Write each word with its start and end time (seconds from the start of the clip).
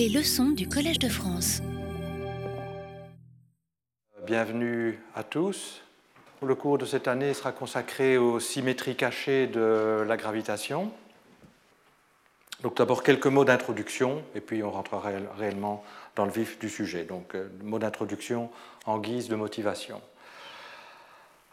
Les 0.00 0.08
leçons 0.08 0.48
du 0.48 0.66
Collège 0.66 0.98
de 0.98 1.10
France. 1.10 1.60
Bienvenue 4.26 4.98
à 5.14 5.22
tous. 5.22 5.82
Le 6.40 6.54
cours 6.54 6.78
de 6.78 6.86
cette 6.86 7.06
année 7.06 7.34
sera 7.34 7.52
consacré 7.52 8.16
aux 8.16 8.40
symétries 8.40 8.96
cachées 8.96 9.46
de 9.46 10.02
la 10.08 10.16
gravitation. 10.16 10.90
Donc 12.62 12.78
d'abord 12.78 13.02
quelques 13.02 13.26
mots 13.26 13.44
d'introduction 13.44 14.22
et 14.34 14.40
puis 14.40 14.62
on 14.62 14.70
rentrera 14.70 15.10
réellement 15.36 15.84
dans 16.16 16.24
le 16.24 16.32
vif 16.32 16.58
du 16.58 16.70
sujet. 16.70 17.04
Donc 17.04 17.34
euh, 17.34 17.50
mots 17.62 17.78
d'introduction 17.78 18.48
en 18.86 19.00
guise 19.00 19.28
de 19.28 19.36
motivation. 19.36 20.00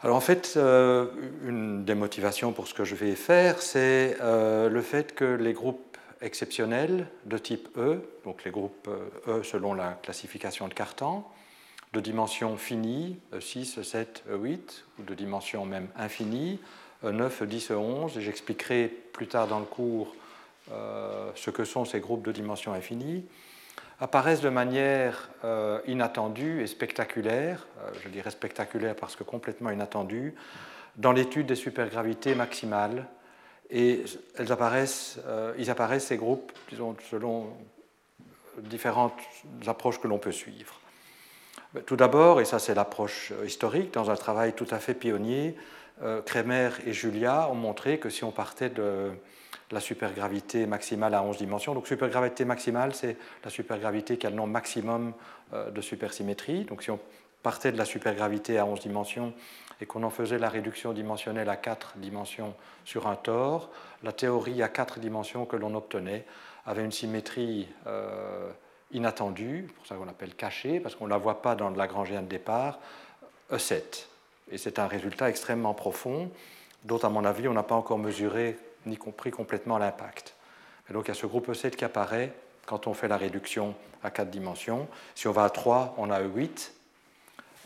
Alors 0.00 0.16
en 0.16 0.20
fait, 0.20 0.54
euh, 0.56 1.08
une 1.44 1.84
des 1.84 1.94
motivations 1.94 2.52
pour 2.52 2.66
ce 2.66 2.72
que 2.72 2.84
je 2.84 2.94
vais 2.94 3.14
faire, 3.14 3.60
c'est 3.60 4.16
euh, 4.22 4.70
le 4.70 4.80
fait 4.80 5.14
que 5.14 5.24
les 5.24 5.52
groupes 5.52 5.87
exceptionnels 6.20 7.06
de 7.26 7.38
type 7.38 7.68
E, 7.76 8.00
donc 8.24 8.44
les 8.44 8.50
groupes 8.50 8.88
E 9.28 9.42
selon 9.42 9.74
la 9.74 9.92
classification 10.02 10.68
de 10.68 10.74
Cartan, 10.74 11.30
de 11.92 12.00
dimension 12.00 12.56
finie, 12.56 13.18
6, 13.38 13.82
7, 13.82 14.24
8, 14.30 14.84
ou 14.98 15.02
de 15.02 15.14
dimension 15.14 15.64
même 15.64 15.88
infinie, 15.96 16.60
9, 17.02 17.44
10, 17.44 17.70
11, 17.70 18.18
et 18.18 18.20
j'expliquerai 18.20 18.88
plus 19.12 19.28
tard 19.28 19.46
dans 19.46 19.60
le 19.60 19.64
cours 19.64 20.14
euh, 20.72 21.30
ce 21.34 21.50
que 21.50 21.64
sont 21.64 21.84
ces 21.84 22.00
groupes 22.00 22.24
de 22.24 22.32
dimension 22.32 22.72
infinie, 22.74 23.24
apparaissent 24.00 24.42
de 24.42 24.48
manière 24.48 25.30
euh, 25.44 25.80
inattendue 25.86 26.62
et 26.62 26.66
spectaculaire, 26.66 27.66
euh, 27.80 27.90
je 28.02 28.08
dirais 28.08 28.30
spectaculaire 28.30 28.94
parce 28.94 29.16
que 29.16 29.24
complètement 29.24 29.70
inattendue, 29.70 30.34
dans 30.96 31.12
l'étude 31.12 31.46
des 31.46 31.54
supergravités 31.54 32.34
maximales. 32.34 33.06
Et 33.70 34.04
apparaissent, 34.38 35.18
ils 35.58 35.70
apparaissent, 35.70 36.06
ces 36.06 36.16
groupes, 36.16 36.52
selon 37.10 37.48
différentes 38.62 39.18
approches 39.66 40.00
que 40.00 40.08
l'on 40.08 40.18
peut 40.18 40.32
suivre. 40.32 40.80
Tout 41.84 41.96
d'abord, 41.96 42.40
et 42.40 42.46
ça 42.46 42.58
c'est 42.58 42.74
l'approche 42.74 43.32
historique, 43.44 43.92
dans 43.92 44.10
un 44.10 44.16
travail 44.16 44.54
tout 44.54 44.66
à 44.70 44.78
fait 44.78 44.94
pionnier, 44.94 45.54
Kremer 46.24 46.70
et 46.86 46.94
Julia 46.94 47.48
ont 47.50 47.54
montré 47.54 47.98
que 47.98 48.08
si 48.08 48.24
on 48.24 48.30
partait 48.30 48.70
de 48.70 49.12
la 49.70 49.80
supergravité 49.80 50.66
maximale 50.66 51.14
à 51.14 51.22
11 51.22 51.38
dimensions. 51.38 51.74
Donc 51.74 51.86
supergravité 51.86 52.44
maximale, 52.44 52.94
c'est 52.94 53.16
la 53.44 53.50
supergravité 53.50 54.16
qui 54.16 54.26
a 54.26 54.30
le 54.30 54.36
nombre 54.36 54.52
maximum 54.52 55.12
euh, 55.52 55.70
de 55.70 55.80
supersymétrie. 55.80 56.64
Donc 56.64 56.82
si 56.82 56.90
on 56.90 56.98
partait 57.42 57.72
de 57.72 57.78
la 57.78 57.84
supergravité 57.84 58.58
à 58.58 58.66
11 58.66 58.80
dimensions 58.80 59.32
et 59.80 59.86
qu'on 59.86 60.02
en 60.02 60.10
faisait 60.10 60.38
la 60.38 60.48
réduction 60.48 60.92
dimensionnelle 60.92 61.48
à 61.48 61.56
4 61.56 61.94
dimensions 61.96 62.54
sur 62.84 63.06
un 63.06 63.16
tore, 63.16 63.70
la 64.02 64.12
théorie 64.12 64.62
à 64.62 64.68
4 64.68 64.98
dimensions 64.98 65.46
que 65.46 65.56
l'on 65.56 65.74
obtenait 65.74 66.24
avait 66.66 66.84
une 66.84 66.92
symétrie 66.92 67.68
euh, 67.86 68.50
inattendue, 68.92 69.68
pour 69.76 69.86
ça 69.86 69.94
qu'on 69.94 70.04
l'appelle 70.04 70.34
cachée, 70.34 70.80
parce 70.80 70.94
qu'on 70.94 71.04
ne 71.04 71.10
la 71.10 71.18
voit 71.18 71.42
pas 71.42 71.54
dans 71.54 71.70
le 71.70 71.76
Lagrangien 71.76 72.22
de 72.22 72.28
départ, 72.28 72.78
E7. 73.52 74.06
Et 74.50 74.58
c'est 74.58 74.78
un 74.78 74.86
résultat 74.86 75.28
extrêmement 75.28 75.74
profond, 75.74 76.30
dont 76.84 76.98
à 76.98 77.08
mon 77.08 77.24
avis 77.24 77.48
on 77.48 77.54
n'a 77.54 77.62
pas 77.62 77.74
encore 77.74 77.98
mesuré 77.98 78.58
ni 78.86 78.96
compris 78.96 79.30
complètement 79.30 79.78
l'impact. 79.78 80.34
Et 80.88 80.92
donc 80.92 81.04
il 81.06 81.08
y 81.08 81.10
a 81.12 81.14
ce 81.14 81.26
groupe 81.26 81.48
E7 81.48 81.70
qui 81.70 81.84
apparaît 81.84 82.32
quand 82.66 82.86
on 82.86 82.94
fait 82.94 83.08
la 83.08 83.16
réduction 83.16 83.74
à 84.02 84.10
4 84.10 84.30
dimensions. 84.30 84.88
Si 85.14 85.26
on 85.28 85.32
va 85.32 85.44
à 85.44 85.50
3, 85.50 85.94
on 85.98 86.10
a 86.10 86.20
E8. 86.20 86.70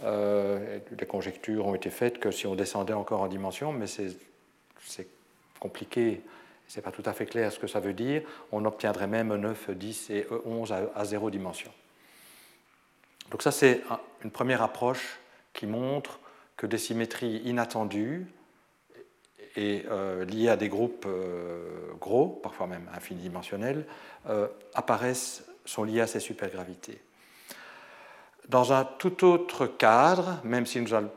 Euh, 0.05 0.79
les 0.99 1.07
conjectures 1.07 1.67
ont 1.67 1.75
été 1.75 1.91
faites 1.91 2.19
que 2.19 2.31
si 2.31 2.47
on 2.47 2.55
descendait 2.55 2.93
encore 2.93 3.21
en 3.21 3.29
dimension, 3.29 3.73
mais 3.73 3.87
c'est 3.87 5.07
compliqué, 5.61 6.23
ce 6.67 6.79
n'est 6.79 6.83
pas 6.83 6.91
tout 6.91 7.03
à 7.05 7.13
fait 7.13 7.27
clair 7.27 7.53
ce 7.53 7.59
que 7.59 7.67
ça 7.67 7.81
veut 7.81 7.93
dire, 7.93 8.23
on 8.51 8.65
obtiendrait 8.65 9.07
même 9.07 9.33
E9, 9.33 9.75
10 9.75 10.11
et 10.11 10.23
E11 10.23 10.91
à, 10.95 11.05
0 11.05 11.31
dimension. 11.31 11.71
Donc 13.31 13.43
ça 13.43 13.53
c'est 13.53 13.83
une 14.25 14.31
première 14.31 14.63
approche 14.63 15.19
qui 15.53 15.67
montre 15.67 16.19
que 16.57 16.67
des 16.67 16.79
symétries 16.79 17.43
inattendues 17.45 18.27
et 19.57 19.85
euh, 19.91 20.25
liés 20.25 20.49
à 20.49 20.57
des 20.57 20.69
groupes 20.69 21.05
euh, 21.07 21.93
gros, 22.01 22.29
parfois 22.29 22.67
même 22.67 22.89
infinidimensionnels, 22.95 23.85
euh, 24.29 24.49
apparaissent, 24.75 25.45
sont 25.65 25.85
liés 25.85 26.01
à 26.01 26.07
ces 26.07 26.21
supergravités. 26.21 26.99
Dans 28.49 28.73
un 28.73 28.85
tout 28.85 29.25
autre 29.25 29.67
cadre, 29.67 30.39
même 30.45 30.67
si 30.67 30.81
nous 30.81 30.95
allons 30.95 31.11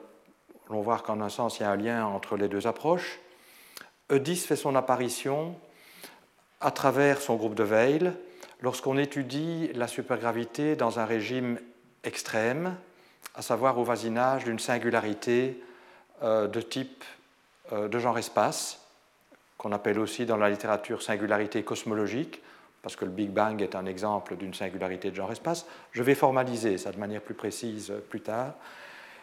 voir 0.69 1.03
qu'en 1.03 1.21
un 1.21 1.29
sens 1.29 1.59
il 1.59 1.63
y 1.63 1.65
a 1.65 1.71
un 1.71 1.75
lien 1.75 2.05
entre 2.05 2.37
les 2.37 2.47
deux 2.47 2.67
approches, 2.67 3.19
E10 4.09 4.45
fait 4.45 4.55
son 4.55 4.75
apparition 4.75 5.55
à 6.61 6.71
travers 6.71 7.21
son 7.21 7.35
groupe 7.35 7.55
de 7.55 7.63
Weil 7.63 8.13
lorsqu'on 8.61 8.97
étudie 8.97 9.71
la 9.73 9.87
supergravité 9.87 10.75
dans 10.75 10.99
un 10.99 11.05
régime 11.05 11.59
extrême, 12.03 12.75
à 13.33 13.41
savoir 13.41 13.77
au 13.77 13.83
voisinage 13.83 14.45
d'une 14.45 14.59
singularité 14.59 15.61
de 16.21 16.61
type 16.61 17.03
euh, 17.73 17.87
de 17.87 17.97
genre 17.97 18.17
espace, 18.17 18.79
qu'on 19.57 19.71
appelle 19.71 19.99
aussi 19.99 20.25
dans 20.25 20.37
la 20.37 20.49
littérature 20.49 21.01
singularité 21.01 21.63
cosmologique, 21.63 22.41
parce 22.85 22.95
que 22.95 23.05
le 23.05 23.09
Big 23.09 23.31
Bang 23.31 23.63
est 23.63 23.73
un 23.73 23.87
exemple 23.87 24.35
d'une 24.35 24.53
singularité 24.53 25.09
de 25.09 25.15
genre 25.15 25.31
espace. 25.31 25.65
Je 25.91 26.03
vais 26.03 26.13
formaliser 26.13 26.77
ça 26.77 26.91
de 26.91 26.99
manière 26.99 27.19
plus 27.19 27.33
précise 27.33 27.91
plus 28.11 28.21
tard. 28.21 28.53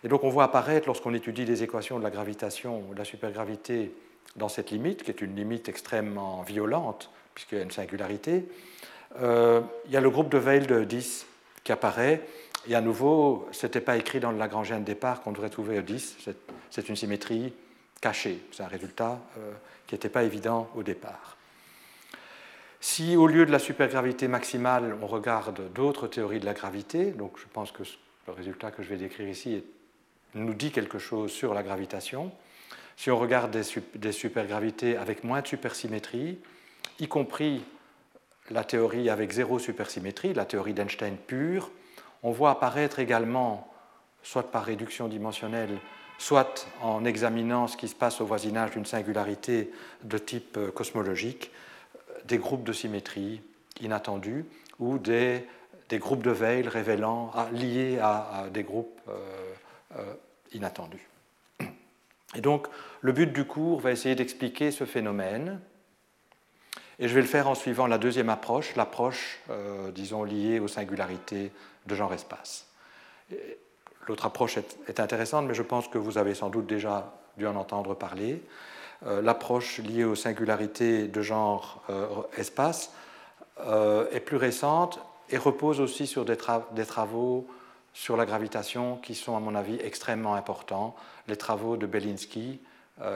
Et 0.02 0.08
donc 0.08 0.24
on 0.24 0.30
voit 0.30 0.42
apparaître, 0.42 0.88
lorsqu'on 0.88 1.14
étudie 1.14 1.44
les 1.44 1.62
équations 1.62 1.96
de 1.96 2.02
la 2.02 2.10
gravitation 2.10 2.82
ou 2.88 2.94
de 2.94 2.98
la 2.98 3.04
supergravité 3.04 3.94
dans 4.34 4.48
cette 4.48 4.72
limite, 4.72 5.04
qui 5.04 5.12
est 5.12 5.20
une 5.20 5.36
limite 5.36 5.68
extrêmement 5.68 6.42
violente, 6.42 7.08
puisqu'il 7.36 7.58
y 7.58 7.60
a 7.60 7.62
une 7.62 7.70
singularité, 7.70 8.48
euh, 9.20 9.60
il 9.86 9.92
y 9.92 9.96
a 9.96 10.00
le 10.00 10.10
groupe 10.10 10.28
de 10.28 10.38
Weil 10.38 10.66
de 10.66 10.82
10 10.82 11.24
qui 11.62 11.70
apparaît. 11.70 12.20
Et 12.66 12.74
à 12.74 12.80
nouveau, 12.80 13.46
ce 13.52 13.66
n'était 13.66 13.80
pas 13.80 13.96
écrit 13.96 14.18
dans 14.18 14.32
le 14.32 14.38
Lagrangien 14.38 14.80
de 14.80 14.84
départ 14.84 15.22
qu'on 15.22 15.30
devrait 15.30 15.50
trouver 15.50 15.80
E10. 15.80 16.34
C'est 16.68 16.88
une 16.88 16.96
symétrie 16.96 17.54
caché. 18.00 18.40
C'est 18.50 18.64
un 18.64 18.68
résultat 18.68 19.20
euh, 19.38 19.52
qui 19.86 19.94
n'était 19.94 20.08
pas 20.08 20.24
évident 20.24 20.68
au 20.74 20.82
départ. 20.82 21.36
Si 22.84 23.16
au 23.16 23.28
lieu 23.28 23.47
de 23.47 23.53
la 23.53 23.60
supergravité 23.60 24.26
maximale, 24.26 24.97
on 25.00 25.06
regarde 25.06 25.72
d'autres 25.72 26.09
théories 26.09 26.41
de 26.41 26.44
la 26.44 26.53
gravité, 26.53 27.12
donc 27.12 27.38
je 27.38 27.44
pense 27.53 27.70
que 27.70 27.84
le 28.26 28.32
résultat 28.32 28.72
que 28.72 28.82
je 28.82 28.88
vais 28.88 28.97
décrire 28.97 29.28
ici 29.28 29.62
nous 30.34 30.53
dit 30.53 30.72
quelque 30.72 30.98
chose 30.98 31.31
sur 31.31 31.54
la 31.54 31.62
gravitation, 31.62 32.32
si 32.97 33.12
on 33.12 33.19
regarde 33.21 33.56
des, 33.94 34.12
supergravités 34.12 34.97
avec 34.97 35.22
moins 35.22 35.42
de 35.42 35.47
supersymétrie, 35.47 36.41
y 36.98 37.06
compris 37.06 37.62
la 38.50 38.65
théorie 38.65 39.10
avec 39.10 39.31
zéro 39.31 39.60
supersymétrie, 39.60 40.34
la 40.34 40.44
théorie 40.44 40.75
d'Einstein 40.75 41.16
pure, 41.16 41.71
on 42.25 42.32
voit 42.32 42.50
apparaître 42.50 42.98
également, 42.98 43.72
soit 44.25 44.50
par 44.50 44.65
réduction 44.65 45.06
dimensionnelle, 45.06 45.78
soit 46.19 46.66
en 46.82 47.04
examinant 47.04 47.69
ce 47.69 47.76
qui 47.76 47.87
se 47.87 47.94
passe 47.94 48.21
au 48.21 48.26
voisinage 48.26 48.72
d'une 48.72 48.87
singularité 48.87 49.71
de 50.03 50.19
type 50.19 50.56
euh, 50.56 50.72
cosmologique, 50.72 51.53
des 52.27 52.38
groupes 52.38 52.65
de 52.65 52.72
symétrie 52.72 53.43
inattendus 53.81 54.44
ou 54.78 54.99
des, 54.99 55.47
groupes 55.93 56.22
de 56.22 56.31
Weil 56.31 56.69
révélant, 56.69 57.33
liés 57.53 57.99
à, 58.00 58.47
des 58.53 58.62
groupes 58.62 59.00
euh, 59.09 59.15
euh, 59.97 60.15
inattendus. 60.53 61.06
Et 62.34 62.41
donc, 62.41 62.66
le 63.03 63.12
but 63.12 63.33
du 63.33 63.44
cours 63.44 63.81
va 63.81 63.91
essayer 63.91 64.15
d'expliquer 64.15 64.71
ce 64.71 64.84
phénomène. 64.84 65.60
Et 66.99 67.09
je 67.09 67.15
vais 67.15 67.21
le 67.21 67.27
faire 67.27 67.49
en 67.49 67.55
suivant 67.55 67.87
la 67.87 67.99
deuxième 67.99 68.31
approche, 68.31 68.75
l'approche, 68.75 69.41
disons, 69.94 70.25
liée 70.25 70.60
aux 70.60 70.69
singularités 70.69 71.53
de 71.87 71.94
genre-espace. 71.94 72.66
L'autre 74.09 74.27
approche 74.27 74.56
est, 74.56 75.00
intéressante, 75.00 75.47
mais 75.47 75.54
je 75.54 75.62
pense 75.62 75.89
que 75.89 75.99
vous 75.99 76.19
avez 76.19 76.34
sans 76.34 76.50
doute 76.50 76.66
déjà 76.66 77.12
dû 77.37 77.47
en 77.47 77.54
entendre 77.54 77.94
parler. 77.94 78.43
Euh, 79.06 79.20
l'approche 79.20 79.78
liée 79.78 80.04
aux 80.04 80.14
singularités 80.14 81.08
de 81.08 81.22
genre 81.22 81.82
euh, 81.90 82.06
espace 82.36 82.92
euh, 83.66 84.06
est 84.12 84.20
plus 84.20 84.36
récente 84.36 85.00
et 85.30 85.38
repose 85.38 85.80
aussi 85.80 86.06
sur 86.06 86.24
des, 86.24 86.36
travaux 86.36 87.47
sur 87.92 88.16
la 88.16 88.27
gravitation 88.27 88.97
qui 88.97 89.15
sont, 89.15 89.36
à 89.36 89.41
mon 89.41 89.54
avis, 89.54 89.78
extrêmement 89.82 90.34
importants. 90.34 90.94
Les 91.28 91.36
travaux 91.36 91.77
de 91.77 91.86
Belinsky, 91.86 92.60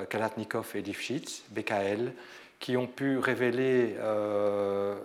Kalatnikov 0.09 0.73
et 0.75 0.83
Lifshitz, 0.83 1.45
BKL, 1.51 2.13
qui 2.59 2.77
ont 2.77 2.87
pu 2.87 3.19
révéler 3.19 3.97
euh, 3.99 4.97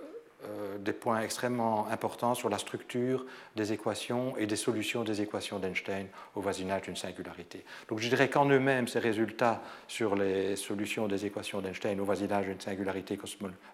des 0.79 0.93
points 0.93 1.21
extrêmement 1.21 1.87
importants 1.87 2.33
sur 2.33 2.49
la 2.49 2.57
structure 2.57 3.25
des 3.55 3.73
équations 3.73 4.35
et 4.37 4.47
des 4.47 4.55
solutions 4.55 5.03
des 5.03 5.21
équations 5.21 5.59
d'Einstein 5.59 6.07
au 6.35 6.41
voisinage 6.41 6.83
d'une 6.83 6.95
singularité. 6.95 7.63
Donc 7.89 7.99
je 7.99 8.09
dirais 8.09 8.29
qu'en 8.29 8.45
eux-mêmes, 8.45 8.87
ces 8.87 8.99
résultats 8.99 9.61
sur 9.87 10.15
les 10.15 10.55
solutions 10.55 11.07
des 11.07 11.25
équations 11.25 11.61
d'Einstein 11.61 11.99
au 11.99 12.05
voisinage 12.05 12.45
d'une 12.45 12.59
singularité 12.59 13.19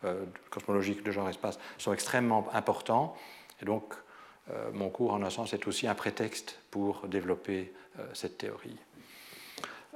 euh, 0.04 0.26
cosmologique 0.50 1.04
de 1.04 1.12
genre-espace 1.12 1.58
sont 1.78 1.94
extrêmement 1.94 2.48
importants. 2.54 3.16
Et 3.62 3.66
donc 3.66 3.94
euh, 4.52 4.70
mon 4.74 4.90
cours, 4.90 5.14
en 5.14 5.24
un 5.24 5.30
sens, 5.30 5.54
est 5.54 5.68
aussi 5.68 5.88
un 5.88 5.96
prétexte 5.96 6.60
pour 6.72 7.08
développer 7.08 7.74
cette 8.14 8.38
théorie. 8.38 8.78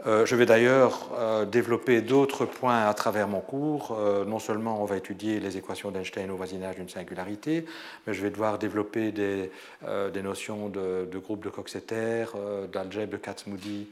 Euh, 0.07 0.25
je 0.25 0.36
vais 0.36 0.48
d'ailleurs 0.48 1.09
euh, 1.13 1.45
développer 1.45 2.01
d'autres 2.01 2.45
points 2.45 2.88
à 2.88 2.94
travers 2.94 3.27
mon 3.27 3.39
cours. 3.39 3.95
Euh, 4.00 4.25
non 4.25 4.39
seulement 4.39 4.81
on 4.81 4.86
va 4.86 4.98
étudier 4.98 5.39
les 5.39 5.57
équations 5.57 5.92
d'Einstein 5.92 6.31
au 6.31 6.36
voisinage 6.36 6.75
d'une 6.75 6.89
singularité, 6.89 7.65
mais 8.06 8.13
je 8.13 8.21
vais 8.21 8.31
devoir 8.31 8.57
développer 8.57 9.12
des, 9.12 9.51
notions 10.24 10.69
de, 10.69 11.07
de, 11.12 11.18
groupe 11.19 11.44
de 11.44 11.50
Coxeter, 11.50 12.25
d'algèbre 12.71 13.12
de 13.12 13.18
Katz-Moody 13.18 13.88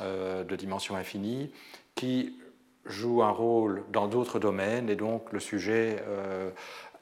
de 0.00 0.56
dimension 0.56 0.94
infinie, 0.94 1.50
qui 1.94 2.36
jouent 2.84 3.22
un 3.22 3.30
rôle 3.30 3.82
dans 3.92 4.08
d'autres 4.08 4.38
domaines, 4.38 4.90
et 4.90 4.96
donc 4.96 5.32
le 5.32 5.40
sujet, 5.40 6.02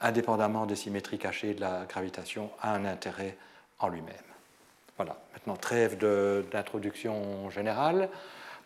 indépendamment 0.01 0.67
des 0.67 0.77
symétries 0.77 1.19
cachées 1.19 1.55
de 1.55 1.61
la 1.61 1.87
gravitation, 1.89 2.51
a 2.63 2.73
un 2.73 2.85
intérêt 2.85 3.37
en 3.81 3.89
lui-même. 3.89 4.15
Voilà, 4.97 5.17
maintenant 5.33 5.57
trêve 5.57 5.99
d'introduction 5.99 7.51
générale. 7.51 8.09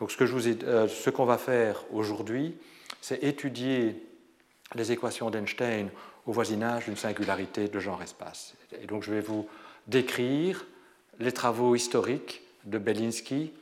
Donc 0.00 0.15
euh, 0.21 0.89
ce 0.89 1.11
qu'on 1.11 1.25
va 1.25 1.39
faire 1.39 1.85
aujourd'hui, 1.93 2.56
c'est 3.00 3.23
étudier 3.23 4.00
les 4.75 4.93
équations 4.93 5.31
d'Einstein 5.31 5.89
au 6.27 6.33
voisinage 6.33 6.85
d'une 6.85 6.97
singularité 6.97 7.69
de 7.69 7.81
genre 7.81 8.03
espace. 8.03 8.55
Et 8.81 8.87
donc 8.87 9.03
je 9.03 9.12
vais 9.12 9.21
vous 9.21 9.49
décrire 9.87 10.67
les 11.19 11.33
travaux 11.33 11.75
historiques 11.75 12.43
de 12.65 12.79
Belinsky, 12.79 13.53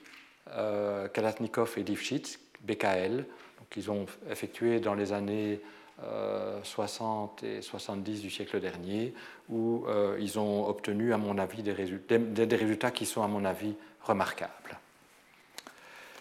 euh, 0.50 1.09
Kalatnikov 1.09 1.75
et 1.79 1.83
Lifshitz, 1.83 2.38
BKL, 2.61 3.25
qu'ils 3.71 3.91
ont 3.91 4.06
effectué 4.31 4.81
dans 4.81 4.94
les 4.94 5.12
années 5.12 5.61
60 6.62 7.43
euh, 7.43 7.59
et 7.59 7.62
70 7.62 8.21
du 8.21 8.31
siècle 8.31 8.61
dernier, 8.61 9.15
où 9.49 9.87
ils 10.19 10.38
ont 10.38 10.69
obtenu, 10.69 11.12
à 11.12 11.19
mon 11.19 11.38
avis, 11.38 11.62
des 11.62 11.73
résultats 11.73 12.91
qui 12.91 13.06
sont, 13.06 13.23
à 13.23 13.29
mon 13.29 13.44
avis, 13.44 13.75
remarquables. 14.03 14.79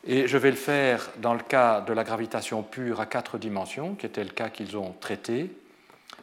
Et 0.08 0.28
je 0.28 0.38
vais 0.38 0.52
le 0.52 0.58
faire 0.58 1.10
dans 1.18 1.34
le 1.34 1.42
cas 1.42 1.82
de 1.82 1.92
la 1.92 2.04
gravitation 2.04 2.62
pure 2.62 3.02
à 3.02 3.08
quatre 3.08 3.40
dimensions, 3.40 3.96
qui 3.96 4.06
était 4.06 4.24
le 4.24 4.30
cas 4.30 4.50
qu'ils 4.50 4.78
ont 4.78 4.94
traité, 5.00 5.52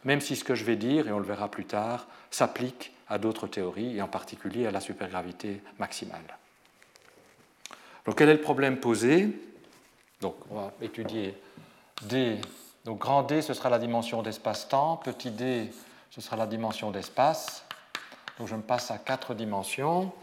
même 0.05 0.21
si 0.21 0.37
ce 0.37 0.45
que 0.45 0.55
je 0.55 0.63
vais 0.63 0.77
dire, 0.77 1.09
et 1.09 1.11
on 1.11 1.19
le 1.19 1.25
verra 1.25 1.49
plus 1.49 1.65
tard, 1.65 2.07
s'applique 2.31 2.93
à 3.09 3.17
d'autres 3.17 3.45
théories, 3.45 3.97
et 3.97 4.01
en 4.01 4.07
particulier 4.07 4.65
à 4.67 4.71
la 4.71 4.79
supergravité 4.79 5.61
maximale. 5.79 6.37
Donc 8.05 8.17
quel 8.17 8.29
est 8.29 8.35
le 8.35 8.41
problème 8.41 8.77
posé? 8.77 9.29
Donc 10.21 10.35
on 10.49 10.55
va 10.55 10.71
étudier 10.81 11.37
D. 12.03 12.39
Donc 12.85 12.99
grand 12.99 13.23
D, 13.23 13.41
ce 13.41 13.53
sera 13.53 13.69
la 13.69 13.79
dimension 13.79 14.21
d'espace-temps, 14.23 14.95
petit 14.97 15.31
d, 15.31 15.69
ce 16.09 16.21
sera 16.21 16.37
la 16.37 16.47
dimension 16.47 16.89
d'espace. 16.91 17.65
Donc 18.39 18.47
je 18.47 18.55
me 18.55 18.61
passe 18.61 18.91
à 18.91 18.97
quatre 18.97 19.33
dimensions, 19.33 20.13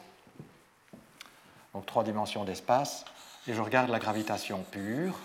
donc 1.74 1.84
trois 1.84 2.04
dimensions 2.04 2.44
d'espace 2.44 3.04
et 3.50 3.52
je 3.52 3.60
regarde 3.60 3.90
la 3.90 3.98
gravitation 3.98 4.64
pure, 4.70 5.18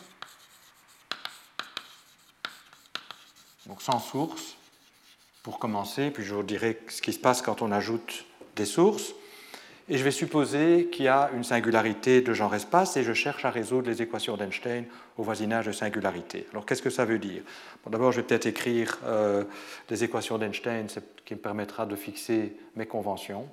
donc 3.68 3.84
sans 3.84 4.00
source, 4.00 4.58
pour 5.44 5.60
commencer, 5.60 6.10
puis 6.10 6.24
je 6.24 6.34
vous 6.34 6.42
dirai 6.42 6.82
ce 6.88 7.04
qui 7.04 7.14
se 7.14 7.20
passe 7.20 7.44
quand 7.44 7.62
on 7.62 7.72
ajoute 7.72 8.26
des 8.56 8.66
sources. 8.66 9.14
Et 9.88 10.00
je 10.00 10.04
vais 10.04 10.10
supposer 10.10 10.90
qu'il 10.92 11.06
y 11.06 11.08
a 11.08 11.30
une 11.36 11.44
singularité 11.44 12.22
de 12.22 12.34
genre 12.34 12.56
espace 12.56 12.98
et 12.98 13.04
je 13.04 13.14
cherche 13.14 13.46
à 13.46 13.52
résoudre 13.52 13.88
les 13.92 14.02
équations 14.02 14.36
d'Einstein 14.36 14.86
au 15.20 15.22
voisinage 15.22 15.68
de 15.68 15.72
singularité. 15.72 16.48
Alors 16.52 16.66
qu'est-ce 16.66 16.82
que 16.82 16.90
ça 16.90 17.06
veut 17.06 17.20
dire? 17.20 17.44
D'abord, 17.86 18.12
je 18.12 18.22
vais 18.22 18.26
peut-être 18.26 18.48
écrire 18.48 18.98
euh, 19.04 19.44
des 19.88 20.04
équations 20.04 20.40
d'Einstein, 20.40 20.90
ce 20.90 21.00
qui 21.24 21.36
me 21.36 21.40
permettra 21.40 21.86
de 21.86 21.96
fixer 21.96 22.58
mes 22.76 22.88
conventions. 22.88 23.48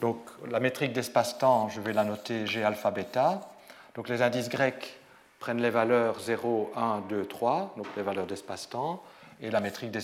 Donc 0.00 0.18
la 0.50 0.58
métrique 0.58 0.92
d'espace-temps, 0.92 1.68
je 1.68 1.80
vais 1.80 1.92
la 1.92 2.02
noter 2.02 2.48
G 2.48 2.64
alpha 2.64 2.90
bêta. 2.90 3.49
Donc 3.94 4.08
les 4.08 4.22
indices 4.22 4.48
grecs 4.48 4.98
prennent 5.38 5.62
les 5.62 5.70
valeurs 5.70 6.20
0, 6.20 6.72
1, 6.76 7.00
2, 7.08 7.26
3, 7.26 7.74
donc 7.76 7.86
les 7.96 8.02
valeurs 8.02 8.26
d'espace-temps, 8.26 9.02
et 9.40 9.50
la 9.50 9.60
métrique 9.60 9.96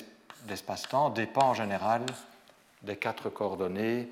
d'espace-temps 0.44 1.10
dépend 1.10 1.50
en 1.50 1.54
général 1.54 2.02
des 2.82 2.96
quatre 2.96 3.28
coordonnées 3.28 4.08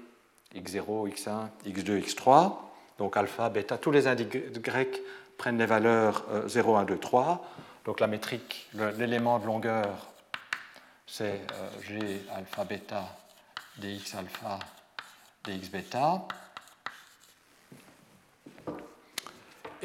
x0, 0.55 1.09
x1, 1.15 1.49
x2, 1.67 2.05
x3. 2.05 2.53
Donc 2.99 3.17
alpha, 3.17 3.49
bêta, 3.49 3.79
tous 3.79 3.91
les 3.91 4.06
indices 4.06 4.61
grecs 4.61 5.00
prennent 5.38 5.59
les 5.59 5.67
valeurs 5.67 6.25
0, 6.47 6.76
1, 6.76 6.85
2, 6.85 6.99
3. 6.99 7.44
Donc 7.85 8.00
la 8.00 8.06
métrique, 8.06 8.69
l'élément 8.97 9.38
de 9.38 9.47
longueur, 9.47 10.15
c'est 11.06 11.41
euh, 11.53 11.82
g 11.82 12.23
alpha 12.35 12.65
bêta 12.65 13.05
dx 13.76 14.15
alpha 14.15 14.59
dx 15.44 15.71
bêta. 15.71 16.26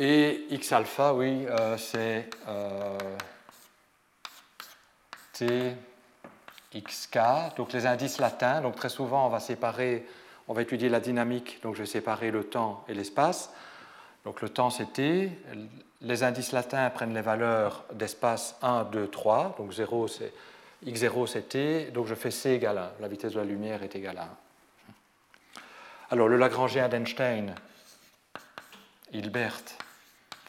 Et 0.01 0.46
x 0.50 0.72
alpha, 0.72 1.13
oui, 1.13 1.46
euh, 1.50 1.75
c'est 1.75 2.30
euh, 2.48 2.98
t 5.34 5.75
xk, 6.74 7.19
donc 7.57 7.74
les 7.74 7.86
indices 7.86 8.18
latins. 8.18 8.62
Donc 8.62 8.78
très 8.78 8.88
souvent, 8.88 9.25
on 9.25 9.30
va 9.30 9.42
séparer, 9.42 10.07
on 10.48 10.54
va 10.54 10.62
étudier 10.62 10.88
la 10.88 11.01
dynamique, 11.01 11.60
donc 11.63 11.75
je 11.75 11.81
vais 11.81 11.86
séparer 11.86 12.31
le 12.31 12.46
temps 12.46 12.86
et 12.88 12.94
l'espace. 12.94 13.51
Donc 14.24 14.42
le 14.42 14.48
temps, 14.48 14.69
c'est 14.69 14.94
t. 14.94 15.31
Les 16.00 16.24
indices 16.24 16.54
latins 16.54 16.90
prennent 16.92 17.13
les 17.13 17.22
valeurs 17.22 17.84
d'espace 17.92 18.56
1, 18.62 18.86
2, 18.86 19.10
3. 19.10 19.56
Donc 19.57 19.74
0, 19.74 20.07
c'est 20.07 20.31
x0, 20.86 21.28
c'est 21.28 21.50
t. 21.50 21.92
Donc 21.92 22.06
je 22.07 22.16
fais 22.16 22.31
c 22.31 22.52
égale 22.52 22.78
1. 22.78 22.92
La 23.02 23.10
vitesse 23.10 23.34
de 23.34 23.40
la 23.40 23.45
lumière 23.45 23.84
est 23.84 23.94
égale 23.98 24.19
à 24.19 24.24
1. 24.24 24.28
Alors 26.12 26.30
le 26.30 26.38
Lagrangien 26.38 26.88
d'Einstein, 26.88 27.54
Hilbert, 29.12 29.60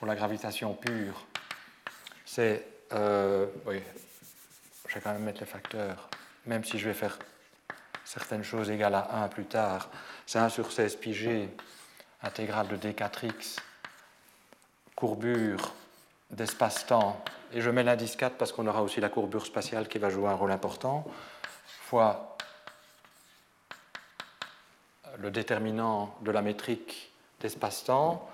pour 0.00 0.06
la 0.06 0.17
gravitation 0.17 0.73
pure, 0.73 1.26
c'est. 2.25 2.67
Euh, 2.93 3.47
oui, 3.67 3.82
je 4.88 4.94
vais 4.94 5.00
quand 5.02 5.12
même 5.12 5.25
mettre 5.25 5.41
les 5.41 5.47
facteurs, 5.47 6.08
même 6.47 6.64
si 6.64 6.79
je 6.79 6.88
vais 6.88 6.94
faire 6.94 7.19
certaines 8.02 8.43
choses 8.43 8.70
égales 8.70 8.94
à 8.94 9.23
1 9.25 9.29
plus 9.29 9.44
tard. 9.44 9.91
C'est 10.25 10.38
1 10.38 10.49
sur 10.49 10.73
16 10.73 10.97
pi 10.97 11.12
g, 11.12 11.50
intégrale 12.23 12.69
de 12.69 12.79
d4x, 12.79 13.58
courbure 14.97 15.75
d'espace-temps, 16.31 17.23
et 17.53 17.61
je 17.61 17.69
mets 17.69 17.82
l'indice 17.82 18.17
4 18.17 18.38
parce 18.38 18.53
qu'on 18.53 18.67
aura 18.67 18.82
aussi 18.82 19.00
la 19.00 19.11
courbure 19.11 19.44
spatiale 19.44 19.87
qui 19.87 19.99
va 19.99 20.08
jouer 20.08 20.31
un 20.31 20.35
rôle 20.35 20.50
important, 20.50 21.06
fois 21.82 22.38
le 25.19 25.31
déterminant 25.31 26.17
de 26.23 26.31
la 26.31 26.41
métrique 26.41 27.12
d'espace-temps, 27.41 28.26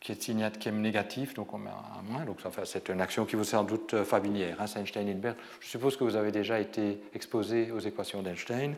qui 0.00 0.12
est 0.12 0.22
signe 0.22 0.48
qui 0.50 0.68
est 0.68 0.72
négatif, 0.72 1.34
donc 1.34 1.52
on 1.52 1.58
met 1.58 1.70
un 1.70 2.02
moins. 2.02 2.24
Donc 2.24 2.38
c'est 2.64 2.88
une 2.88 3.00
action 3.00 3.24
qui 3.24 3.36
vous 3.36 3.42
est 3.42 3.46
sans 3.46 3.64
doute 3.64 3.94
euh, 3.94 4.04
familière. 4.04 4.60
Hein, 4.60 4.66
Einstein-Hilbert. 4.66 5.34
Je 5.60 5.68
suppose 5.68 5.96
que 5.96 6.04
vous 6.04 6.16
avez 6.16 6.30
déjà 6.30 6.60
été 6.60 7.02
exposé 7.14 7.70
aux 7.72 7.80
équations 7.80 8.22
d'Einstein. 8.22 8.76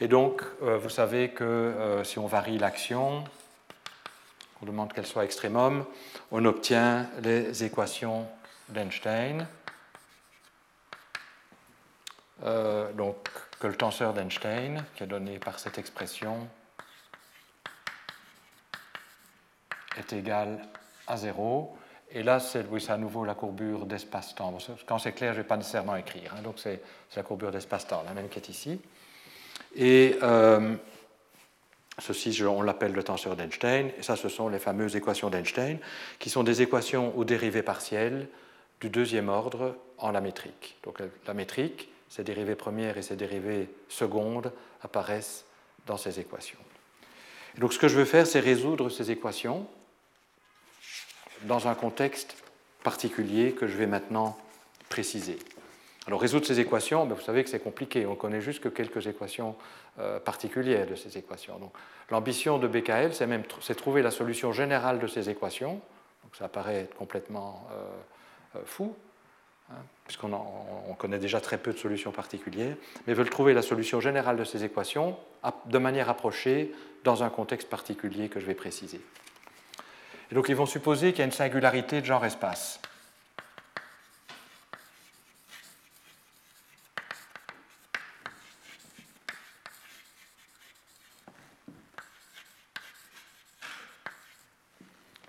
Et 0.00 0.08
donc, 0.08 0.42
euh, 0.62 0.78
vous 0.78 0.88
savez 0.88 1.30
que 1.30 1.44
euh, 1.44 2.04
si 2.04 2.18
on 2.18 2.26
varie 2.26 2.58
l'action, 2.58 3.24
on 4.62 4.66
demande 4.66 4.92
qu'elle 4.92 5.06
soit 5.06 5.24
extrémum, 5.24 5.84
on 6.30 6.44
obtient 6.44 7.08
les 7.22 7.64
équations 7.64 8.26
d'Einstein. 8.68 9.46
donc, 12.94 13.16
que 13.58 13.66
le 13.66 13.74
tenseur 13.74 14.12
d'Einstein, 14.12 14.84
qui 14.94 15.02
est 15.02 15.06
donné 15.06 15.38
par 15.38 15.58
cette 15.58 15.78
expression, 15.78 16.48
est 19.98 20.12
égal 20.12 20.60
à 21.06 21.16
0. 21.16 21.76
Et 22.12 22.22
là, 22.22 22.40
c'est 22.40 22.64
à 22.88 22.96
nouveau 22.96 23.24
la 23.24 23.34
courbure 23.34 23.86
d'espace-temps. 23.86 24.56
quand 24.86 24.98
c'est 24.98 25.12
clair, 25.12 25.32
je 25.32 25.38
ne 25.38 25.42
vais 25.42 25.48
pas 25.48 25.56
nécessairement 25.56 25.96
écrire. 25.96 26.34
Hein. 26.36 26.42
donc 26.42 26.54
c'est 26.58 26.80
la 27.14 27.22
courbure 27.22 27.50
d'espace-temps, 27.50 28.04
la 28.06 28.14
même 28.14 28.28
qui 28.28 28.38
est 28.38 28.48
ici. 28.48 28.80
Et 29.74 30.16
euh, 30.22 30.76
ceci, 31.98 32.42
on 32.44 32.62
l'appelle 32.62 32.92
le 32.92 33.02
tenseur 33.02 33.36
d'Einstein. 33.36 33.90
Et 33.98 34.02
ça, 34.02 34.16
ce 34.16 34.28
sont 34.28 34.48
les 34.48 34.58
fameuses 34.58 34.96
équations 34.96 35.30
d'Einstein, 35.30 35.78
qui 36.18 36.30
sont 36.30 36.44
des 36.44 36.62
équations 36.62 37.16
aux 37.16 37.24
dérivées 37.24 37.62
partielles 37.62 38.28
du 38.80 38.88
deuxième 38.88 39.28
ordre 39.28 39.76
en 39.98 40.10
la 40.10 40.20
métrique. 40.20 40.76
Donc 40.84 41.00
la 41.26 41.34
métrique, 41.34 41.88
ses 42.08 42.22
dérivées 42.24 42.54
premières 42.54 42.98
et 42.98 43.02
ses 43.02 43.16
dérivées 43.16 43.68
secondes 43.88 44.52
apparaissent 44.82 45.44
dans 45.86 45.96
ces 45.96 46.20
équations. 46.20 46.58
donc 47.58 47.72
ce 47.72 47.78
que 47.78 47.88
je 47.88 47.96
veux 47.96 48.04
faire, 48.04 48.26
c'est 48.26 48.40
résoudre 48.40 48.90
ces 48.90 49.10
équations 49.10 49.66
dans 51.46 51.68
un 51.68 51.74
contexte 51.74 52.36
particulier 52.82 53.52
que 53.52 53.66
je 53.66 53.76
vais 53.76 53.86
maintenant 53.86 54.36
préciser. 54.88 55.38
Alors 56.06 56.20
résoudre 56.20 56.46
ces 56.46 56.60
équations, 56.60 57.04
ben, 57.04 57.14
vous 57.14 57.22
savez 57.22 57.42
que 57.42 57.50
c'est 57.50 57.62
compliqué, 57.62 58.06
on 58.06 58.14
connaît 58.14 58.40
juste 58.40 58.62
que 58.62 58.68
quelques 58.68 59.06
équations 59.06 59.56
euh, 59.98 60.20
particulières 60.20 60.86
de 60.86 60.94
ces 60.94 61.18
équations. 61.18 61.58
L'ambition 62.10 62.58
de 62.58 62.68
BKL, 62.68 63.12
c'est 63.12 63.26
même 63.26 63.42
c'est 63.60 63.74
trouver 63.74 64.02
la 64.02 64.12
solution 64.12 64.52
générale 64.52 65.00
de 65.00 65.06
ces 65.08 65.30
équations. 65.30 65.80
Donc 66.22 66.36
ça 66.36 66.48
paraît 66.48 66.88
complètement 66.96 67.66
euh, 67.72 68.58
euh, 68.58 68.62
fou, 68.64 68.94
hein, 69.70 69.82
puisqu'on 70.04 70.32
on 70.32 70.94
connaît 70.94 71.18
déjà 71.18 71.40
très 71.40 71.58
peu 71.58 71.72
de 71.72 71.78
solutions 71.78 72.12
particulières, 72.12 72.76
mais 73.06 73.14
veulent 73.14 73.30
trouver 73.30 73.52
la 73.52 73.62
solution 73.62 74.00
générale 74.00 74.36
de 74.36 74.44
ces 74.44 74.62
équations 74.62 75.16
de 75.66 75.78
manière 75.78 76.08
approchée 76.08 76.72
dans 77.02 77.24
un 77.24 77.30
contexte 77.30 77.68
particulier 77.68 78.28
que 78.28 78.38
je 78.38 78.46
vais 78.46 78.54
préciser. 78.54 79.00
Et 80.30 80.34
donc 80.34 80.48
ils 80.48 80.56
vont 80.56 80.66
supposer 80.66 81.12
qu'il 81.12 81.20
y 81.20 81.22
a 81.22 81.26
une 81.26 81.32
singularité 81.32 82.00
de 82.00 82.06
genre 82.06 82.24
espace. 82.24 82.80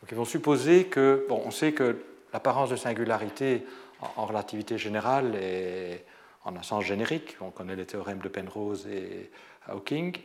Donc 0.01 0.11
ils 0.13 0.15
vont 0.15 0.25
supposer 0.25 0.85
que, 0.85 1.25
bon, 1.27 1.41
on 1.45 1.51
sait 1.51 1.73
que 1.73 2.01
l'apparence 2.31 2.69
de 2.69 2.77
singularité 2.77 3.65
en, 3.99 4.25
relativité 4.25 4.77
générale 4.77 5.35
est 5.35 6.05
en 6.45 6.55
un 6.55 6.63
sens 6.63 6.85
générique. 6.85 7.35
On 7.41 7.51
connaît 7.51 7.75
les 7.75 7.85
théorèmes 7.85 8.19
de 8.19 8.29
Penrose 8.29 8.87
et 8.87 9.29
Hawking. 9.67 10.17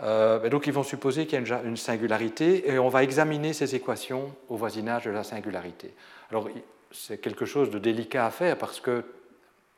Euh, 0.00 0.48
donc 0.48 0.66
ils 0.66 0.72
vont 0.72 0.82
supposer 0.82 1.26
qu'il 1.26 1.34
y 1.46 1.52
a 1.52 1.62
une, 1.62 1.76
singularité 1.76 2.70
et 2.70 2.78
on 2.78 2.88
va 2.88 3.02
examiner 3.02 3.52
ces 3.52 3.74
équations 3.74 4.34
au 4.48 4.56
voisinage 4.56 5.04
de 5.04 5.10
la 5.10 5.22
singularité. 5.22 5.92
Alors 6.30 6.48
c'est 6.90 7.18
quelque 7.18 7.44
chose 7.44 7.70
de 7.70 7.78
délicat 7.78 8.26
à 8.26 8.30
faire 8.30 8.56
parce 8.56 8.80
que 8.80 9.04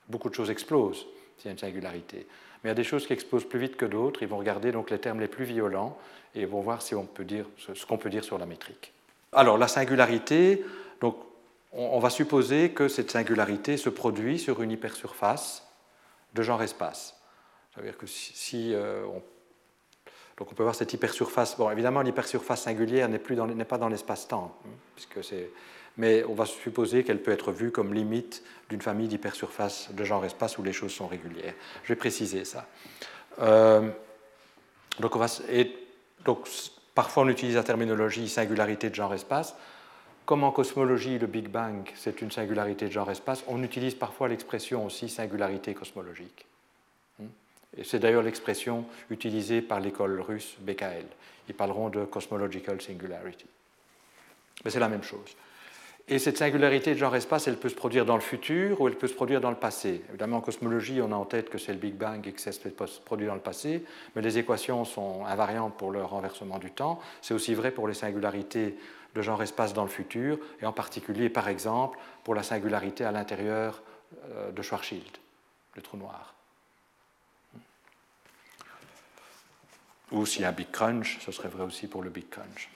beaucoup 0.08 0.30
de 0.30 0.34
choses 0.34 0.50
explosent 0.50 1.06
s'il 1.36 1.46
y 1.46 1.48
a 1.48 1.52
une 1.52 1.58
singularité. 1.58 2.26
Mais 2.62 2.68
il 2.68 2.70
y 2.70 2.70
a 2.70 2.74
des 2.74 2.84
choses 2.84 3.06
qui 3.06 3.12
explosent 3.12 3.48
plus 3.48 3.58
vite 3.58 3.76
que 3.76 3.86
d'autres. 3.86 4.22
Ils 4.22 4.28
vont 4.28 4.38
regarder 4.38 4.70
donc 4.72 4.90
les 4.90 4.98
termes 4.98 5.20
les 5.20 5.28
plus 5.28 5.44
violents 5.44 5.98
et 6.34 6.42
ils 6.42 6.46
vont 6.46 6.60
voir 6.60 6.80
si 6.80 6.94
on 6.94 7.04
peut 7.04 7.24
dire, 7.24 7.46
ce 7.56 7.84
qu'on 7.84 7.98
peut 7.98 8.10
dire 8.10 8.24
sur 8.24 8.38
la 8.38 8.46
métrique. 8.46 8.92
Alors 9.32 9.58
la 9.58 9.68
singularité, 9.68 10.64
donc, 11.00 11.16
on, 11.72 11.98
va 11.98 12.08
supposer 12.08 12.70
que 12.70 12.86
cette 12.86 13.10
singularité 13.10 13.76
se 13.76 13.88
produit 13.88 14.38
sur 14.38 14.62
une 14.62 14.70
hypersurface 14.70 15.66
de 16.32 16.42
genre 16.42 16.62
espace. 16.62 17.20
Ça 17.74 17.80
veut 17.80 17.86
dire 17.88 17.98
que 17.98 18.06
si, 18.06 18.72
euh, 18.72 19.04
on 19.06 19.20
donc 20.36 20.50
on 20.50 20.54
peut 20.54 20.62
voir 20.62 20.74
cette 20.74 20.92
hypersurface. 20.92 21.56
Bon, 21.56 21.70
évidemment, 21.70 22.02
l'hypersurface 22.02 22.62
singulière 22.62 23.08
n'est 23.08 23.18
pas 23.18 23.78
dans 23.78 23.88
l'espace-temps, 23.88 24.56
hein, 24.66 25.32
mais 25.96 26.24
on 26.24 26.34
va 26.34 26.44
supposer 26.44 27.04
qu'elle 27.04 27.22
peut 27.22 27.30
être 27.30 27.52
vue 27.52 27.70
comme 27.70 27.94
limite 27.94 28.42
d'une 28.68 28.80
famille 28.80 29.06
d'hypersurfaces 29.06 29.92
de 29.92 30.04
genre 30.04 30.24
espace 30.24 30.58
où 30.58 30.62
les 30.62 30.72
choses 30.72 30.92
sont 30.92 31.06
régulières. 31.06 31.54
Je 31.84 31.88
vais 31.88 31.96
préciser 31.96 32.44
ça. 32.44 32.66
Euh, 33.40 33.88
donc, 34.98 35.14
on 35.14 35.18
va, 35.18 35.26
et, 35.50 35.72
donc, 36.24 36.48
parfois 36.94 37.22
on 37.24 37.28
utilise 37.28 37.54
la 37.54 37.62
terminologie 37.62 38.28
singularité 38.28 38.90
de 38.90 38.94
genre 38.94 39.14
espace. 39.14 39.54
Comme 40.26 40.42
en 40.42 40.52
cosmologie, 40.52 41.18
le 41.18 41.26
Big 41.26 41.48
Bang, 41.48 41.88
c'est 41.94 42.22
une 42.22 42.30
singularité 42.30 42.86
de 42.86 42.92
genre 42.92 43.10
espace, 43.10 43.44
on 43.46 43.62
utilise 43.62 43.94
parfois 43.94 44.28
l'expression 44.28 44.86
aussi 44.86 45.08
singularité 45.08 45.74
cosmologique. 45.74 46.46
C'est 47.82 47.98
d'ailleurs 47.98 48.22
l'expression 48.22 48.84
utilisée 49.10 49.62
par 49.62 49.80
l'école 49.80 50.20
russe 50.20 50.56
BKL. 50.60 51.06
Ils 51.48 51.54
parleront 51.54 51.88
de 51.88 52.04
cosmological 52.04 52.80
singularity. 52.80 53.46
Mais 54.64 54.70
c'est 54.70 54.80
la 54.80 54.88
même 54.88 55.02
chose. 55.02 55.36
Et 56.06 56.18
cette 56.18 56.36
singularité 56.36 56.92
de 56.92 56.98
genre-espace, 56.98 57.48
elle 57.48 57.56
peut 57.56 57.70
se 57.70 57.74
produire 57.74 58.04
dans 58.04 58.14
le 58.14 58.20
futur 58.20 58.80
ou 58.80 58.88
elle 58.88 58.96
peut 58.96 59.06
se 59.06 59.14
produire 59.14 59.40
dans 59.40 59.48
le 59.48 59.56
passé. 59.56 60.02
Évidemment, 60.10 60.36
en 60.36 60.40
cosmologie, 60.42 61.00
on 61.00 61.10
a 61.12 61.14
en 61.14 61.24
tête 61.24 61.48
que 61.48 61.56
c'est 61.56 61.72
le 61.72 61.78
Big 61.78 61.94
Bang 61.94 62.26
et 62.26 62.32
que 62.32 62.40
ça 62.42 62.52
se 62.52 62.68
produit 63.04 63.26
dans 63.26 63.34
le 63.34 63.40
passé, 63.40 63.82
mais 64.14 64.20
les 64.20 64.36
équations 64.36 64.84
sont 64.84 65.24
invariantes 65.24 65.78
pour 65.78 65.90
le 65.90 66.04
renversement 66.04 66.58
du 66.58 66.70
temps. 66.70 67.00
C'est 67.22 67.32
aussi 67.32 67.54
vrai 67.54 67.70
pour 67.70 67.88
les 67.88 67.94
singularités 67.94 68.76
de 69.14 69.22
genre-espace 69.22 69.72
dans 69.72 69.84
le 69.84 69.88
futur, 69.88 70.38
et 70.60 70.66
en 70.66 70.72
particulier, 70.72 71.30
par 71.30 71.48
exemple, 71.48 71.98
pour 72.22 72.34
la 72.34 72.42
singularité 72.42 73.04
à 73.04 73.12
l'intérieur 73.12 73.82
euh, 74.30 74.50
de 74.50 74.60
Schwarzschild, 74.60 75.02
le 75.74 75.82
trou 75.82 75.96
noir. 75.96 76.33
Ou 80.14 80.24
s'il 80.26 80.42
y 80.42 80.44
a 80.44 80.48
un 80.48 80.52
Big 80.52 80.70
Crunch, 80.70 81.18
ce 81.20 81.32
serait 81.32 81.48
vrai 81.48 81.64
aussi 81.64 81.88
pour 81.88 82.02
le 82.02 82.08
Big 82.08 82.28
Crunch. 82.30 82.70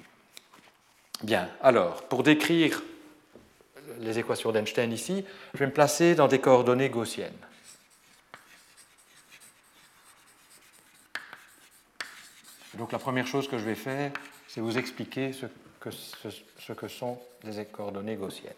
Bien, 1.23 1.49
alors, 1.63 2.03
pour 2.03 2.25
décrire 2.25 2.83
les 4.01 4.19
équations 4.19 4.51
d'Einstein 4.51 4.93
ici, 4.93 5.25
je 5.55 5.59
vais 5.59 5.67
me 5.67 5.73
placer 5.73 6.17
dans 6.17 6.27
des 6.27 6.41
coordonnées 6.41 6.91
gaussiennes. 6.91 7.33
Donc 12.75 12.91
la 12.93 12.99
première 12.99 13.27
chose 13.27 13.49
que 13.49 13.59
je 13.59 13.65
vais 13.65 13.77
faire, 13.77 14.13
c'est 14.49 14.61
vous 14.61 14.77
expliquer 14.77 15.33
ce 15.33 15.47
que, 15.81 16.89
sont 16.89 17.21
des 17.45 17.65
coordonnées 17.67 18.17
gaussiennes. 18.17 18.53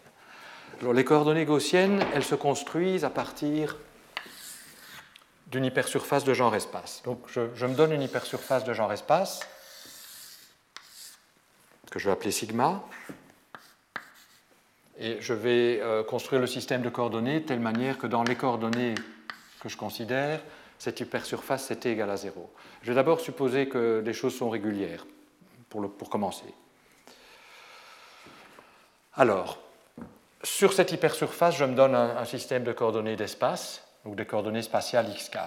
Alors, 0.80 0.94
les 0.94 1.04
coordonnées 1.04 1.44
gaussiennes, 1.44 2.02
elles 2.14 2.24
se 2.24 2.34
construisent 2.34 3.04
à 3.04 3.10
partir 3.10 3.76
d'une 5.50 5.64
hypersurface 5.64 6.24
de 6.24 6.32
genre 6.32 6.54
espace. 6.54 7.02
Donc 7.04 7.20
je, 7.28 7.66
me 7.66 7.74
donne 7.74 7.92
une 7.92 8.02
hypersurface 8.02 8.64
de 8.64 8.72
genre 8.72 8.92
espace 8.92 9.40
que 11.90 11.98
je 11.98 12.06
vais 12.06 12.12
appeler 12.12 12.30
sigma 12.30 12.84
et 14.98 15.20
je 15.20 15.32
vais 15.32 15.80
euh, 15.82 16.04
construire 16.04 16.40
le 16.40 16.46
système 16.46 16.82
de 16.82 16.88
coordonnées 16.88 17.40
de 17.40 17.46
telle 17.46 17.60
manière 17.60 17.98
que 17.98 18.06
dans 18.06 18.22
les 18.22 18.36
coordonnées 18.36 18.94
que 19.60 19.68
je 19.68 19.76
considère, 19.76 20.40
cette 20.78 21.00
hypersurface 21.00 21.70
est 21.70 21.84
égale 21.84 22.10
à 22.10 22.16
0. 22.16 22.52
Je 22.82 22.88
vais 22.88 22.94
d'abord 22.94 23.20
supposer 23.20 23.68
que 23.68 24.02
les 24.04 24.12
choses 24.12 24.36
sont 24.36 24.50
régulières 24.50 25.04
pour, 25.68 25.90
pour 25.92 26.10
commencer. 26.10 26.54
Alors, 29.14 29.58
sur 30.42 30.72
cette 30.72 30.92
hypersurface, 30.92 31.56
je 31.56 31.64
me 31.64 31.74
donne 31.74 31.94
un 31.94 32.24
système 32.24 32.64
de 32.64 32.72
coordonnées 32.72 33.16
d'espace 33.16 33.89
donc 34.04 34.16
des 34.16 34.26
coordonnées 34.26 34.62
spatiales 34.62 35.06
xk. 35.06 35.38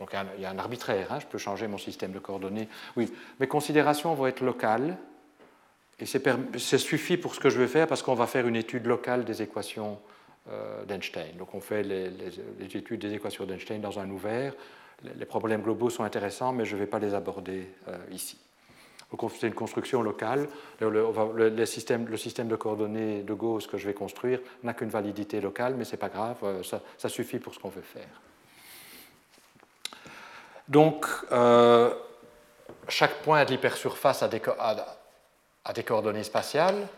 Donc, 0.00 0.10
il 0.36 0.42
y 0.42 0.44
a 0.44 0.50
un 0.50 0.58
arbitraire, 0.58 1.12
hein, 1.12 1.20
je 1.20 1.26
peux 1.26 1.38
changer 1.38 1.68
mon 1.68 1.78
système 1.78 2.10
de 2.10 2.18
coordonnées. 2.18 2.68
Oui, 2.96 3.12
mes 3.38 3.46
considérations 3.46 4.12
vont 4.14 4.26
être 4.26 4.40
locales, 4.40 4.98
et 6.00 6.06
ça 6.06 6.78
suffit 6.78 7.16
pour 7.16 7.34
ce 7.34 7.40
que 7.40 7.50
je 7.50 7.58
veux 7.58 7.66
faire 7.66 7.86
parce 7.86 8.02
qu'on 8.02 8.14
va 8.14 8.26
faire 8.26 8.48
une 8.48 8.56
étude 8.56 8.86
locale 8.86 9.24
des 9.24 9.42
équations 9.42 10.00
euh, 10.50 10.84
d'Einstein. 10.84 11.36
Donc 11.38 11.54
on 11.54 11.60
fait 11.60 11.82
les, 11.82 12.10
études 12.60 13.00
des 13.00 13.14
équations 13.14 13.46
d'Einstein 13.46 13.80
dans 13.80 13.98
un 14.00 14.10
ouvert. 14.10 14.54
Les, 15.02 15.24
problèmes 15.24 15.62
globaux 15.62 15.90
sont 15.90 16.02
intéressants, 16.02 16.52
mais 16.52 16.64
je 16.64 16.74
ne 16.74 16.80
vais 16.80 16.86
pas 16.86 16.98
les 16.98 17.14
aborder 17.14 17.68
euh, 17.88 17.96
ici. 18.10 18.38
C'est 19.38 19.46
une 19.46 19.54
construction 19.54 20.02
locale. 20.02 20.48
Le, 20.80 21.66
système, 21.66 22.06
de 22.06 22.56
coordonnées 22.56 23.22
de 23.22 23.34
Gauss 23.34 23.66
que 23.66 23.78
je 23.78 23.86
vais 23.86 23.94
construire 23.94 24.40
n'a 24.62 24.74
qu'une 24.74 24.88
validité 24.88 25.40
locale, 25.40 25.74
mais 25.74 25.84
ce 25.84 25.92
n'est 25.92 25.98
pas 25.98 26.08
grave, 26.08 26.36
euh, 26.42 26.62
ça, 26.62 27.08
suffit 27.08 27.38
pour 27.38 27.54
ce 27.54 27.58
qu'on 27.58 27.68
veut 27.68 27.82
faire. 27.82 28.08
Donc, 30.68 31.06
euh, 31.30 31.94
chaque 32.88 33.22
point 33.22 33.44
de 33.44 33.50
l'hypersurface 33.50 34.22
a, 34.22 34.30
a, 35.64 35.72
des 35.72 35.84
coordonnées 35.84 36.24
spatiales, 36.24 36.88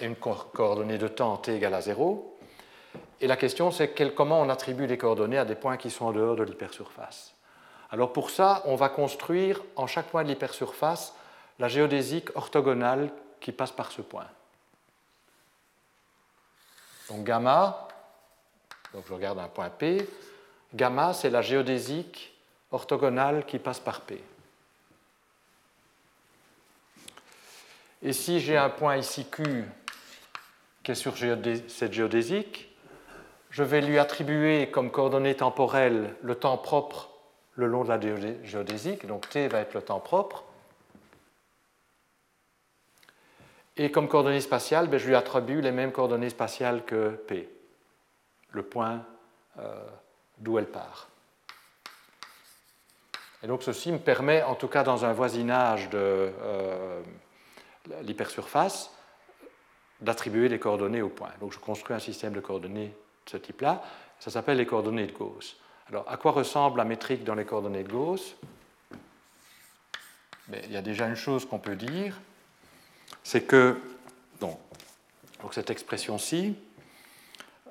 et 0.00 0.06
une 0.06 0.16
coordonnée 0.16 0.98
de 0.98 1.08
temps 1.08 1.36
t 1.36 1.54
égale 1.54 1.74
à 1.74 1.80
0. 1.80 2.38
Et 3.20 3.26
la 3.26 3.36
question, 3.36 3.70
c'est 3.70 3.94
comment 4.14 4.40
on 4.40 4.48
attribue 4.48 4.86
les 4.86 4.98
coordonnées 4.98 5.38
à 5.38 5.44
des 5.44 5.54
points 5.54 5.76
qui 5.76 5.90
sont 5.90 6.06
en 6.06 6.12
dehors 6.12 6.36
de 6.36 6.42
l'hypersurface? 6.42 7.34
Alors 7.90 8.12
pour 8.12 8.30
ça, 8.30 8.62
on 8.66 8.76
va 8.76 8.88
construire 8.88 9.60
en 9.76 9.86
chaque 9.86 10.06
point 10.06 10.22
de 10.22 10.28
l'hypersurface 10.28 11.14
la 11.58 11.68
géodésique 11.68 12.34
orthogonale 12.36 13.10
qui 13.40 13.52
passe 13.52 13.72
par 13.72 13.90
ce 13.90 14.02
point. 14.02 14.26
Donc 17.08 17.24
gamma, 17.24 17.88
donc 18.94 19.04
je 19.08 19.12
regarde 19.12 19.38
un 19.38 19.48
point 19.48 19.70
P, 19.70 20.08
gamma 20.74 21.12
c'est 21.12 21.30
la 21.30 21.42
géodésique 21.42 22.32
orthogonale 22.70 23.44
qui 23.46 23.58
passe 23.58 23.80
par 23.80 24.02
P. 24.02 24.22
Et 28.02 28.12
si 28.12 28.40
j'ai 28.40 28.56
un 28.56 28.70
point 28.70 28.96
ici 28.96 29.26
Q 29.28 29.64
qui 30.82 30.92
est 30.92 30.94
sur 30.94 31.14
cette 31.18 31.92
géodésique, 31.92 32.68
je 33.50 33.62
vais 33.64 33.80
lui 33.80 33.98
attribuer 33.98 34.70
comme 34.70 34.90
coordonnée 34.90 35.34
temporelle 35.34 36.14
le 36.22 36.34
temps 36.36 36.56
propre 36.56 37.09
le 37.60 37.68
long 37.68 37.84
de 37.84 37.88
la 37.88 38.00
géodésique, 38.44 39.06
donc 39.06 39.28
t 39.28 39.46
va 39.48 39.60
être 39.60 39.74
le 39.74 39.82
temps 39.82 40.00
propre. 40.00 40.44
Et 43.76 43.90
comme 43.90 44.08
coordonnées 44.08 44.40
spatiales, 44.40 44.88
ben, 44.88 44.98
je 44.98 45.06
lui 45.06 45.14
attribue 45.14 45.60
les 45.60 45.70
mêmes 45.70 45.92
coordonnées 45.92 46.30
spatiales 46.30 46.84
que 46.84 47.10
P, 47.10 47.48
le 48.50 48.62
point 48.62 49.04
euh, 49.58 49.86
d'où 50.38 50.58
elle 50.58 50.66
part. 50.66 51.08
Et 53.42 53.46
donc 53.46 53.62
ceci 53.62 53.90
me 53.90 53.98
permet, 53.98 54.42
en 54.42 54.54
tout 54.54 54.68
cas 54.68 54.82
dans 54.82 55.04
un 55.04 55.12
voisinage 55.12 55.88
de 55.88 55.98
euh, 55.98 57.02
l'hypersurface, 58.02 58.90
d'attribuer 60.00 60.48
les 60.48 60.58
coordonnées 60.58 61.02
au 61.02 61.08
point. 61.08 61.30
Donc 61.40 61.52
je 61.52 61.58
construis 61.58 61.96
un 61.96 62.00
système 62.00 62.32
de 62.32 62.40
coordonnées 62.40 62.94
de 63.26 63.30
ce 63.30 63.36
type-là. 63.36 63.82
Ça 64.18 64.30
s'appelle 64.30 64.58
les 64.58 64.66
coordonnées 64.66 65.06
de 65.06 65.12
Gauss. 65.12 65.56
Alors, 65.90 66.04
à 66.08 66.16
quoi 66.16 66.32
ressemble 66.32 66.78
la 66.78 66.84
métrique 66.84 67.24
dans 67.24 67.34
les 67.34 67.44
coordonnées 67.44 67.82
de 67.82 67.90
Gauss? 67.90 68.36
Ben, 70.46 70.62
Il 70.66 70.72
y 70.72 70.76
a 70.76 70.82
déjà 70.82 71.08
une 71.08 71.16
chose 71.16 71.44
qu'on 71.44 71.58
peut 71.58 71.74
dire, 71.74 72.14
c'est 73.24 73.42
que, 73.42 73.76
donc, 74.40 74.56
cette 75.50 75.70
expression-ci, 75.70 76.54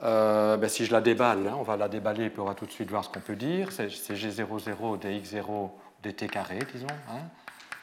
euh, 0.04 0.58
ben, 0.58 0.70
si 0.70 0.86
je 0.86 0.92
la 0.92 1.00
déballe, 1.00 1.48
hein, 1.48 1.56
on 1.58 1.64
va 1.64 1.78
la 1.78 1.88
déballer 1.88 2.26
et 2.26 2.34
on 2.38 2.44
va 2.44 2.56
tout 2.56 2.66
de 2.66 2.72
suite 2.72 2.90
voir 2.90 3.06
ce 3.06 3.10
qu'on 3.10 3.22
peut 3.22 3.38
dire, 3.38 3.72
c'est 3.72 3.88
G00 3.88 5.00
dx0 5.00 5.72
dt 6.04 6.28
carré, 6.28 6.60
disons, 6.74 6.88
hein, 7.10 7.22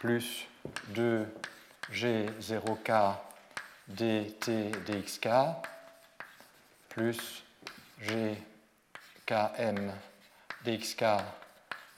plus 0.00 0.46
2G0K 0.94 3.14
dt 3.88 4.50
dxk 4.86 5.28
plus 6.88 7.44
GKM 8.02 9.92
dxk 10.66 11.04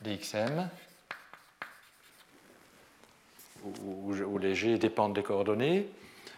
dxm, 0.02 0.68
où, 3.64 4.38
les 4.38 4.54
g 4.54 4.78
dépendent 4.78 5.14
des 5.14 5.22
coordonnées. 5.22 5.88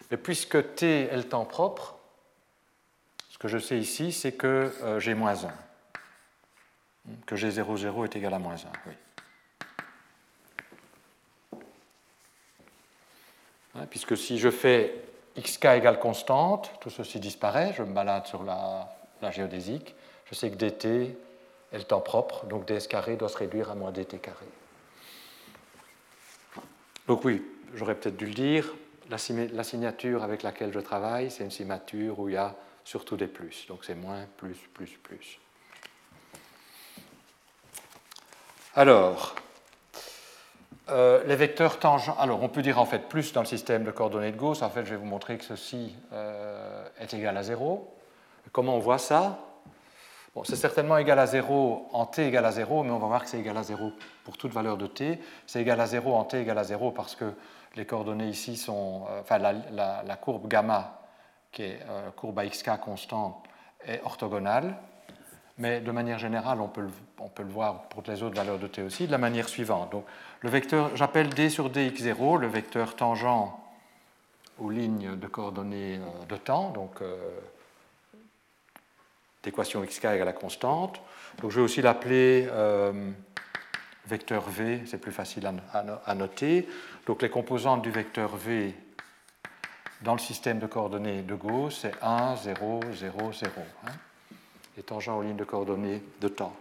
Mais 0.09 0.17
puisque 0.17 0.75
t 0.75 1.03
est 1.03 1.15
le 1.15 1.27
temps 1.27 1.45
propre, 1.45 1.95
ce 3.29 3.37
que 3.37 3.47
je 3.47 3.57
sais 3.57 3.77
ici, 3.77 4.11
c'est 4.11 4.33
que 4.33 4.73
euh, 4.81 4.99
g 4.99 5.13
moins 5.13 5.45
1, 5.45 5.51
que 7.25 7.35
g00 7.35 8.05
est 8.05 8.15
égal 8.15 8.33
à 8.33 8.39
moins 8.39 8.55
1. 8.55 8.57
Oui. 8.87 8.93
Hein, 13.75 13.85
puisque 13.89 14.17
si 14.17 14.37
je 14.37 14.49
fais 14.49 14.93
xk 15.39 15.65
égale 15.65 15.99
constante, 15.99 16.71
tout 16.81 16.89
ceci 16.89 17.19
disparaît, 17.19 17.73
je 17.77 17.83
me 17.83 17.93
balade 17.93 18.25
sur 18.25 18.43
la, 18.43 18.89
géodésique, 19.31 19.95
je 20.25 20.35
sais 20.35 20.49
que 20.49 20.55
dt 20.55 21.15
est 21.71 21.77
le 21.77 21.83
temps 21.83 22.01
propre, 22.01 22.45
donc 22.45 22.65
ds 22.65 22.87
carré 22.87 23.15
doit 23.15 23.29
se 23.29 23.37
réduire 23.37 23.71
à 23.71 23.75
moins 23.75 23.91
dt 23.91 24.19
carré. 24.19 24.45
Donc 27.07 27.25
oui, 27.25 27.43
j'aurais 27.73 27.95
peut-être 27.95 28.17
dû 28.17 28.25
le 28.25 28.33
dire, 28.33 28.73
la, 29.09 29.17
signature 29.17 30.23
avec 30.23 30.43
laquelle 30.43 30.71
je 30.73 30.79
travaille, 30.79 31.31
c'est 31.31 31.43
une 31.43 31.51
signature 31.51 32.19
où 32.19 32.29
il 32.29 32.35
y 32.35 32.37
a 32.37 32.55
surtout 32.83 33.17
des 33.17 33.27
plus, 33.27 33.65
donc 33.67 33.83
c'est 33.83 33.95
moins, 33.95 34.25
plus, 34.37 34.57
plus, 34.73 34.97
plus. 35.03 35.39
Alors, 38.73 39.35
euh, 40.89 41.23
les 41.25 41.35
vecteurs 41.35 41.77
tangents. 41.79 42.15
Alors, 42.17 42.41
on 42.41 42.49
peut 42.49 42.61
dire 42.61 42.79
en 42.79 42.85
fait 42.85 43.09
plus 43.09 43.33
dans 43.33 43.41
le 43.41 43.47
système 43.47 43.83
de 43.83 43.91
coordonnées 43.91 44.31
de 44.31 44.37
Gauss. 44.37 44.61
En 44.61 44.69
fait, 44.69 44.85
je 44.85 44.91
vais 44.91 44.95
vous 44.95 45.05
montrer 45.05 45.37
que 45.37 45.43
ceci 45.43 45.95
euh, 46.13 46.87
est 46.99 47.13
égal 47.13 47.35
à 47.35 47.43
0. 47.43 47.93
Comment 48.51 48.75
on 48.75 48.79
voit 48.79 48.97
ça? 48.97 49.39
C'est 50.43 50.55
certainement 50.55 50.97
égal 50.97 51.19
à 51.19 51.27
0 51.27 51.89
en 51.91 52.05
t 52.05 52.25
égal 52.25 52.45
à 52.45 52.51
0, 52.51 52.83
mais 52.83 52.91
on 52.91 52.99
va 52.99 53.07
voir 53.07 53.23
que 53.23 53.29
c'est 53.29 53.39
égal 53.39 53.57
à 53.57 53.63
0 53.63 53.91
pour 54.23 54.37
toute 54.37 54.53
valeur 54.53 54.77
de 54.77 54.87
t. 54.87 55.19
C'est 55.45 55.61
égal 55.61 55.79
à 55.81 55.85
0 55.85 56.13
en 56.13 56.23
t 56.23 56.39
égal 56.39 56.57
à 56.57 56.63
0 56.63 56.91
parce 56.91 57.15
que 57.15 57.33
les 57.75 57.85
coordonnées 57.85 58.29
ici 58.29 58.55
sont. 58.55 59.03
Euh, 59.09 59.21
enfin, 59.21 59.37
la, 59.39 60.15
courbe 60.15 60.47
gamma, 60.47 61.01
qui 61.51 61.63
est 61.63 61.79
courbe 62.15 62.39
à 62.39 62.45
xk 62.45 62.79
constante, 62.79 63.43
est 63.85 64.01
orthogonale 64.03 64.77
mais 65.61 65.79
de 65.79 65.91
manière 65.91 66.17
générale, 66.17 66.59
on 66.59 66.67
peut, 66.67 66.81
le, 66.81 66.89
on 67.19 67.29
peut, 67.29 67.43
le, 67.43 67.49
voir 67.49 67.83
pour 67.83 68.03
les 68.07 68.23
autres 68.23 68.35
valeurs 68.35 68.57
de 68.57 68.67
t 68.67 68.81
aussi, 68.81 69.05
de 69.05 69.11
la 69.11 69.19
manière 69.19 69.47
suivante. 69.47 69.91
Donc, 69.91 70.05
le 70.41 70.49
vecteur, 70.49 70.95
j'appelle 70.95 71.29
d 71.29 71.49
sur 71.49 71.69
dx0 71.69 72.39
le 72.39 72.47
vecteur 72.47 72.95
tangent 72.95 73.51
aux 74.59 74.69
lignes 74.69 75.15
de 75.15 75.27
coordonnées 75.27 75.97
euh, 75.97 76.25
de 76.27 76.35
temps, 76.35 76.71
donc 76.71 77.01
euh, 77.01 77.15
d'équation 79.43 79.81
xk 79.83 80.05
égale 80.05 80.27
à 80.27 80.33
constante. 80.33 81.01
Je 81.41 81.47
vais 81.47 81.61
aussi 81.61 81.81
l'appeler 81.81 82.47
euh, 82.51 83.11
vecteur 84.05 84.49
v, 84.49 84.81
c'est 84.85 84.99
plus 84.99 85.11
facile 85.11 85.49
à, 85.73 86.15
noter. 86.15 86.67
Donc, 87.05 87.21
les 87.21 87.29
composantes 87.29 87.81
du 87.81 87.91
vecteur 87.91 88.35
v 88.35 88.73
dans 90.01 90.13
le 90.13 90.19
système 90.19 90.59
de 90.59 90.65
coordonnées 90.65 91.21
de 91.21 91.35
Gauss, 91.35 91.79
c'est 91.81 91.93
1, 92.01 92.35
0, 92.37 92.81
0, 92.93 93.31
0 93.31 93.51
les 94.77 94.83
tangents 94.83 95.17
aux 95.17 95.21
lignes 95.21 95.35
de 95.35 95.43
coordonnées 95.43 96.01
de 96.21 96.27
temps. 96.27 96.55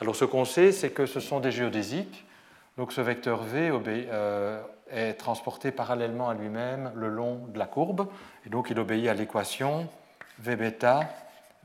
Alors 0.00 0.16
ce 0.16 0.24
qu'on 0.24 0.44
sait, 0.44 0.72
c'est 0.72 0.90
que 0.90 1.06
ce 1.06 1.20
sont 1.20 1.40
des 1.40 1.50
géodésiques. 1.50 2.26
Donc 2.76 2.92
ce 2.92 3.00
vecteur 3.00 3.42
V 3.42 3.70
euh, 3.72 4.62
est 4.90 5.14
transporté 5.14 5.70
parallèlement 5.70 6.28
à 6.28 6.34
lui-même 6.34 6.92
le 6.94 7.08
long 7.08 7.46
de 7.48 7.58
la 7.58 7.66
courbe. 7.66 8.08
Et 8.44 8.50
donc 8.50 8.68
il 8.70 8.78
obéit 8.78 9.08
à 9.08 9.14
l'équation 9.14 9.88
V 10.40 10.56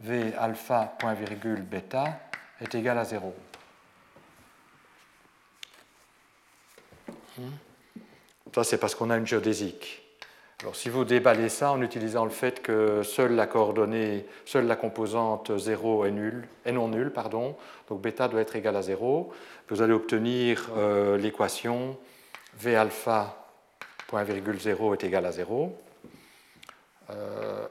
V 0.01 0.33
alpha 0.37 0.95
point 0.97 1.13
virgule 1.13 1.61
bêta 1.61 2.19
est 2.59 2.73
égal 2.73 2.97
à 2.97 3.03
0. 3.05 3.33
Ça, 8.53 8.63
c'est 8.63 8.77
parce 8.77 8.95
qu'on 8.95 9.09
a 9.09 9.17
une 9.17 9.27
géodésique. 9.27 10.01
Alors, 10.61 10.75
si 10.75 10.89
vous 10.89 11.05
déballez 11.05 11.49
ça 11.49 11.71
en 11.71 11.81
utilisant 11.81 12.23
le 12.23 12.31
fait 12.31 12.61
que 12.61 13.01
seule 13.03 13.33
la 13.33 13.47
coordonnée, 13.47 14.25
seule 14.45 14.67
la 14.67 14.75
composante 14.75 15.57
0 15.57 16.05
est, 16.05 16.11
nulle, 16.11 16.47
est 16.65 16.71
non 16.71 16.87
nulle, 16.87 17.11
pardon, 17.11 17.55
donc 17.89 18.01
bêta 18.01 18.27
doit 18.27 18.41
être 18.41 18.55
égal 18.55 18.75
à 18.75 18.81
0, 18.81 19.31
vous 19.69 19.81
allez 19.81 19.93
obtenir 19.93 20.69
euh, 20.77 21.17
l'équation 21.17 21.97
V 22.57 22.75
alpha 22.75 23.47
point 24.07 24.23
virgule 24.23 24.59
0 24.59 24.93
est 24.93 25.03
égal 25.03 25.25
à 25.25 25.31
0. 25.31 25.75
Euh, 27.09 27.67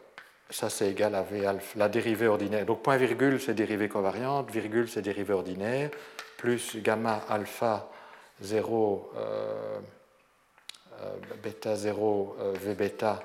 ça, 0.51 0.69
c'est 0.69 0.91
égal 0.91 1.15
à 1.15 1.23
V 1.23 1.47
alpha, 1.47 1.79
la 1.79 1.89
dérivée 1.89 2.27
ordinaire. 2.27 2.67
Donc, 2.67 2.83
point 2.83 2.97
virgule, 2.97 3.41
c'est 3.41 3.55
dérivée 3.55 3.89
covariante, 3.89 4.51
virgule, 4.51 4.89
c'est 4.89 5.03
dérivée 5.03 5.35
ordinaire, 5.35 5.91
plus 6.37 6.77
gamma 6.83 7.23
alpha 7.29 7.89
0 8.43 9.13
euh, 11.03 11.17
bêta 11.43 11.77
0 11.77 12.37
euh, 12.41 12.53
V 12.61 12.75
bêta 12.75 13.21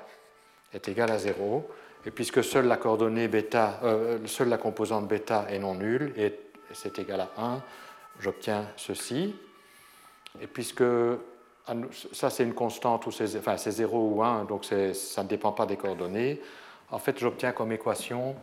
est 0.72 0.88
égal 0.88 1.10
à 1.10 1.18
0. 1.18 1.68
Et 2.06 2.10
puisque 2.10 2.42
seule 2.44 2.66
la 2.66 2.76
coordonnée 2.76 3.28
bêta, 3.28 3.80
euh, 3.82 4.18
seule 4.26 4.48
la 4.48 4.58
composante 4.58 5.08
bêta 5.08 5.46
est 5.50 5.58
non 5.58 5.74
nulle, 5.74 6.12
et 6.16 6.38
c'est 6.72 6.98
égal 6.98 7.20
à 7.20 7.30
1, 7.36 7.62
j'obtiens 8.20 8.66
ceci. 8.76 9.34
Et 10.40 10.46
puisque 10.46 10.84
ça 12.12 12.30
c'est 12.30 12.44
une 12.44 12.54
constante, 12.54 13.06
ou 13.06 13.10
c'est, 13.10 13.36
enfin 13.36 13.56
c'est 13.56 13.72
0 13.72 14.10
ou 14.10 14.22
1, 14.22 14.44
donc 14.44 14.64
ça 14.64 15.22
ne 15.22 15.28
dépend 15.28 15.52
pas 15.52 15.66
des 15.66 15.76
coordonnées, 15.76 16.40
en 16.90 16.98
fait 16.98 17.18
j'obtiens 17.18 17.52
comme 17.52 17.72
équation 17.72 18.36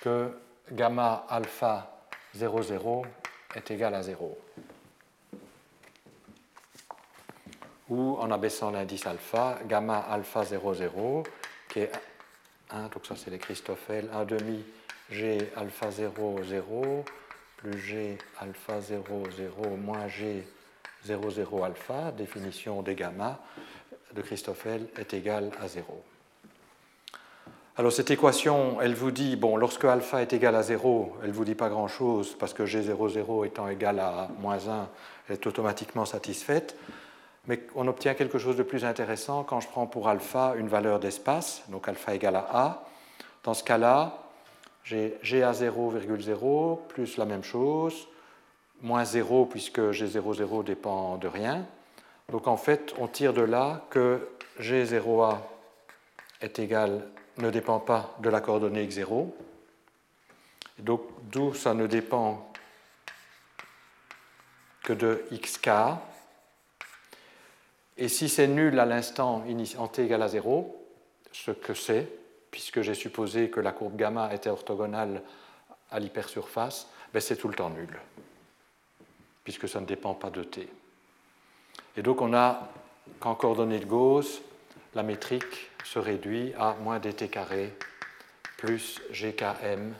que 0.00 0.30
gamma 0.72 1.26
alpha 1.28 1.90
0, 2.34 2.62
0 2.62 3.06
est 3.54 3.70
égal 3.70 3.94
à 3.94 4.02
0. 4.02 4.38
ou 7.88 8.16
en 8.20 8.30
abaissant 8.30 8.70
l'indice 8.70 9.06
alpha, 9.06 9.58
gamma 9.66 9.98
alpha 9.98 10.44
0, 10.44 10.74
0, 10.74 11.22
qui 11.68 11.80
est 11.80 11.92
1, 12.70 12.88
donc 12.88 13.06
ça 13.06 13.16
c'est 13.16 13.30
les 13.30 13.38
Christoffel, 13.38 14.08
1 14.12 14.24
demi 14.24 14.64
G 15.10 15.38
alpha 15.56 15.90
0, 15.90 16.40
0, 16.44 17.04
plus 17.56 17.78
G 17.78 18.18
alpha 18.40 18.80
0, 18.80 19.30
0, 19.30 19.76
moins 19.76 20.06
G 20.08 20.46
0, 21.04 21.30
0 21.30 21.64
alpha, 21.64 22.12
définition 22.12 22.82
des 22.82 22.94
gamma 22.94 23.38
de 24.12 24.22
Christoffel 24.22 24.88
est 24.96 25.14
égale 25.14 25.50
à 25.60 25.68
0. 25.68 26.02
Alors 27.78 27.92
cette 27.92 28.10
équation, 28.10 28.80
elle 28.82 28.94
vous 28.94 29.12
dit, 29.12 29.36
bon, 29.36 29.56
lorsque 29.56 29.84
alpha 29.84 30.20
est 30.20 30.32
égal 30.32 30.56
à 30.56 30.62
0, 30.62 31.16
elle 31.22 31.28
ne 31.28 31.32
vous 31.32 31.44
dit 31.44 31.54
pas 31.54 31.70
grand-chose 31.70 32.36
parce 32.38 32.52
que 32.52 32.64
G00 32.64 33.46
étant 33.46 33.68
égal 33.68 34.00
à 34.00 34.28
moins 34.40 34.68
1, 34.68 34.88
elle 35.28 35.34
est 35.36 35.46
automatiquement 35.46 36.04
satisfaite 36.04 36.76
mais 37.48 37.62
on 37.74 37.88
obtient 37.88 38.14
quelque 38.14 38.38
chose 38.38 38.56
de 38.56 38.62
plus 38.62 38.84
intéressant 38.84 39.42
quand 39.42 39.60
je 39.60 39.68
prends 39.68 39.86
pour 39.86 40.08
alpha 40.08 40.54
une 40.56 40.68
valeur 40.68 41.00
d'espace, 41.00 41.64
donc 41.68 41.88
alpha 41.88 42.14
égale 42.14 42.36
à 42.36 42.46
A. 42.52 42.84
Dans 43.42 43.54
ce 43.54 43.64
cas-là, 43.64 44.18
j'ai 44.84 45.18
GA 45.24 45.52
0,0 45.52 46.78
plus 46.88 47.16
la 47.16 47.24
même 47.24 47.42
chose, 47.42 48.06
moins 48.82 49.04
0 49.04 49.46
puisque 49.46 49.80
G00 49.80 50.64
dépend 50.64 51.16
de 51.16 51.26
rien. 51.26 51.64
Donc 52.30 52.46
en 52.46 52.58
fait, 52.58 52.94
on 52.98 53.08
tire 53.08 53.32
de 53.32 53.40
là 53.40 53.80
que 53.88 54.28
G0A 54.60 55.38
est 56.42 56.58
égal, 56.58 57.02
ne 57.38 57.50
dépend 57.50 57.80
pas 57.80 58.16
de 58.20 58.28
la 58.28 58.40
coordonnée 58.40 58.86
x0. 58.86 59.30
Donc 60.78 61.02
d'où 61.30 61.54
ça 61.54 61.74
ne 61.74 61.86
dépend 61.86 62.50
que 64.82 64.92
de 64.92 65.24
xk. 65.32 65.70
Et 67.96 68.08
si 68.08 68.28
c'est 68.28 68.46
nul 68.46 68.78
à 68.78 68.86
l'instant 68.86 69.44
en 69.78 69.88
t 69.88 70.04
égale 70.04 70.22
à 70.22 70.28
0, 70.28 70.86
ce 71.32 71.50
que 71.50 71.74
c'est, 71.74 72.08
puisque 72.50 72.82
j'ai 72.82 72.94
supposé 72.94 73.50
que 73.50 73.60
la 73.60 73.72
courbe 73.72 73.96
gamma 73.96 74.32
était 74.32 74.50
orthogonale 74.50 75.22
à 75.90 75.98
l'hypersurface, 75.98 76.88
ben 77.12 77.20
c'est 77.20 77.36
tout 77.36 77.48
le 77.48 77.54
temps 77.54 77.70
nul, 77.70 77.98
puisque 79.42 79.68
ça 79.68 79.80
ne 79.80 79.86
dépend 79.86 80.14
pas 80.14 80.30
de 80.30 80.44
t. 80.44 80.68
Et 81.96 82.02
donc 82.02 82.20
on 82.20 82.34
a 82.34 82.68
qu'en 83.20 83.34
coordonnées 83.34 83.80
de 83.80 83.84
Gauss, 83.84 84.40
la 84.94 85.02
métrique 85.02 85.67
se 85.84 85.98
réduit 85.98 86.52
à 86.58 86.74
moins 86.74 86.98
dt 86.98 87.28
carré 87.30 87.72
plus 88.56 89.00
gkm, 89.12 89.94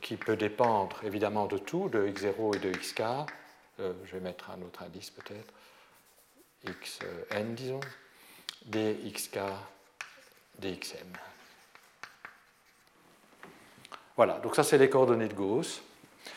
qui 0.00 0.16
peut 0.16 0.36
dépendre 0.36 1.00
évidemment 1.04 1.46
de 1.46 1.58
tout, 1.58 1.88
de 1.88 2.06
x0 2.06 2.56
et 2.56 2.58
de 2.58 2.70
xk. 2.70 3.00
Euh, 3.80 3.92
je 4.04 4.12
vais 4.12 4.20
mettre 4.20 4.50
un 4.50 4.62
autre 4.62 4.82
indice 4.82 5.10
peut-être 5.10 5.52
xn, 6.66 7.54
disons, 7.54 7.80
dxk, 8.66 9.38
dxm. 10.58 11.08
Voilà, 14.16 14.34
donc 14.40 14.54
ça 14.54 14.62
c'est 14.62 14.78
les 14.78 14.90
coordonnées 14.90 15.28
de 15.28 15.34
Gauss. 15.34 15.82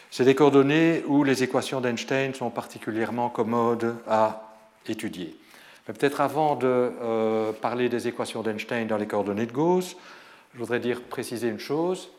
C'est 0.09 0.23
des 0.23 0.35
coordonnées 0.35 1.03
où 1.05 1.23
les 1.23 1.43
équations 1.43 1.81
d'Einstein 1.81 2.33
sont 2.33 2.49
particulièrement 2.49 3.29
commodes 3.29 3.97
à 4.07 4.55
étudier. 4.87 5.35
Peut-être 5.85 6.21
avant 6.21 6.55
de 6.55 6.67
euh, 6.67 7.51
parler 7.51 7.89
des 7.89 8.07
équations 8.07 8.41
d'Einstein 8.41 8.87
dans 8.87 8.97
les 8.97 9.07
coordonnées 9.07 9.45
de 9.45 9.51
Gauss, 9.51 9.97
je 10.53 10.59
voudrais 10.59 10.79
dire, 10.79 11.01
préciser 11.01 11.49
une 11.49 11.59
chose 11.59 12.09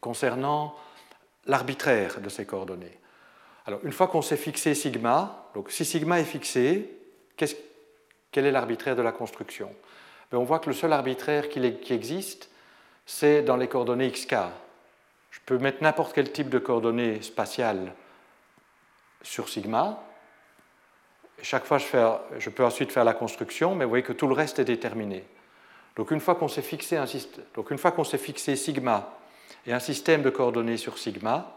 concernant 0.00 0.74
l'arbitraire 1.46 2.20
de 2.20 2.28
ces 2.28 2.46
coordonnées. 2.46 2.98
Alors, 3.66 3.80
une 3.84 3.92
fois 3.92 4.06
qu'on 4.08 4.22
s'est 4.22 4.36
fixé 4.36 4.74
sigma, 4.74 5.48
donc 5.54 5.70
si 5.70 5.84
sigma 5.84 6.20
est 6.20 6.24
fixé, 6.24 6.90
quel 7.36 8.46
est 8.46 8.50
l'arbitraire 8.50 8.96
de 8.96 9.02
la 9.02 9.12
construction? 9.12 9.72
Ben, 10.30 10.38
On 10.38 10.44
voit 10.44 10.58
que 10.58 10.68
le 10.68 10.74
seul 10.74 10.92
arbitraire 10.92 11.48
qui, 11.48 11.74
qui 11.78 11.92
existe, 11.92 12.48
c'est 13.06 13.42
dans 13.42 13.56
les 13.56 13.68
coordonnées 13.68 14.10
xk. 14.10 14.34
Je 15.30 15.40
peux 15.46 15.58
mettre 15.58 15.82
n'importe 15.82 16.12
quel 16.14 16.30
type 16.30 16.48
de 16.48 16.58
coordonnées 16.58 17.22
spatiales 17.22 17.92
sur 19.22 19.48
sigma. 19.48 20.02
Chaque 21.42 21.64
fois, 21.64 21.78
je, 21.78 22.50
peux 22.50 22.64
ensuite 22.64 22.92
faire 22.92 23.04
la 23.04 23.14
construction, 23.14 23.74
mais 23.74 23.84
vous 23.84 23.90
voyez 23.90 24.04
que 24.04 24.12
tout 24.12 24.28
le 24.28 24.34
reste 24.34 24.60
est 24.60 24.64
déterminé. 24.64 25.24
Donc 25.96 26.10
une 26.12 26.20
fois 26.20 26.36
qu'on 26.36 26.48
s'est 26.48 26.62
fixé, 26.62 26.96
sigma 28.56 29.18
et 29.66 29.72
un 29.72 29.78
système 29.78 30.22
de 30.22 30.30
coordonnées 30.30 30.76
sur 30.76 30.98
sigma, 30.98 31.56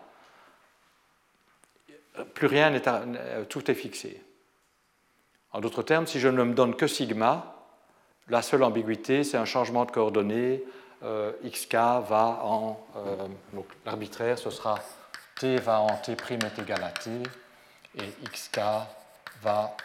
plus 2.33 2.47
rien 2.47 2.71
n'est, 2.71 2.81
tout 3.47 3.69
est 3.69 3.75
fixé. 3.75 4.21
En 5.51 5.61
d'autres 5.61 5.83
termes, 5.83 6.07
si 6.07 6.19
je 6.19 6.27
ne 6.27 6.43
me 6.43 6.53
donne 6.53 6.75
que 6.75 6.87
sigma, 6.87 7.55
la 8.27 8.41
seule 8.41 8.63
ambiguïté, 8.63 9.23
c'est 9.23 9.37
un 9.37 9.45
changement 9.45 9.85
de 9.85 9.91
coordonnées. 9.91 10.63
Euh, 11.03 11.31
xk 11.43 11.73
va 11.73 12.39
en. 12.43 12.79
Euh, 12.95 13.27
donc 13.53 13.67
l'arbitraire, 13.85 14.39
ce 14.39 14.49
sera 14.49 14.79
t 15.35 15.57
va 15.57 15.81
en 15.81 15.95
t' 15.97 16.13
est 16.13 16.59
égal 16.59 16.83
à 16.83 16.89
t, 16.89 17.11
et 17.97 18.27
xk 18.31 18.59
va 19.41 19.75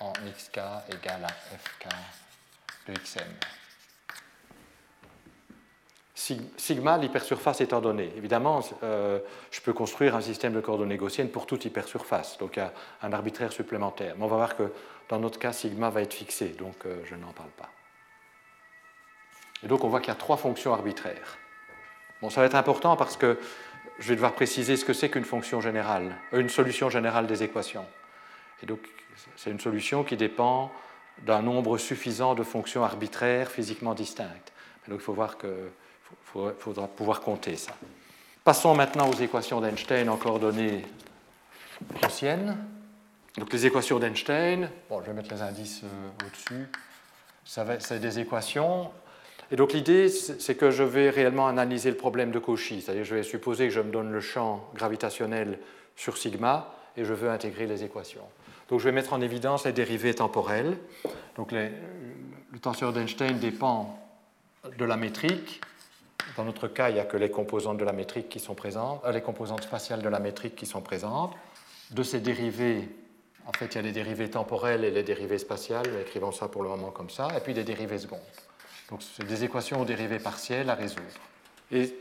en 0.00 0.12
xk 0.12 0.58
égal 0.90 1.24
à 1.24 1.28
fk 1.28 1.88
de 2.88 2.94
xm 2.94 3.56
sigma, 6.56 6.98
l'hypersurface 6.98 7.60
étant 7.60 7.80
donnée. 7.80 8.12
Évidemment, 8.16 8.60
euh, 8.82 9.18
je 9.50 9.60
peux 9.60 9.72
construire 9.72 10.16
un 10.16 10.20
système 10.20 10.52
de 10.52 10.60
coordonnées 10.60 10.96
gaussiennes 10.96 11.30
pour 11.30 11.46
toute 11.46 11.64
hypersurface, 11.64 12.38
donc 12.38 12.58
a 12.58 12.72
un 13.02 13.12
arbitraire 13.12 13.52
supplémentaire. 13.52 14.14
Mais 14.16 14.24
on 14.24 14.28
va 14.28 14.36
voir 14.36 14.56
que 14.56 14.72
dans 15.08 15.18
notre 15.18 15.38
cas, 15.38 15.52
sigma 15.52 15.90
va 15.90 16.02
être 16.02 16.14
fixé, 16.14 16.48
donc 16.48 16.74
euh, 16.86 17.00
je 17.04 17.14
n'en 17.14 17.32
parle 17.32 17.50
pas. 17.50 17.70
Et 19.62 19.68
donc 19.68 19.84
on 19.84 19.88
voit 19.88 20.00
qu'il 20.00 20.08
y 20.08 20.16
a 20.16 20.16
trois 20.16 20.36
fonctions 20.36 20.72
arbitraires. 20.72 21.38
Bon, 22.22 22.30
ça 22.30 22.40
va 22.40 22.46
être 22.46 22.54
important 22.54 22.96
parce 22.96 23.16
que 23.16 23.38
je 23.98 24.08
vais 24.08 24.14
devoir 24.14 24.32
préciser 24.32 24.76
ce 24.76 24.84
que 24.84 24.92
c'est 24.92 25.10
qu'une 25.10 25.24
fonction 25.24 25.60
générale, 25.60 26.16
euh, 26.32 26.40
une 26.40 26.48
solution 26.48 26.90
générale 26.90 27.26
des 27.26 27.42
équations. 27.42 27.86
Et 28.62 28.66
donc 28.66 28.80
c'est 29.36 29.50
une 29.50 29.60
solution 29.60 30.04
qui 30.04 30.16
dépend 30.16 30.70
d'un 31.24 31.42
nombre 31.42 31.78
suffisant 31.78 32.34
de 32.34 32.42
fonctions 32.42 32.84
arbitraires 32.84 33.50
physiquement 33.50 33.94
distinctes. 33.94 34.52
donc 34.88 34.98
il 35.00 35.04
faut 35.04 35.14
voir 35.14 35.38
que 35.38 35.70
faudra 36.58 36.86
pouvoir 36.86 37.20
compter 37.20 37.56
ça. 37.56 37.72
Passons 38.44 38.74
maintenant 38.74 39.08
aux 39.08 39.14
équations 39.14 39.60
d'Einstein 39.60 40.08
en 40.08 40.16
coordonnées 40.16 40.84
anciennes. 42.02 42.56
Donc 43.36 43.52
les 43.52 43.66
équations 43.66 43.98
d'Einstein, 43.98 44.70
bon, 44.88 45.00
je 45.02 45.06
vais 45.06 45.12
mettre 45.12 45.34
les 45.34 45.42
indices 45.42 45.82
euh, 45.84 46.26
au-dessus, 46.26 46.68
c'est 47.44 48.00
des 48.00 48.18
équations. 48.18 48.90
Et 49.50 49.56
donc 49.56 49.72
l'idée, 49.72 50.08
c'est 50.08 50.54
que 50.54 50.70
je 50.70 50.82
vais 50.82 51.10
réellement 51.10 51.46
analyser 51.46 51.90
le 51.90 51.96
problème 51.96 52.30
de 52.30 52.38
Cauchy, 52.38 52.80
c'est-à-dire 52.80 53.04
je 53.04 53.14
vais 53.14 53.22
supposer 53.22 53.68
que 53.68 53.74
je 53.74 53.80
me 53.80 53.92
donne 53.92 54.10
le 54.10 54.20
champ 54.20 54.68
gravitationnel 54.74 55.58
sur 55.96 56.16
sigma 56.16 56.74
et 56.96 57.04
je 57.04 57.12
veux 57.12 57.30
intégrer 57.30 57.66
les 57.66 57.84
équations. 57.84 58.24
Donc 58.68 58.80
je 58.80 58.84
vais 58.84 58.92
mettre 58.92 59.12
en 59.12 59.20
évidence 59.20 59.64
les 59.64 59.72
dérivées 59.72 60.14
temporelles. 60.14 60.76
Donc 61.36 61.52
le 61.52 61.70
tenseur 62.60 62.92
d'Einstein 62.92 63.38
dépend 63.38 63.98
de 64.78 64.84
la 64.84 64.96
métrique 64.96 65.60
dans 66.36 66.44
notre 66.44 66.68
cas, 66.68 66.90
il 66.90 66.94
n'y 66.94 67.00
a 67.00 67.04
que 67.04 67.16
les 67.16 67.30
composantes 67.30 67.78
de 67.78 67.84
la 67.84 67.92
métrique 67.92 68.28
qui 68.28 68.40
sont 68.40 68.54
présentes, 68.54 69.00
euh, 69.04 69.12
les 69.12 69.22
composantes 69.22 69.62
spatiales 69.62 70.02
de 70.02 70.08
la 70.08 70.18
métrique 70.18 70.56
qui 70.56 70.66
sont 70.66 70.80
présentes. 70.80 71.34
De 71.90 72.02
ces 72.02 72.20
dérivées, 72.20 72.88
en 73.46 73.52
fait, 73.52 73.66
il 73.66 73.74
y 73.76 73.78
a 73.78 73.82
les 73.82 73.92
dérivées 73.92 74.28
temporelles 74.28 74.84
et 74.84 74.90
les 74.90 75.02
dérivées 75.02 75.38
spatiales, 75.38 75.86
écrivons 76.00 76.32
ça 76.32 76.48
pour 76.48 76.62
le 76.62 76.68
moment 76.68 76.90
comme 76.90 77.10
ça, 77.10 77.28
et 77.36 77.40
puis 77.40 77.54
des 77.54 77.64
dérivées 77.64 77.98
secondes. 77.98 78.18
Donc, 78.90 79.02
c'est 79.02 79.26
des 79.26 79.44
équations 79.44 79.80
aux 79.80 79.84
dérivées 79.84 80.18
partielles 80.18 80.68
à 80.68 80.74
résoudre. 80.74 81.02
Et 81.70 81.94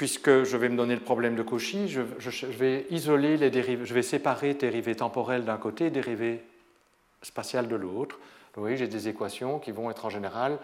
puisque 0.00 0.44
je 0.44 0.56
vais 0.56 0.70
me 0.70 0.78
donner 0.78 0.94
le 0.94 1.02
problème 1.02 1.36
de 1.36 1.42
Cauchy, 1.42 1.86
je, 1.86 2.00
vais 2.46 2.86
isoler 2.88 3.36
les 3.36 3.52
je 3.52 3.92
vais 3.92 4.00
séparer 4.00 4.54
dérivées 4.54 4.94
temporelles 4.94 5.44
d'un 5.44 5.58
côté 5.58 5.88
et 5.88 5.90
dérivées 5.90 6.42
spatiales 7.20 7.68
de 7.68 7.76
l'autre. 7.76 8.18
Vous 8.54 8.62
voyez, 8.62 8.78
j'ai 8.78 8.88
des 8.88 9.08
équations 9.08 9.58
qui 9.58 9.72
vont 9.72 9.90
être 9.90 10.06
en 10.06 10.08
général 10.08 10.58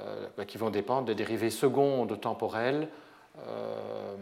euh, 0.00 0.28
bah, 0.36 0.44
qui 0.44 0.58
vont 0.58 0.68
dépendre 0.68 1.06
des 1.06 1.14
dérivées 1.14 1.48
secondes 1.48 2.20
temporelles 2.20 2.88
euh, 3.38 4.14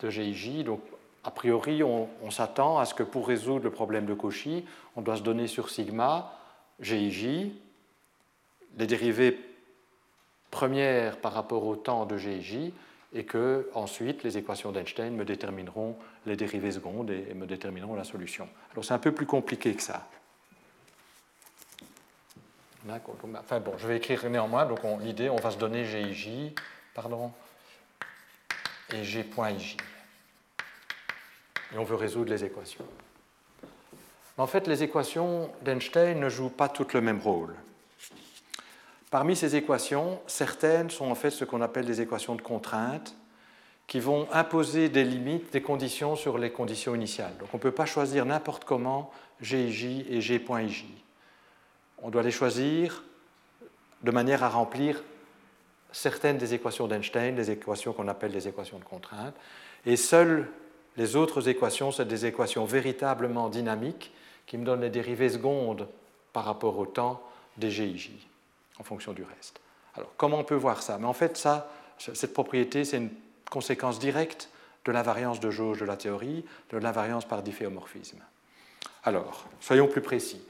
de 0.00 0.10
GIJ. 0.10 0.64
Donc, 0.64 0.80
a 1.22 1.30
priori, 1.30 1.84
on, 1.84 2.08
s'attend 2.32 2.80
à 2.80 2.86
ce 2.86 2.94
que 2.94 3.04
pour 3.04 3.28
résoudre 3.28 3.62
le 3.62 3.70
problème 3.70 4.06
de 4.06 4.14
Cauchy, 4.14 4.64
on 4.96 5.02
doit 5.02 5.14
se 5.14 5.22
donner 5.22 5.46
sur 5.46 5.70
sigma, 5.70 6.32
GIJ, 6.80 7.52
les 8.78 8.86
dérivées 8.88 9.38
premières 10.50 11.18
par 11.18 11.34
rapport 11.34 11.64
au 11.64 11.76
temps 11.76 12.04
de 12.04 12.18
GIJ, 12.18 12.72
et 13.14 13.24
que 13.24 13.68
ensuite 13.74 14.22
les 14.22 14.38
équations 14.38 14.72
d'Einstein 14.72 15.14
me 15.14 15.24
détermineront 15.24 15.96
les 16.26 16.36
dérivées 16.36 16.72
secondes 16.72 17.10
et 17.10 17.34
me 17.34 17.46
détermineront 17.46 17.94
la 17.94 18.04
solution. 18.04 18.48
Alors 18.72 18.84
c'est 18.84 18.94
un 18.94 18.98
peu 18.98 19.12
plus 19.12 19.26
compliqué 19.26 19.74
que 19.74 19.82
ça. 19.82 20.08
Enfin 23.38 23.60
bon, 23.60 23.74
je 23.78 23.86
vais 23.86 23.96
écrire 23.96 24.28
néanmoins. 24.28 24.66
Donc 24.66 24.80
l'idée, 25.00 25.30
on 25.30 25.36
va 25.36 25.50
se 25.50 25.58
donner 25.58 25.84
GIJ, 25.84 26.52
pardon, 26.94 27.32
et 28.92 29.04
G.IJ. 29.04 29.76
Et 31.72 31.78
on 31.78 31.84
veut 31.84 31.96
résoudre 31.96 32.30
les 32.30 32.44
équations. 32.44 32.84
En 34.36 34.46
fait, 34.46 34.66
les 34.66 34.82
équations 34.82 35.50
d'Einstein 35.62 36.18
ne 36.18 36.28
jouent 36.28 36.50
pas 36.50 36.68
toutes 36.68 36.92
le 36.94 37.00
même 37.00 37.20
rôle. 37.20 37.54
Parmi 39.12 39.36
ces 39.36 39.54
équations, 39.54 40.18
certaines 40.26 40.90
sont 40.90 41.08
en 41.08 41.14
fait 41.14 41.30
ce 41.30 41.44
qu'on 41.44 41.60
appelle 41.60 41.86
des 41.86 42.00
équations 42.00 42.34
de 42.34 42.42
contrainte, 42.42 43.14
qui 43.86 44.00
vont 44.00 44.26
imposer 44.32 44.88
des 44.88 45.04
limites, 45.04 45.52
des 45.52 45.62
conditions 45.62 46.16
sur 46.16 46.38
les 46.38 46.50
conditions 46.50 46.96
initiales. 46.96 47.36
Donc 47.38 47.48
on 47.52 47.58
ne 47.58 47.62
peut 47.62 47.70
pas 47.70 47.86
choisir 47.86 48.24
n'importe 48.24 48.64
comment 48.64 49.12
GIJ 49.40 50.06
et 50.08 50.20
G.IJ 50.20 50.86
on 52.02 52.10
doit 52.10 52.22
les 52.22 52.30
choisir 52.30 53.04
de 54.02 54.10
manière 54.10 54.42
à 54.42 54.48
remplir 54.48 55.02
certaines 55.92 56.38
des 56.38 56.54
équations 56.54 56.88
d'Einstein, 56.88 57.34
des 57.34 57.50
équations 57.50 57.92
qu'on 57.92 58.08
appelle 58.08 58.32
des 58.32 58.48
équations 58.48 58.78
de 58.78 58.84
contrainte, 58.84 59.34
et 59.86 59.96
seules 59.96 60.50
les 60.96 61.16
autres 61.16 61.48
équations, 61.48 61.90
c'est 61.90 62.06
des 62.06 62.26
équations 62.26 62.64
véritablement 62.64 63.48
dynamiques 63.48 64.12
qui 64.46 64.58
me 64.58 64.64
donnent 64.64 64.82
les 64.82 64.90
dérivées 64.90 65.30
secondes 65.30 65.88
par 66.32 66.44
rapport 66.44 66.78
au 66.78 66.86
temps 66.86 67.22
des 67.56 67.70
GIJ, 67.70 68.10
en 68.82 68.84
fonction 68.84 69.12
du 69.12 69.22
reste. 69.22 69.60
Alors, 69.94 70.10
comment 70.16 70.38
on 70.38 70.44
peut 70.44 70.56
voir 70.56 70.82
ça? 70.82 70.98
Mais 70.98 71.06
en 71.06 71.12
fait, 71.12 71.36
ça, 71.36 71.70
cette 71.98 72.34
propriété, 72.34 72.84
c'est 72.84 72.96
une 72.96 73.10
conséquence 73.48 74.00
directe 74.00 74.48
de 74.84 74.90
l'invariance 74.90 75.38
de 75.38 75.50
jauge 75.50 75.78
de 75.78 75.84
la 75.84 75.96
théorie, 75.96 76.44
de 76.70 76.78
l'invariance 76.78 77.24
par 77.24 77.44
difféomorphisme. 77.44 78.18
Alors, 79.04 79.46
soyons 79.60 79.86
plus 79.86 80.00
précis. 80.00 80.42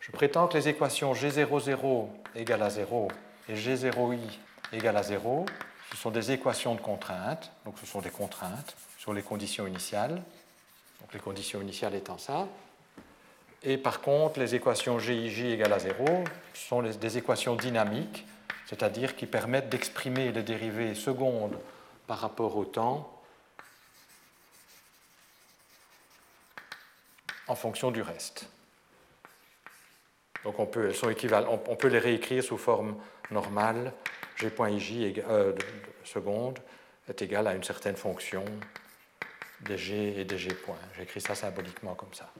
Je 0.00 0.10
prétends 0.10 0.48
que 0.48 0.54
les 0.54 0.68
équations 0.68 1.12
G00 1.12 2.08
égale 2.34 2.62
à 2.62 2.70
0 2.70 3.08
et 3.48 3.54
G0i 3.54 4.18
égale 4.72 4.96
à 4.96 5.04
0, 5.04 5.46
ce 5.92 5.96
sont 5.96 6.10
des 6.10 6.32
équations 6.32 6.74
de 6.74 6.80
contrainte, 6.80 7.52
donc 7.64 7.78
ce 7.78 7.86
sont 7.86 8.00
des 8.00 8.10
contraintes 8.10 8.74
sur 8.98 9.12
les 9.12 9.22
conditions 9.22 9.68
initiales, 9.68 10.20
donc 11.00 11.12
les 11.14 11.20
conditions 11.20 11.62
initiales 11.62 11.94
étant 11.94 12.18
ça. 12.18 12.48
Et 13.68 13.78
par 13.78 14.00
contre, 14.00 14.38
les 14.38 14.54
équations 14.54 15.00
GIJ 15.00 15.46
égale 15.46 15.72
à 15.72 15.80
0 15.80 16.22
sont 16.54 16.82
des 16.82 17.18
équations 17.18 17.56
dynamiques, 17.56 18.24
c'est-à-dire 18.66 19.16
qui 19.16 19.26
permettent 19.26 19.68
d'exprimer 19.68 20.30
les 20.30 20.44
dérivées 20.44 20.94
secondes 20.94 21.58
par 22.06 22.20
rapport 22.20 22.56
au 22.56 22.64
temps 22.64 23.12
en 27.48 27.56
fonction 27.56 27.90
du 27.90 28.02
reste. 28.02 28.48
Donc 30.44 30.60
on 30.60 30.66
peut, 30.66 30.86
elles 30.86 30.94
sont 30.94 31.10
équivalentes. 31.10 31.66
On, 31.68 31.74
peut 31.74 31.88
les 31.88 31.98
réécrire 31.98 32.44
sous 32.44 32.58
forme 32.58 32.96
normale. 33.32 33.92
G.ij 34.36 35.24
euh, 35.28 35.52
seconde 36.04 36.60
est 37.08 37.20
égal 37.20 37.48
à 37.48 37.54
une 37.54 37.64
certaine 37.64 37.96
fonction 37.96 38.44
dg 39.62 39.90
et 39.90 40.24
dg 40.24 40.54
point. 40.54 40.78
J'écris 40.96 41.20
ça 41.20 41.34
symboliquement 41.34 41.96
comme 41.96 42.14
ça. 42.14 42.30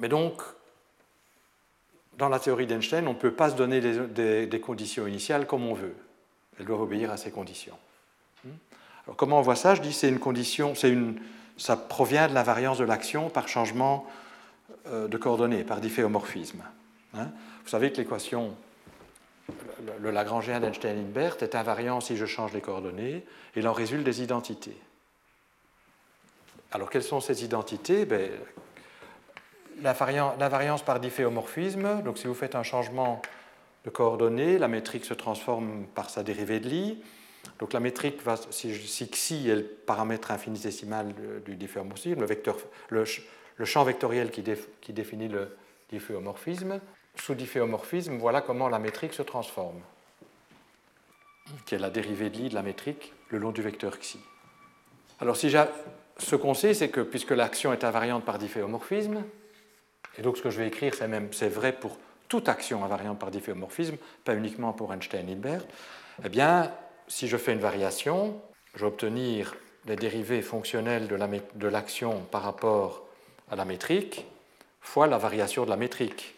Mais 0.00 0.08
donc, 0.08 0.42
dans 2.16 2.28
la 2.28 2.38
théorie 2.38 2.66
d'Einstein, 2.66 3.06
on 3.06 3.14
ne 3.14 3.18
peut 3.18 3.32
pas 3.32 3.50
se 3.50 3.56
donner 3.56 3.80
des, 3.80 4.60
conditions 4.60 5.06
initiales 5.06 5.46
comme 5.46 5.66
on 5.66 5.74
veut. 5.74 5.94
Elles 6.58 6.66
doivent 6.66 6.82
obéir 6.82 7.10
à 7.10 7.16
ces 7.16 7.30
conditions. 7.30 7.78
Hmm? 8.44 8.50
Alors 9.06 9.16
comment 9.16 9.38
on 9.38 9.42
voit 9.42 9.56
ça? 9.56 9.74
Je 9.74 9.80
dis 9.80 9.92
c'est 9.92 10.08
une 10.08 10.18
condition, 10.18 10.74
ça 11.56 11.76
provient 11.76 12.28
de 12.28 12.34
la 12.34 12.42
variance 12.42 12.78
de 12.78 12.84
l'action 12.84 13.30
par 13.30 13.48
changement 13.48 14.06
de 14.86 15.16
coordonnées 15.16 15.64
par 15.64 15.80
difféomorphisme. 15.80 16.62
Hein? 17.14 17.28
Vous 17.64 17.68
savez 17.68 17.92
que 17.92 17.98
l'équation, 17.98 18.54
le, 20.00 20.10
Lagrangien 20.10 20.60
d'Einstein-Hilbert 20.60 21.36
est 21.42 21.54
invariant 21.54 22.00
si 22.00 22.16
je 22.16 22.26
change 22.26 22.52
les 22.52 22.60
coordonnées, 22.60 23.16
et 23.16 23.24
il 23.56 23.68
en 23.68 23.72
résulte 23.72 24.04
des 24.04 24.22
identités. 24.22 24.76
Alors, 26.72 26.90
quelles 26.90 27.02
sont 27.02 27.20
ces 27.20 27.44
identités? 27.44 28.04
Ben, 28.04 28.30
L'invariance 29.82 30.82
par 30.82 30.98
difféomorphisme, 31.00 32.02
donc 32.02 32.18
si 32.18 32.26
vous 32.26 32.34
faites 32.34 32.54
un 32.54 32.62
changement 32.62 33.22
de 33.84 33.90
coordonnées, 33.90 34.58
la 34.58 34.68
métrique 34.68 35.04
se 35.04 35.14
transforme 35.14 35.86
par 35.94 36.10
sa 36.10 36.22
dérivée 36.22 36.60
de 36.60 36.68
Lie. 36.68 37.02
Donc 37.60 37.72
la 37.72 37.80
métrique 37.80 38.22
va, 38.22 38.36
si, 38.50 38.72
xi 38.72 39.48
est 39.48 39.54
le 39.54 39.62
paramètre 39.64 40.30
infinitésimal 40.30 41.14
du 41.44 41.56
difféomorphisme, 41.56 42.20
le, 42.20 42.26
vecteur, 42.26 42.56
le, 42.88 43.04
champ 43.64 43.84
vectoriel 43.84 44.30
qui, 44.30 44.42
qui 44.80 44.92
définit 44.92 45.28
le 45.28 45.56
difféomorphisme, 45.90 46.80
sous 47.14 47.34
difféomorphisme, 47.34 48.18
voilà 48.18 48.40
comment 48.40 48.68
la 48.68 48.78
métrique 48.78 49.14
se 49.14 49.22
transforme, 49.22 49.80
qui 51.66 51.74
est 51.74 51.78
la 51.78 51.90
dérivée 51.90 52.30
de 52.30 52.36
Lie 52.36 52.48
de 52.48 52.54
la 52.54 52.62
métrique 52.62 53.12
le 53.30 53.38
long 53.38 53.52
du 53.52 53.62
vecteur 53.62 53.98
xi. 53.98 54.18
Alors 55.20 55.36
si 55.36 55.52
ce 56.18 56.36
qu'on 56.36 56.54
sait, 56.54 56.74
c'est 56.74 56.88
que 56.88 57.00
puisque 57.00 57.30
l'action 57.30 57.72
est 57.72 57.84
invariante 57.84 58.24
par 58.24 58.38
difféomorphisme, 58.38 59.24
et 60.18 60.22
donc 60.22 60.36
ce 60.36 60.42
que 60.42 60.50
je 60.50 60.58
vais 60.58 60.66
écrire, 60.66 60.94
c'est 60.94 61.08
même 61.08 61.32
c'est 61.32 61.48
vrai 61.48 61.72
pour 61.72 61.96
toute 62.28 62.48
action 62.48 62.84
invariante 62.84 63.18
par 63.18 63.30
difféomorphisme, 63.30 63.96
pas 64.24 64.34
uniquement 64.34 64.72
pour 64.72 64.92
Einstein-Hilbert, 64.92 65.62
eh 66.24 66.28
bien, 66.28 66.72
si 67.06 67.28
je 67.28 67.36
fais 67.36 67.52
une 67.52 67.60
variation, 67.60 68.40
je 68.74 68.80
vais 68.80 68.86
obtenir 68.86 69.54
les 69.86 69.96
dérivées 69.96 70.42
fonctionnelles 70.42 71.08
de 71.08 71.68
l'action 71.68 72.20
par 72.30 72.42
rapport 72.42 73.06
à 73.50 73.56
la 73.56 73.64
métrique 73.64 74.26
fois 74.80 75.06
la 75.06 75.18
variation 75.18 75.64
de 75.64 75.70
la 75.70 75.76
métrique. 75.76 76.34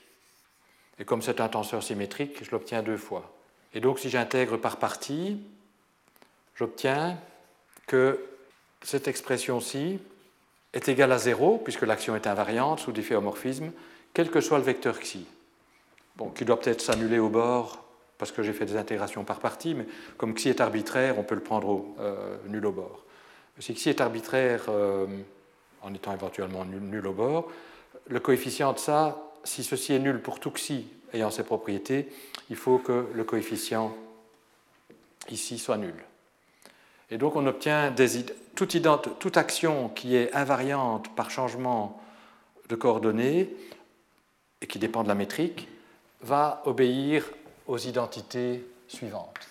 Et 0.99 1.05
comme 1.05 1.23
c'est 1.23 1.41
un 1.41 1.49
tenseur 1.49 1.83
symétrique, 1.83 2.45
je 2.45 2.51
l'obtiens 2.51 2.83
deux 2.83 2.97
fois. 2.97 3.33
Et 3.75 3.81
donc 3.81 3.99
si 3.99 4.11
j'intègre 4.11 4.57
par 4.57 4.77
partie, 4.77 5.41
j'obtiens 6.55 7.19
que 7.87 8.25
cette 8.83 9.09
expression-ci 9.09 10.01
est 10.73 10.89
égale 10.89 11.13
à 11.13 11.19
0, 11.19 11.59
puisque 11.59 11.83
l'action 11.83 12.15
est 12.17 12.27
invariante 12.27 12.81
sous 12.81 12.93
difféomorphisme, 12.93 13.73
quel 14.15 14.31
que 14.31 14.41
soit 14.41 14.59
le 14.59 14.65
vecteur 14.65 14.99
xi. 15.01 15.27
Bon, 16.17 16.31
qui 16.31 16.45
doit 16.45 16.61
peut-être 16.61 16.81
s'annuler 16.81 17.19
au 17.19 17.29
bord, 17.29 17.85
parce 18.19 18.33
que 18.33 18.43
j'ai 18.43 18.53
fait 18.53 18.67
des 18.67 18.77
intégrations 18.77 19.25
par 19.25 19.41
partie, 19.41 19.75
mais 19.75 19.87
comme 20.17 20.35
xi 20.35 20.49
est 20.49 20.61
arbitraire, 20.61 21.19
on 21.19 21.23
peut 21.23 21.35
le 21.35 21.43
prendre 21.43 21.85
euh, 21.99 22.37
nul 22.47 22.67
au 22.67 22.73
bord. 22.73 23.05
Si 23.59 23.75
xi 23.75 23.89
est 23.89 24.01
arbitraire 24.01 24.65
euh, 24.69 25.07
en 25.83 25.93
étant 25.95 26.13
éventuellement 26.13 26.65
nul, 26.65 27.07
au 27.07 27.13
bord, 27.13 27.51
le 28.07 28.21
coefficient 28.21 28.73
de 28.73 28.79
ça, 28.79 29.33
si 29.45 29.65
ceci 29.65 29.95
est 29.95 29.99
nul 29.99 30.21
pour 30.21 30.39
tout 30.39 30.51
xi 30.51 30.87
ayant 31.13 31.31
ses 31.31 31.43
propriétés, 31.43 32.09
il 32.51 32.57
faut 32.57 32.79
que 32.79 33.07
le 33.15 33.25
coefficient 33.25 33.95
ici 35.31 35.59
soit 35.59 35.79
nul. 35.79 35.95
Et 37.11 37.19
donc 37.19 37.37
on 37.37 37.47
obtient 37.47 37.91
des, 37.91 38.25
toute, 38.55 38.77
toute, 39.19 39.37
action 39.37 39.89
qui 39.89 40.15
est 40.15 40.33
invariante 40.35 41.15
par 41.15 41.31
changement 41.31 42.01
de 42.69 42.77
coordonnées 42.77 43.51
et 44.61 44.67
qui 44.67 44.79
dépend 44.79 45.03
de 45.03 45.09
la 45.09 45.15
métrique 45.15 45.69
va 46.21 46.63
obéir 46.67 47.29
aux 47.67 47.79
identités 47.79 48.65
suivantes. 48.87 49.49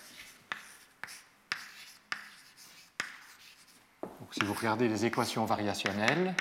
Donc, 4.02 4.34
si 4.34 4.44
vous 4.44 4.54
regardez 4.54 4.88
les 4.88 5.06
équations 5.06 5.46
variationnelles, 5.46 6.36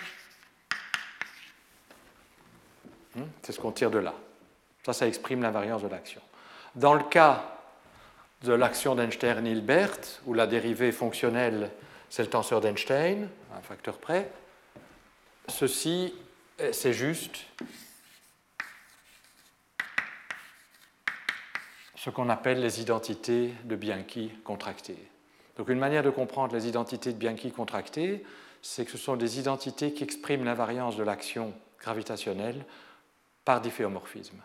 hmm, 3.17 3.23
c'est 3.43 3.53
ce 3.53 3.61
qu'on 3.61 3.73
tire 3.73 3.91
de 3.91 3.99
là. 3.99 4.15
Ça, 4.85 4.93
ça 4.93 5.09
exprime 5.09 5.43
l'invariance 5.43 5.83
de 5.83 5.89
l'action. 5.89 6.21
Dans 6.75 6.95
le 6.95 7.05
cas 7.05 7.58
de 8.42 8.53
l'action 8.53 8.94
d'Einstein-Hilbert, 8.94 9.98
où 10.27 10.35
la 10.35 10.46
dérivée 10.46 10.92
fonctionnelle, 10.92 11.70
c'est 12.09 12.22
le 12.22 12.31
tenseur 12.31 12.61
d'Einstein, 12.61 13.29
un 13.57 13.61
facteur 13.62 13.98
près, 13.98 14.31
ceci, 15.48 16.14
c'est 16.72 16.92
juste 16.92 17.46
ce 21.96 22.11
qu'on 22.11 22.29
appelle 22.29 22.61
les 22.61 22.81
identités 22.81 23.53
de 23.64 23.77
Bianchi 23.77 24.31
contractées. 24.44 25.09
Donc 25.57 25.68
une 25.68 25.79
manière 25.79 26.05
de 26.05 26.11
comprendre 26.11 26.55
les 26.55 26.68
identités 26.68 27.12
de 27.12 27.18
Bianchi 27.18 27.51
contractées, 27.51 28.24
c'est 28.62 28.85
que 28.85 28.90
ce 28.92 28.98
sont 28.98 29.16
des 29.16 29.40
identités 29.40 29.92
qui 29.92 30.05
expriment 30.05 30.44
l'invariance 30.44 30.96
de 30.96 31.03
l'action 31.03 31.53
gravitationnelle 31.81 32.64
par 33.44 33.61
difféomorphisme. 33.61 34.40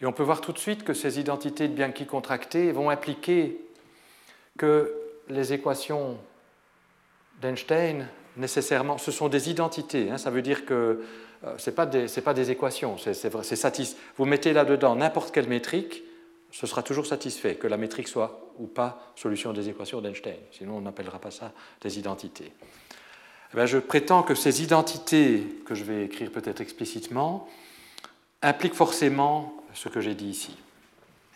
Et 0.00 0.06
on 0.06 0.12
peut 0.12 0.22
voir 0.22 0.40
tout 0.40 0.52
de 0.52 0.58
suite 0.58 0.84
que 0.84 0.94
ces 0.94 1.18
identités 1.18 1.68
de 1.68 1.74
Bianchi 1.74 2.06
contractées 2.06 2.70
vont 2.72 2.90
impliquer 2.90 3.58
que 4.58 4.94
les 5.28 5.52
équations 5.52 6.18
d'Einstein, 7.40 8.08
nécessairement, 8.36 8.98
ce 8.98 9.10
sont 9.10 9.28
des 9.28 9.50
identités. 9.50 10.10
Hein. 10.10 10.18
ça 10.18 10.30
veut 10.30 10.42
dire 10.42 10.64
que 10.64 11.02
euh, 11.44 11.58
ce 11.58 11.70
n'est 11.70 11.76
pas, 11.76 11.86
pas, 11.86 12.34
des 12.34 12.50
équations. 12.50 12.96
c'est 12.98 13.96
Vous 14.16 14.24
mettez 14.24 14.52
là-dedans 14.52 14.96
n'importe 14.96 15.32
quelle 15.32 15.48
métrique, 15.48 16.02
ce 16.50 16.66
sera 16.66 16.82
toujours 16.82 17.06
satisfait, 17.06 17.56
que 17.56 17.66
la 17.66 17.76
métrique 17.76 18.08
soit 18.08 18.52
ou 18.58 18.66
pas 18.66 19.12
solution 19.16 19.52
des 19.52 19.68
équations 19.68 20.00
d'Einstein. 20.00 20.36
Sinon, 20.52 20.78
on 20.78 20.80
n'appellera 20.80 21.18
pas 21.18 21.30
ça 21.30 21.52
des 21.82 21.98
identités. 21.98 22.52
Eh 23.56 23.66
je 23.66 23.78
prétends 23.78 24.22
que 24.22 24.34
ces 24.34 24.62
identités, 24.62 25.42
que 25.64 25.74
je 25.74 25.84
vais 25.84 26.04
écrire 26.04 26.30
peut-être 26.30 26.60
explicitement, 26.60 27.48
impliquent 28.42 28.74
forcément 28.74 29.55
ce 29.76 29.88
que 29.88 30.00
j'ai 30.00 30.14
dit 30.14 30.26
ici. 30.26 30.56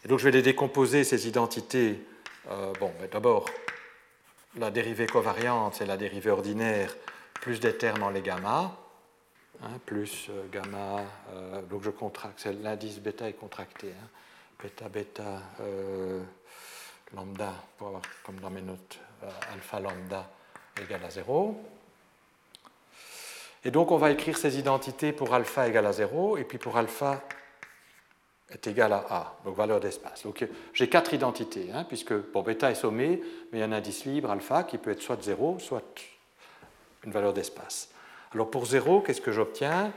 Et 0.05 0.09
donc 0.09 0.19
je 0.19 0.25
vais 0.25 0.31
les 0.31 0.43
décomposer, 0.43 1.05
ces 1.05 1.29
identités. 1.29 2.03
Euh, 2.51 2.73
bon, 2.81 2.93
d'abord, 3.13 3.47
la 4.59 4.71
dérivée 4.71 5.07
covariante, 5.07 5.75
c'est 5.77 5.87
la 5.87 5.97
dérivée 5.97 6.31
ordinaire 6.31 6.97
plus 7.35 7.61
des 7.61 7.77
termes 7.77 8.03
en 8.03 8.11
les 8.11 8.21
gamma, 8.21 8.77
hein, 9.63 9.79
plus 9.87 10.29
euh, 10.29 10.47
gamma, 10.53 11.03
euh, 11.33 11.63
donc 11.63 11.83
je 11.83 11.91
contracte, 11.91 12.45
l'indice 12.63 12.99
bêta 12.99 13.29
est 13.29 13.33
contracté, 13.33 13.89
hein, 13.89 14.09
bêta, 14.63 14.89
bêta, 14.91 15.43
lambda, 17.15 17.55
comme 18.25 18.41
dans 18.41 18.51
mes 18.51 18.61
notes, 18.61 18.99
alpha 19.53 19.81
lambda 19.81 20.29
égale 20.83 21.05
à 21.05 21.11
0. 21.11 21.63
Et 23.65 23.71
donc 23.71 23.91
on 23.91 23.97
va 23.97 24.11
écrire 24.11 24.37
ces 24.37 24.59
identités 24.59 25.13
pour 25.13 25.33
alpha 25.35 25.67
égale 25.69 25.87
à 25.87 25.93
0 25.93 26.37
et 26.37 26.45
puis 26.45 26.59
pour 26.59 26.77
alpha 26.77 27.23
est 28.51 28.67
égal 28.67 28.93
à 28.93 29.05
A, 29.11 29.37
donc 29.45 29.57
valeur 29.57 29.81
d'espace. 29.81 30.25
Donc 30.25 30.47
j'ai 30.73 30.89
quatre 30.89 31.15
identités, 31.15 31.71
hein, 31.73 31.85
puisque 31.85 32.13
bon, 32.13 32.43
bêta 32.43 32.71
est 32.71 32.75
sommé, 32.75 33.23
mais 33.53 33.59
il 33.59 33.61
y 33.61 33.63
a 33.63 33.67
un 33.67 33.73
indice 33.73 34.05
libre, 34.05 34.31
alpha, 34.31 34.65
qui 34.65 34.79
peut 34.79 34.91
être 34.91 35.03
soit 35.03 35.23
0, 35.23 35.59
soit 35.59 35.83
une 37.05 37.13
valeur 37.13 37.33
d'espace. 37.33 37.91
Alors 38.33 38.51
pour 38.51 38.67
0, 38.67 39.01
qu'est-ce 39.01 39.21
que 39.21 39.33
j'obtiens? 39.33 39.93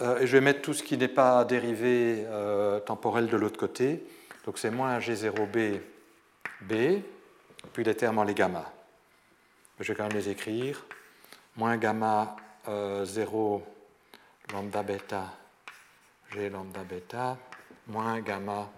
Euh, 0.00 0.20
Je 0.20 0.36
vais 0.36 0.40
mettre 0.40 0.62
tout 0.62 0.74
ce 0.74 0.82
qui 0.82 0.96
n'est 0.96 1.08
pas 1.08 1.44
dérivé 1.44 2.24
euh, 2.26 2.80
temporel 2.80 3.28
de 3.28 3.36
l'autre 3.36 3.58
côté. 3.58 4.04
Donc 4.44 4.58
c'est 4.58 4.70
moins 4.70 4.98
G0B, 4.98 5.80
B, 6.62 6.72
puis 7.72 7.84
les 7.84 7.94
termes 7.94 8.18
en 8.18 8.24
les 8.24 8.34
gamma. 8.34 8.72
Je 9.80 9.92
vais 9.92 9.96
quand 9.96 10.04
même 10.04 10.16
les 10.16 10.28
écrire. 10.28 10.84
Moins 11.56 11.76
gamma 11.76 12.36
0 12.66 12.68
euh, 12.68 14.52
lambda 14.52 14.82
bêta, 14.82 15.24
G 16.30 16.48
lambda 16.48 16.82
bêta, 16.84 17.36
moins 17.86 18.20
gamma 18.20 18.70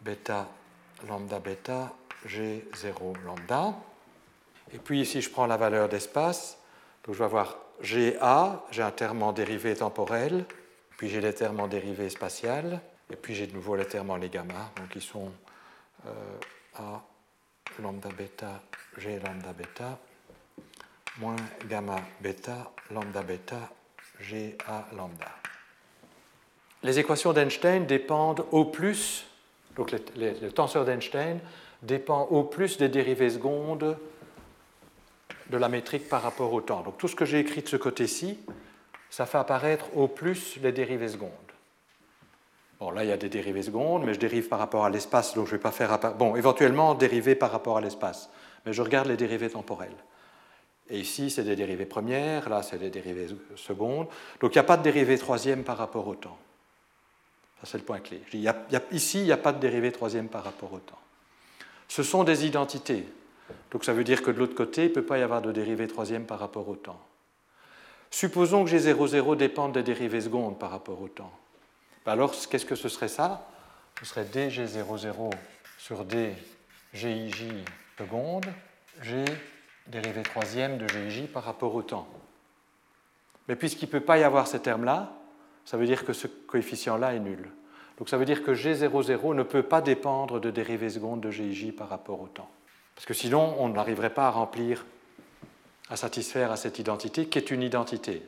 bêta 0.00 0.48
lambda 1.06 1.38
bêta 1.38 1.92
G0 2.26 3.22
lambda. 3.24 3.74
Et 4.72 4.78
puis 4.78 5.00
ici, 5.00 5.20
je 5.20 5.30
prends 5.30 5.46
la 5.46 5.56
valeur 5.56 5.88
d'espace. 5.88 6.58
Donc 7.04 7.14
je 7.14 7.18
vais 7.20 7.24
avoir 7.24 7.56
GA, 7.82 8.64
j'ai 8.70 8.82
un 8.82 8.90
terme 8.90 9.22
en 9.22 9.32
dérivée 9.32 9.76
temporelle, 9.76 10.44
puis 10.96 11.08
j'ai 11.08 11.20
les 11.20 11.34
termes 11.34 11.60
en 11.60 11.68
dérivée 11.68 12.10
spatiale, 12.10 12.80
et 13.10 13.16
puis 13.16 13.34
j'ai 13.34 13.46
de 13.46 13.54
nouveau 13.54 13.76
les 13.76 13.86
termes 13.86 14.10
en 14.10 14.16
les 14.16 14.28
gamma, 14.28 14.72
donc 14.76 14.94
ils 14.96 15.02
sont 15.02 15.30
euh, 16.06 16.38
A 16.78 17.02
lambda 17.80 18.08
bêta 18.08 18.62
G 18.96 19.18
lambda 19.18 19.52
bêta 19.52 19.98
moins 21.18 21.36
gamma 21.66 21.96
bêta 22.20 22.72
lambda 22.90 23.22
bêta 23.22 23.70
GA 24.20 24.88
lambda 24.92 25.45
les 26.86 27.00
équations 27.00 27.32
d'Einstein 27.32 27.84
dépendent 27.84 28.46
au 28.52 28.64
plus, 28.64 29.26
donc 29.74 29.92
le, 30.16 30.50
tenseur 30.50 30.84
d'Einstein 30.84 31.40
dépend 31.82 32.22
au 32.30 32.44
plus 32.44 32.78
des 32.78 32.88
dérivées 32.88 33.30
secondes 33.30 33.96
de 35.50 35.56
la 35.56 35.68
métrique 35.68 36.08
par 36.08 36.22
rapport 36.22 36.52
au 36.52 36.60
temps. 36.60 36.82
Donc 36.82 36.96
tout 36.96 37.08
ce 37.08 37.16
que 37.16 37.24
j'ai 37.24 37.40
écrit 37.40 37.62
de 37.62 37.68
ce 37.68 37.76
côté-ci, 37.76 38.38
ça 39.10 39.26
fait 39.26 39.38
apparaître 39.38 39.86
au 39.96 40.06
plus 40.06 40.58
les 40.62 40.70
dérivées 40.70 41.08
secondes. 41.08 41.30
Bon, 42.78 42.90
là, 42.90 43.02
il 43.02 43.08
y 43.08 43.12
a 43.12 43.16
des 43.16 43.30
dérivées 43.30 43.62
secondes, 43.62 44.04
mais 44.04 44.14
je 44.14 44.20
dérive 44.20 44.48
par 44.48 44.58
rapport 44.60 44.84
à 44.84 44.90
l'espace, 44.90 45.34
donc 45.34 45.46
je 45.46 45.52
ne 45.52 45.56
vais 45.56 45.62
pas 45.62 45.72
faire... 45.72 45.98
Bon, 46.16 46.36
éventuellement, 46.36 46.94
dériver 46.94 47.34
par 47.34 47.50
rapport 47.50 47.78
à 47.78 47.80
l'espace, 47.80 48.30
mais 48.64 48.72
je 48.72 48.82
regarde 48.82 49.08
les 49.08 49.16
dérivées 49.16 49.50
temporelles. 49.50 49.96
Et 50.88 51.00
ici, 51.00 51.30
c'est 51.30 51.42
des 51.42 51.56
dérivées 51.56 51.86
premières, 51.86 52.48
là, 52.48 52.62
c'est 52.62 52.78
des 52.78 52.90
dérivées 52.90 53.28
secondes. 53.56 54.06
Donc, 54.40 54.54
il 54.54 54.58
n'y 54.58 54.60
a 54.60 54.64
pas 54.64 54.76
de 54.76 54.82
dérivée 54.82 55.18
troisième 55.18 55.64
par 55.64 55.78
rapport 55.78 56.06
au 56.06 56.14
temps. 56.14 56.38
C'est 57.64 57.78
le 57.78 57.84
point 57.84 58.00
clé. 58.00 58.22
ici, 58.92 59.20
il 59.20 59.24
n'y 59.24 59.32
a 59.32 59.36
pas 59.36 59.52
de 59.52 59.58
dérivée 59.58 59.90
troisième 59.90 60.28
par 60.28 60.44
rapport 60.44 60.72
au 60.72 60.78
temps. 60.78 61.00
Ce 61.88 62.02
sont 62.02 62.22
des 62.22 62.46
identités. 62.46 63.08
Donc, 63.70 63.84
ça 63.84 63.92
veut 63.92 64.04
dire 64.04 64.22
que 64.22 64.30
de 64.30 64.38
l'autre 64.38 64.54
côté, 64.54 64.84
il 64.84 64.88
ne 64.88 64.94
peut 64.94 65.04
pas 65.04 65.18
y 65.18 65.22
avoir 65.22 65.42
de 65.42 65.52
dérivée 65.52 65.88
troisième 65.88 66.26
par 66.26 66.38
rapport 66.38 66.68
au 66.68 66.76
temps. 66.76 67.00
Supposons 68.10 68.64
que 68.64 68.70
G00 68.70 69.36
dépende 69.36 69.72
des 69.72 69.82
dérivées 69.82 70.20
secondes 70.20 70.58
par 70.58 70.70
rapport 70.70 71.00
au 71.00 71.08
temps. 71.08 71.32
Ben 72.04 72.12
alors, 72.12 72.32
qu'est-ce 72.48 72.66
que 72.66 72.76
ce 72.76 72.88
serait 72.88 73.08
ça? 73.08 73.48
Ce 74.00 74.06
serait 74.06 74.24
dG00 74.24 75.32
sur 75.78 76.04
dGij 76.04 77.64
seconde, 77.98 78.46
G 79.02 79.24
dérivée 79.86 80.22
troisième 80.22 80.78
de 80.78 80.86
GIJ 80.88 81.26
par 81.26 81.44
rapport 81.44 81.74
au 81.74 81.82
temps. 81.82 82.08
Mais 83.48 83.56
puisqu'il 83.56 83.86
ne 83.86 83.92
peut 83.92 84.00
pas 84.00 84.18
y 84.18 84.24
avoir 84.24 84.46
ces 84.46 84.60
termes-là, 84.60 85.12
ça 85.66 85.76
veut 85.76 85.84
dire 85.84 86.04
que 86.04 86.14
ce 86.14 86.28
coefficient-là 86.28 87.14
est 87.14 87.20
nul. 87.20 87.50
Donc 87.98 88.08
ça 88.08 88.16
veut 88.16 88.24
dire 88.24 88.42
que 88.42 88.52
G00 88.52 89.34
ne 89.34 89.42
peut 89.42 89.64
pas 89.64 89.82
dépendre 89.82 90.40
de 90.40 90.50
dérivée 90.50 90.88
seconde 90.88 91.20
de 91.20 91.30
GIJ 91.30 91.72
par 91.72 91.88
rapport 91.88 92.20
au 92.20 92.28
temps. 92.28 92.48
Parce 92.94 93.04
que 93.04 93.14
sinon, 93.14 93.56
on 93.58 93.68
n'arriverait 93.68 94.14
pas 94.14 94.28
à 94.28 94.30
remplir, 94.30 94.86
à 95.90 95.96
satisfaire 95.96 96.52
à 96.52 96.56
cette 96.56 96.78
identité 96.78 97.26
qui 97.26 97.38
est 97.38 97.50
une 97.50 97.62
identité. 97.62 98.22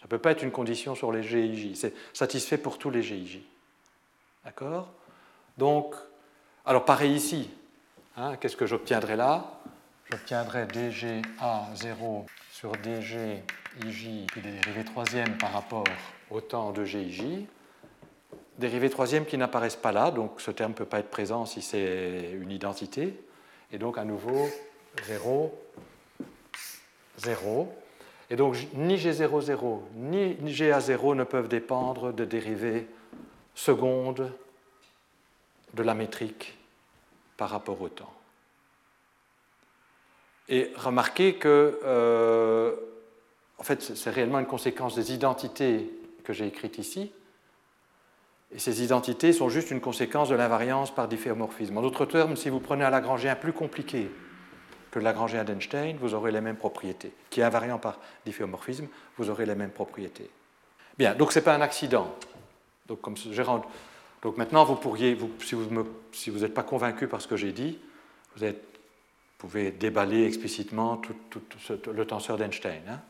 Ça 0.00 0.06
ne 0.06 0.08
peut 0.08 0.18
pas 0.18 0.32
être 0.32 0.42
une 0.42 0.50
condition 0.50 0.94
sur 0.94 1.12
les 1.12 1.22
GIJ. 1.22 1.74
C'est 1.74 1.94
satisfait 2.12 2.58
pour 2.58 2.76
tous 2.76 2.90
les 2.90 3.02
GIJ. 3.02 3.40
D'accord? 4.44 4.88
Donc, 5.56 5.94
alors 6.66 6.84
pareil 6.84 7.12
ici. 7.12 7.50
Hein, 8.16 8.36
qu'est-ce 8.36 8.56
que 8.56 8.66
j'obtiendrai 8.66 9.16
là? 9.16 9.60
J'obtiendrai 10.10 10.64
dGA0 10.64 12.26
sur 12.50 12.72
dGij, 12.72 13.44
puis 14.26 14.40
des 14.40 14.50
dérivées 14.50 14.84
troisièmes 14.84 15.38
par 15.38 15.52
rapport 15.52 15.84
au 16.30 16.40
temps 16.40 16.72
de 16.72 16.84
GIJ. 16.84 17.22
Dérivées 18.58 18.90
troisièmes 18.90 19.24
qui 19.24 19.38
n'apparaissent 19.38 19.76
pas 19.76 19.92
là, 19.92 20.10
donc 20.10 20.40
ce 20.40 20.50
terme 20.50 20.72
ne 20.72 20.76
peut 20.76 20.84
pas 20.84 21.00
être 21.00 21.10
présent 21.10 21.46
si 21.46 21.62
c'est 21.62 22.32
une 22.32 22.50
identité. 22.50 23.14
Et 23.72 23.78
donc 23.78 23.98
à 23.98 24.04
nouveau 24.04 24.48
0, 25.04 25.58
0. 27.18 27.72
Et 28.28 28.36
donc 28.36 28.56
ni 28.74 28.96
G00 28.96 29.80
ni 29.94 30.34
GA0 30.52 31.14
ne 31.14 31.24
peuvent 31.24 31.48
dépendre 31.48 32.12
de 32.12 32.24
dérivées 32.24 32.86
secondes 33.54 34.30
de 35.74 35.82
la 35.82 35.94
métrique 35.94 36.56
par 37.36 37.50
rapport 37.50 37.80
au 37.80 37.88
temps. 37.88 38.12
Et 40.48 40.72
remarquez 40.76 41.34
que, 41.34 41.78
euh, 41.84 42.74
en 43.58 43.62
fait, 43.62 43.80
c'est 43.82 44.10
réellement 44.10 44.40
une 44.40 44.46
conséquence 44.46 44.96
des 44.96 45.14
identités 45.14 45.88
que 46.20 46.32
j'ai 46.32 46.46
écrites 46.46 46.78
ici. 46.78 47.12
Et 48.52 48.58
ces 48.58 48.82
identités 48.82 49.32
sont 49.32 49.48
juste 49.48 49.70
une 49.70 49.80
conséquence 49.80 50.28
de 50.28 50.34
l'invariance 50.34 50.92
par 50.92 51.08
difféomorphisme. 51.08 51.78
En 51.78 51.82
d'autres 51.82 52.06
termes, 52.06 52.36
si 52.36 52.48
vous 52.48 52.60
prenez 52.60 52.84
un 52.84 52.90
Lagrangien 52.90 53.36
plus 53.36 53.52
compliqué 53.52 54.10
que 54.90 54.98
le 54.98 55.04
Lagrangien 55.04 55.44
d'Einstein, 55.44 55.96
vous 56.00 56.14
aurez 56.14 56.32
les 56.32 56.40
mêmes 56.40 56.56
propriétés. 56.56 57.12
Qui 57.30 57.40
est 57.40 57.44
invariant 57.44 57.78
par 57.78 57.98
difféomorphisme, 58.26 58.88
vous 59.18 59.30
aurez 59.30 59.46
les 59.46 59.54
mêmes 59.54 59.70
propriétés. 59.70 60.28
Bien, 60.98 61.14
donc 61.14 61.32
ce 61.32 61.38
n'est 61.38 61.44
pas 61.44 61.54
un 61.54 61.60
accident. 61.60 62.12
Donc, 62.88 63.00
comme 63.00 63.14
donc 64.22 64.36
maintenant, 64.36 64.64
vous 64.64 64.74
pourriez, 64.74 65.16
si 65.40 65.54
vous 66.30 66.38
n'êtes 66.40 66.54
pas 66.54 66.62
convaincu 66.62 67.06
par 67.06 67.22
ce 67.22 67.28
que 67.28 67.36
j'ai 67.36 67.52
dit, 67.52 67.78
vous 68.36 68.52
pouvez 69.38 69.70
déballer 69.70 70.26
explicitement 70.26 70.96
tout, 70.98 71.14
le 71.92 72.04
tenseur 72.04 72.36
d'Einstein 72.36 72.82
hein, 72.88 73.00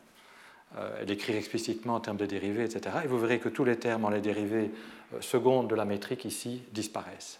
l'écrire 1.05 1.35
explicitement 1.35 1.95
en 1.95 1.99
termes 1.99 2.17
de 2.17 2.25
dérivés, 2.25 2.63
etc. 2.63 2.97
Et 3.03 3.07
vous 3.07 3.19
verrez 3.19 3.39
que 3.39 3.49
tous 3.49 3.65
les 3.65 3.77
termes 3.77 4.05
en 4.05 4.09
les 4.09 4.21
dérivés 4.21 4.71
euh, 5.13 5.21
secondes 5.21 5.69
de 5.69 5.75
la 5.75 5.85
métrique 5.85 6.25
ici 6.25 6.63
disparaissent. 6.71 7.39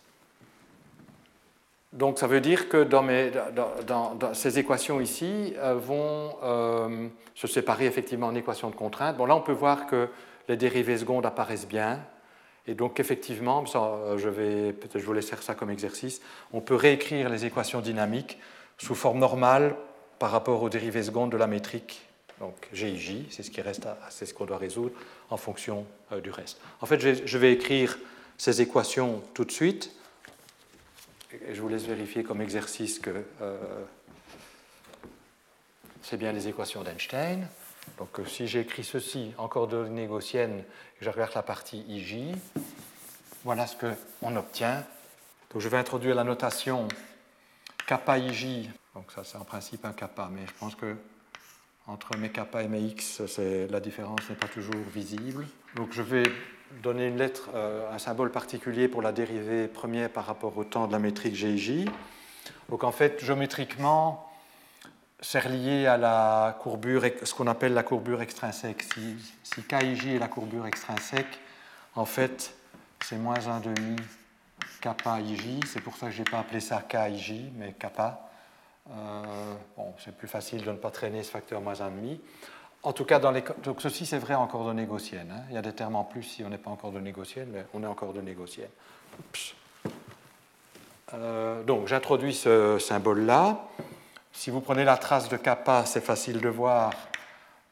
Donc 1.93 2.19
ça 2.19 2.27
veut 2.27 2.41
dire 2.41 2.69
que 2.69 2.83
dans, 2.83 4.33
ces 4.33 4.59
équations 4.59 5.01
ici 5.01 5.53
euh, 5.57 5.75
vont 5.75 6.35
se 7.35 7.47
séparer 7.47 7.85
effectivement 7.85 8.27
en 8.27 8.35
équations 8.35 8.69
de 8.69 8.75
contrainte. 8.75 9.17
Bon 9.17 9.25
là 9.25 9.35
on 9.35 9.41
peut 9.41 9.51
voir 9.51 9.87
que 9.87 10.09
les 10.47 10.57
dérivées 10.57 10.97
secondes 10.97 11.25
apparaissent 11.25 11.67
bien. 11.67 11.99
Et 12.67 12.75
donc 12.75 12.99
effectivement, 12.99 13.65
je 13.65 14.29
vais 14.29 14.73
peut-être 14.73 15.03
vous 15.03 15.13
laisser 15.13 15.35
ça 15.37 15.55
comme 15.55 15.71
exercice, 15.71 16.21
on 16.53 16.61
peut 16.61 16.75
réécrire 16.75 17.27
les 17.27 17.45
équations 17.45 17.81
dynamiques 17.81 18.37
sous 18.77 18.95
forme 18.95 19.19
normale 19.19 19.75
par 20.19 20.31
rapport 20.31 20.61
aux 20.61 20.69
dérivées 20.69 21.03
secondes 21.03 21.31
de 21.31 21.37
la 21.37 21.47
métrique. 21.47 22.10
Donc 22.41 22.55
GIJ, 22.73 23.27
c'est 23.29 23.43
ce 23.43 23.51
qui 23.51 23.61
reste, 23.61 23.87
c'est 24.09 24.25
ce 24.25 24.33
qu'on 24.33 24.45
doit 24.45 24.57
résoudre 24.57 24.95
en 25.29 25.37
fonction 25.37 25.85
euh, 26.11 26.21
du 26.21 26.31
reste. 26.31 26.59
En 26.81 26.87
fait, 26.87 26.99
je 26.99 27.37
vais 27.37 27.53
écrire 27.53 27.99
ces 28.35 28.61
équations 28.61 29.21
tout 29.35 29.45
de 29.45 29.51
suite. 29.51 29.91
Et 31.47 31.53
je 31.53 31.61
vous 31.61 31.69
laisse 31.69 31.83
vérifier 31.83 32.23
comme 32.23 32.41
exercice 32.41 32.97
que 32.97 33.23
euh, 33.41 33.57
c'est 36.01 36.17
bien 36.17 36.31
les 36.31 36.47
équations 36.47 36.81
d'Einstein. 36.81 37.47
Donc 37.99 38.19
euh, 38.19 38.25
si 38.25 38.47
j'écris 38.47 38.83
ceci 38.83 39.33
en 39.37 39.47
coordonnées 39.47 40.07
gaussiennes 40.07 40.63
et 40.99 41.05
je 41.05 41.09
regarde 41.11 41.33
la 41.35 41.43
partie 41.43 41.85
IJ, 41.87 42.35
voilà 43.43 43.67
ce 43.67 43.75
qu'on 43.75 44.35
obtient. 44.35 44.83
Donc 45.53 45.61
je 45.61 45.69
vais 45.69 45.77
introduire 45.77 46.15
la 46.15 46.23
notation 46.23 46.87
kappa 47.85 48.17
ij, 48.17 48.71
donc 48.95 49.11
ça 49.11 49.23
c'est 49.23 49.37
en 49.37 49.45
principe 49.45 49.85
un 49.85 49.93
kappa, 49.93 50.29
mais 50.31 50.47
je 50.47 50.53
pense 50.59 50.73
que 50.73 50.95
entre 51.87 52.17
mes 52.17 52.29
kappa 52.29 52.63
et 52.63 52.67
mes 52.67 52.81
x, 52.81 53.21
la 53.69 53.79
différence 53.79 54.29
n'est 54.29 54.35
pas 54.35 54.47
toujours 54.47 54.75
visible. 54.93 55.45
Donc 55.75 55.91
je 55.91 56.01
vais 56.01 56.23
donner 56.83 57.07
une 57.07 57.17
lettre, 57.17 57.49
euh, 57.53 57.91
un 57.93 57.97
symbole 57.97 58.31
particulier 58.31 58.87
pour 58.87 59.01
la 59.01 59.11
dérivée 59.11 59.67
première 59.67 60.09
par 60.09 60.25
rapport 60.25 60.57
au 60.57 60.63
temps 60.63 60.87
de 60.87 60.91
la 60.91 60.99
métrique 60.99 61.35
GIJ. 61.35 61.85
Donc 62.69 62.83
en 62.83 62.91
fait, 62.91 63.23
géométriquement, 63.23 64.31
c'est 65.19 65.39
relié 65.39 65.85
à 65.85 65.97
la 65.97 66.57
courbure, 66.61 67.03
ce 67.23 67.33
qu'on 67.33 67.47
appelle 67.47 67.73
la 67.73 67.83
courbure 67.83 68.21
extrinsèque. 68.21 68.83
Si, 69.43 69.63
KIJ 69.63 70.15
est 70.15 70.19
la 70.19 70.27
courbure 70.27 70.65
extrinsèque, 70.65 71.39
en 71.95 72.05
fait, 72.05 72.55
c'est 73.03 73.17
moins 73.17 73.47
un 73.47 73.59
demi 73.59 73.97
kappa 74.79 75.19
ij, 75.19 75.59
c'est 75.67 75.81
pour 75.81 75.95
ça 75.95 76.07
que 76.07 76.13
je 76.13 76.19
n'ai 76.19 76.29
pas 76.29 76.39
appelé 76.39 76.59
ça 76.59 76.81
KIJ, 76.81 77.51
mais 77.55 77.73
kappa. 77.73 78.30
Euh, 78.91 79.53
bon, 79.77 79.93
c'est 79.99 80.15
plus 80.15 80.27
facile 80.27 80.63
de 80.63 80.71
ne 80.71 80.77
pas 80.77 80.91
traîner 80.91 81.23
ce 81.23 81.31
facteur 81.31 81.61
moins 81.61 81.73
1,5. 81.73 82.17
En 82.83 82.93
tout 82.93 83.05
cas, 83.05 83.19
donc 83.19 83.79
ceci 83.79 84.07
c'est 84.07 84.17
vrai 84.17 84.33
en 84.33 84.47
coordonnées 84.47 84.85
gaussiennes. 84.85 85.31
Hein. 85.31 85.43
Il 85.49 85.55
y 85.55 85.57
a 85.57 85.61
des 85.61 85.73
termes 85.73 85.95
en 85.95 86.03
plus 86.03 86.23
si 86.23 86.43
on 86.43 86.49
n'est 86.49 86.57
pas 86.57 86.71
en 86.71 86.75
coordonnées 86.75 87.11
gaussiennes, 87.11 87.49
mais 87.53 87.65
on 87.75 87.83
est 87.83 87.87
en 87.87 87.93
coordonnées 87.93 88.33
gaussiennes. 88.33 88.69
Euh, 91.13 91.61
donc 91.63 91.87
j'introduis 91.87 92.33
ce 92.33 92.79
symbole-là. 92.79 93.67
Si 94.33 94.49
vous 94.49 94.61
prenez 94.61 94.83
la 94.83 94.97
trace 94.97 95.29
de 95.29 95.37
kappa, 95.37 95.85
c'est 95.85 96.01
facile 96.01 96.39
de 96.39 96.49
voir 96.49 96.91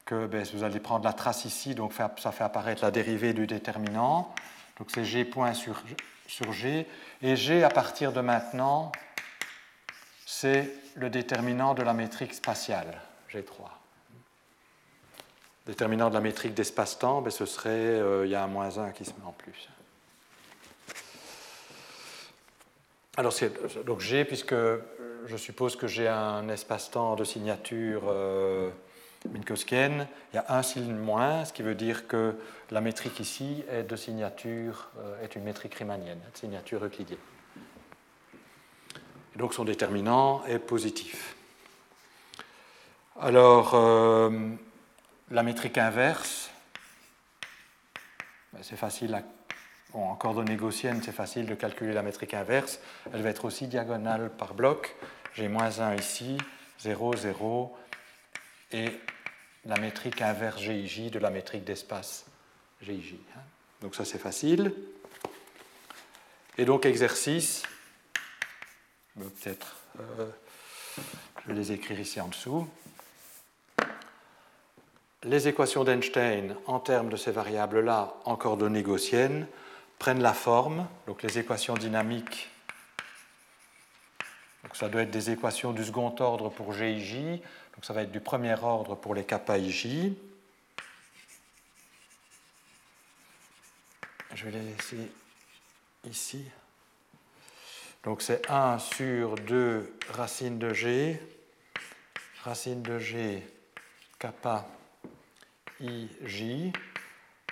que 0.06 0.28
ben, 0.28 0.46
vous 0.54 0.64
allez 0.64 0.80
prendre 0.80 1.06
la 1.06 1.14
trace 1.14 1.46
ici, 1.46 1.74
donc 1.74 1.94
ça 1.94 2.32
fait 2.32 2.44
apparaître 2.44 2.84
la 2.84 2.92
dérivée 2.92 3.34
du 3.34 3.48
déterminant. 3.48 4.34
Donc 4.78 4.92
c'est 4.94 5.06
g 5.06 5.26
point 5.26 5.54
sur 5.54 6.54
G. 6.54 6.88
Et 7.24 7.36
G, 7.36 7.64
à 7.64 7.70
partir 7.70 8.14
de 8.14 8.22
maintenant, 8.22 8.92
c'est 10.26 10.72
le 10.96 11.10
déterminant 11.10 11.74
de 11.74 11.84
la 11.84 11.94
métrique 11.94 12.34
spatiale, 12.34 13.02
G3. 13.32 13.70
Déterminant 15.66 16.10
de 16.10 16.16
la 16.16 16.22
métrique 16.22 16.54
d'espace-temps, 16.54 17.22
ben, 17.22 17.30
ce 17.30 17.46
serait, 17.46 17.70
euh, 17.70 18.26
il 18.26 18.32
y 18.32 18.36
a 18.36 18.44
un 18.44 18.48
moins 18.48 18.78
1 18.78 18.92
qui 18.92 19.06
se 19.06 19.12
met 19.12 19.26
en 19.26 19.34
plus. 19.34 19.70
Alors, 23.18 23.34
donc 23.86 24.00
G, 24.00 24.24
puisque 24.24 24.56
je 25.26 25.38
suppose 25.38 25.76
que 25.76 25.88
j'ai 25.88 26.08
un 26.08 26.48
espace-temps 26.50 27.16
de 27.16 27.24
signature 27.24 28.04
euh, 28.08 28.70
minkowskienne, 29.30 30.08
il 30.32 30.38
y 30.38 30.40
a 30.40 30.46
un 30.50 30.64
signe 30.64 30.96
moins, 30.96 31.46
ce 31.46 31.54
qui 31.54 31.62
veut 31.62 31.76
dire 31.76 32.08
que 32.08 32.36
la 32.72 32.82
métrique 32.82 33.20
ici 33.20 33.64
est 33.70 33.84
de 33.84 33.96
signature, 33.96 34.90
euh, 35.00 35.24
est 35.24 35.36
une 35.36 35.44
métrique 35.44 35.76
riemannienne, 35.76 36.20
de 36.34 36.38
signature 36.38 36.84
euclidienne. 36.84 37.20
Donc 39.40 39.54
son 39.54 39.64
déterminant 39.64 40.44
est 40.48 40.60
positif. 40.60 41.34
Alors, 43.22 43.72
euh, 43.74 44.30
la 45.32 45.44
métrique 45.44 45.78
inverse, 45.78 46.52
ben, 48.52 48.60
c'est 48.62 48.76
facile 48.76 49.24
en 49.94 50.16
coordonnées 50.16 50.58
gaussiennes, 50.58 51.02
c'est 51.02 51.14
facile 51.14 51.46
de 51.46 51.56
calculer 51.56 51.94
la 51.94 52.04
métrique 52.04 52.34
inverse. 52.34 52.82
Elle 53.14 53.22
va 53.22 53.30
être 53.30 53.46
aussi 53.46 53.68
diagonale 53.68 54.30
par 54.30 54.54
bloc. 54.54 54.98
J'ai 55.36 55.48
moins 55.48 55.80
1 55.80 55.96
ici, 55.96 56.38
0, 56.82 57.16
0, 57.16 57.78
et 58.74 58.90
la 59.66 59.78
métrique 59.78 60.22
inverse 60.22 60.62
GIJ 60.62 61.12
de 61.12 61.20
la 61.20 61.30
métrique 61.30 61.64
d'espace 61.64 62.26
GIJ. 62.82 63.16
Hein. 63.38 63.42
Donc 63.82 63.96
ça 63.96 64.04
c'est 64.04 64.20
facile. 64.20 64.74
Et 66.58 66.66
donc 66.66 66.86
exercice, 66.86 67.64
peut-être, 69.26 69.76
euh, 70.00 70.30
je 71.44 71.48
vais 71.50 71.54
les 71.54 71.72
écrire 71.72 72.00
ici 72.00 72.22
en 72.22 72.28
dessous. 72.28 72.68
les 75.24 75.48
équations 75.48 75.84
d'Einstein 75.84 76.56
en 76.66 76.80
termes 76.80 77.10
de 77.10 77.18
ces 77.18 77.32
variables-là 77.32 78.14
en 78.26 78.36
coordonnées 78.36 78.84
gaussiennes 78.84 79.48
prennent 79.98 80.22
la 80.22 80.34
forme, 80.34 80.88
donc 81.08 81.24
les 81.24 81.38
équations 81.40 81.74
dynamiques, 81.74 82.50
donc 84.64 84.76
ça 84.76 84.90
doit 84.90 85.02
être 85.02 85.12
des 85.12 85.30
équations 85.32 85.72
du 85.72 85.84
second 85.84 86.16
ordre 86.20 86.50
pour 86.50 86.74
G 86.74 86.92
et 86.92 87.00
J, 87.00 87.42
donc 87.76 87.84
ça 87.84 87.94
va 87.94 88.04
être 88.04 88.12
du 88.12 88.20
premier 88.20 88.56
ordre 88.62 88.96
pour 88.96 89.16
les 89.16 89.24
kappa 89.24 89.58
et 89.58 89.70
J. 89.70 90.18
Je 94.36 94.46
vais 94.46 94.52
les 94.52 94.62
laisser 94.62 95.12
ici. 96.06 96.46
Donc 98.10 98.24
c'est 98.24 98.50
1 98.50 98.80
sur 98.80 99.36
2 99.36 99.94
racine 100.14 100.58
de 100.58 100.74
G, 100.74 101.22
racine 102.44 102.82
de 102.82 102.98
G, 102.98 103.46
kappa, 104.18 104.68
I, 105.80 106.08
J. 106.24 106.74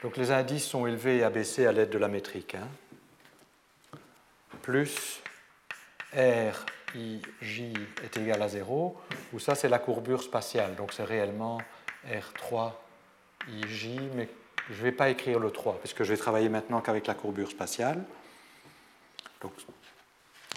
Donc 0.01 0.17
les 0.17 0.31
indices 0.31 0.65
sont 0.65 0.87
élevés 0.87 1.17
et 1.17 1.23
abaissés 1.23 1.67
à 1.67 1.71
l'aide 1.71 1.91
de 1.91 1.99
la 1.99 2.07
métrique. 2.07 2.55
Hein. 2.55 2.67
Plus 4.63 5.21
R, 6.15 6.65
I, 6.95 7.21
J 7.39 7.73
est 8.03 8.17
égal 8.17 8.41
à 8.41 8.47
0, 8.47 8.99
ou 9.33 9.39
ça 9.39 9.53
c'est 9.53 9.69
la 9.69 9.77
courbure 9.77 10.23
spatiale, 10.23 10.73
donc 10.73 10.91
c'est 10.91 11.05
réellement 11.05 11.61
R3, 12.09 12.71
I, 13.47 13.61
J, 13.67 13.99
mais 14.15 14.27
je 14.71 14.79
ne 14.79 14.81
vais 14.85 14.91
pas 14.91 15.11
écrire 15.11 15.37
le 15.37 15.51
3, 15.51 15.77
puisque 15.81 16.01
je 16.01 16.09
vais 16.09 16.17
travailler 16.17 16.49
maintenant 16.49 16.81
qu'avec 16.81 17.05
la 17.05 17.13
courbure 17.13 17.51
spatiale. 17.51 18.03
Donc 19.39 19.53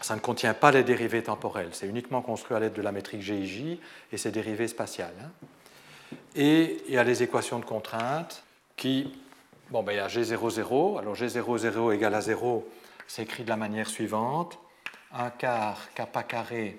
ça 0.00 0.14
ne 0.14 0.20
contient 0.20 0.54
pas 0.54 0.70
les 0.70 0.82
dérivées 0.82 1.22
temporelles, 1.22 1.70
c'est 1.72 1.86
uniquement 1.86 2.22
construit 2.22 2.56
à 2.56 2.60
l'aide 2.60 2.72
de 2.72 2.82
la 2.82 2.92
métrique 2.92 3.22
GIJ 3.22 3.78
et 4.12 4.16
ses 4.16 4.30
dérivées 4.30 4.68
spatiales. 4.68 5.14
Hein. 5.22 6.16
Et 6.34 6.82
il 6.88 6.94
y 6.94 6.98
a 6.98 7.04
les 7.04 7.22
équations 7.22 7.58
de 7.58 7.64
contrainte 7.64 8.42
qui, 8.76 9.12
bon, 9.70 9.82
ben, 9.82 9.92
il 9.92 9.96
y 9.96 10.00
a 10.00 10.08
G00, 10.08 10.98
alors 10.98 11.14
G00 11.14 11.94
égale 11.94 12.14
à 12.14 12.20
0, 12.20 12.68
c'est 13.06 13.22
écrit 13.22 13.44
de 13.44 13.48
la 13.48 13.56
manière 13.56 13.88
suivante 13.88 14.58
1 15.12 15.30
quart 15.30 15.92
kappa 15.94 16.22
carré 16.22 16.78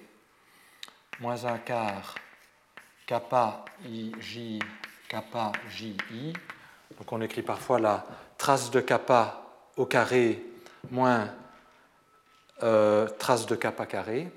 moins 1.20 1.44
1 1.44 1.58
quart 1.60 2.16
kappa 3.06 3.66
ij 3.86 4.60
kappa 5.10 5.52
ji. 5.70 5.98
Donc 6.98 7.12
on 7.12 7.22
écrit 7.22 7.42
parfois 7.42 7.80
la 7.80 8.06
trace 8.38 8.72
de 8.72 8.80
kappa 8.80 9.44
au 9.76 9.86
carré 9.86 10.42
moins 10.90 11.30
euh, 12.64 13.08
trace 13.08 13.46
de 13.46 13.56
kappa 13.56 13.86
carré, 13.86 14.32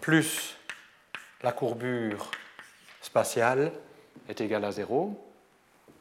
plus 0.00 0.56
la 1.42 1.52
courbure 1.52 2.30
spatiale 3.00 3.72
est 4.28 4.40
égale 4.40 4.64
à 4.64 4.72
0. 4.72 5.18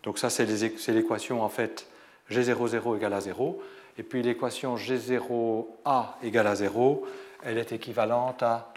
Donc 0.03 0.19
ça, 0.19 0.29
c'est 0.29 0.45
l'équation 0.45 1.41
en 1.41 1.49
fait 1.49 1.87
G00 2.29 2.97
égale 2.97 3.13
à 3.13 3.21
0. 3.21 3.61
Et 3.97 4.03
puis 4.03 4.21
l'équation 4.21 4.75
G0A 4.75 6.13
égale 6.23 6.47
à 6.47 6.55
0, 6.55 7.07
elle 7.43 7.57
est 7.57 7.71
équivalente 7.71 8.43
à 8.43 8.71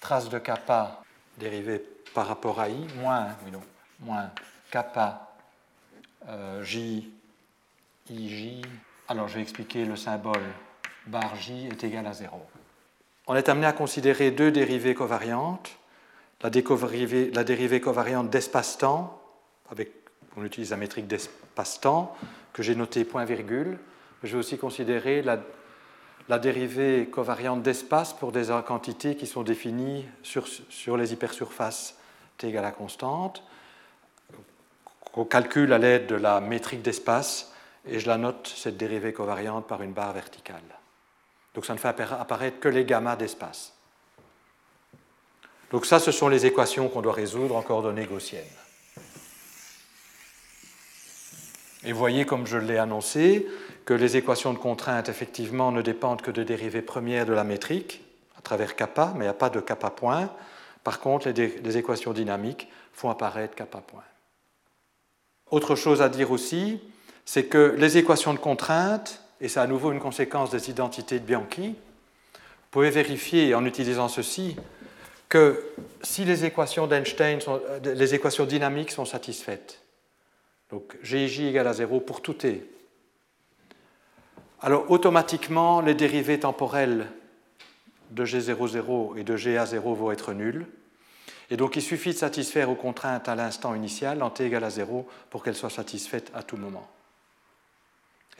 trace 0.00 0.28
de 0.28 0.38
kappa 0.38 1.02
dérivée 1.38 1.82
par 2.14 2.26
rapport 2.26 2.60
à 2.60 2.68
I 2.68 2.86
moins, 2.96 4.30
kappa 4.70 5.32
euh, 6.28 6.62
J, 6.62 7.10
IJ. 8.10 8.62
Alors 9.08 9.28
je 9.28 9.36
vais 9.36 9.42
expliquer 9.42 9.84
le 9.84 9.96
symbole 9.96 10.42
bar 11.10 11.36
j 11.36 11.68
est 11.70 11.84
égal 11.84 12.06
à 12.06 12.12
0. 12.12 12.40
On 13.26 13.34
est 13.34 13.48
amené 13.48 13.66
à 13.66 13.72
considérer 13.72 14.30
deux 14.30 14.50
dérivées 14.50 14.94
covariantes. 14.94 15.70
La, 16.42 16.50
dérivée 16.50 17.80
covariante 17.80 18.30
d'espace-temps, 18.30 19.20
avec, 19.70 19.92
on 20.36 20.44
utilise 20.44 20.70
la 20.70 20.78
métrique 20.78 21.06
d'espace-temps, 21.06 22.16
que 22.54 22.62
j'ai 22.62 22.74
notée 22.74 23.04
point 23.04 23.24
virgule. 23.24 23.78
Je 24.22 24.32
vais 24.32 24.38
aussi 24.38 24.56
considérer 24.56 25.20
la, 25.20 25.38
la 26.28 26.38
dérivée 26.38 27.08
covariante 27.10 27.62
d'espace 27.62 28.14
pour 28.14 28.32
des 28.32 28.46
quantités 28.66 29.16
qui 29.16 29.26
sont 29.26 29.42
définies 29.42 30.06
sur, 30.22 30.46
sur 30.46 30.96
les 30.96 31.12
hypersurfaces 31.12 31.96
t 32.38 32.48
égale 32.48 32.64
à 32.64 32.70
constante, 32.70 33.44
qu'on 35.12 35.26
calcule 35.26 35.72
à 35.74 35.78
l'aide 35.78 36.06
de 36.06 36.14
la 36.14 36.40
métrique 36.40 36.82
d'espace, 36.82 37.52
et 37.86 37.98
je 37.98 38.08
la 38.08 38.16
note, 38.16 38.50
cette 38.56 38.76
dérivée 38.76 39.12
covariante, 39.12 39.66
par 39.66 39.82
une 39.82 39.92
barre 39.92 40.14
verticale. 40.14 40.79
Donc 41.60 41.66
ça 41.66 41.74
ne 41.74 41.78
fait 41.78 41.88
apparaître 41.88 42.58
que 42.58 42.70
les 42.70 42.86
gammas 42.86 43.16
d'espace. 43.16 43.74
Donc 45.70 45.84
ça, 45.84 45.98
ce 45.98 46.10
sont 46.10 46.30
les 46.30 46.46
équations 46.46 46.88
qu'on 46.88 47.02
doit 47.02 47.12
résoudre 47.12 47.54
en 47.54 47.60
coordonnées 47.60 48.06
gaussiennes. 48.06 48.40
Et 51.84 51.92
voyez, 51.92 52.24
comme 52.24 52.46
je 52.46 52.56
l'ai 52.56 52.78
annoncé, 52.78 53.46
que 53.84 53.92
les 53.92 54.16
équations 54.16 54.54
de 54.54 54.58
contrainte, 54.58 55.10
effectivement, 55.10 55.70
ne 55.70 55.82
dépendent 55.82 56.22
que 56.22 56.30
de 56.30 56.42
dérivées 56.42 56.80
premières 56.80 57.26
de 57.26 57.34
la 57.34 57.44
métrique, 57.44 58.02
à 58.38 58.40
travers 58.40 58.74
kappa, 58.74 59.12
mais 59.14 59.26
il 59.26 59.28
n'y 59.28 59.28
a 59.28 59.34
pas 59.34 59.50
de 59.50 59.60
kappa 59.60 59.90
point. 59.90 60.30
Par 60.82 60.98
contre, 60.98 61.28
les, 61.28 61.76
équations 61.76 62.14
dynamiques 62.14 62.68
font 62.94 63.10
apparaître 63.10 63.54
kappa 63.54 63.82
point. 63.82 64.04
Autre 65.50 65.74
chose 65.74 66.00
à 66.00 66.08
dire 66.08 66.30
aussi, 66.30 66.80
c'est 67.26 67.44
que 67.44 67.74
les 67.76 67.98
équations 67.98 68.32
de 68.32 68.38
contrainte 68.38 69.20
et 69.40 69.48
c'est 69.48 69.60
à 69.60 69.66
nouveau 69.66 69.92
une 69.92 70.00
conséquence 70.00 70.50
des 70.50 70.70
identités 70.70 71.18
de 71.18 71.24
Bianchi, 71.24 71.68
vous 71.70 72.70
pouvez 72.70 72.90
vérifier 72.90 73.54
en 73.54 73.64
utilisant 73.64 74.08
ceci 74.08 74.56
que 75.28 75.62
si 76.02 76.24
les 76.24 76.44
équations 76.44 76.86
d'Einstein, 76.86 77.38
euh, 77.48 77.80
les 77.94 78.14
équations 78.14 78.46
dynamiques 78.46 78.90
sont 78.90 79.04
satisfaites, 79.04 79.82
donc 80.70 80.96
GIJ 81.02 81.40
égale 81.42 81.68
à 81.68 81.72
0 81.72 82.00
pour 82.00 82.22
tout 82.22 82.34
T, 82.34 82.68
alors 84.60 84.90
automatiquement 84.90 85.80
les 85.80 85.94
dérivées 85.94 86.40
temporelles 86.40 87.06
de 88.10 88.24
G00 88.24 89.18
et 89.18 89.24
de 89.24 89.36
GA0 89.36 89.94
vont 89.94 90.10
être 90.10 90.32
nulles. 90.32 90.66
Et 91.50 91.56
donc 91.56 91.76
il 91.76 91.82
suffit 91.82 92.10
de 92.10 92.18
satisfaire 92.18 92.70
aux 92.70 92.74
contraintes 92.74 93.28
à 93.28 93.34
l'instant 93.34 93.74
initial 93.74 94.22
en 94.22 94.30
t 94.30 94.44
égale 94.44 94.64
à 94.64 94.70
0 94.70 95.06
pour 95.30 95.42
qu'elles 95.42 95.56
soient 95.56 95.70
satisfaites 95.70 96.30
à 96.34 96.42
tout 96.42 96.56
moment. 96.56 96.88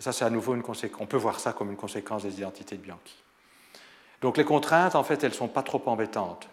Ça, 0.00 0.12
c'est 0.12 0.24
à 0.24 0.30
nouveau 0.30 0.54
une 0.54 0.62
conséquence. 0.62 1.00
On 1.00 1.06
peut 1.06 1.18
voir 1.18 1.38
ça 1.40 1.52
comme 1.52 1.70
une 1.70 1.76
conséquence 1.76 2.22
des 2.22 2.38
identités 2.38 2.76
de 2.76 2.82
Bianchi. 2.82 3.22
Donc 4.22 4.36
les 4.36 4.44
contraintes, 4.44 4.94
en 4.94 5.04
fait, 5.04 5.22
elles 5.22 5.30
ne 5.30 5.36
sont 5.36 5.48
pas 5.48 5.62
trop 5.62 5.82
embêtantes. 5.86 6.48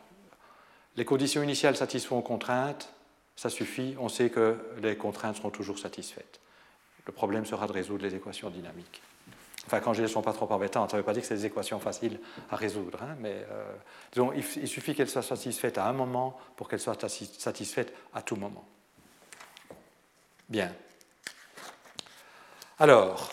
Les 0.98 1.06
conditions 1.06 1.42
initiales 1.42 1.76
satisfont 1.76 2.18
aux 2.18 2.22
contraintes, 2.22 2.94
ça 3.36 3.50
suffit, 3.50 3.96
on 4.00 4.10
sait 4.10 4.30
que 4.30 4.58
les 4.82 4.98
contraintes 4.98 5.38
seront 5.38 5.50
toujours 5.50 5.80
satisfaites. 5.80 6.40
Le 7.06 7.14
problème 7.14 7.46
sera 7.46 7.68
de 7.68 7.72
résoudre 7.72 8.04
les 8.04 8.16
équations 8.16 8.50
dynamiques. 8.50 9.02
Enfin, 9.66 9.80
quand 9.80 9.94
je 9.94 10.00
dis 10.00 10.04
ne 10.04 10.08
sont 10.08 10.22
pas 10.22 10.34
trop 10.34 10.52
embêtantes, 10.52 10.92
ça 10.92 10.98
ne 10.98 11.02
veut 11.02 11.06
pas 11.06 11.14
dire 11.14 11.22
que 11.22 11.28
c'est 11.28 11.36
des 11.36 11.46
équations 11.46 11.80
faciles 11.80 12.20
à 12.50 12.56
résoudre, 12.56 13.00
hein, 13.04 13.16
mais 13.20 13.46
euh, 13.52 13.74
disons, 14.12 14.32
il 14.34 14.68
suffit 14.68 14.96
qu'elles 14.96 15.10
soient 15.10 15.22
satisfaites 15.22 15.78
à 15.78 15.88
un 15.88 15.94
moment 15.94 16.38
pour 16.56 16.70
qu'elles 16.70 16.80
soient 16.80 16.98
satisfaites 16.98 17.94
à 18.14 18.22
tout 18.22 18.38
moment. 18.38 18.66
Bien. 20.50 20.74
Alors, 22.80 23.32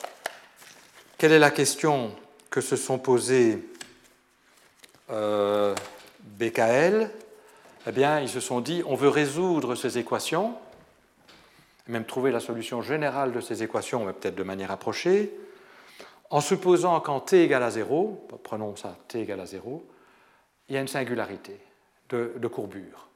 quelle 1.18 1.32
est 1.32 1.38
la 1.38 1.50
question 1.50 2.16
que 2.48 2.62
se 2.62 2.76
sont 2.76 2.98
posées 2.98 3.62
euh, 5.10 5.74
BKL 6.20 7.10
Eh 7.86 7.92
bien, 7.92 8.20
ils 8.20 8.30
se 8.30 8.40
sont 8.40 8.62
dit, 8.62 8.82
on 8.86 8.94
veut 8.94 9.10
résoudre 9.10 9.74
ces 9.74 9.98
équations, 9.98 10.56
même 11.88 12.06
trouver 12.06 12.30
la 12.30 12.40
solution 12.40 12.80
générale 12.80 13.32
de 13.32 13.42
ces 13.42 13.62
équations, 13.62 14.06
mais 14.06 14.14
peut-être 14.14 14.34
de 14.34 14.42
manière 14.42 14.70
approchée, 14.70 15.38
en 16.30 16.40
supposant 16.40 16.98
qu'en 17.00 17.20
t 17.20 17.44
égale 17.44 17.64
à 17.64 17.70
0, 17.70 18.26
prenons 18.42 18.76
ça, 18.76 18.96
t 19.08 19.20
égale 19.20 19.40
à 19.40 19.46
0, 19.46 19.86
il 20.70 20.74
y 20.74 20.78
a 20.78 20.80
une 20.80 20.88
singularité 20.88 21.60
de, 22.08 22.48
courbure. 22.48 23.08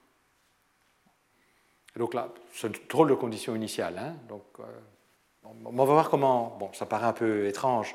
donc 1.96 2.12
là, 2.12 2.28
c'est 2.52 2.66
une 2.66 2.74
drôle 2.86 3.08
de 3.08 3.14
condition 3.14 3.56
initiale. 3.56 3.96
Hein, 3.98 4.14
euh, 4.60 4.64
on 5.64 5.84
va 5.84 5.84
voir 5.84 6.10
comment, 6.10 6.56
bon, 6.58 6.70
ça 6.72 6.86
paraît 6.86 7.06
un 7.06 7.12
peu 7.12 7.46
étrange 7.46 7.94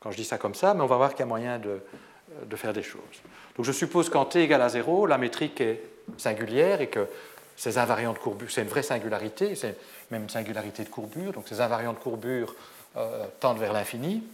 quand 0.00 0.10
je 0.10 0.16
dis 0.16 0.24
ça 0.24 0.38
comme 0.38 0.54
ça, 0.54 0.74
mais 0.74 0.82
on 0.82 0.86
va 0.86 0.96
voir 0.96 1.10
qu'il 1.10 1.20
y 1.20 1.22
a 1.22 1.26
moyen 1.26 1.58
de, 1.58 1.80
faire 2.56 2.72
des 2.72 2.82
choses. 2.82 3.22
Donc 3.56 3.64
je 3.64 3.72
suppose 3.72 4.08
qu'en 4.08 4.24
t 4.24 4.42
égale 4.42 4.62
à 4.62 4.68
0, 4.68 5.06
la 5.06 5.18
métrique 5.18 5.60
est 5.60 5.82
singulière 6.16 6.80
et 6.80 6.88
que 6.88 7.06
ces 7.56 7.78
invariants 7.78 8.12
de 8.12 8.18
courbure, 8.18 8.50
c'est 8.50 8.62
une 8.62 8.68
vraie 8.68 8.82
singularité, 8.82 9.54
c'est 9.54 9.76
même 10.10 10.22
une 10.22 10.30
singularité 10.30 10.82
de 10.82 10.88
courbure, 10.88 11.32
donc 11.32 11.46
ces 11.46 11.60
invariants 11.60 11.92
de 11.92 11.98
courbure 11.98 12.54
euh, 12.96 13.26
tendent 13.38 13.58
vers 13.58 13.72
l'infini. 13.72 14.24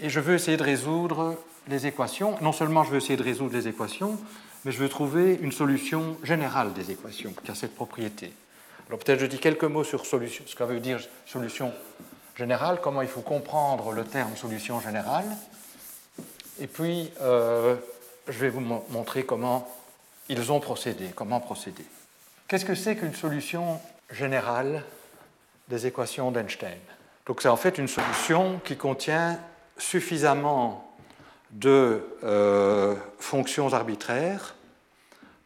Et 0.00 0.08
je 0.08 0.18
veux 0.18 0.34
essayer 0.34 0.56
de 0.56 0.62
résoudre 0.62 1.36
les 1.68 1.86
équations. 1.86 2.36
Non 2.40 2.52
seulement 2.52 2.82
je 2.84 2.90
veux 2.90 2.96
essayer 2.96 3.16
de 3.16 3.22
résoudre 3.22 3.54
les 3.54 3.68
équations, 3.68 4.18
mais 4.64 4.72
je 4.72 4.78
veux 4.78 4.88
trouver 4.88 5.38
une 5.40 5.52
solution 5.52 6.16
générale 6.24 6.72
des 6.72 6.90
équations 6.90 7.32
qui 7.44 7.50
a 7.50 7.54
cette 7.54 7.74
propriété. 7.74 8.32
Alors 8.88 8.98
peut-être 8.98 9.20
je 9.20 9.26
dis 9.26 9.38
quelques 9.38 9.64
mots 9.64 9.84
sur 9.84 10.04
solution, 10.06 10.44
ce 10.46 10.54
que 10.54 10.64
veut 10.64 10.80
dire 10.80 11.00
solution 11.26 11.72
générale, 12.36 12.80
comment 12.82 13.02
il 13.02 13.08
faut 13.08 13.22
comprendre 13.22 13.92
le 13.92 14.04
terme 14.04 14.36
solution 14.36 14.80
générale. 14.80 15.26
Et 16.60 16.66
puis, 16.66 17.10
euh, 17.20 17.76
je 18.28 18.38
vais 18.38 18.48
vous 18.48 18.60
montrer 18.60 19.24
comment 19.24 19.68
ils 20.28 20.52
ont 20.52 20.60
procédé, 20.60 21.10
comment 21.14 21.40
procéder. 21.40 21.84
qu'est-ce 22.48 22.64
que 22.64 22.74
c'est 22.74 22.96
qu'une 22.96 23.14
solution 23.14 23.80
générale 24.10 24.84
des 25.68 25.86
équations 25.86 26.30
d'Einstein? 26.30 26.78
Donc 27.26 27.42
c'est 27.42 27.48
en 27.48 27.56
fait 27.56 27.78
une 27.78 27.88
solution 27.88 28.60
qui 28.64 28.76
contient 28.76 29.38
suffisamment 29.78 30.94
de 31.50 32.06
euh, 32.22 32.96
fonctions 33.18 33.72
arbitraires 33.72 34.54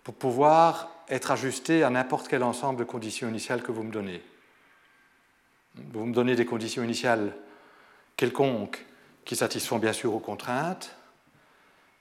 pour 0.05 0.15
pouvoir 0.15 0.91
être 1.11 1.31
ajustée 1.31 1.83
à 1.83 1.91
n'importe 1.91 2.29
quel 2.29 2.43
ensemble 2.43 2.79
de 2.79 2.85
conditions 2.85 3.29
initiales 3.29 3.63
que 3.63 3.73
vous 3.73 3.83
me 3.83 3.93
donnez. 3.93 4.23
Vous 5.75 6.07
me 6.07 6.13
donnez 6.13 6.35
des 6.35 6.45
conditions 6.45 6.83
initiales 6.83 7.35
quelconques 8.17 8.85
qui 9.25 9.37
satisfont 9.37 9.79
bien 9.79 9.93
sûr 9.93 10.15
aux 10.15 10.21
contraintes. 10.21 10.97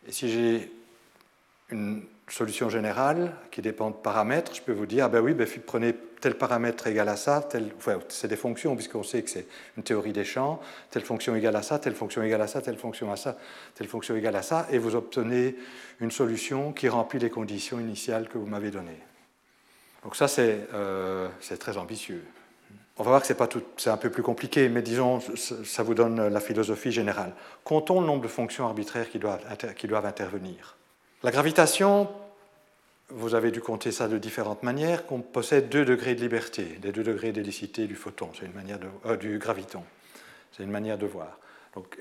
Et 0.08 0.12
si 0.12 0.30
j'ai 0.30 0.72
une 1.70 2.04
solution 2.30 2.70
générale 2.70 3.34
qui 3.52 3.62
dépend 3.62 3.90
de 3.90 3.96
paramètres, 3.96 4.54
je 4.54 4.62
peux 4.62 4.74
vous 4.74 4.86
dire, 4.86 5.06
ah 5.06 5.10
ben 5.10 5.22
oui, 5.22 5.34
ben, 5.34 5.48
prenez 5.66 5.96
tel 6.20 6.36
paramètre 6.36 6.88
égal 6.88 7.08
à 7.10 7.16
ça, 7.16 7.48
c'est 8.10 8.28
des 8.28 8.36
fonctions, 8.36 8.76
puisqu'on 8.76 9.04
sait 9.04 9.22
que 9.22 9.30
c'est 9.30 9.48
une 9.78 9.84
théorie 9.84 10.14
des 10.14 10.26
champs, 10.26 10.60
telle 10.90 11.04
fonction 11.04 11.36
égale 11.36 11.56
à 11.56 11.62
ça, 11.62 11.80
telle 11.80 11.96
fonction 11.96 12.24
égale 12.24 12.42
à 12.42 12.48
ça, 12.48 12.62
telle 12.62 12.78
fonction 12.78 13.12
à 13.12 13.16
ça, 13.16 13.38
telle 13.76 13.88
fonction 13.88 14.16
égale 14.16 14.36
à 14.36 14.42
ça, 14.42 14.68
et 14.72 14.78
vous 14.78 14.96
obtenez 14.96 15.56
une 16.00 16.12
solution 16.12 16.74
qui 16.74 16.90
remplit 16.90 17.20
les 17.20 17.30
conditions 17.30 17.80
initiales 17.80 18.28
que 18.28 18.38
vous 18.38 18.48
m'avez 18.48 18.72
données. 18.72 19.00
Donc 20.04 20.16
ça, 20.16 20.28
c'est 20.28 20.68
euh, 20.74 21.30
très 21.60 21.78
ambitieux. 21.78 22.24
On 22.98 23.04
va 23.04 23.12
voir 23.12 23.22
que 23.22 23.28
c'est 23.28 23.48
tout, 23.48 23.64
un 23.86 23.98
peu 23.98 24.10
plus 24.10 24.24
compliqué, 24.24 24.70
mais 24.70 24.82
disons, 24.82 25.20
ça 25.20 25.84
vous 25.84 25.94
donne 25.94 26.30
la 26.30 26.40
philosophie 26.40 26.92
générale. 26.92 27.34
Comptons 27.64 28.02
le 28.02 28.08
nombre 28.08 28.24
de 28.24 28.28
fonctions 28.28 28.66
arbitraires 28.66 29.10
qui 29.10 29.20
doivent 29.20 30.06
intervenir. 30.06 30.77
La 31.28 31.32
gravitation, 31.32 32.08
vous 33.10 33.36
avez 33.36 33.52
dû 33.52 33.60
compter 33.60 33.92
ça 33.92 34.08
de 34.08 34.18
différentes 34.18 34.64
manières, 34.64 35.06
qu'on 35.06 35.20
possède 35.20 35.68
deux 35.68 35.84
degrés 35.84 36.16
de 36.16 36.22
liberté, 36.22 36.80
les 36.82 36.94
deux 36.94 37.04
degrés 37.04 37.34
d'hélicité 37.34 37.86
du 37.86 37.96
photon, 37.96 38.30
c'est 38.34 38.46
une 38.46 38.54
manière 38.54 38.80
euh, 39.06 39.18
du 39.18 39.38
graviton. 39.38 39.84
C'est 40.54 40.64
une 40.64 40.72
manière 40.72 40.98
de 40.98 41.06
voir. 41.06 41.38
Donc, 41.76 41.98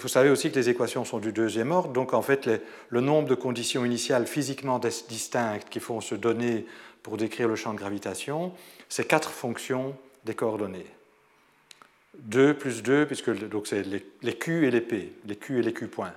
vous 0.00 0.08
savez 0.08 0.28
aussi 0.28 0.50
que 0.50 0.56
les 0.56 0.70
équations 0.70 1.04
sont 1.04 1.20
du 1.20 1.30
deuxième 1.30 1.70
ordre, 1.70 1.90
donc 1.90 2.14
en 2.14 2.22
fait 2.22 2.50
le 2.88 3.00
nombre 3.00 3.28
de 3.28 3.36
conditions 3.36 3.84
initiales 3.84 4.26
physiquement 4.26 4.80
distinctes 4.80 5.68
qui 5.70 5.78
font 5.78 6.00
se 6.00 6.16
donner 6.16 6.66
pour 7.04 7.16
décrire 7.16 7.46
le 7.46 7.54
champ 7.54 7.74
de 7.74 7.78
gravitation, 7.78 8.52
c'est 8.88 9.06
quatre 9.06 9.30
fonctions 9.30 9.94
des 10.24 10.34
coordonnées. 10.34 10.90
2 12.18 12.54
plus 12.54 12.82
2, 12.82 13.06
puisque 13.06 13.30
c'est 13.68 13.84
les, 13.84 14.04
les, 14.22 14.34
Q 14.34 14.66
et 14.66 14.72
les 14.72 14.80
P, 14.80 15.12
les 15.26 15.36
Q 15.36 15.60
et 15.60 15.62
les 15.62 15.72
Q 15.72 15.86
points. 15.86 16.12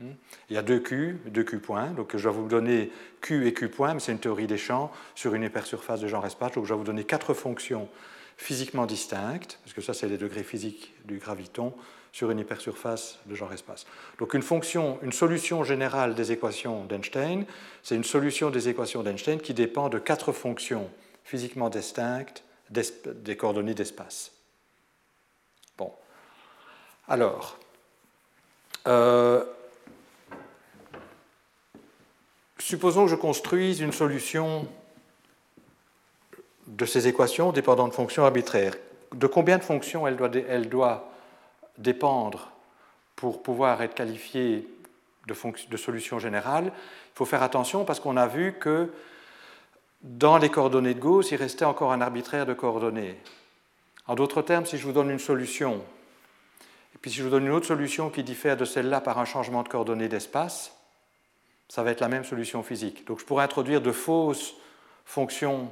Il 0.00 0.54
y 0.54 0.56
a 0.56 0.62
deux 0.62 0.80
Q, 0.80 1.18
deux 1.26 1.44
Q 1.44 1.58
points, 1.58 1.88
donc 1.90 2.16
je 2.16 2.28
vais 2.28 2.34
vous 2.34 2.46
donner 2.46 2.92
Q 3.20 3.46
et 3.46 3.52
Q 3.52 3.68
points, 3.68 3.94
mais 3.94 4.00
c'est 4.00 4.12
une 4.12 4.20
théorie 4.20 4.46
des 4.46 4.58
champs 4.58 4.92
sur 5.14 5.34
une 5.34 5.42
hypersurface 5.42 6.00
de 6.00 6.08
genre 6.08 6.24
espace, 6.24 6.52
donc 6.52 6.66
je 6.66 6.72
vais 6.72 6.78
vous 6.78 6.84
donner 6.84 7.04
quatre 7.04 7.34
fonctions 7.34 7.88
physiquement 8.36 8.86
distinctes, 8.86 9.58
parce 9.64 9.74
que 9.74 9.80
ça 9.80 9.94
c'est 9.94 10.08
les 10.08 10.18
degrés 10.18 10.44
physiques 10.44 10.94
du 11.04 11.18
graviton, 11.18 11.74
sur 12.12 12.30
une 12.30 12.38
hypersurface 12.38 13.18
de 13.26 13.34
genre 13.34 13.52
espace. 13.52 13.86
Donc 14.18 14.34
une 14.34 14.42
fonction, 14.42 14.98
une 15.02 15.12
solution 15.12 15.62
générale 15.62 16.14
des 16.14 16.32
équations 16.32 16.84
d'Einstein, 16.84 17.44
c'est 17.82 17.96
une 17.96 18.04
solution 18.04 18.50
des 18.50 18.68
équations 18.68 19.02
d'Einstein 19.02 19.40
qui 19.40 19.54
dépend 19.54 19.88
de 19.88 19.98
quatre 19.98 20.32
fonctions 20.32 20.90
physiquement 21.24 21.68
distinctes 21.68 22.44
des 22.70 23.36
coordonnées 23.36 23.74
d'espace. 23.74 24.32
Bon. 25.76 25.92
Alors, 27.06 27.58
euh, 28.86 29.44
supposons 32.58 33.04
que 33.04 33.10
je 33.10 33.16
construise 33.16 33.80
une 33.80 33.92
solution 33.92 34.66
de 36.66 36.84
ces 36.84 37.08
équations 37.08 37.52
dépendant 37.52 37.88
de 37.88 37.94
fonctions 37.94 38.24
arbitraires. 38.24 38.74
De 39.14 39.26
combien 39.26 39.58
de 39.58 39.64
fonctions 39.64 40.06
elle 40.06 40.68
doit, 40.68 41.10
dépendre 41.78 42.50
pour 43.16 43.42
pouvoir 43.42 43.82
être 43.82 43.94
qualifiée 43.94 44.68
de, 45.26 45.34
de 45.70 45.76
solution 45.76 46.18
générale? 46.18 46.66
Il 46.66 47.16
faut 47.16 47.24
faire 47.24 47.42
attention 47.42 47.84
parce 47.84 48.00
qu'on 48.00 48.16
a 48.16 48.26
vu 48.26 48.54
que 48.60 48.92
dans 50.02 50.38
les 50.38 50.50
coordonnées 50.50 50.94
de 50.94 51.00
Gauss, 51.00 51.30
il 51.32 51.36
restait 51.36 51.64
encore 51.64 51.92
un 51.92 52.00
arbitraire 52.00 52.46
de 52.46 52.54
coordonnées. 52.54 53.16
En 54.06 54.14
d'autres 54.14 54.42
termes, 54.42 54.66
si 54.66 54.78
je 54.78 54.84
vous 54.84 54.92
donne 54.92 55.10
une 55.10 55.18
solution, 55.18 55.82
et 56.94 56.98
puis 57.00 57.10
si 57.10 57.18
je 57.18 57.24
vous 57.24 57.30
donne 57.30 57.46
une 57.46 57.52
autre 57.52 57.66
solution 57.66 58.10
qui 58.10 58.22
diffère 58.22 58.56
de 58.56 58.64
celle-là 58.64 59.00
par 59.00 59.18
un 59.18 59.24
changement 59.24 59.62
de 59.62 59.68
coordonnées 59.68 60.08
d'espace, 60.08 60.77
ça 61.68 61.82
va 61.82 61.90
être 61.90 62.00
la 62.00 62.08
même 62.08 62.24
solution 62.24 62.62
physique. 62.62 63.06
Donc 63.06 63.20
je 63.20 63.24
pourrais 63.24 63.44
introduire 63.44 63.80
de 63.80 63.92
fausses 63.92 64.54
fonctions 65.04 65.70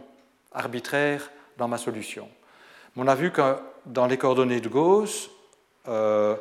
arbitraires 0.52 1.30
dans 1.56 1.68
ma 1.68 1.78
solution. 1.78 2.28
on 2.96 3.06
a 3.06 3.14
vu 3.14 3.30
que 3.30 3.56
dans 3.86 4.06
les 4.06 4.16
coordonnées 4.16 4.60
de 4.60 4.68
Gauss, 4.68 5.30
euh, 5.88 6.36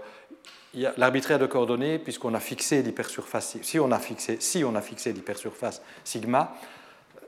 l'arbitraire 0.98 1.40
de 1.40 1.46
coordonnées, 1.46 2.00
puisqu'on 2.00 2.34
a 2.34 2.40
fixé 2.40 2.82
l'hypersurface, 2.82 3.58
si 3.62 3.80
on 3.80 3.92
a 3.92 4.00
fixé, 4.00 4.38
si 4.40 4.64
on 4.64 4.76
a 4.76 4.82
fixé 4.82 5.14
l'hypersurface 5.14 5.82
sigma 6.04 6.54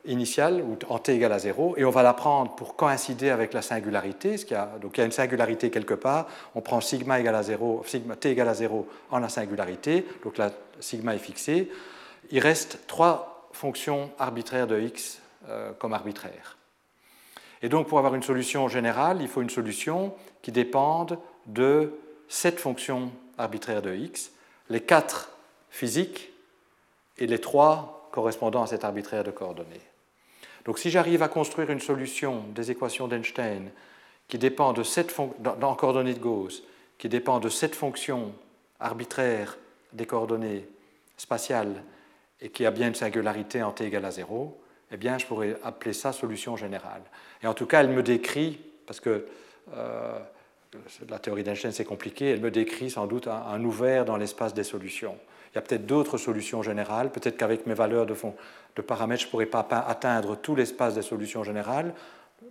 initiale, 0.05 0.61
ou 0.61 0.77
en 0.89 0.99
t 0.99 1.13
égale 1.13 1.33
à 1.33 1.39
0, 1.39 1.75
et 1.77 1.83
on 1.83 1.89
va 1.89 2.01
la 2.01 2.13
prendre 2.13 2.55
pour 2.55 2.75
coïncider 2.75 3.29
avec 3.29 3.53
la 3.53 3.61
singularité, 3.61 4.35
il 4.35 4.51
y 4.51 4.53
a, 4.53 4.71
donc 4.81 4.97
il 4.97 5.01
y 5.01 5.03
a 5.03 5.05
une 5.05 5.11
singularité 5.11 5.69
quelque 5.69 5.93
part, 5.93 6.27
on 6.55 6.61
prend 6.61 6.79
sigma 6.79 7.19
égale 7.19 7.35
à 7.35 7.43
0, 7.43 7.83
sigma, 7.85 8.15
t 8.15 8.31
égale 8.31 8.47
à 8.47 8.53
0 8.53 8.87
en 9.11 9.19
la 9.19 9.29
singularité, 9.29 10.05
donc 10.23 10.37
la 10.37 10.51
sigma 10.79 11.13
est 11.13 11.19
fixée, 11.19 11.69
il 12.31 12.39
reste 12.39 12.79
trois 12.87 13.49
fonctions 13.51 14.11
arbitraires 14.19 14.67
de 14.67 14.79
x 14.79 15.21
euh, 15.49 15.71
comme 15.73 15.93
arbitraires. 15.93 16.57
Et 17.61 17.69
donc 17.69 17.87
pour 17.87 17.97
avoir 17.97 18.15
une 18.15 18.23
solution 18.23 18.67
générale, 18.67 19.21
il 19.21 19.27
faut 19.27 19.41
une 19.41 19.49
solution 19.49 20.13
qui 20.41 20.51
dépende 20.51 21.17
de 21.45 21.93
sept 22.27 22.59
fonctions 22.59 23.11
arbitraires 23.37 23.81
de 23.81 23.93
x, 23.95 24.31
les 24.69 24.81
quatre 24.81 25.31
physiques 25.69 26.29
et 27.17 27.27
les 27.27 27.39
trois 27.39 28.09
correspondant 28.11 28.63
à 28.63 28.67
cet 28.67 28.83
arbitraire 28.83 29.23
de 29.23 29.31
coordonnées. 29.31 29.81
Donc 30.65 30.79
si 30.79 30.89
j'arrive 30.89 31.23
à 31.23 31.29
construire 31.29 31.69
une 31.71 31.79
solution 31.79 32.43
des 32.49 32.71
équations 32.71 33.07
d'Einstein 33.07 33.71
qui 34.27 34.37
dépend 34.37 34.73
de 34.73 34.83
sept 34.83 35.15
dans 35.39 35.75
coordonnées 35.75 36.13
de 36.13 36.19
Gauss, 36.19 36.63
qui 36.97 37.09
dépend 37.09 37.39
de 37.39 37.49
sept 37.49 37.73
fonctions 37.75 38.33
arbitraires 38.79 39.57
des 39.93 40.05
coordonnées 40.05 40.67
spatiales 41.15 41.83
et 42.41 42.49
qui 42.49 42.65
a 42.65 42.71
bien 42.71 42.87
une 42.87 42.95
singularité 42.95 43.63
en 43.63 43.71
t 43.71 43.85
égale 43.85 44.05
à 44.05 44.11
0, 44.11 44.61
eh 44.91 44.97
bien, 44.97 45.17
je 45.17 45.25
pourrais 45.25 45.57
appeler 45.63 45.93
ça 45.93 46.13
solution 46.13 46.55
générale. 46.55 47.01
Et 47.43 47.47
en 47.47 47.53
tout 47.53 47.65
cas, 47.65 47.81
elle 47.81 47.89
me 47.89 48.03
décrit, 48.03 48.59
parce 48.85 48.99
que 48.99 49.25
euh, 49.75 50.19
la 51.09 51.19
théorie 51.19 51.43
d'Einstein 51.43 51.71
c'est 51.71 51.85
compliqué, 51.85 52.31
elle 52.31 52.41
me 52.41 52.51
décrit 52.51 52.89
sans 52.89 53.07
doute 53.07 53.27
un, 53.27 53.63
ouvert 53.63 54.05
dans 54.05 54.17
l'espace 54.17 54.53
des 54.53 54.63
solutions. 54.63 55.17
Il 55.51 55.55
y 55.55 55.57
a 55.57 55.61
peut-être 55.61 55.85
d'autres 55.85 56.17
solutions 56.17 56.61
générales, 56.61 57.11
peut-être 57.11 57.37
qu'avec 57.37 57.65
mes 57.65 57.73
valeurs 57.73 58.05
de, 58.05 58.13
fond, 58.13 58.35
de 58.75 58.81
paramètres, 58.81 59.21
je 59.21 59.27
ne 59.27 59.31
pourrais 59.31 59.45
pas 59.45 59.65
atteindre 59.87 60.35
tout 60.35 60.55
l'espace 60.55 60.95
des 60.95 61.01
solutions 61.01 61.43
générales, 61.43 61.93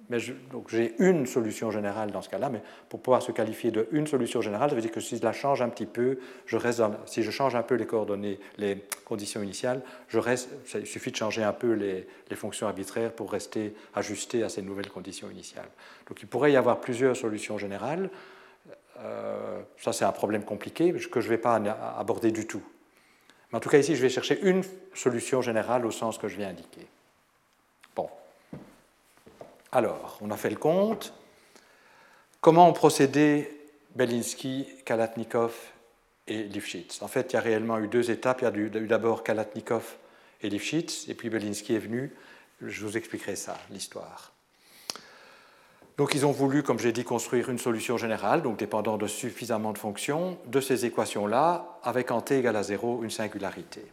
mais 0.08 0.18
donc 0.50 0.68
j'ai 0.68 0.94
une 0.98 1.26
solution 1.26 1.70
générale 1.70 2.10
dans 2.10 2.22
ce 2.22 2.28
cas-là, 2.28 2.48
mais 2.48 2.62
pour 2.88 3.00
pouvoir 3.00 3.22
se 3.22 3.32
qualifier 3.32 3.70
de 3.70 3.88
une 3.92 4.06
solution 4.06 4.40
générale, 4.40 4.70
ça 4.70 4.76
veut 4.76 4.82
dire 4.82 4.90
que 4.90 5.00
si 5.00 5.16
je 5.16 5.22
la 5.22 5.32
change 5.32 5.62
un 5.62 5.68
petit 5.68 5.86
peu, 5.86 6.18
je 6.46 6.56
reste 6.56 6.82
si 7.06 7.22
je 7.22 7.30
change 7.30 7.54
un 7.54 7.62
peu 7.62 7.74
les 7.74 7.86
coordonnées, 7.86 8.38
les 8.58 8.84
conditions 9.04 9.42
initiales, 9.42 9.82
il 10.12 10.86
suffit 10.86 11.10
de 11.10 11.16
changer 11.16 11.42
un 11.42 11.52
peu 11.52 11.72
les, 11.72 12.06
les, 12.30 12.36
fonctions 12.36 12.66
arbitraires 12.66 13.12
pour 13.12 13.30
rester 13.30 13.74
ajusté 13.94 14.42
à 14.42 14.48
ces 14.48 14.62
nouvelles 14.62 14.90
conditions 14.90 15.30
initiales. 15.30 15.68
Donc 16.08 16.22
il 16.22 16.28
pourrait 16.28 16.52
y 16.52 16.56
avoir 16.56 16.80
plusieurs 16.80 17.16
solutions 17.16 17.58
générales. 17.58 18.10
Euh, 18.98 19.60
ça, 19.78 19.92
c'est 19.92 20.04
un 20.04 20.12
problème 20.12 20.44
compliqué 20.44 20.92
que 20.92 21.20
je 21.20 21.26
ne 21.26 21.30
vais 21.30 21.38
pas 21.38 21.56
aborder 21.98 22.30
du 22.30 22.46
tout. 22.46 22.62
Mais 23.50 23.58
en 23.58 23.60
tout 23.60 23.68
cas, 23.68 23.78
ici, 23.78 23.94
je 23.94 24.02
vais 24.02 24.08
chercher 24.08 24.40
une 24.42 24.62
solution 24.94 25.42
générale 25.42 25.86
au 25.86 25.90
sens 25.90 26.18
que 26.18 26.28
je 26.28 26.36
viens 26.36 26.48
indiquer. 26.48 26.86
Alors, 29.76 30.16
on 30.22 30.30
a 30.30 30.38
fait 30.38 30.48
le 30.48 30.56
compte. 30.56 31.12
Comment 32.40 32.66
ont 32.66 32.72
procédé 32.72 33.60
Belinsky, 33.94 34.66
Kalatnikov 34.86 35.52
et 36.26 36.44
Lifshitz? 36.44 37.02
En 37.02 37.08
fait, 37.08 37.30
il 37.30 37.34
y 37.34 37.36
a 37.36 37.42
réellement 37.42 37.78
eu 37.80 37.86
deux 37.86 38.10
étapes. 38.10 38.40
Il 38.40 38.44
y 38.44 38.46
a 38.46 38.56
eu 38.56 38.86
d'abord 38.86 39.22
Kalatnikov 39.22 39.84
et 40.40 40.48
Lifshitz, 40.48 41.10
et 41.10 41.14
puis 41.14 41.28
Belinsky 41.28 41.74
est 41.74 41.78
venu. 41.78 42.10
Je 42.62 42.86
vous 42.86 42.96
expliquerai 42.96 43.36
ça, 43.36 43.58
l'histoire. 43.70 44.32
Donc 45.98 46.14
ils 46.14 46.24
ont 46.24 46.32
voulu, 46.32 46.62
comme 46.62 46.78
j'ai 46.78 46.92
dit, 46.92 47.04
construire 47.04 47.50
une 47.50 47.58
solution 47.58 47.98
générale, 47.98 48.40
donc 48.40 48.56
dépendant 48.56 48.96
de 48.96 49.06
suffisamment 49.06 49.74
de 49.74 49.78
fonctions, 49.78 50.38
de 50.46 50.62
ces 50.62 50.86
équations-là, 50.86 51.80
avec 51.82 52.10
en 52.12 52.22
t 52.22 52.38
égale 52.38 52.56
à 52.56 52.62
0 52.62 53.02
une 53.02 53.10
singularité. 53.10 53.84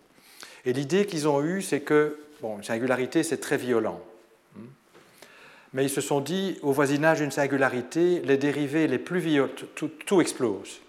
Et 0.63 0.71
l'idée 0.71 1.05
qu'ils 1.05 1.27
ont 1.27 1.43
eue, 1.43 1.61
c'est 1.61 1.81
que, 1.81 2.21
bon, 2.41 2.55
une 2.55 2.63
singularité, 2.63 3.21
c'est 3.21 3.41
très 3.41 3.57
violent 3.57 3.99
mais 5.73 5.83
ils 5.85 5.89
se 5.89 6.01
sont 6.01 6.21
dit, 6.21 6.59
au 6.61 6.71
voisinage 6.71 7.19
d'une 7.19 7.31
singularité, 7.31 8.21
les 8.21 8.37
dérivés 8.37 8.87
les 8.87 8.99
plus 8.99 9.19
violentes, 9.19 9.65
tout, 9.75 10.21
explose. 10.21 10.81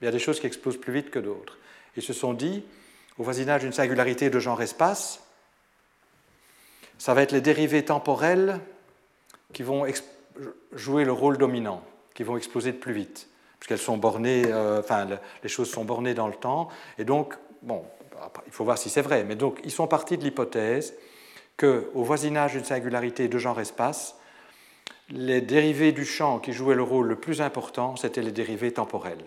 Il 0.00 0.06
y 0.06 0.08
a 0.08 0.10
des 0.10 0.18
choses 0.18 0.40
qui 0.40 0.46
explosent 0.46 0.80
plus 0.80 0.94
vite 0.94 1.10
que 1.10 1.18
d'autres. 1.18 1.58
Ils 1.96 2.02
se 2.02 2.14
sont 2.14 2.32
dit, 2.32 2.64
au 3.18 3.22
voisinage 3.22 3.60
d'une 3.62 3.72
singularité 3.72 4.30
de 4.30 4.38
genre 4.38 4.62
espace, 4.62 5.22
ça 6.96 7.12
va 7.12 7.22
être 7.22 7.32
les 7.32 7.42
dérivées 7.42 7.84
temporelles 7.84 8.60
qui 9.52 9.62
vont 9.62 9.84
jouer 10.72 11.04
le 11.04 11.12
rôle 11.12 11.36
dominant, 11.36 11.82
qui 12.14 12.22
vont 12.22 12.38
exploser 12.38 12.72
de 12.72 12.78
plus 12.78 12.94
vite, 12.94 13.28
puisqu'elles 13.58 13.78
sont 13.78 13.98
bornées, 13.98 14.44
euh, 14.46 14.80
enfin, 14.80 15.06
les 15.42 15.48
choses 15.48 15.70
sont 15.70 15.84
bornées 15.84 16.14
dans 16.14 16.28
le 16.28 16.34
temps. 16.34 16.68
Et 16.98 17.04
donc, 17.04 17.34
bon, 17.62 17.84
il 18.46 18.52
faut 18.52 18.64
voir 18.64 18.78
si 18.78 18.88
c'est 18.88 19.02
vrai, 19.02 19.24
mais 19.24 19.36
donc, 19.36 19.60
ils 19.64 19.70
sont 19.70 19.86
partis 19.86 20.16
de 20.16 20.24
l'hypothèse 20.24 20.94
qu'au 21.58 22.02
voisinage 22.02 22.52
d'une 22.52 22.64
singularité 22.64 23.28
de 23.28 23.36
genre-espace, 23.36 24.16
les 25.10 25.40
dérivés 25.40 25.92
du 25.92 26.04
champ 26.04 26.38
qui 26.38 26.52
jouaient 26.52 26.74
le 26.74 26.82
rôle 26.82 27.08
le 27.08 27.16
plus 27.16 27.40
important, 27.40 27.96
c'étaient 27.96 28.22
les 28.22 28.32
dérivés 28.32 28.72
temporelles. 28.72 29.24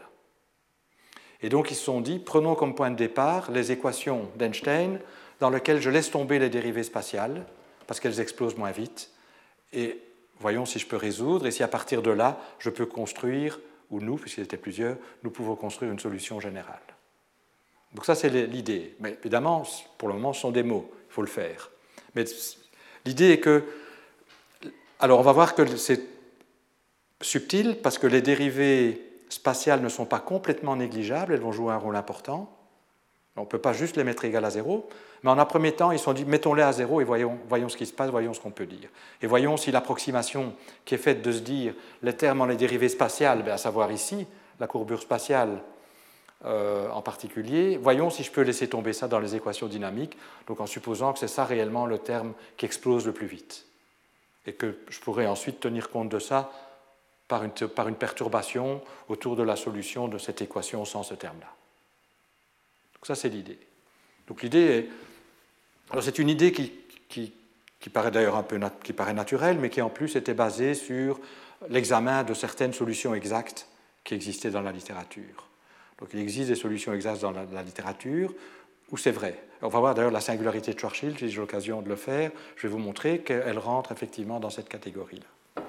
Et 1.41 1.49
donc 1.49 1.71
ils 1.71 1.75
se 1.75 1.83
sont 1.83 2.01
dit, 2.01 2.19
prenons 2.19 2.55
comme 2.55 2.73
point 2.73 2.89
de 2.89 2.95
départ 2.95 3.51
les 3.51 3.71
équations 3.71 4.29
d'Einstein 4.37 4.99
dans 5.39 5.49
lesquelles 5.49 5.81
je 5.81 5.89
laisse 5.89 6.09
tomber 6.09 6.39
les 6.39 6.49
dérivées 6.49 6.83
spatiales, 6.83 7.45
parce 7.85 7.99
qu'elles 7.99 8.21
explosent 8.21 8.57
moins 8.57 8.71
vite, 8.71 9.11
et 9.73 9.99
voyons 10.39 10.65
si 10.65 10.79
je 10.79 10.87
peux 10.87 10.95
résoudre, 10.95 11.47
et 11.47 11.51
si 11.51 11.63
à 11.63 11.67
partir 11.67 12.01
de 12.01 12.11
là, 12.11 12.39
je 12.59 12.69
peux 12.69 12.85
construire, 12.85 13.59
ou 13.89 13.99
nous, 13.99 14.15
puisqu'il 14.15 14.43
étaient 14.43 14.55
plusieurs, 14.55 14.95
nous 15.23 15.31
pouvons 15.31 15.55
construire 15.55 15.91
une 15.91 15.99
solution 15.99 16.39
générale. 16.39 16.79
Donc 17.93 18.05
ça, 18.05 18.15
c'est 18.15 18.29
l'idée. 18.29 18.95
Mais 19.01 19.17
évidemment, 19.19 19.63
pour 19.97 20.07
le 20.07 20.13
moment, 20.15 20.33
ce 20.33 20.41
sont 20.41 20.51
des 20.51 20.63
mots, 20.63 20.89
il 21.09 21.13
faut 21.13 21.21
le 21.21 21.27
faire. 21.27 21.69
Mais 22.15 22.23
l'idée 23.05 23.31
est 23.31 23.39
que... 23.39 23.63
Alors, 25.03 25.19
on 25.19 25.23
va 25.23 25.33
voir 25.33 25.53
que 25.53 25.75
c'est 25.75 25.99
subtil, 27.19 27.77
parce 27.83 27.97
que 27.97 28.07
les 28.07 28.21
dérivées 28.21 29.01
spatiales 29.27 29.81
ne 29.81 29.89
sont 29.89 30.05
pas 30.05 30.21
complètement 30.21 30.77
négligeables, 30.77 31.33
elles 31.33 31.41
vont 31.41 31.51
jouer 31.51 31.73
un 31.73 31.77
rôle 31.77 31.97
important. 31.97 32.49
On 33.35 33.41
ne 33.41 33.45
peut 33.45 33.59
pas 33.59 33.73
juste 33.73 33.97
les 33.97 34.05
mettre 34.05 34.23
égales 34.23 34.45
à 34.45 34.49
zéro, 34.49 34.87
mais 35.21 35.29
en 35.29 35.37
un 35.37 35.45
premier 35.45 35.73
temps, 35.73 35.91
ils 35.91 35.99
se 35.99 36.05
sont 36.05 36.13
dit 36.13 36.23
mettons-les 36.23 36.63
à 36.63 36.71
zéro 36.71 37.01
et 37.01 37.03
voyons, 37.03 37.37
voyons 37.49 37.67
ce 37.67 37.75
qui 37.75 37.85
se 37.85 37.91
passe, 37.91 38.11
voyons 38.11 38.33
ce 38.33 38.39
qu'on 38.39 38.51
peut 38.51 38.65
dire. 38.65 38.87
Et 39.21 39.27
voyons 39.27 39.57
si 39.57 39.71
l'approximation 39.71 40.53
qui 40.85 40.95
est 40.95 40.99
faite 40.99 41.21
de 41.21 41.33
se 41.33 41.39
dire 41.39 41.73
les 42.01 42.13
termes 42.13 42.39
en 42.39 42.45
les 42.45 42.55
dérivées 42.55 42.87
spatiales, 42.87 43.43
ben, 43.43 43.51
à 43.51 43.57
savoir 43.57 43.91
ici, 43.91 44.25
la 44.61 44.67
courbure 44.67 45.01
spatiale 45.01 45.63
euh, 46.45 46.89
en 46.91 47.01
particulier, 47.01 47.75
voyons 47.75 48.09
si 48.09 48.23
je 48.23 48.31
peux 48.31 48.43
laisser 48.43 48.69
tomber 48.69 48.93
ça 48.93 49.09
dans 49.09 49.19
les 49.19 49.35
équations 49.35 49.67
dynamiques, 49.67 50.17
donc 50.47 50.61
en 50.61 50.65
supposant 50.65 51.11
que 51.11 51.19
c'est 51.19 51.27
ça 51.27 51.43
réellement 51.43 51.87
le 51.87 51.97
terme 51.97 52.31
qui 52.55 52.65
explose 52.65 53.05
le 53.05 53.11
plus 53.11 53.27
vite. 53.27 53.65
Et 54.45 54.53
que 54.53 54.77
je 54.89 54.99
pourrais 54.99 55.27
ensuite 55.27 55.59
tenir 55.59 55.89
compte 55.89 56.09
de 56.09 56.19
ça 56.19 56.51
par 57.27 57.43
une, 57.43 57.51
par 57.51 57.87
une 57.87 57.95
perturbation 57.95 58.81
autour 59.07 59.35
de 59.35 59.43
la 59.43 59.55
solution 59.55 60.07
de 60.07 60.17
cette 60.17 60.41
équation 60.41 60.85
sans 60.85 61.03
ce 61.03 61.13
terme-là. 61.13 61.49
Donc 62.95 63.05
ça, 63.05 63.15
c'est 63.15 63.29
l'idée. 63.29 63.59
Donc 64.27 64.41
l'idée 64.41 64.59
est... 64.59 64.89
Alors 65.91 66.03
c'est 66.03 66.19
une 66.19 66.29
idée 66.29 66.51
qui, 66.51 66.71
qui, 67.09 67.33
qui 67.79 67.89
paraît 67.89 68.11
d'ailleurs 68.11 68.37
un 68.37 68.43
peu 68.43 68.59
qui 68.83 68.93
paraît 68.93 69.13
naturelle, 69.13 69.57
mais 69.59 69.69
qui 69.69 69.81
en 69.81 69.89
plus 69.89 70.15
était 70.15 70.33
basée 70.33 70.73
sur 70.73 71.19
l'examen 71.69 72.23
de 72.23 72.33
certaines 72.33 72.73
solutions 72.73 73.13
exactes 73.13 73.67
qui 74.03 74.13
existaient 74.13 74.51
dans 74.51 74.61
la 74.61 74.71
littérature. 74.71 75.47
Donc 75.99 76.09
il 76.13 76.19
existe 76.19 76.49
des 76.49 76.55
solutions 76.55 76.93
exactes 76.93 77.21
dans 77.21 77.31
la, 77.31 77.63
littérature 77.63 78.33
où 78.91 78.97
c'est 78.97 79.11
vrai. 79.11 79.37
On 79.61 79.69
va 79.69 79.79
voir 79.79 79.95
d'ailleurs 79.95 80.11
la 80.11 80.21
singularité 80.21 80.73
de 80.73 80.79
si 80.93 81.29
j'ai 81.29 81.39
l'occasion 81.39 81.81
de 81.81 81.89
le 81.89 81.95
faire, 81.95 82.31
je 82.57 82.67
vais 82.67 82.71
vous 82.71 82.79
montrer 82.79 83.19
qu'elle 83.19 83.57
rentre 83.57 83.91
effectivement 83.91 84.39
dans 84.39 84.49
cette 84.49 84.67
catégorie-là. 84.67 85.63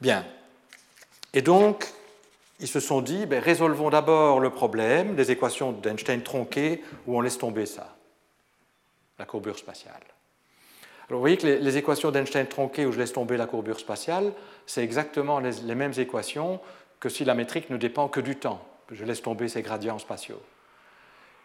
Bien. 0.00 0.24
Et 1.34 1.42
donc, 1.42 1.86
ils 2.60 2.68
se 2.68 2.80
sont 2.80 3.00
dit, 3.00 3.26
ben, 3.26 3.42
résolvons 3.42 3.90
d'abord 3.90 4.40
le 4.40 4.50
problème 4.50 5.16
des 5.16 5.30
équations 5.30 5.72
d'Einstein 5.72 6.22
tronquées 6.22 6.82
où 7.06 7.16
on 7.16 7.20
laisse 7.20 7.38
tomber 7.38 7.66
ça, 7.66 7.96
la 9.18 9.24
courbure 9.24 9.58
spatiale. 9.58 9.94
Alors 11.08 11.18
vous 11.18 11.22
voyez 11.22 11.38
que 11.38 11.46
les, 11.46 11.76
équations 11.76 12.10
d'Einstein 12.10 12.46
tronquées 12.46 12.84
où 12.86 12.92
je 12.92 12.98
laisse 12.98 13.12
tomber 13.12 13.36
la 13.36 13.46
courbure 13.46 13.80
spatiale, 13.80 14.32
c'est 14.66 14.84
exactement 14.84 15.40
les, 15.40 15.52
les, 15.64 15.74
mêmes 15.74 15.94
équations 15.96 16.60
que 17.00 17.08
si 17.08 17.24
la 17.24 17.34
métrique 17.34 17.70
ne 17.70 17.78
dépend 17.78 18.08
que 18.08 18.20
du 18.20 18.36
temps. 18.36 18.62
Je 18.90 19.04
laisse 19.04 19.22
tomber 19.22 19.48
ces 19.48 19.62
gradients 19.62 19.98
spatiaux. 19.98 20.40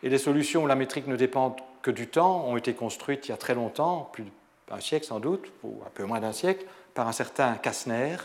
Et 0.03 0.09
les 0.09 0.17
solutions 0.17 0.63
où 0.63 0.67
la 0.67 0.75
métrique 0.75 1.07
ne 1.07 1.15
dépend 1.15 1.55
que 1.81 1.89
du 1.89 2.07
temps 2.07 2.45
ont 2.45 2.57
été 2.57 2.73
construites 2.73 3.27
il 3.27 3.31
y 3.31 3.33
a 3.33 3.37
très 3.37 3.55
longtemps, 3.55 4.09
plus 4.11 4.25
d'un 4.67 4.79
siècle 4.79 5.05
sans 5.05 5.21
doute, 5.21 5.51
ou 5.63 5.81
un 5.85 5.89
peu 5.89 6.03
moins 6.03 6.19
d'un 6.19 6.33
siècle, 6.33 6.65
par 6.93 7.07
un 7.07 7.13
certain 7.13 7.55
Kastner, 7.55 8.17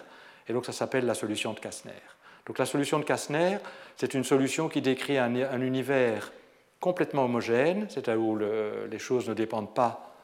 et 0.48 0.52
donc 0.52 0.66
ça 0.66 0.72
s'appelle 0.72 1.06
la 1.06 1.14
solution 1.14 1.52
de 1.52 1.60
Kastner. 1.60 1.92
Donc 2.46 2.58
la 2.58 2.66
solution 2.66 2.98
de 2.98 3.04
Kastner, 3.04 3.58
c'est 3.96 4.14
une 4.14 4.24
solution 4.24 4.68
qui 4.68 4.82
décrit 4.82 5.18
un, 5.18 5.60
univers 5.60 6.32
complètement 6.80 7.24
homogène, 7.24 7.86
c'est-à-dire 7.88 8.22
où 8.22 8.36
les 8.36 8.98
choses 8.98 9.28
ne 9.28 9.34
dépendent 9.34 9.74
pas 9.74 10.14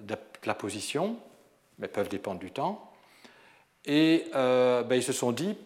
de 0.00 0.16
la 0.44 0.54
position, 0.54 1.16
mais 1.78 1.88
peuvent 1.88 2.08
dépendre 2.08 2.40
du 2.40 2.50
temps. 2.50 2.92
Et 3.84 4.26
euh, 4.34 4.82
ben, 4.82 4.96
ils 4.96 5.02
se 5.02 5.12
sont 5.12 5.32
dit, 5.32 5.56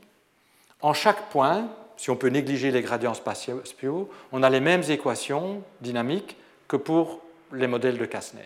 en 0.81 0.93
chaque 0.93 1.31
point, 1.31 1.69
si 2.03 2.11
on 2.11 2.17
peut 2.17 2.31
négliger 2.31 2.73
les 2.73 2.83
gradients 2.83 3.15
spatiaux, 3.15 4.11
on 4.33 4.43
a 4.43 4.51
les 4.51 4.59
mêmes 4.59 4.83
équations 4.89 5.63
dynamiques 5.81 6.37
que 6.67 6.75
pour 6.75 7.23
les 7.53 7.69
modèles 7.69 7.97
de 7.97 8.05
Kastner. 8.07 8.43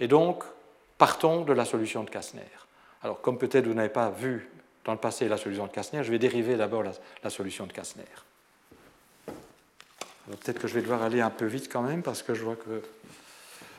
Et 0.00 0.08
donc, 0.08 0.42
partons 0.98 1.42
de 1.42 1.52
la 1.52 1.64
solution 1.64 2.02
de 2.02 2.10
Kastner. 2.10 2.42
Alors, 3.04 3.20
comme 3.20 3.38
peut-être 3.38 3.68
vous 3.68 3.74
n'avez 3.74 3.88
pas 3.88 4.10
vu 4.10 4.50
dans 4.84 4.90
le 4.90 4.98
passé 4.98 5.28
la 5.28 5.36
solution 5.36 5.68
de 5.68 5.70
Kastner, 5.70 6.02
je 6.02 6.10
vais 6.10 6.18
dériver 6.18 6.56
d'abord 6.56 6.82
la, 6.82 7.30
solution 7.30 7.68
de 7.68 7.72
Kastner. 7.72 8.02
Peut-être 10.26 10.58
que 10.58 10.66
je 10.66 10.74
vais 10.74 10.82
devoir 10.82 11.04
aller 11.04 11.20
un 11.20 11.30
peu 11.30 11.46
vite 11.46 11.72
quand 11.72 11.82
même 11.82 12.02
parce 12.02 12.24
que 12.24 12.34
je 12.34 12.42
vois 12.42 12.56
que. 12.56 12.82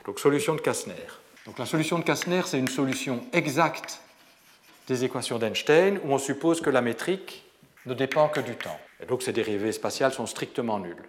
Donc, 0.06 0.18
solution 0.18 0.54
de 0.54 0.62
Kastner. 0.62 0.94
Donc, 1.44 1.58
la 1.58 1.66
solution 1.66 1.98
de 1.98 2.04
Kastner, 2.04 2.40
c'est 2.46 2.58
une 2.58 2.68
solution 2.68 3.22
exacte 3.34 4.00
des 4.86 5.04
équations 5.04 5.38
d'Einstein 5.38 6.00
où 6.04 6.14
on 6.14 6.18
suppose 6.18 6.62
que 6.62 6.70
la 6.70 6.80
métrique 6.80 7.44
ne 7.88 7.94
dépend 7.94 8.28
que 8.28 8.40
du 8.40 8.56
temps. 8.56 8.78
Et 9.00 9.06
donc, 9.06 9.22
ces 9.22 9.32
dérivées 9.32 9.72
spatiales 9.72 10.12
sont 10.12 10.26
strictement 10.26 10.78
nulles. 10.78 11.08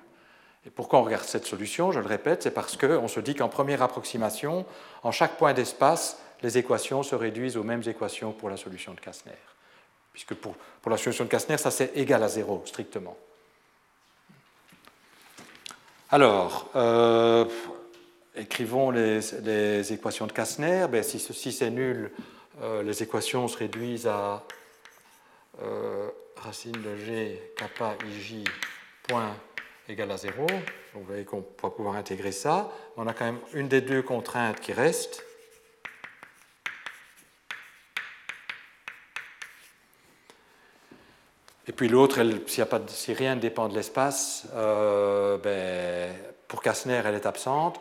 Et 0.66 0.70
pourquoi 0.70 1.00
on 1.00 1.04
regarde 1.04 1.26
cette 1.26 1.46
solution 1.46 1.92
Je 1.92 2.00
le 2.00 2.08
répète, 2.08 2.44
c'est 2.44 2.52
parce 2.52 2.78
qu'on 2.78 3.08
se 3.08 3.20
dit 3.20 3.36
qu'en 3.36 3.50
première 3.50 3.82
approximation, 3.82 4.66
en 5.04 5.12
chaque 5.12 5.38
point 5.38 5.54
d'espace, 5.54 6.20
les 6.42 6.58
équations 6.58 7.04
se 7.04 7.16
réduisent 7.16 7.58
aux 7.58 7.64
mêmes 7.64 7.84
équations 7.86 8.32
pour 8.32 8.50
la 8.50 8.58
solution 8.58 8.94
de 8.94 9.00
Kastner 9.00 9.38
puisque 10.14 10.34
pour, 10.36 10.56
la 10.90 10.98
solution 10.98 11.24
de 11.24 11.30
Kastner, 11.30 11.58
ça 11.58 11.72
c'est 11.72 11.96
égal 11.96 12.24
à 12.24 12.28
zéro, 12.28 12.62
strictement. 12.66 13.18
Alors, 16.12 16.70
euh, 16.76 17.46
écrivons 18.36 18.92
les, 18.92 19.94
équations 19.94 20.28
de 20.28 20.32
Kastner. 20.32 20.88
Ben, 20.90 21.04
si 21.04 21.20
ceci 21.20 21.52
c'est 21.52 21.70
nul, 21.70 22.12
euh, 22.62 22.84
les 22.84 23.04
équations 23.04 23.48
se 23.48 23.58
réduisent 23.58 24.08
à 24.08 24.44
euh, 25.62 26.10
racine 26.36 26.82
de 26.82 26.96
g 26.96 27.54
kappa 27.56 27.96
ij 28.06 28.44
point 29.08 29.36
égal 29.88 30.12
à 30.12 30.18
0. 30.18 30.46
Donc 30.46 30.60
vous 30.94 31.04
voyez 31.04 31.26
qu'on 31.26 31.46
va 31.62 31.70
pouvoir 31.70 31.96
intégrer 31.96 32.32
ça. 32.32 32.72
On 32.98 33.08
a 33.08 33.14
quand 33.14 33.26
même 33.26 33.40
une 33.54 33.68
des 33.68 33.82
deux 33.82 34.02
contraintes 34.02 34.60
qui 34.60 34.74
reste. 34.74 35.24
Et 41.68 41.72
puis 41.72 41.88
l'autre, 41.88 42.20
si, 42.48 42.64
si, 42.88 43.14
rien 43.14 43.36
ne 43.36 43.40
dépend 43.40 43.70
de 43.70 43.76
l'espace, 43.76 44.48
euh, 44.56 45.38
ben, 45.38 46.16
pour 46.48 46.64
Kastner, 46.64 47.02
elle 47.06 47.14
est 47.14 47.28
absente. 47.28 47.80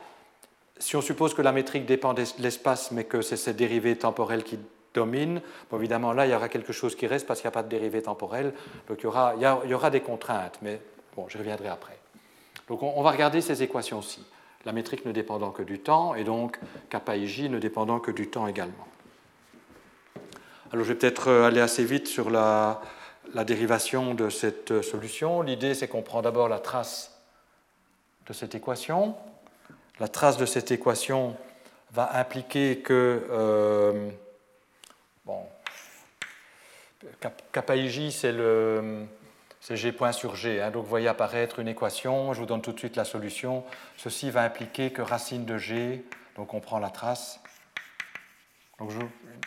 Si 0.79 0.95
on 0.95 1.01
suppose 1.01 1.33
que 1.33 1.41
la 1.41 1.53
métrique 1.53 1.87
dépend 1.87 2.13
de 2.13 2.23
l'espace, 2.39 2.91
mais 2.91 3.05
que 3.05 3.23
c'est 3.23 3.39
cette 3.39 3.57
dérivée 3.57 3.97
temporelle 3.97 4.45
qui 4.45 4.59
domine, 4.99 5.41
bon, 5.71 5.79
évidemment 5.79 6.13
là, 6.13 6.27
il 6.27 6.33
y 6.33 6.35
aura 6.35 6.49
quelque 6.49 6.73
chose 6.73 6.97
qui 6.97 7.07
reste 7.07 7.27
parce 7.27 7.41
qu'il 7.41 7.49
n'y 7.49 7.53
a 7.53 7.59
pas 7.59 7.63
de 7.63 7.69
dérivée 7.69 8.03
temporelle. 8.03 8.53
Donc 8.89 8.99
il 9.01 9.05
y 9.05 9.75
aura, 9.75 9.91
des 9.91 10.01
contraintes, 10.01 10.59
mais 10.63 10.81
bon, 11.17 11.27
je 11.29 11.39
reviendrai 11.39 11.69
après. 11.69 11.99
Donc 12.69 12.83
on, 12.83 13.03
va 13.03 13.13
regarder 13.13 13.41
ces 13.41 13.63
équations-ci. 13.63 14.25
La 14.65 14.73
métrique 14.73 15.05
ne 15.07 15.13
dépendant 15.13 15.51
que 15.51 15.63
du 15.63 15.79
temps, 15.79 16.15
et 16.15 16.25
donc 16.25 16.59
kappa 16.91 17.17
ij 17.17 17.49
ne 17.49 17.59
dépendant 17.59 18.01
que 18.01 18.11
du 18.11 18.29
temps 18.29 18.47
également. 18.47 18.89
Alors 20.73 20.85
je 20.85 20.93
vais 20.93 20.99
peut-être 20.99 21.29
euh, 21.29 21.47
aller 21.47 21.61
assez 21.61 21.85
vite 21.85 22.09
sur 22.09 22.29
la, 22.29 22.83
dérivation 23.47 24.15
de 24.15 24.29
cette 24.29 24.83
solution. 24.83 25.43
L'idée, 25.43 25.75
c'est 25.75 25.87
qu'on 25.89 26.03
prend 26.03 26.23
d'abord 26.23 26.49
la 26.49 26.59
trace 26.59 27.19
de 28.27 28.33
cette 28.33 28.55
équation. 28.55 29.15
La 30.01 30.09
trace 30.09 30.37
de 30.37 30.47
cette 30.47 30.71
équation 30.71 31.37
va 31.93 32.19
impliquer 32.19 32.79
que 32.79 33.27
euh, 33.31 34.11
bon, 35.29 35.45
kappa 37.53 37.77
ij, 37.77 38.11
c'est 38.11 38.35
c'est 39.61 39.77
g 39.77 39.93
point 39.93 40.13
sur 40.13 40.35
g. 40.35 40.61
Hein. 40.61 40.71
donc 40.71 40.85
vous 40.85 40.89
voyez 40.89 41.09
apparaître 41.09 41.59
une 41.59 41.69
équation. 41.69 42.33
Je 42.33 42.41
vous 42.41 42.47
donne 42.47 42.63
tout 42.63 42.73
de 42.73 42.79
suite 42.79 42.97
la 42.97 43.05
solution. 43.05 43.65
Ceci 43.97 44.31
va 44.31 44.43
impliquer 44.43 44.93
que 44.93 45.03
racine 45.03 45.45
de 45.45 45.59
g, 45.59 46.05
donc 46.37 46.55
on 46.55 46.61
prend 46.61 46.79
la 46.79 46.91
trace. 46.91 47.41
Donc 48.79 48.91
je, 48.91 48.99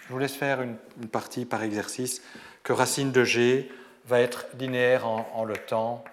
vous 0.09 0.19
laisse 0.19 0.35
faire 0.35 0.61
une 0.61 0.77
partie 1.11 1.45
par 1.45 1.63
exercice 1.63 2.21
que 2.63 2.73
racine 2.73 3.11
de 3.11 3.23
g 3.23 3.71
va 4.05 4.19
être 4.19 4.45
linéaire 4.59 5.07
en, 5.07 5.43
le 5.43 5.55
temps, 5.55 6.03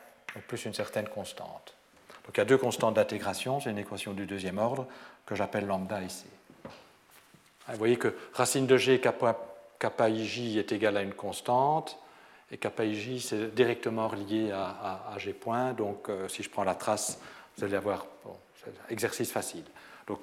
plus 0.46 0.64
une 0.64 0.74
certaine 0.74 1.08
constante. 1.08 1.74
Donc 2.24 2.36
il 2.36 2.38
y 2.38 2.40
a 2.40 2.44
deux 2.44 2.58
constantes 2.58 2.94
d'intégration, 2.94 3.60
c'est 3.60 3.70
une 3.70 3.78
équation 3.78 4.12
du 4.12 4.26
deuxième 4.26 4.58
ordre 4.58 4.86
que 5.26 5.34
j'appelle 5.34 5.66
lambda 5.66 6.00
ici. 6.02 6.26
Vous 7.68 7.76
voyez 7.76 7.96
que 7.96 8.14
racine 8.32 8.66
de 8.66 8.76
g 8.76 9.00
kappa 9.78 10.08
ij 10.08 10.58
est 10.58 10.72
égal 10.72 10.96
à 10.96 11.02
une 11.02 11.14
constante, 11.14 11.98
et 12.50 12.58
kappa 12.58 12.84
ij 12.84 13.20
c'est 13.20 13.54
directement 13.54 14.08
relié 14.08 14.50
à, 14.52 15.14
g 15.18 15.32
point, 15.32 15.72
donc 15.72 16.08
euh, 16.08 16.28
si 16.28 16.42
je 16.42 16.50
prends 16.50 16.64
la 16.64 16.74
trace, 16.74 17.18
vous 17.56 17.64
allez 17.64 17.76
avoir 17.76 18.06
bon, 18.24 18.36
exercice 18.88 19.30
facile. 19.30 19.64
Donc 20.06 20.20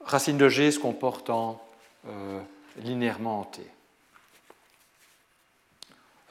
racine 0.00 0.38
de 0.38 0.48
g 0.48 0.70
se 0.70 0.78
comporte 0.78 1.30
en 1.30 1.62
euh, 2.06 2.40
linéairement 2.76 3.40
en 3.40 3.44
t. 3.44 3.62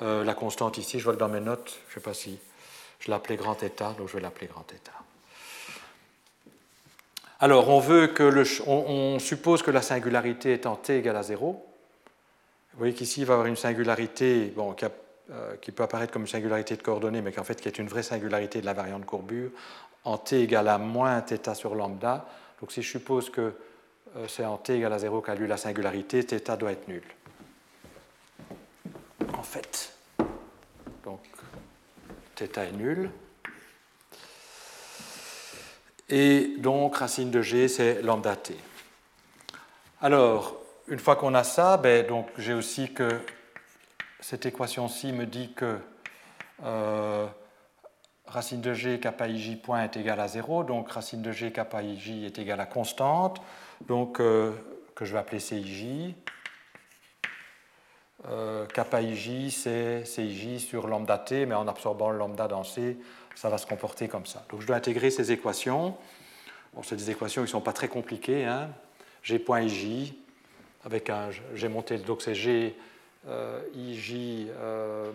Euh, 0.02 0.24
la 0.24 0.34
constante 0.34 0.78
ici, 0.78 1.00
je 1.00 1.04
vois 1.04 1.14
que 1.14 1.20
dans 1.20 1.30
mes 1.30 1.39
notes, 1.39 1.80
je 1.88 1.91
ne 1.91 1.94
sais 1.96 2.04
pas 2.04 2.14
si 2.14 2.39
je 3.00 3.12
l'appelais 3.12 3.36
grand 3.36 3.62
état, 3.64 3.94
donc 3.98 4.08
je 4.10 4.14
vais 4.14 4.22
l'appeler 4.22 4.48
grand 4.48 4.72
état. 4.74 4.91
Alors, 7.39 7.70
on, 7.70 7.80
veut 7.80 8.08
que 8.08 8.24
le, 8.24 8.46
on, 8.68 9.20
suppose 9.20 9.64
que 9.64 9.72
la 9.72 9.82
singularité 9.82 10.54
est 10.54 10.66
en 10.66 10.78
t 10.78 10.98
égale 10.98 11.18
à 11.18 11.24
0. 11.24 11.73
Vous 12.73 12.79
voyez 12.79 12.95
qu'ici, 12.95 13.23
il 13.23 13.27
va 13.27 13.33
y 13.33 13.35
avoir 13.35 13.47
une 13.47 13.57
singularité 13.57 14.53
bon, 14.55 14.75
euh, 15.31 15.57
qui, 15.57 15.73
peut 15.73 15.83
apparaître 15.83 16.12
comme 16.12 16.23
une 16.23 16.29
singularité 16.29 16.77
de 16.77 16.83
coordonnées, 16.83 17.23
mais 17.23 17.33
qu'en 17.33 17.45
fait, 17.45 17.61
qui 17.61 17.69
est 17.69 17.79
une 17.79 17.89
vraie 17.89 18.03
singularité 18.03 18.61
de 18.61 18.66
la 18.66 18.73
variante 18.73 19.05
courbure, 19.05 19.51
en 20.05 20.16
t 20.16 20.43
égale 20.43 20.69
à 20.69 20.79
moins 20.79 21.21
θ 21.21 21.55
sur 21.55 21.75
lambda. 21.75 22.29
Donc, 22.61 22.73
si 22.73 22.83
je 22.83 22.89
suppose 22.89 23.31
que 23.31 23.53
euh, 24.16 24.29
c'est 24.29 24.45
en 24.45 24.57
t 24.59 24.77
égale 24.77 24.93
à 24.93 24.99
0 24.99 25.21
qu'a 25.21 25.35
lieu 25.35 25.47
la 25.47 25.57
singularité, 25.57 26.23
θ 26.23 26.57
doit 26.57 26.73
être 26.73 26.89
nul. 26.89 27.03
En 29.37 29.43
fait, 29.43 29.93
donc 31.05 31.21
θ 32.37 32.59
est 32.59 32.73
nul. 32.73 33.11
Et 36.09 36.55
donc, 36.59 36.97
racine 36.97 37.31
de 37.31 37.43
g, 37.43 37.69
c'est 37.69 38.03
lambda 38.03 38.37
t. 38.37 38.57
Alors, 40.01 40.59
une 40.88 41.00
fois 41.00 41.16
qu'on 41.16 41.34
a 41.34 41.44
ça, 41.44 41.78
ben, 41.78 42.06
donc, 42.06 42.28
j'ai 42.38 42.54
aussi 42.54 42.94
que 42.94 43.22
cette 44.20 44.46
équation-ci 44.46 45.12
me 45.12 45.26
dit 45.26 45.54
que 45.54 45.78
euh, 46.64 47.28
racine 48.26 48.62
de 48.62 48.74
g 48.74 49.00
kappa 49.00 49.28
ij 49.28 49.62
point 49.62 49.84
est 49.84 49.98
égal 49.98 50.20
à 50.20 50.28
0, 50.28 50.64
donc 50.64 50.90
racine 50.90 51.22
de 51.22 51.32
g 51.32 51.52
kappa 51.52 51.84
ij 51.84 52.26
est 52.26 52.40
égal 52.40 52.60
à 52.60 52.66
constante, 52.66 53.42
donc 53.88 54.20
euh, 54.20 54.52
que 54.96 55.06
je 55.06 55.14
vais 55.14 55.20
appeler 55.20 55.40
cij. 55.40 56.16
Euh, 58.30 58.66
kappa 58.68 59.02
ij, 59.02 59.52
c'est 59.52 60.06
cij 60.06 60.60
sur 60.60 60.88
lambda 60.88 61.18
t, 61.18 61.46
mais 61.46 61.56
en 61.56 61.68
absorbant 61.68 62.12
le 62.12 62.18
lambda 62.18 62.48
dans 62.48 62.64
c, 62.64 62.98
ça 63.36 63.50
va 63.50 63.58
se 63.58 63.66
comporter 63.66 64.08
comme 64.08 64.26
ça. 64.26 64.46
Donc 64.50 64.62
je 64.62 64.68
dois 64.68 64.78
intégrer 64.78 65.12
ces 65.12 65.32
équations. 65.32 65.98
Bon, 66.74 66.84
c'est 66.84 66.96
des 66.96 67.10
équations 67.10 67.42
qui 67.42 67.48
ne 67.48 67.52
sont 67.52 67.62
pas 67.62 67.74
très 67.74 67.88
compliquées. 67.88 68.46
Hein. 68.46 68.70
G 69.22 69.40
point 69.40 69.62
ij, 69.62 70.14
avec 70.86 71.10
un, 71.10 71.30
j'ai 71.54 71.70
monté, 71.70 71.98
donc 71.98 72.22
c'est 72.22 72.36
G 72.36 72.76
euh, 73.28 73.62
ij, 73.76 74.50
euh, 74.60 75.12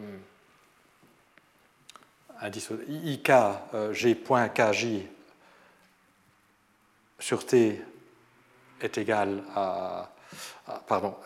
IK, 2.89 3.31
euh, 3.75 3.93
sur 7.19 7.45
T 7.45 7.83
est 8.81 8.99
égal 8.99 9.43
à, 9.55 10.11
pardon, 10.87 11.17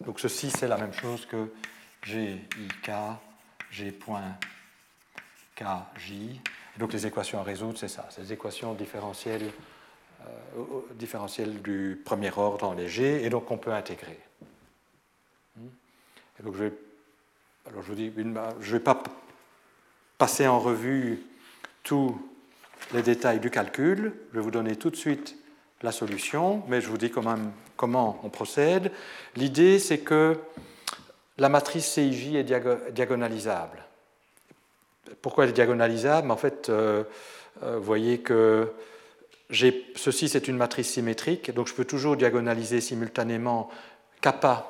donc 0.00 0.18
ceci 0.18 0.50
c'est 0.50 0.68
la 0.68 0.78
même 0.78 0.94
chose 0.94 1.26
que 1.26 1.52
G, 2.02 2.40
IK, 2.58 2.90
G 3.70 3.98
donc 6.78 6.92
les 6.92 7.06
équations 7.06 7.38
à 7.40 7.42
résoudre, 7.42 7.78
c'est 7.78 7.88
ça, 7.88 8.08
c'est 8.10 8.22
les 8.22 8.32
équations 8.32 8.74
différentielles, 8.74 9.52
euh, 10.56 10.80
différentielles 10.94 11.62
du 11.62 12.00
premier 12.04 12.30
ordre 12.36 12.66
en 12.66 12.74
léger, 12.74 13.24
et 13.24 13.30
donc 13.30 13.50
on 13.50 13.58
peut 13.58 13.72
intégrer. 13.72 14.18
Hmm. 15.56 15.68
Donc 16.44 16.54
je 16.54 16.64
vais, 16.64 16.72
alors 17.66 17.82
je 17.82 17.88
vous 17.88 17.94
dis, 17.94 18.12
je 18.14 18.22
ne 18.22 18.72
vais 18.72 18.80
pas 18.80 19.02
passer 20.18 20.46
en 20.46 20.60
revue 20.60 21.22
tous 21.82 22.20
les 22.94 23.02
détails 23.02 23.40
du 23.40 23.50
calcul, 23.50 24.12
je 24.30 24.36
vais 24.36 24.42
vous 24.42 24.50
donner 24.50 24.76
tout 24.76 24.90
de 24.90 24.96
suite 24.96 25.36
la 25.82 25.92
solution, 25.92 26.62
mais 26.68 26.80
je 26.80 26.88
vous 26.88 26.98
dis 26.98 27.10
quand 27.10 27.24
même 27.24 27.52
comment 27.76 28.20
on 28.22 28.28
procède. 28.28 28.92
L'idée, 29.34 29.78
c'est 29.78 29.98
que 29.98 30.38
la 31.38 31.48
matrice 31.48 31.86
CIJ 31.86 32.36
est 32.36 32.44
diagonalisable. 32.92 33.82
Pourquoi 35.20 35.44
elle 35.44 35.50
est 35.50 35.54
diagonalisable? 35.54 36.30
En 36.30 36.36
fait, 36.36 36.68
euh, 36.68 37.04
euh, 37.62 37.78
vous 37.78 37.84
voyez 37.84 38.20
que 38.20 38.72
ceci, 39.52 40.28
c'est 40.28 40.48
une 40.48 40.56
matrice 40.56 40.92
symétrique, 40.92 41.52
donc 41.52 41.68
je 41.68 41.74
peux 41.74 41.84
toujours 41.84 42.16
diagonaliser 42.16 42.80
simultanément 42.80 43.68
kappa 44.20 44.66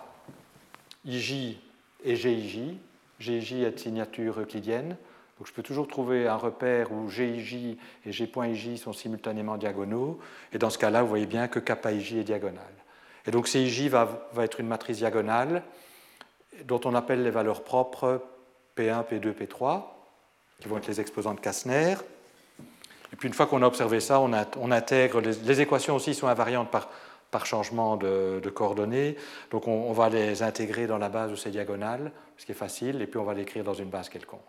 ij 1.06 1.56
et 2.04 2.16
gij. 2.16 2.76
gij 3.18 3.64
est 3.64 3.78
signature 3.78 4.40
euclidienne, 4.40 4.96
donc 5.38 5.46
je 5.46 5.52
peux 5.52 5.62
toujours 5.62 5.86
trouver 5.86 6.26
un 6.26 6.36
repère 6.36 6.90
où 6.90 7.08
gij 7.08 7.76
et 8.04 8.12
g.ij 8.12 8.76
sont 8.76 8.92
simultanément 8.92 9.56
diagonaux, 9.56 10.18
et 10.52 10.58
dans 10.58 10.70
ce 10.70 10.78
cas-là, 10.78 11.02
vous 11.02 11.08
voyez 11.08 11.26
bien 11.26 11.48
que 11.48 11.60
kappa 11.60 11.92
ij 11.92 12.18
est 12.18 12.24
diagonale. 12.24 12.82
Et 13.26 13.30
donc 13.30 13.46
CIJ 13.46 13.88
va, 13.88 14.28
va 14.32 14.44
être 14.44 14.60
une 14.60 14.66
matrice 14.66 14.98
diagonale 14.98 15.62
dont 16.64 16.80
on 16.84 16.94
appelle 16.94 17.22
les 17.22 17.30
valeurs 17.30 17.62
propres 17.62 18.22
P1, 18.76 19.04
P2, 19.06 19.32
P3 19.32 19.82
qui 20.60 20.68
vont 20.68 20.78
être 20.78 20.86
les 20.86 21.00
exposants 21.00 21.34
de 21.34 21.40
Kastner. 21.40 21.96
Et 23.12 23.16
puis 23.16 23.28
une 23.28 23.34
fois 23.34 23.46
qu'on 23.46 23.62
a 23.62 23.66
observé 23.66 24.00
ça, 24.00 24.20
on, 24.20 24.70
intègre, 24.70 25.20
les, 25.20 25.60
équations 25.60 25.96
aussi 25.96 26.14
sont 26.14 26.28
invariantes 26.28 26.70
par, 26.70 27.46
changement 27.46 27.96
de, 27.96 28.52
coordonnées, 28.54 29.16
donc 29.50 29.68
on, 29.68 29.92
va 29.92 30.08
les 30.08 30.42
intégrer 30.42 30.86
dans 30.86 30.98
la 30.98 31.08
base 31.08 31.32
où 31.32 31.36
c'est 31.36 31.50
diagonale, 31.50 32.12
ce 32.36 32.46
qui 32.46 32.52
est 32.52 32.56
facile, 32.56 33.00
et 33.02 33.06
puis 33.06 33.18
on 33.18 33.24
va 33.24 33.34
l'écrire 33.34 33.64
dans 33.64 33.74
une 33.74 33.90
base 33.90 34.08
quelconque. 34.08 34.40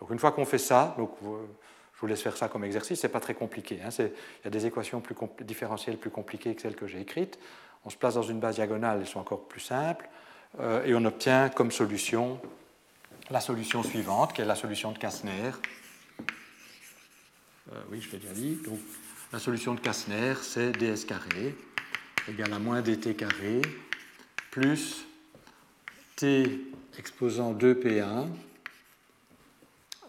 Donc 0.00 0.10
une 0.10 0.18
fois 0.18 0.32
qu'on 0.32 0.44
fait 0.44 0.58
ça, 0.58 0.94
donc 0.98 1.10
je 1.22 2.00
vous 2.00 2.06
laisse 2.06 2.22
faire 2.22 2.36
ça 2.36 2.48
comme 2.48 2.64
exercice, 2.64 3.00
c'est 3.00 3.08
pas 3.08 3.20
très 3.20 3.34
compliqué. 3.34 3.80
Hein, 3.84 3.90
il 3.98 4.10
y 4.44 4.46
a 4.48 4.50
des 4.50 4.66
équations 4.66 5.00
plus 5.00 5.14
différentielles 5.40 5.98
plus 5.98 6.10
compliquées 6.10 6.54
que 6.54 6.62
celles 6.62 6.76
que 6.76 6.86
j'ai 6.86 7.00
écrites. 7.00 7.38
On 7.84 7.90
se 7.90 7.96
place 7.96 8.14
dans 8.14 8.22
une 8.22 8.40
base 8.40 8.56
diagonale, 8.56 8.98
elles 9.00 9.06
sont 9.06 9.20
encore 9.20 9.46
plus 9.46 9.60
simples, 9.60 10.08
euh, 10.60 10.84
et 10.84 10.94
on 10.94 11.04
obtient 11.04 11.48
comme 11.48 11.70
solution 11.70 12.40
la 13.30 13.40
solution 13.40 13.82
suivante, 13.82 14.32
qui 14.32 14.42
est 14.42 14.44
la 14.44 14.54
solution 14.54 14.92
de 14.92 14.98
Kastner. 14.98 15.52
Euh, 17.72 17.80
oui, 17.90 18.00
je 18.00 18.12
l'ai 18.12 18.18
déjà 18.18 18.32
dit. 18.34 18.58
Donc, 18.66 18.78
la 19.32 19.38
solution 19.38 19.74
de 19.74 19.80
Kastner, 19.80 20.34
c'est 20.42 20.72
ds 20.72 21.06
carré 21.06 21.54
égale 22.28 22.52
à 22.52 22.58
moins 22.58 22.82
dt 22.82 23.16
carré 23.16 23.62
plus 24.50 25.06
t 26.16 26.60
exposant 26.98 27.54
2p1. 27.54 28.26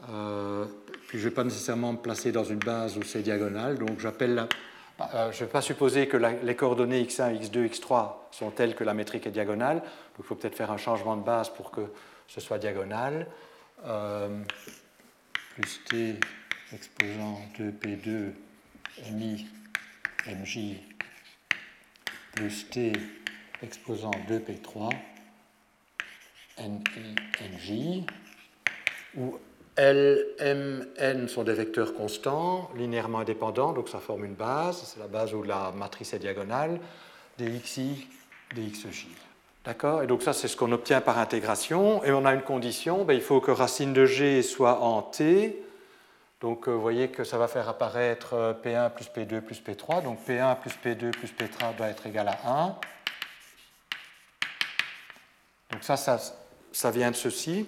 Euh, 0.10 0.66
puis 1.08 1.18
je 1.18 1.24
ne 1.24 1.30
vais 1.30 1.36
pas 1.36 1.44
nécessairement 1.44 1.94
me 1.94 1.98
placer 1.98 2.32
dans 2.32 2.44
une 2.44 2.60
base 2.60 2.98
où 2.98 3.04
c'est 3.04 3.22
diagonale, 3.22 3.80
donc 3.80 4.00
j'appelle 4.00 4.48
euh, 5.02 5.32
je 5.32 5.42
ne 5.42 5.46
vais 5.46 5.52
pas 5.52 5.62
supposer 5.62 6.08
que 6.08 6.18
les 6.18 6.56
coordonnées 6.56 7.04
x1, 7.04 7.42
x2, 7.42 7.70
x3 7.70 8.14
sont 8.32 8.52
telles 8.52 8.76
que 8.76 8.84
la 8.84 8.94
métrique 8.94 9.26
est 9.26 9.32
diagonale, 9.32 9.80
donc 9.80 10.20
il 10.20 10.26
faut 10.26 10.36
peut-être 10.36 10.56
faire 10.56 10.72
un 10.72 10.78
changement 10.78 11.18
de 11.18 11.24
base 11.24 11.50
pour 11.50 11.72
que 11.72 11.82
ce 12.28 12.40
soit 12.40 12.60
diagonal, 12.60 13.28
plus 15.56 15.84
t 15.86 16.20
exposant 16.76 17.42
2p2 17.58 18.32
mi 19.14 19.48
mj 20.28 20.76
plus 22.34 22.70
t 22.70 22.92
exposant 23.64 24.12
2p3 24.30 24.92
ni 26.60 27.16
mj, 27.54 28.04
où 29.18 29.38
L, 29.78 30.26
M, 30.40 30.88
N 30.98 31.28
sont 31.28 31.44
des 31.44 31.54
vecteurs 31.54 31.94
constants, 31.94 32.70
linéairement 32.76 33.20
indépendants, 33.20 33.74
donc 33.74 33.90
ça 33.90 34.00
forme 34.00 34.24
une 34.24 34.36
base, 34.36 34.94
c'est 34.94 35.00
la 35.00 35.08
base 35.08 35.34
où 35.34 35.44
la 35.44 35.72
matrice 35.72 36.14
est 36.14 36.20
diagonale, 36.20 36.80
dxi, 37.38 38.08
dxj. 38.56 39.08
D'accord? 39.66 40.04
Et 40.04 40.08
donc 40.08 40.22
ça, 40.22 40.32
c'est 40.32 40.48
ce 40.48 40.56
qu'on 40.56 40.72
obtient 40.72 41.02
par 41.02 41.18
intégration. 41.18 42.04
Et 42.04 42.12
on 42.12 42.24
a 42.24 42.34
une 42.34 42.44
condition, 42.44 43.04
ben, 43.04 43.14
il 43.14 43.22
faut 43.22 43.42
que 43.42 43.52
racine 43.52 43.94
de 43.94 44.06
g 44.06 44.44
soit 44.44 44.82
en 44.82 45.02
t. 45.02 45.65
Donc 46.42 46.68
euh, 46.68 46.72
vous 46.72 46.82
voyez 46.82 47.10
que 47.10 47.24
ça 47.24 47.38
va 47.38 47.48
faire 47.48 47.70
apparaître 47.70 48.34
euh, 48.34 48.54
P1 48.54 48.92
plus 48.92 49.06
P2 49.06 49.42
plus 49.42 49.62
P3. 49.62 50.04
Donc 50.04 50.20
P1 50.28 50.60
plus 50.60 50.72
P2 50.72 51.12
plus 51.12 51.32
P3 51.34 51.76
doit 51.76 51.88
être 51.88 52.06
égal 52.06 52.28
à 52.28 52.40
1. 52.46 52.76
Donc 55.72 55.84
ça, 55.84 55.98
ça, 55.98 56.92
vient 56.92 57.12
de 57.12 57.16
ceci. 57.16 57.68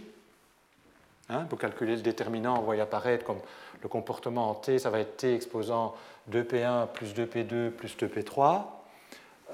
Hein, 1.29 1.45
pour 1.49 1.59
calculer 1.59 1.95
le 1.95 2.01
déterminant, 2.01 2.57
on 2.59 2.61
voit 2.61 2.79
apparaître 2.79 3.25
comme 3.25 3.39
le 3.81 3.89
comportement 3.89 4.49
en 4.49 4.55
t, 4.55 4.79
ça 4.79 4.89
va 4.89 4.99
être 4.99 5.17
t 5.17 5.35
exposant 5.35 5.93
2p1 6.31 6.87
plus 6.87 7.13
2p2 7.13 7.69
plus 7.71 7.97
2p3 7.97 8.63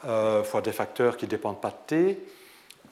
euh, 0.06 0.44
fois 0.44 0.62
des 0.62 0.72
facteurs 0.72 1.18
qui 1.18 1.26
ne 1.26 1.32
dépendent 1.32 1.62
pas 1.62 1.72
de 1.72 1.76
t. 1.88 2.10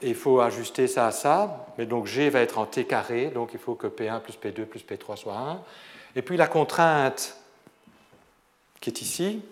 Et 0.02 0.08
il 0.08 0.14
faut 0.16 0.40
ajuster 0.40 0.88
ça 0.88 1.06
à 1.06 1.12
ça. 1.12 1.66
Mais 1.78 1.86
donc 1.86 2.06
g 2.06 2.28
va 2.30 2.40
être 2.40 2.58
en 2.58 2.66
t 2.66 2.84
carré, 2.86 3.26
donc 3.26 3.50
il 3.52 3.60
faut 3.60 3.74
que 3.74 3.86
p1 3.86 4.20
plus 4.20 4.36
p2 4.36 4.64
plus 4.64 4.84
p3 4.84 5.16
soit 5.16 5.36
1. 5.36 5.62
Et 6.16 6.22
puis 6.22 6.36
la 6.36 6.46
contrainte 6.46 7.36
qui 8.80 8.90
est 8.90 9.00
ici, 9.00 9.42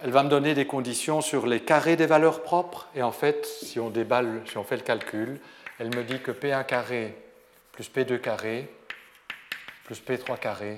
elle 0.00 0.10
va 0.10 0.22
me 0.22 0.28
donner 0.28 0.54
des 0.54 0.66
conditions 0.66 1.20
sur 1.20 1.46
les 1.46 1.60
carrés 1.60 1.96
des 1.96 2.06
valeurs 2.06 2.42
propres. 2.42 2.88
Et 2.94 3.02
en 3.02 3.12
fait, 3.12 3.46
si 3.46 3.80
on 3.80 3.90
déballe, 3.90 4.42
si 4.46 4.58
on 4.58 4.64
fait 4.64 4.76
le 4.76 4.82
calcul, 4.82 5.40
elle 5.78 5.94
me 5.94 6.04
dit 6.04 6.20
que 6.20 6.30
P1 6.30 6.64
carré 6.66 7.16
plus 7.72 7.90
P2 7.90 8.20
carré 8.20 8.70
plus 9.84 10.00
P3 10.00 10.38
carré 10.38 10.74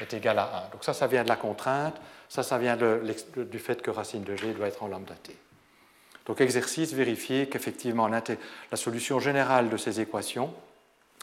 est 0.00 0.12
égal 0.12 0.38
à 0.38 0.66
1. 0.68 0.72
Donc 0.72 0.84
ça, 0.84 0.92
ça 0.92 1.06
vient 1.06 1.22
de 1.22 1.28
la 1.28 1.36
contrainte. 1.36 1.96
Ça, 2.28 2.42
ça 2.42 2.58
vient 2.58 2.76
du 2.76 3.58
fait 3.58 3.80
que 3.80 3.90
racine 3.90 4.24
de 4.24 4.36
G 4.36 4.52
doit 4.52 4.66
être 4.66 4.82
en 4.82 4.88
lambda 4.88 5.14
t. 5.14 5.36
Donc 6.26 6.40
exercice, 6.40 6.92
vérifier 6.92 7.48
qu'effectivement 7.48 8.08
la 8.08 8.76
solution 8.76 9.20
générale 9.20 9.68
de 9.68 9.76
ces 9.76 10.00
équations 10.00 10.52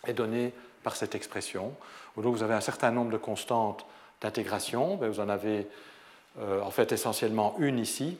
est 0.05 0.13
donnée 0.13 0.53
par 0.83 0.95
cette 0.95 1.15
expression. 1.15 1.73
Donc 2.17 2.35
vous 2.35 2.43
avez 2.43 2.53
un 2.53 2.61
certain 2.61 2.91
nombre 2.91 3.11
de 3.11 3.17
constantes 3.17 3.85
d'intégration. 4.21 4.95
Ben, 4.95 5.09
vous 5.09 5.19
en 5.19 5.29
avez 5.29 5.67
euh, 6.39 6.61
en 6.61 6.71
fait 6.71 6.91
essentiellement 6.91 7.55
une 7.59 7.79
ici, 7.79 8.17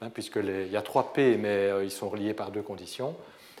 hein, 0.00 0.10
puisqu'il 0.10 0.68
y 0.70 0.76
a 0.76 0.82
3 0.82 1.12
P, 1.12 1.36
mais 1.36 1.48
euh, 1.48 1.84
ils 1.84 1.90
sont 1.90 2.08
reliés 2.08 2.34
par 2.34 2.50
deux 2.50 2.62
conditions. 2.62 3.16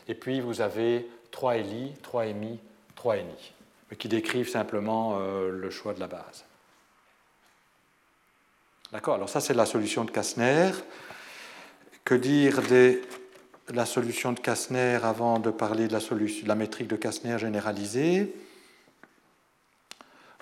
Et 0.08 0.14
puis 0.14 0.40
vous 0.40 0.60
avez 0.60 1.08
3 1.30 1.56
LI, 1.56 1.92
3 2.02 2.26
MI, 2.26 2.58
3 2.94 3.16
NI, 3.16 3.52
qui 3.98 4.08
décrivent 4.08 4.48
simplement 4.48 5.18
euh, 5.18 5.50
le 5.50 5.70
choix 5.70 5.94
de 5.94 6.00
la 6.00 6.06
base. 6.06 6.44
D'accord? 8.92 9.14
Alors 9.14 9.28
ça, 9.28 9.40
c'est 9.40 9.54
la 9.54 9.66
solution 9.66 10.04
de 10.04 10.10
Kastner. 10.10 10.70
Que 12.04 12.14
dire 12.14 12.60
de 12.62 13.00
la 13.72 13.86
solution 13.86 14.32
de 14.32 14.40
Kastner 14.40 14.98
avant 15.02 15.38
de 15.38 15.50
parler 15.50 15.88
de 15.88 15.92
la, 15.92 16.00
solution, 16.00 16.46
la 16.46 16.54
métrique 16.54 16.88
de 16.88 16.96
Kastner 16.96 17.38
généralisée 17.38 18.34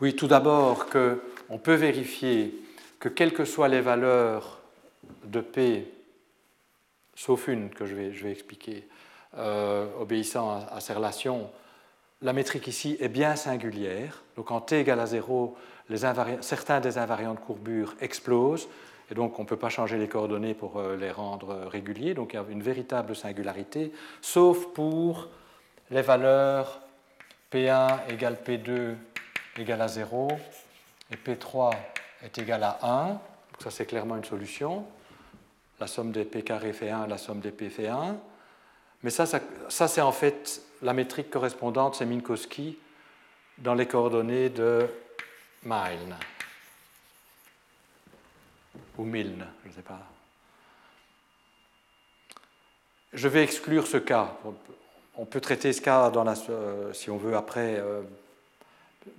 Oui, 0.01 0.17
tout 0.17 0.27
d'abord 0.27 0.87
qu'on 0.87 1.59
peut 1.59 1.75
vérifier 1.75 2.55
que 2.99 3.09
quelles 3.09 3.33
que 3.33 3.45
soient 3.45 3.69
les 3.69 3.81
valeurs 3.81 4.61
de 5.25 5.41
P, 5.41 5.93
sauf 7.15 7.49
une 7.49 7.71
que 7.71 7.87
je 7.87 7.95
vais, 7.95 8.13
je 8.13 8.25
vais 8.25 8.33
expliquer, 8.33 8.89
euh, 9.39 9.87
obéissant 9.99 10.67
à, 10.71 10.81
ces 10.81 10.93
relations, 10.93 11.51
la 12.21 12.33
métrique 12.33 12.67
ici 12.67 12.97
est 13.01 13.09
bien 13.09 13.35
singulière. 13.37 14.23
Donc 14.37 14.51
en 14.51 14.61
t 14.61 14.81
égale 14.81 15.01
à 15.01 15.07
0, 15.07 15.57
certains 16.41 16.81
des 16.81 16.99
invariants 16.99 17.35
de 17.35 17.41
courbure 17.41 17.95
explosent, 18.01 18.69
et 19.13 19.15
donc 19.15 19.39
on 19.39 19.43
ne 19.43 19.47
peut 19.47 19.59
pas 19.59 19.69
changer 19.69 19.99
les 19.99 20.09
coordonnées 20.09 20.55
pour 20.55 20.79
euh, 20.79 20.97
les 20.97 21.11
rendre 21.11 21.67
réguliers. 21.67 22.15
Donc 22.15 22.33
il 22.33 22.37
y 22.37 22.39
a 22.39 22.45
une 22.49 22.63
véritable 22.63 23.15
singularité, 23.15 23.93
sauf 24.23 24.69
pour 24.69 25.29
les 25.91 26.01
valeurs 26.01 26.81
P1 27.53 28.09
égale 28.09 28.39
P2 28.43 28.95
égale 29.59 29.83
à 29.83 29.89
0 29.89 30.29
et 31.11 31.17
P3 31.17 31.75
est 32.25 32.39
égal 32.39 32.63
à 32.63 32.79
1. 32.83 33.09
Donc 33.09 33.19
ça 33.59 33.71
c'est 33.71 33.85
clairement 33.85 34.17
une 34.17 34.25
solution. 34.25 34.87
La 35.79 35.87
somme 35.89 36.11
des 36.11 36.25
P 36.25 36.41
carré 36.41 36.73
fait 36.73 36.89
1, 36.89 37.07
la 37.07 37.19
somme 37.19 37.41
des 37.41 37.51
P 37.51 37.69
fait 37.69 37.89
1. 37.89 38.17
Mais 39.03 39.11
ça, 39.11 39.27
ça, 39.27 39.89
c'est 39.89 40.01
en 40.01 40.13
fait 40.13 40.63
la 40.81 40.95
métrique 40.95 41.29
correspondante, 41.29 41.97
c'est 41.97 42.07
Minkowski 42.07 42.79
dans 43.59 43.75
les 43.75 43.87
coordonnées 43.87 44.49
de 44.49 44.87
Milne. 45.65 46.17
Ou 49.03 49.05
Milne, 49.05 49.45
je 49.65 49.69
ne 49.69 49.75
sais 49.75 49.83
pas. 49.83 49.99
Je 53.13 53.27
vais 53.27 53.43
exclure 53.43 53.89
ce 53.89 53.97
cas. 53.97 54.37
On 55.17 55.25
peut 55.25 55.41
traiter 55.41 55.73
ce 55.73 55.81
cas 55.81 56.13
euh, 56.49 56.93
si 56.93 57.11
on 57.11 57.17
veut 57.17 57.35
après. 57.35 57.81
Euh, 57.81 58.03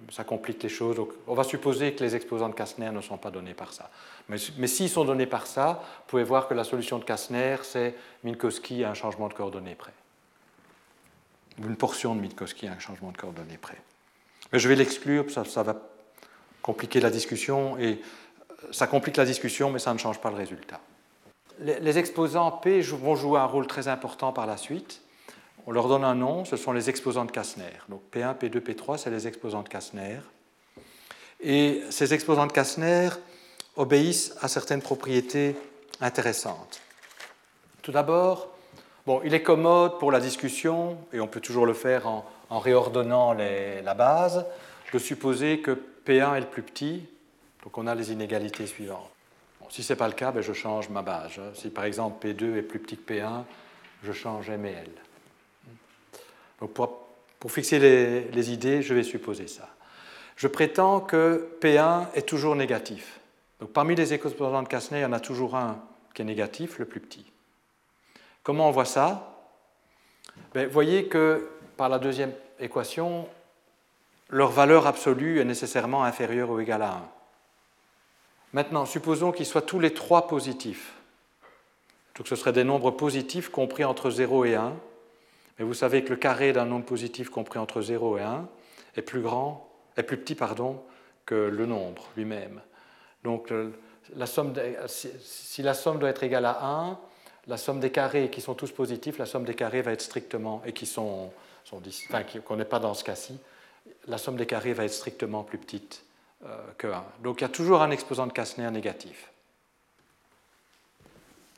ça 0.10 0.24
complique 0.24 0.64
les 0.64 0.70
choses. 0.70 1.06
on 1.28 1.34
va 1.34 1.44
supposer 1.44 1.94
que 1.94 2.02
les 2.02 2.16
exposants 2.16 2.48
de 2.48 2.54
Kastner 2.54 2.92
ne 2.92 3.02
sont 3.02 3.18
pas 3.18 3.30
donnés 3.30 3.54
par 3.54 3.74
ça. 3.74 3.90
Mais, 4.30 4.38
s'ils 4.68 4.90
sont 4.90 5.04
donnés 5.04 5.26
par 5.26 5.48
ça, 5.48 5.84
vous 5.84 6.04
pouvez 6.08 6.24
voir 6.24 6.48
que 6.48 6.54
la 6.54 6.64
solution 6.64 6.98
de 6.98 7.04
Kastner, 7.04 7.58
c'est 7.64 7.94
Minkowski 8.24 8.86
à 8.86 8.92
un 8.92 8.94
changement 8.94 9.28
de 9.28 9.34
coordonnées 9.34 9.76
près. 9.76 9.92
Une 11.58 11.76
portion 11.76 12.16
de 12.16 12.22
Minkowski 12.22 12.68
à 12.68 12.72
un 12.72 12.80
changement 12.80 13.12
de 13.12 13.18
coordonnées 13.18 13.58
près. 13.58 13.82
Mais 14.54 14.60
je 14.60 14.70
vais 14.70 14.78
l'exclure, 14.78 15.30
ça, 15.30 15.44
ça 15.44 15.62
va 15.62 15.76
compliquer 16.62 17.02
la 17.02 17.10
discussion, 17.10 17.78
et 17.78 18.00
ça 18.72 18.88
complique 18.88 19.18
la 19.18 19.26
discussion, 19.26 19.70
mais 19.72 19.80
ça 19.80 19.94
ne 19.94 20.00
change 20.00 20.20
pas 20.20 20.30
le 20.30 20.38
résultat. 20.38 20.80
Les 21.60 21.98
exposants 21.98 22.52
P 22.52 22.82
vont 22.82 23.16
jouer 23.16 23.40
un 23.40 23.46
rôle 23.46 23.68
très 23.68 23.88
important 23.88 24.34
par 24.34 24.48
la 24.48 24.58
suite. 24.58 25.02
On 25.66 25.72
leur 25.72 25.88
donne 25.88 26.04
un 26.04 26.16
nom, 26.16 26.46
ce 26.46 26.58
sont 26.58 26.74
les 26.74 26.90
exposants 26.90 27.26
de 27.26 27.32
Kastner. 27.32 27.72
Donc 27.90 28.02
P1, 28.14 28.36
P2, 28.38 28.60
P3, 28.60 28.98
c'est 28.98 29.12
les 29.12 29.28
exposants 29.28 29.62
de 29.62 29.70
Kastner. 29.70 30.20
Et 31.40 31.82
ces 31.90 32.14
exposants 32.14 32.48
de 32.48 32.52
Kastner 32.52 33.10
obéissent 33.76 34.36
à 34.42 34.48
certaines 34.48 34.82
propriétés 34.82 35.56
intéressantes. 36.02 36.82
Tout 37.82 37.92
d'abord, 37.92 38.50
il 39.24 39.34
est 39.34 39.44
commode 39.44 40.00
pour 40.00 40.12
la 40.12 40.20
discussion, 40.20 40.98
et 41.12 41.20
on 41.20 41.28
peut 41.28 41.42
toujours 41.42 41.66
le 41.66 41.74
faire 41.74 42.08
en, 42.08 42.60
réordonnant 42.60 43.34
la 43.34 43.94
base, 43.94 44.46
de 44.94 45.00
supposer 45.00 45.60
que 45.60 45.72
P1 46.06 46.36
est 46.36 46.42
le 46.42 46.46
plus 46.46 46.62
petit, 46.62 47.08
donc 47.64 47.78
on 47.78 47.88
a 47.88 47.96
les 47.96 48.12
inégalités 48.12 48.68
suivantes. 48.68 49.10
si 49.70 49.84
ce 49.84 49.94
n'est 49.94 49.98
pas 49.98 50.08
le 50.08 50.14
cas, 50.14 50.32
ben 50.32 50.42
je 50.42 50.54
change 50.54 50.90
ma 50.90 51.02
base. 51.02 51.40
Si 51.56 51.70
par 51.70 51.86
exemple 51.86 52.28
P2 52.28 52.58
est 52.58 52.62
plus 52.62 52.80
petit 52.80 52.98
que 52.98 53.14
P1, 53.14 53.44
je 54.04 54.12
change 54.12 54.50
M 54.50 54.66
et 54.66 54.72
L 54.72 54.90
pour, 56.68 57.52
fixer 57.52 57.80
les, 57.80 58.52
idées, 58.52 58.82
je 58.82 58.94
vais 58.94 59.04
supposer 59.04 59.48
ça. 59.48 59.70
Je 60.36 60.48
prétends 60.48 61.00
que 61.00 61.58
P1 61.62 62.08
est 62.16 62.28
toujours 62.28 62.56
négatif. 62.56 63.20
Donc, 63.60 63.72
parmi 63.72 63.96
les 63.96 64.14
exposants 64.14 64.64
de 64.64 64.68
Kastner, 64.68 65.00
il 65.00 65.04
y 65.04 65.06
en 65.06 65.14
a 65.14 65.20
toujours 65.20 65.56
un 65.56 65.80
qui 66.14 66.22
est 66.22 66.26
négatif, 66.26 66.80
le 66.80 66.86
plus 66.86 67.00
petit. 67.00 67.26
Comment 68.44 68.68
on 68.68 68.72
voit 68.72 68.86
ça? 68.86 69.48
Ben, 70.54 70.68
voyez 70.68 71.08
que 71.08 71.50
par 71.78 71.90
la 71.90 72.00
deuxième 72.00 72.34
équation, 72.60 73.28
leur 74.30 74.52
valeur 74.52 74.88
absolue 74.88 75.40
est 75.40 75.46
nécessairement 75.46 76.04
inférieure 76.04 76.50
ou 76.50 76.60
égale 76.60 76.82
à 76.82 76.90
1. 76.90 77.10
Maintenant, 78.54 78.86
supposons 78.86 79.32
qu'ils 79.32 79.48
soient 79.48 79.64
tous 79.64 79.80
les 79.80 79.94
trois 79.94 80.28
positifs. 80.28 80.94
Donc 82.16 82.28
ce 82.28 82.36
seraient 82.36 82.54
des 82.54 82.64
nombres 82.64 82.92
positifs 82.92 83.50
compris 83.50 83.84
entre 83.84 84.12
0 84.12 84.46
et 84.46 84.56
1. 84.56 84.74
Mais 85.58 85.66
vous 85.66 85.74
savez 85.74 86.04
que 86.04 86.10
le 86.10 86.16
carré 86.16 86.54
d'un 86.54 86.66
nombre 86.66 86.86
positif 86.86 87.30
compris 87.30 87.58
entre 87.60 87.82
0 87.82 88.20
et 88.20 88.22
1 88.22 88.48
est 88.96 89.02
plus 89.02 89.22
grand, 89.22 89.68
est 89.98 90.04
plus 90.04 90.18
petit 90.18 90.36
pardon, 90.36 90.82
que 91.26 91.36
le 91.36 91.66
nombre 91.66 92.04
lui-même. 92.16 92.62
Donc 93.24 93.52
si 94.86 95.62
la 95.64 95.74
somme 95.74 96.00
doit 96.00 96.10
être 96.10 96.24
égale 96.24 96.46
à 96.46 96.64
1, 96.64 97.00
la 97.48 97.58
somme 97.58 97.80
des 97.80 97.92
carrés 97.92 98.30
qui 98.30 98.42
sont 98.42 98.54
tous 98.54 98.72
positifs, 98.72 99.18
la 99.18 99.26
somme 99.26 99.46
des 99.46 99.56
carrés 99.56 99.82
va 99.82 99.92
être 99.92 100.02
strictement, 100.02 100.62
et 100.66 100.74
qui 100.74 100.86
sont, 100.86 101.32
enfin, 101.72 102.24
qu'on 102.46 102.56
n'est 102.56 102.66
pas 102.66 102.80
dans 102.80 102.94
ce 102.94 103.04
cas-ci, 103.04 103.38
la 104.08 104.18
somme 104.18 104.38
des 104.38 104.46
carrés 104.46 104.74
va 104.74 104.86
être 104.86 104.94
strictement 104.94 105.44
plus 105.44 105.58
petite 105.58 106.04
que 106.78 106.88
1. 106.88 107.04
Donc 107.24 107.42
il 107.42 107.44
y 107.44 107.46
a 107.46 107.50
toujours 107.50 107.82
un 107.82 107.92
exposant 107.92 108.28
de 108.28 108.34
Kastner 108.34 108.70
négatif. 108.72 109.32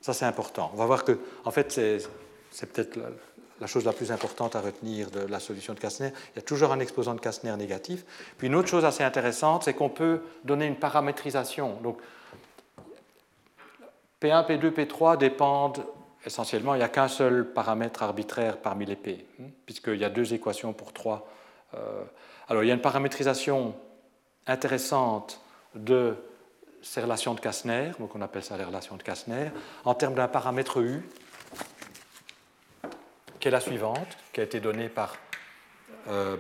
Ça 0.02 0.14
c'est 0.14 0.26
important. 0.26 0.70
On 0.74 0.78
va 0.78 0.86
voir 0.86 1.04
que, 1.04 1.20
en 1.46 1.52
fait, 1.52 1.72
c'est 2.52 2.72
peut-être 2.72 3.00
la 3.62 3.68
chose 3.68 3.86
la 3.86 3.94
plus 3.94 4.12
importante 4.12 4.56
à 4.56 4.62
retenir 4.62 5.10
de 5.12 5.22
la 5.22 5.40
solution 5.40 5.74
de 5.74 5.80
Kastner. 5.80 6.12
Il 6.34 6.36
y 6.36 6.40
a 6.40 6.42
toujours 6.42 6.72
un 6.72 6.80
exposant 6.80 7.14
de 7.14 7.20
Kastner 7.20 7.56
négatif. 7.58 8.04
Puis 8.38 8.48
une 8.48 8.56
autre 8.56 8.68
chose 8.68 8.86
assez 8.86 9.04
intéressante, 9.04 9.64
c'est 9.64 9.74
qu'on 9.74 9.90
peut 9.90 10.22
donner 10.44 10.66
une 10.66 10.76
paramétrisation. 10.76 11.80
Donc, 11.82 12.00
P1, 14.22 14.48
P2, 14.48 14.72
P3 14.72 15.18
dépendent 15.18 15.86
essentiellement, 16.26 16.74
il 16.74 16.80
n'y 16.80 16.84
a 16.84 16.90
qu'un 16.90 17.08
seul 17.08 17.52
paramètre 17.54 18.02
arbitraire 18.02 18.58
parmi 18.58 18.86
les 18.86 18.96
P, 18.96 19.26
hein, 19.40 19.46
puisqu'il 19.66 19.98
y 19.98 20.06
a 20.06 20.10
deux 20.10 20.34
équations 20.34 20.74
pour 20.74 20.92
trois. 20.92 21.28
Euh, 21.76 22.04
alors, 22.48 22.64
il 22.64 22.68
y 22.68 22.72
a 22.72 22.74
une 22.74 22.82
paramétrisation 22.82 23.76
intéressante 24.48 25.42
de 25.74 26.16
ces 26.82 27.02
relations 27.02 27.34
de 27.34 27.40
Kastner, 27.40 27.92
donc 28.00 28.16
on 28.16 28.22
appelle 28.22 28.44
ça 28.44 28.58
les 28.58 28.64
relations 28.64 28.96
de 28.96 29.04
Kastner, 29.04 29.50
en 29.86 29.96
termes 29.96 30.14
d'un 30.14 30.28
paramètre 30.28 30.80
U, 30.82 31.02
qui 33.40 33.48
est 33.48 33.52
la 33.52 33.60
suivante, 33.60 34.18
qui 34.34 34.42
a 34.42 34.44
été 34.44 34.60
donnée 34.60 34.90
par 34.90 35.16
euh, 36.08 36.38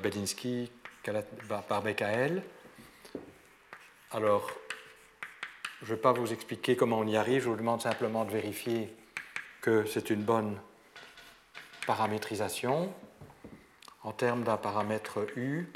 par 1.67 1.81
BKL. 1.81 2.41
Alors, 4.11 4.51
je 5.81 5.91
ne 5.91 5.95
vais 5.95 6.01
pas 6.01 6.13
vous 6.13 6.31
expliquer 6.31 6.75
comment 6.75 6.99
on 6.99 7.07
y 7.07 7.17
arrive, 7.17 7.43
je 7.43 7.49
vous 7.49 7.55
demande 7.55 7.81
simplement 7.81 8.25
de 8.25 8.31
vérifier 8.31 8.95
que 9.61 9.85
c'est 9.85 10.09
une 10.09 10.21
bonne 10.21 10.59
paramétrisation 11.85 12.93
en 14.03 14.11
termes 14.11 14.43
d'un 14.43 14.57
paramètre 14.57 15.25
U. 15.35 15.71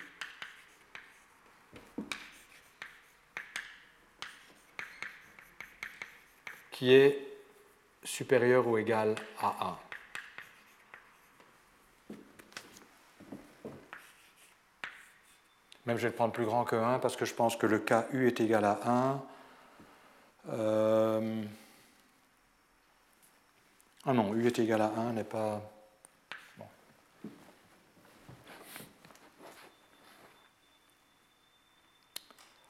qui 6.80 6.94
est 6.94 7.28
supérieur 8.06 8.66
ou 8.66 8.78
égal 8.78 9.16
à 9.42 9.78
1. 12.10 12.16
Même 15.86 15.98
je 15.98 16.04
vais 16.04 16.08
le 16.08 16.16
prendre 16.16 16.32
plus 16.32 16.46
grand 16.46 16.64
que 16.64 16.78
1 16.78 17.00
parce 17.00 17.18
que 17.18 17.26
je 17.26 17.34
pense 17.34 17.58
que 17.58 17.68
le 17.68 17.80
KU 17.80 18.28
est 18.28 18.40
égal 18.40 18.64
à 18.64 18.80
1. 18.86 19.22
Euh, 20.52 21.44
ah 24.06 24.14
non, 24.14 24.34
U 24.34 24.48
est 24.48 24.60
égal 24.60 24.82
à 24.82 24.88
1 24.88 25.12
n'est 25.12 25.26
pas... 25.26 25.62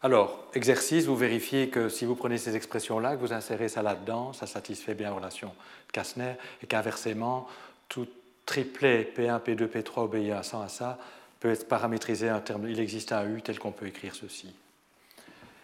Alors, 0.01 0.45
exercice, 0.53 1.05
vous 1.05 1.15
vérifiez 1.17 1.69
que 1.69 1.89
si 1.89 2.05
vous 2.05 2.15
prenez 2.15 2.37
ces 2.37 2.55
expressions-là, 2.55 3.17
que 3.17 3.21
vous 3.21 3.33
insérez 3.33 3.67
ça 3.67 3.81
là-dedans, 3.81 4.31
ça 4.31 4.47
satisfait 4.47 4.93
bien 4.93 5.09
la 5.09 5.15
relation 5.15 5.49
de 5.49 5.91
Kastner, 5.91 6.35
et 6.63 6.67
qu'inversement, 6.67 7.47
tout 7.89 8.07
triplet 8.45 9.11
P1, 9.15 9.41
P2, 9.41 9.67
P3 9.67 10.03
obéissant 10.03 10.61
à 10.61 10.69
ça 10.69 10.97
peut 11.39 11.51
être 11.51 11.67
paramétrisé 11.67 12.31
en 12.31 12.39
termes, 12.39 12.67
il 12.67 12.79
existe 12.79 13.11
un 13.11 13.25
U 13.29 13.41
tel 13.41 13.59
qu'on 13.59 13.71
peut 13.71 13.87
écrire 13.87 14.15
ceci. 14.15 14.53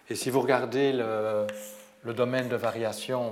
Et 0.10 0.16
si 0.16 0.30
vous 0.30 0.42
regardez 0.42 0.94
le, 0.94 1.48
domaine 2.14 2.48
de 2.50 2.56
variation 2.56 3.32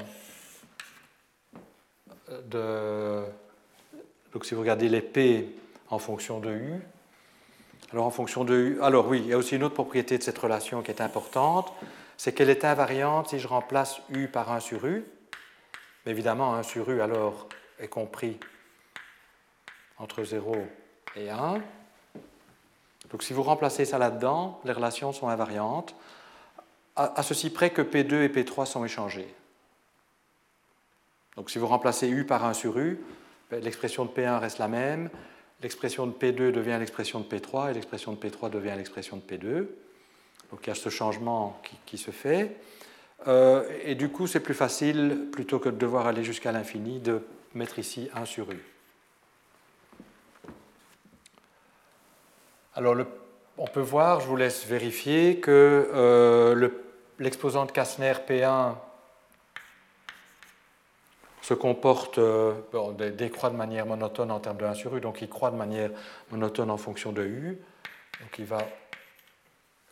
de, 2.49 3.23
donc 4.33 4.45
si 4.45 4.55
vous 4.55 4.61
regardez 4.61 4.89
les 4.89 5.01
P 5.01 5.55
en 5.89 5.99
fonction 5.99 6.39
de 6.39 6.49
U, 6.49 6.81
alors 7.93 8.07
en 8.07 8.11
fonction 8.11 8.43
de 8.43 8.55
U, 8.55 8.81
alors 8.81 9.07
oui, 9.07 9.19
il 9.19 9.27
y 9.27 9.33
a 9.33 9.37
aussi 9.37 9.55
une 9.55 9.63
autre 9.63 9.75
propriété 9.75 10.17
de 10.17 10.23
cette 10.23 10.39
relation 10.39 10.81
qui 10.81 10.89
est 10.89 10.99
importante, 10.99 11.71
c'est 12.17 12.33
qu'elle 12.33 12.49
est 12.49 12.65
invariante 12.65 13.29
si 13.29 13.37
je 13.37 13.47
remplace 13.47 14.01
U 14.09 14.27
par 14.27 14.51
1 14.51 14.61
sur 14.61 14.83
U. 14.87 15.05
Mais 16.03 16.11
évidemment, 16.11 16.55
1 16.55 16.63
sur 16.63 16.89
U 16.89 17.01
alors 17.01 17.47
est 17.79 17.87
compris 17.87 18.39
entre 19.99 20.23
0 20.23 20.55
et 21.17 21.29
1. 21.29 21.61
Donc 23.11 23.21
si 23.21 23.31
vous 23.31 23.43
remplacez 23.43 23.85
ça 23.85 23.99
là-dedans, 23.99 24.59
les 24.65 24.71
relations 24.71 25.11
sont 25.11 25.27
invariantes, 25.27 25.95
à, 26.95 27.21
ceci 27.21 27.51
près 27.51 27.69
que 27.69 27.83
P2 27.83 28.23
et 28.23 28.29
P3 28.29 28.65
sont 28.65 28.83
échangés. 28.83 29.31
Donc 31.35 31.51
si 31.51 31.59
vous 31.59 31.67
remplacez 31.67 32.09
U 32.09 32.25
par 32.25 32.43
1 32.43 32.53
sur 32.53 32.75
U, 32.79 32.99
ben, 33.51 33.63
l'expression 33.63 34.05
de 34.05 34.09
P1 34.09 34.39
reste 34.39 34.57
la 34.57 34.67
même, 34.67 35.11
l'expression 35.63 36.05
de 36.05 36.11
P2 36.11 36.51
devient 36.51 36.77
l'expression 36.77 37.21
de 37.21 37.25
P3 37.25 37.71
et 37.71 37.73
l'expression 37.73 38.11
de 38.11 38.17
P3 38.17 38.49
devient 38.49 38.73
l'expression 38.75 39.17
de 39.17 39.21
P2. 39.21 39.65
Donc 40.51 40.59
il 40.63 40.67
y 40.67 40.71
a 40.71 40.75
ce 40.75 40.89
changement 40.89 41.59
qui, 41.85 41.97
se 41.97 42.11
fait. 42.11 42.57
Euh, 43.27 43.63
et 43.83 43.95
du 43.95 44.09
coup, 44.09 44.27
c'est 44.27 44.41
plus 44.41 44.53
facile, 44.53 45.29
plutôt 45.31 45.57
que 45.57 45.69
de 45.69 45.77
devoir 45.77 46.05
aller 46.05 46.23
jusqu'à 46.23 46.51
l'infini, 46.51 46.99
de 46.99 47.21
mettre 47.55 47.79
ici 47.79 48.09
1 48.13 48.25
sur 48.25 48.51
U. 48.51 48.59
Alors, 52.75 52.95
on 53.57 53.67
peut 53.67 53.81
voir, 53.81 54.19
je 54.19 54.27
vous 54.27 54.35
laisse 54.35 54.65
vérifier, 54.65 55.39
que 55.39 55.89
euh, 55.93 56.69
l'exposant 57.19 57.65
de 57.65 57.71
Kastner 57.71 58.13
P1 58.27 58.75
se 61.43 61.53
comporte, 61.53 62.19
euh, 62.19 62.53
décroît 63.11 63.49
de 63.49 63.57
manière 63.57 63.85
monotone 63.85 64.31
en 64.31 64.39
termes 64.39 64.57
de 64.57 64.65
1 64.65 64.73
sur 64.75 64.95
U, 64.95 65.01
donc 65.01 65.21
il 65.21 65.27
croît 65.27 65.51
de 65.51 65.57
manière 65.57 65.91
monotone 66.31 66.71
en 66.71 66.77
fonction 66.77 67.11
de 67.11 67.21
U. 67.21 67.61
Donc 68.21 68.39
il 68.39 68.45
va 68.45 68.59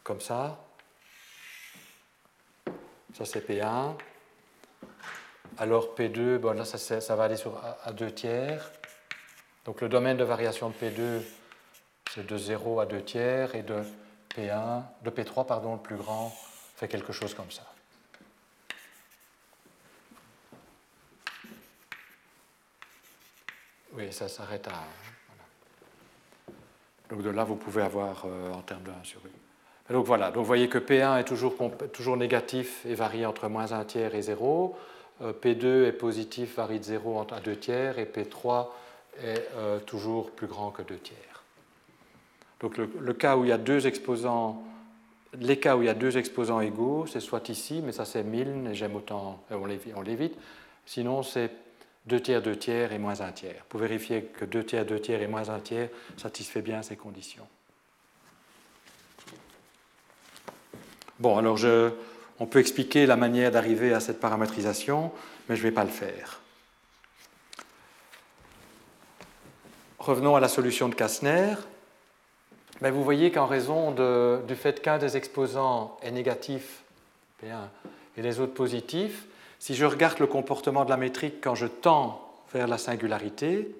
comme 0.03 0.21
ça. 0.21 0.57
Ça 3.13 3.25
c'est 3.25 3.45
P1. 3.45 3.95
Alors 5.57 5.93
P2, 5.93 6.37
bon, 6.37 6.55
là 6.55 6.63
ça, 6.63 7.15
va 7.17 7.25
aller 7.25 7.35
sur 7.35 7.61
à 7.83 7.91
2 7.91 8.11
tiers. 8.11 8.71
Donc 9.65 9.81
le 9.81 9.89
domaine 9.89 10.15
de 10.15 10.23
variation 10.23 10.69
de 10.69 10.75
P2, 10.75 11.21
c'est 12.11 12.25
de 12.25 12.37
0 12.37 12.79
à 12.79 12.85
2 12.85 13.01
tiers, 13.03 13.55
et 13.55 13.63
de 13.63 13.83
P1, 14.33 14.83
de 15.03 15.09
P3, 15.09 15.45
pardon, 15.45 15.73
le 15.73 15.81
plus 15.81 15.97
grand, 15.97 16.33
fait 16.77 16.87
quelque 16.87 17.11
chose 17.11 17.33
comme 17.33 17.51
ça. 17.51 17.70
Oui, 23.93 24.11
ça 24.11 24.27
s'arrête 24.27 24.67
à 24.67 24.71
1. 24.71 24.73
Donc 27.11 27.23
de 27.23 27.29
là, 27.29 27.43
vous 27.43 27.55
pouvez 27.55 27.81
avoir 27.81 28.23
euh, 28.25 28.53
en 28.53 28.61
termes 28.61 28.83
de 28.83 28.89
1 28.89 29.03
sur 29.03 29.19
U. 29.25 29.93
donc 29.93 30.05
voilà, 30.05 30.31
donc 30.31 30.37
vous 30.37 30.45
voyez 30.45 30.69
que 30.69 30.77
P1 30.77 31.19
est 31.19 31.25
toujours, 31.25 31.55
toujours 31.91 32.15
négatif 32.15 32.85
et 32.85 32.95
varie 32.95 33.25
entre 33.25 33.49
moins 33.49 33.73
1 33.73 33.83
tiers 33.83 34.15
et 34.15 34.21
0. 34.21 34.77
Euh, 35.21 35.33
P2 35.33 35.87
est 35.87 35.91
positif, 35.91 36.55
varie 36.55 36.79
de 36.79 36.85
0 36.85 37.27
à 37.31 37.41
2 37.41 37.55
tiers, 37.57 37.99
et 37.99 38.05
P3 38.05 38.67
est 39.21 39.45
euh, 39.55 39.79
toujours 39.79 40.31
plus 40.31 40.47
grand 40.47 40.71
que 40.71 40.83
2 40.83 40.95
tiers. 40.95 41.43
Donc 42.61 42.77
le, 42.77 43.13
cas 43.13 43.35
où 43.35 43.43
il 43.43 43.49
y 43.49 43.51
a 43.51 43.57
deux 43.57 43.87
exposants, 43.87 44.63
les 45.33 45.59
cas 45.59 45.75
où 45.75 45.81
il 45.81 45.87
y 45.87 45.89
a 45.89 45.95
deux 45.95 46.17
exposants 46.17 46.61
égaux, 46.61 47.07
c'est 47.07 47.19
soit 47.19 47.49
ici, 47.49 47.81
mais 47.83 47.91
ça 47.91 48.05
c'est 48.05 48.23
Milne, 48.23 48.67
et 48.67 48.75
j'aime 48.75 48.95
autant, 48.95 49.43
on 49.51 50.01
l'évite. 50.01 50.37
Sinon, 50.85 51.23
c'est 51.23 51.51
2 52.07 52.19
tiers, 52.19 52.41
2 52.41 52.55
tiers 52.55 52.91
et 52.93 52.97
moins 52.97 53.21
1 53.21 53.31
tiers. 53.31 53.63
Pour 53.69 53.79
vérifier 53.79 54.23
que 54.23 54.45
2 54.45 54.63
tiers, 54.63 54.85
2 54.85 54.99
tiers 54.99 55.21
et 55.21 55.27
moins 55.27 55.49
1 55.49 55.59
tiers 55.59 55.89
satisfait 56.17 56.61
bien 56.61 56.81
ces 56.81 56.95
conditions. 56.95 57.47
Bon, 61.19 61.37
alors 61.37 61.59
on 62.39 62.47
peut 62.47 62.59
expliquer 62.59 63.05
la 63.05 63.15
manière 63.15 63.51
d'arriver 63.51 63.93
à 63.93 63.99
cette 63.99 64.19
paramétrisation, 64.19 65.11
mais 65.47 65.55
je 65.55 65.61
ne 65.61 65.67
vais 65.67 65.73
pas 65.73 65.83
le 65.83 65.91
faire. 65.91 66.39
Revenons 69.99 70.35
à 70.35 70.39
la 70.39 70.47
solution 70.47 70.89
de 70.89 70.95
Kastner. 70.95 71.53
Vous 72.81 73.03
voyez 73.03 73.31
qu'en 73.31 73.45
raison 73.45 73.91
du 73.91 74.55
fait 74.55 74.81
qu'un 74.81 74.97
des 74.97 75.15
exposants 75.15 75.99
est 76.01 76.09
négatif, 76.09 76.81
P1, 77.43 77.67
et 78.17 78.23
les 78.23 78.39
autres 78.39 78.55
positifs, 78.55 79.27
si 79.61 79.75
je 79.75 79.85
regarde 79.85 80.17
le 80.17 80.25
comportement 80.25 80.85
de 80.85 80.89
la 80.89 80.97
métrique 80.97 81.35
quand 81.39 81.53
je 81.53 81.67
tends 81.67 82.27
vers 82.51 82.65
la 82.65 82.79
singularité, 82.79 83.75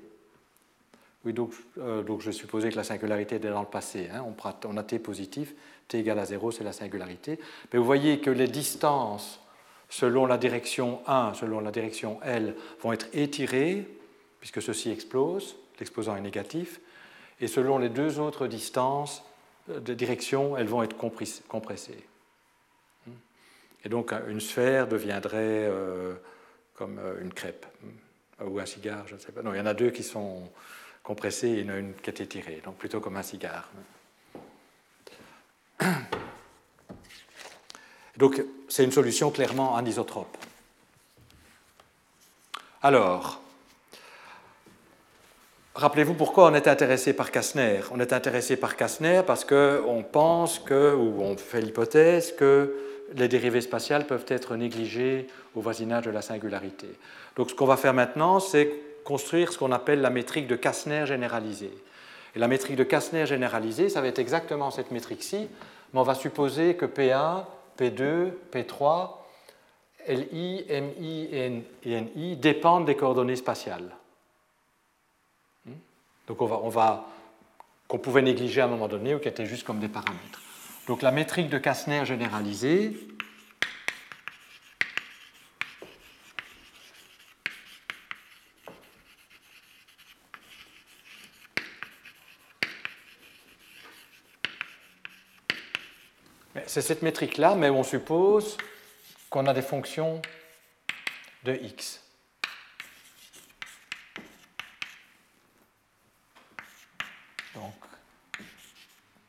oui, 1.25 1.34
donc, 1.34 1.53
euh, 1.79 2.03
je 2.19 2.29
supposais 2.29 2.69
que 2.69 2.75
la 2.75 2.84
singularité 2.84 3.38
était 3.38 3.49
dans 3.49 3.61
le 3.61 3.67
passé. 3.67 4.07
Hein, 4.13 4.23
on, 4.65 4.77
a 4.77 4.84
t 4.84 4.99
positif, 4.99 5.55
t 5.88 5.97
égale 5.97 6.19
à 6.19 6.25
0, 6.25 6.51
c'est 6.51 6.63
la 6.63 6.71
singularité. 6.71 7.39
Mais 7.73 7.79
vous 7.79 7.86
voyez 7.86 8.19
que 8.19 8.29
les 8.29 8.47
distances 8.47 9.39
selon 9.89 10.27
la 10.27 10.38
direction 10.38 11.01
1, 11.07 11.34
selon 11.34 11.59
la 11.59 11.71
direction 11.71 12.19
L, 12.21 12.55
vont 12.82 12.93
être 12.93 13.07
étirées, 13.13 13.88
puisque 14.39 14.61
ceci 14.61 14.91
explose, 14.91 15.55
l'exposant 15.79 16.15
est 16.15 16.21
négatif, 16.21 16.79
et 17.39 17.47
selon 17.47 17.79
les 17.79 17.89
deux 17.89 18.19
autres 18.19 18.45
distances 18.45 19.23
euh, 19.71 19.79
de 19.79 19.95
direction, 19.95 20.55
elles 20.57 20.67
vont 20.67 20.84
être 20.84 20.95
compressées. 20.95 22.03
Et 23.84 23.89
donc 23.89 24.13
une 24.27 24.41
sphère 24.41 24.88
deviendrait 24.88 25.67
euh, 25.69 26.13
comme 26.75 26.99
euh, 26.99 27.21
une 27.21 27.34
crêpe 27.34 27.65
ou 28.43 28.59
un 28.59 28.65
cigare, 28.65 29.07
je 29.07 29.15
ne 29.15 29.19
sais 29.19 29.32
pas. 29.32 29.41
Non, 29.41 29.53
il 29.53 29.57
y 29.57 29.61
en 29.61 29.65
a 29.65 29.73
deux 29.73 29.91
qui 29.91 30.03
sont 30.03 30.49
compressés 31.03 31.49
et 31.49 31.59
il 31.59 31.65
y 31.65 31.69
en 31.69 31.73
a 31.73 31.77
une 31.77 31.93
qui 31.93 32.09
est 32.09 32.21
étirée, 32.21 32.61
donc 32.63 32.77
plutôt 32.77 32.99
comme 32.99 33.17
un 33.17 33.23
cigare. 33.23 33.69
Donc 38.17 38.43
c'est 38.67 38.84
une 38.84 38.91
solution 38.91 39.32
clairement 39.32 39.75
anisotrope. 39.75 40.38
Alors, 42.82 43.41
Rappelez-vous 45.73 46.15
pourquoi 46.15 46.51
on 46.51 46.53
est 46.53 46.67
intéressé 46.67 47.13
par 47.13 47.32
Kastner. 47.32 47.79
On 47.91 47.99
est 48.01 48.11
intéressé 48.11 48.57
par 48.57 48.75
Kastner 48.75 49.21
parce 49.25 49.45
qu'on 49.45 50.03
pense 50.03 50.59
que, 50.59 50.93
ou 50.93 51.21
on 51.21 51.38
fait 51.38 51.61
l'hypothèse 51.61 52.36
que 52.36 52.75
les 53.16 53.28
dérivées 53.28 53.62
spatiales 53.62 54.05
peuvent 54.05 54.26
être 54.28 54.55
négligées 54.55 55.28
au 55.55 55.62
voisinage 55.62 56.05
de 56.05 56.12
la 56.12 56.22
singularité. 56.22 56.88
Donc 57.36 57.49
ce 57.49 57.55
qu'on 57.55 57.66
va 57.66 57.78
faire 57.78 57.93
maintenant, 57.93 58.39
c'est 58.39 58.72
construire 59.03 59.51
ce 59.51 59.57
qu'on 59.57 59.72
appelle 59.72 60.01
la 60.01 60.09
métrique 60.09 60.47
de 60.47 60.55
Kastner 60.55 61.05
généralisée. 61.05 61.74
Et 62.36 62.39
la 62.39 62.47
métrique 62.47 62.76
de 62.76 62.84
Kastner 62.84 63.26
généralisée, 63.26 63.89
ça 63.89 64.01
va 64.01 64.07
être 64.07 64.20
exactement 64.20 64.72
cette 64.72 64.91
métrique-ci, 64.91 65.47
mais 65.93 65.99
on 65.99 66.03
va 66.03 66.16
supposer 66.16 66.76
que 66.76 66.86
P1, 66.86 67.43
P2, 67.78 68.32
P3, 68.53 69.09
LI, 70.07 70.66
MI 70.70 71.30
et 71.32 72.01
NI 72.01 72.36
dépendent 72.38 72.86
des 72.86 72.95
coordonnées 72.95 73.36
spatiales. 73.36 73.95
Hmm? 75.66 75.74
Donc 76.28 76.41
on 76.41 76.45
va, 76.45 76.59
on 76.64 76.70
va 76.70 77.05
qu'on 77.88 77.99
pouvait 77.99 78.22
négliger 78.22 78.62
à 78.62 78.66
un 78.66 78.70
moment 78.70 78.88
donné 78.88 79.14
ou 79.14 79.20
qui 79.20 79.28
étaient 79.28 79.45
juste 79.45 79.66
comme 79.66 79.80
des 79.80 79.89
paramètres. 79.89 80.41
Donc 80.88 81.01
la 81.01 81.11
métrique 81.11 81.49
de 81.49 81.57
Kastner 81.57 82.05
généralisée, 82.05 82.97
c'est 96.71 96.82
cette 96.82 97.01
métrique-là, 97.01 97.55
mais 97.55 97.69
on 97.69 97.84
suppose 97.84 98.57
qu'on 99.29 99.45
a 99.45 99.53
des 99.53 99.61
fonctions 99.61 100.21
de 101.43 101.53
x. 101.53 102.01
Donc, 107.55 107.73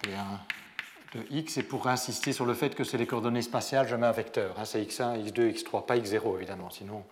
P1 0.03 0.39
de 1.15 1.25
x, 1.31 1.59
et 1.59 1.63
pour 1.63 1.89
insister 1.89 2.33
sur 2.33 2.47
le 2.47 2.55
fait 2.55 2.75
que 2.75 2.85
c'est 2.85 2.99
les 2.99 3.07
coordonnées 3.07 3.43
spatiales, 3.43 3.89
je 3.89 3.97
mets 3.97 4.07
un 4.07 4.13
vecteur. 4.13 4.59
Hein, 4.59 4.65
c'est 4.65 4.83
x1, 4.83 5.23
x2, 5.25 5.53
x3, 5.53 5.87
pas 5.87 5.97
x0 5.97 6.37
évidemment, 6.37 6.71
sinon 6.71 7.05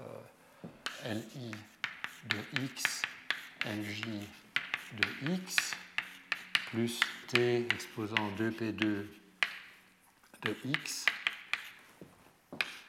euh, 0.00 1.14
LI 1.14 1.50
de 2.28 2.64
x 2.64 3.02
lj 3.66 4.02
de 4.96 5.32
x 5.34 5.74
plus 6.70 7.00
t 7.28 7.66
exposant 7.72 8.30
2p2 8.38 9.06
de 10.42 10.56
x 10.64 11.06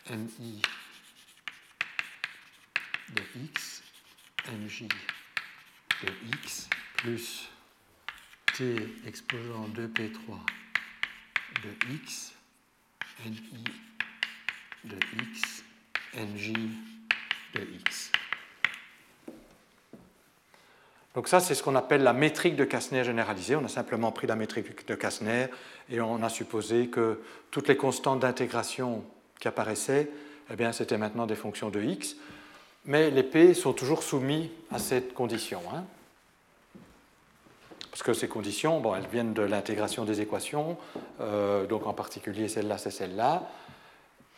mi 0.09 0.61
de 3.09 3.23
x 3.43 3.83
mj 4.51 4.87
de 6.03 6.09
x 6.43 6.69
plus 6.97 7.49
t 8.57 8.75
exposant 9.07 9.67
2p3 9.75 10.37
de 11.63 11.93
x 11.93 12.33
ni 13.25 13.63
de 14.83 14.95
x 15.17 15.63
nj 16.15 16.53
de 17.55 17.61
x. 17.87 18.11
Donc 21.15 21.27
ça, 21.27 21.39
c'est 21.39 21.53
ce 21.53 21.61
qu'on 21.61 21.75
appelle 21.75 22.01
la 22.01 22.13
métrique 22.13 22.55
de 22.55 22.65
Kastner 22.65 23.03
généralisée. 23.03 23.55
On 23.55 23.65
a 23.65 23.69
simplement 23.69 24.11
pris 24.11 24.25
la 24.25 24.35
métrique 24.35 24.87
de 24.87 24.95
Kastner 24.95 25.47
et 25.89 26.01
on 26.01 26.23
a 26.23 26.29
supposé 26.29 26.87
que 26.87 27.21
toutes 27.51 27.67
les 27.67 27.77
constantes 27.77 28.21
d'intégration 28.21 29.03
qui 29.39 29.47
apparaissaient, 29.47 30.09
eh 30.51 30.55
bien, 30.55 30.71
c'était 30.71 30.97
maintenant 30.97 31.27
des 31.27 31.35
fonctions 31.35 31.69
de 31.69 31.81
x. 31.81 32.15
Mais 32.85 33.11
les 33.11 33.23
p 33.23 33.53
sont 33.53 33.73
toujours 33.73 34.01
soumis 34.01 34.51
à 34.71 34.79
cette 34.79 35.13
condition. 35.13 35.61
Hein. 35.73 35.85
Parce 37.93 38.01
que 38.01 38.13
ces 38.13 38.27
conditions, 38.27 38.79
bon, 38.79 38.95
elles 38.95 39.05
viennent 39.05 39.33
de 39.33 39.43
l'intégration 39.43 40.03
des 40.03 40.19
équations, 40.19 40.77
euh, 41.21 41.67
donc 41.67 41.85
en 41.85 41.93
particulier 41.93 42.47
celle-là, 42.47 42.79
c'est 42.79 42.89
celle-là. 42.89 43.43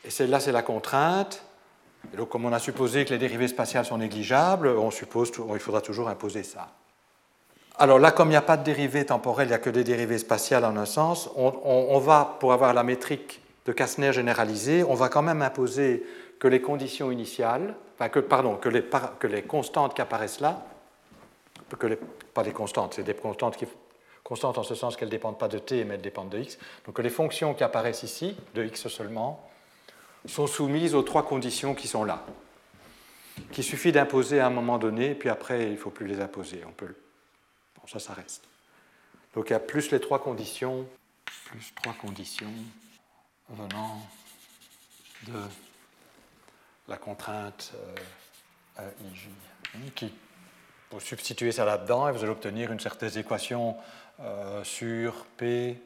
Et 0.03 0.09
celle-là, 0.09 0.41
c'est 0.41 0.51
la 0.51 0.61
contrainte. 0.61 1.41
donc, 2.17 2.27
comme 2.27 2.43
on 2.43 2.51
a 2.51 2.59
supposé 2.59 3.05
que 3.05 3.11
les 3.11 3.17
dérivées 3.17 3.47
spatiales 3.47 3.85
sont 3.85 3.97
négligeables, 3.97 4.67
on 4.67 4.91
suppose 4.91 5.31
qu'il 5.31 5.59
faudra 5.59 5.79
toujours 5.79 6.09
imposer 6.09 6.43
ça. 6.43 6.67
Alors 7.77 7.97
là, 7.97 8.11
comme 8.11 8.27
il 8.27 8.31
n'y 8.31 8.35
a 8.35 8.41
pas 8.41 8.57
de 8.57 8.65
dérivées 8.65 9.05
temporelles, 9.05 9.47
il 9.47 9.51
n'y 9.51 9.55
a 9.55 9.59
que 9.59 9.69
des 9.69 9.85
dérivées 9.85 10.17
spatiales 10.17 10.65
en 10.65 10.75
un 10.75 10.85
sens, 10.85 11.29
on, 11.37 11.97
va, 11.99 12.35
pour 12.41 12.51
avoir 12.51 12.73
la 12.73 12.83
métrique 12.83 13.39
de 13.65 13.71
Kastner 13.71 14.11
généralisée, 14.11 14.83
on 14.83 14.95
va 14.95 15.07
quand 15.07 15.21
même 15.21 15.41
imposer 15.41 16.05
que 16.39 16.49
les 16.49 16.59
conditions 16.59 17.09
initiales, 17.09 17.73
pardon, 18.27 18.57
que 18.57 18.67
les, 18.67 18.83
que 19.17 19.27
les 19.27 19.43
constantes 19.43 19.93
qui 19.93 20.01
apparaissent 20.01 20.41
là, 20.41 20.61
que 21.79 21.87
les, 21.87 21.97
pas 22.35 22.43
des 22.43 22.51
constantes, 22.51 22.93
c'est 22.93 23.03
des 23.03 23.15
constantes 23.15 23.57
qui 23.57 23.65
constantes 24.23 24.57
en 24.57 24.63
ce 24.63 24.75
sens 24.75 24.97
qu'elles 24.97 25.07
ne 25.07 25.11
dépendent 25.11 25.37
pas 25.39 25.47
de 25.47 25.59
t, 25.59 25.85
mais 25.85 25.95
elles 25.95 26.01
dépendent 26.01 26.29
de 26.29 26.39
x. 26.39 26.57
Donc 26.85 26.99
les 26.99 27.09
fonctions 27.09 27.53
qui 27.53 27.63
apparaissent 27.63 28.03
ici, 28.03 28.35
de 28.55 28.63
x 28.65 28.87
seulement, 28.87 29.49
sont 30.25 30.47
soumises 30.47 30.95
aux 30.95 31.03
trois 31.03 31.23
conditions 31.23 31.75
qui 31.75 31.87
sont 31.87 32.03
là, 32.03 32.25
qu'il 33.51 33.63
suffit 33.63 33.91
d'imposer 33.91 34.39
à 34.39 34.47
un 34.47 34.49
moment 34.49 34.79
donné, 34.79 35.13
puis 35.13 35.29
après, 35.29 35.67
il 35.67 35.73
ne 35.73 35.77
faut 35.77 35.91
plus 35.91 36.07
les 36.07 36.19
imposer. 36.19 36.63
On 36.67 36.71
peut... 36.71 36.95
Bon, 37.75 37.87
ça, 37.87 37.99
ça 37.99 38.13
reste. 38.13 38.43
Donc 39.35 39.49
il 39.49 39.53
y 39.53 39.55
a 39.55 39.59
plus 39.59 39.91
les 39.91 39.99
trois 39.99 40.19
conditions, 40.19 40.87
plus 41.45 41.73
trois 41.75 41.93
conditions 41.93 42.51
venant 43.49 44.01
de 45.27 45.39
la 46.87 46.97
contrainte 46.97 47.73
euh, 48.79 48.89
IJ, 49.13 49.29
qui, 49.93 50.11
pour 50.95 51.01
substituer 51.01 51.51
ça 51.51 51.65
là-dedans, 51.65 52.09
vous 52.13 52.23
allez 52.23 52.31
obtenir 52.31 52.71
une 52.71 52.79
certaine 52.79 53.17
équation 53.17 53.75
euh, 54.21 54.63
sur 54.63 55.25
P 55.35 55.77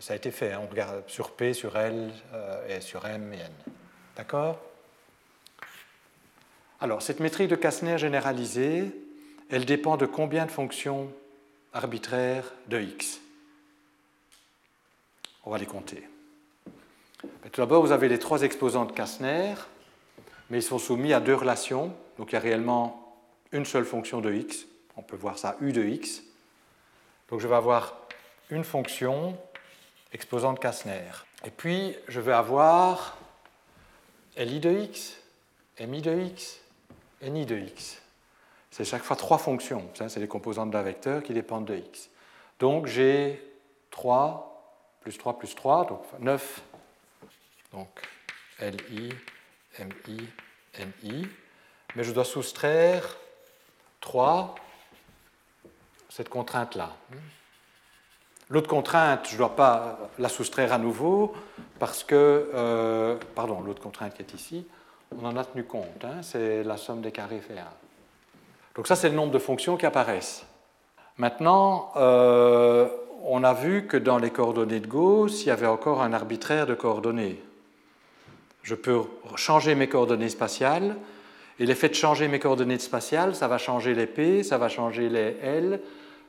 ça 0.00 0.12
a 0.12 0.16
été 0.16 0.30
fait, 0.30 0.52
hein. 0.52 0.60
on 0.62 0.68
regarde 0.68 1.02
sur 1.06 1.30
P, 1.30 1.54
sur 1.54 1.74
L 1.78 2.12
euh, 2.34 2.76
et 2.76 2.82
sur 2.82 3.06
M 3.06 3.32
et 3.32 3.38
N. 3.38 3.52
D'accord? 4.16 4.60
Alors, 6.78 7.00
cette 7.00 7.20
métrique 7.20 7.48
de 7.48 7.56
Kastner 7.56 7.96
généralisée, 7.96 8.94
elle 9.48 9.64
dépend 9.64 9.96
de 9.96 10.04
combien 10.04 10.44
de 10.44 10.50
fonctions 10.50 11.10
arbitraires 11.72 12.52
de 12.66 12.82
x? 12.82 13.18
On 15.46 15.50
va 15.50 15.56
les 15.56 15.64
compter. 15.64 16.06
tout 17.50 17.62
d'abord, 17.62 17.82
vous 17.82 17.92
avez 17.92 18.10
les 18.10 18.18
trois 18.18 18.42
exposants 18.42 18.84
de 18.84 18.92
Kastner, 18.92 19.54
mais 20.50 20.58
ils 20.58 20.62
sont 20.62 20.78
soumis 20.78 21.14
à 21.14 21.20
deux 21.20 21.34
relations. 21.34 21.94
Donc, 22.18 22.32
il 22.32 22.34
y 22.34 22.36
a 22.36 22.40
réellement 22.40 23.01
une 23.52 23.64
seule 23.64 23.84
fonction 23.84 24.20
de 24.20 24.32
x. 24.32 24.66
On 24.96 25.02
peut 25.02 25.16
voir 25.16 25.38
ça 25.38 25.56
u 25.60 25.72
de 25.72 25.84
x. 25.84 26.22
Donc, 27.28 27.40
je 27.40 27.48
vais 27.48 27.54
avoir 27.54 27.96
une 28.50 28.64
fonction 28.64 29.36
exposante 30.12 30.60
Kastner. 30.60 31.10
Et 31.44 31.50
puis, 31.50 31.96
je 32.08 32.20
vais 32.20 32.32
avoir 32.32 33.16
LI 34.36 34.60
de 34.60 34.70
x, 34.70 35.16
MI 35.80 36.02
de 36.02 36.20
x, 36.20 36.60
NI 37.22 37.46
de 37.46 37.56
x. 37.56 38.02
C'est 38.70 38.84
chaque 38.84 39.02
fois 39.02 39.16
trois 39.16 39.38
fonctions. 39.38 39.88
C'est 39.94 40.20
les 40.20 40.28
composantes 40.28 40.70
d'un 40.70 40.82
vecteur 40.82 41.22
qui 41.22 41.34
dépendent 41.34 41.66
de 41.66 41.76
x. 41.76 42.08
Donc, 42.58 42.86
j'ai 42.86 43.42
3 43.90 44.48
plus 45.00 45.18
3 45.18 45.38
plus 45.38 45.54
3, 45.54 45.86
donc 45.86 46.00
9. 46.20 46.62
Donc, 47.72 47.88
LI, 48.60 49.12
MI, 49.80 50.28
NI. 51.02 51.28
Mais 51.96 52.04
je 52.04 52.12
dois 52.12 52.24
soustraire 52.24 53.16
3, 54.02 54.54
cette 56.10 56.28
contrainte-là. 56.28 56.90
L'autre 58.50 58.68
contrainte, 58.68 59.26
je 59.28 59.32
ne 59.32 59.38
dois 59.38 59.56
pas 59.56 59.98
la 60.18 60.28
soustraire 60.28 60.74
à 60.74 60.78
nouveau 60.78 61.32
parce 61.78 62.04
que, 62.04 62.50
euh, 62.54 63.16
pardon, 63.34 63.62
l'autre 63.62 63.80
contrainte 63.80 64.12
qui 64.14 64.20
est 64.20 64.34
ici, 64.34 64.66
on 65.18 65.24
en 65.24 65.36
a 65.36 65.44
tenu 65.44 65.64
compte, 65.64 66.04
hein, 66.04 66.20
c'est 66.20 66.62
la 66.62 66.76
somme 66.76 67.00
des 67.00 67.12
carrés 67.12 67.40
fait 67.40 67.58
1. 67.58 67.64
Donc 68.76 68.86
ça, 68.86 68.96
c'est 68.96 69.08
le 69.08 69.14
nombre 69.14 69.32
de 69.32 69.38
fonctions 69.38 69.76
qui 69.78 69.86
apparaissent. 69.86 70.44
Maintenant, 71.16 71.92
euh, 71.96 72.88
on 73.24 73.44
a 73.44 73.54
vu 73.54 73.86
que 73.86 73.96
dans 73.96 74.18
les 74.18 74.30
coordonnées 74.30 74.80
de 74.80 74.86
Gauss, 74.86 75.44
il 75.44 75.48
y 75.48 75.50
avait 75.50 75.66
encore 75.66 76.02
un 76.02 76.12
arbitraire 76.12 76.66
de 76.66 76.74
coordonnées. 76.74 77.42
Je 78.62 78.74
peux 78.74 79.02
changer 79.36 79.74
mes 79.74 79.88
coordonnées 79.88 80.28
spatiales, 80.28 80.96
et 81.62 81.66
l'effet 81.66 81.88
de 81.88 81.94
changer 81.94 82.26
mes 82.26 82.40
coordonnées 82.40 82.80
spatiales, 82.80 83.36
ça 83.36 83.46
va 83.46 83.56
changer 83.56 83.94
les 83.94 84.08
P, 84.08 84.42
ça 84.42 84.58
va 84.58 84.68
changer 84.68 85.08
les 85.08 85.36
L, 85.42 85.80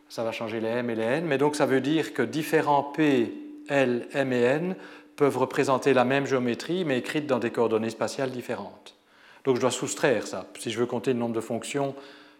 ça 0.08 0.24
va 0.24 0.32
changer 0.32 0.60
les 0.60 0.68
m 0.68 0.92
et 0.92 0.96
les 0.96 1.02
n, 1.02 1.26
mais 1.26 1.40
donc 1.40 1.56
ça 1.56 1.66
veut 1.66 1.82
dire 1.82 2.14
que 2.14 2.22
différents 2.22 2.84
p, 2.84 3.34
l, 3.68 4.08
m 4.14 4.32
et 4.32 4.42
n 4.42 4.76
peuvent 5.16 5.40
représenter 5.40 5.96
la 5.96 6.06
même 6.06 6.28
géométrie, 6.28 6.86
mais 6.86 7.00
écrite 7.00 7.26
dans 7.26 7.40
des 7.40 7.50
coordonnées 7.50 7.90
spatiales 7.90 8.30
différentes. 8.30 8.96
Donc 9.44 9.56
je 9.56 9.62
dois 9.62 9.72
soustraire 9.72 10.28
ça, 10.28 10.46
si 10.60 10.70
je 10.70 10.78
veux 10.78 10.86
compter 10.86 11.14
le 11.14 11.20
nombre 11.20 11.34
de 11.34 11.42
fonctions 11.42 11.96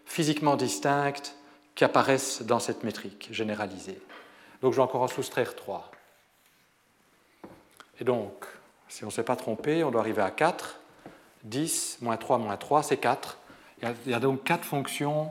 physiquement 0.06 0.54
distinctes 0.54 1.34
qui 1.74 1.82
apparaissent 1.82 2.42
dans 2.42 2.60
cette 2.60 2.84
métrique 2.84 3.26
généralisée. 3.32 3.98
Donc 4.62 4.72
je 4.72 4.76
dois 4.76 4.84
encore 4.84 5.02
en 5.02 5.08
soustraire 5.08 5.56
3. 5.56 5.90
Et 7.98 8.04
donc, 8.04 8.44
si 8.88 9.02
on 9.02 9.08
ne 9.08 9.12
s'est 9.12 9.24
pas 9.24 9.34
trompé, 9.34 9.82
on 9.82 9.90
doit 9.90 10.00
arriver 10.00 10.22
à 10.22 10.30
4. 10.30 10.78
10 11.44 11.98
moins 12.00 12.16
3 12.16 12.38
moins 12.38 12.56
3, 12.56 12.82
c'est 12.82 12.96
4. 12.96 13.38
Il 13.82 14.10
y 14.10 14.14
a 14.14 14.20
donc 14.20 14.44
4 14.44 14.64
fonctions 14.64 15.30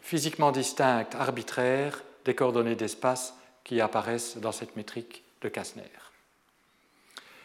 physiquement 0.00 0.52
distinctes, 0.52 1.14
arbitraires, 1.14 2.02
des 2.24 2.34
coordonnées 2.34 2.74
d'espace 2.74 3.34
qui 3.64 3.80
apparaissent 3.80 4.36
dans 4.36 4.52
cette 4.52 4.76
métrique 4.76 5.22
de 5.40 5.48
Kastner. 5.48 5.84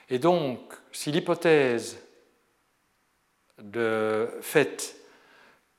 Et 0.09 0.19
donc, 0.19 0.59
si 0.91 1.11
l'hypothèse 1.11 1.97
de 3.61 4.29
fait 4.41 4.95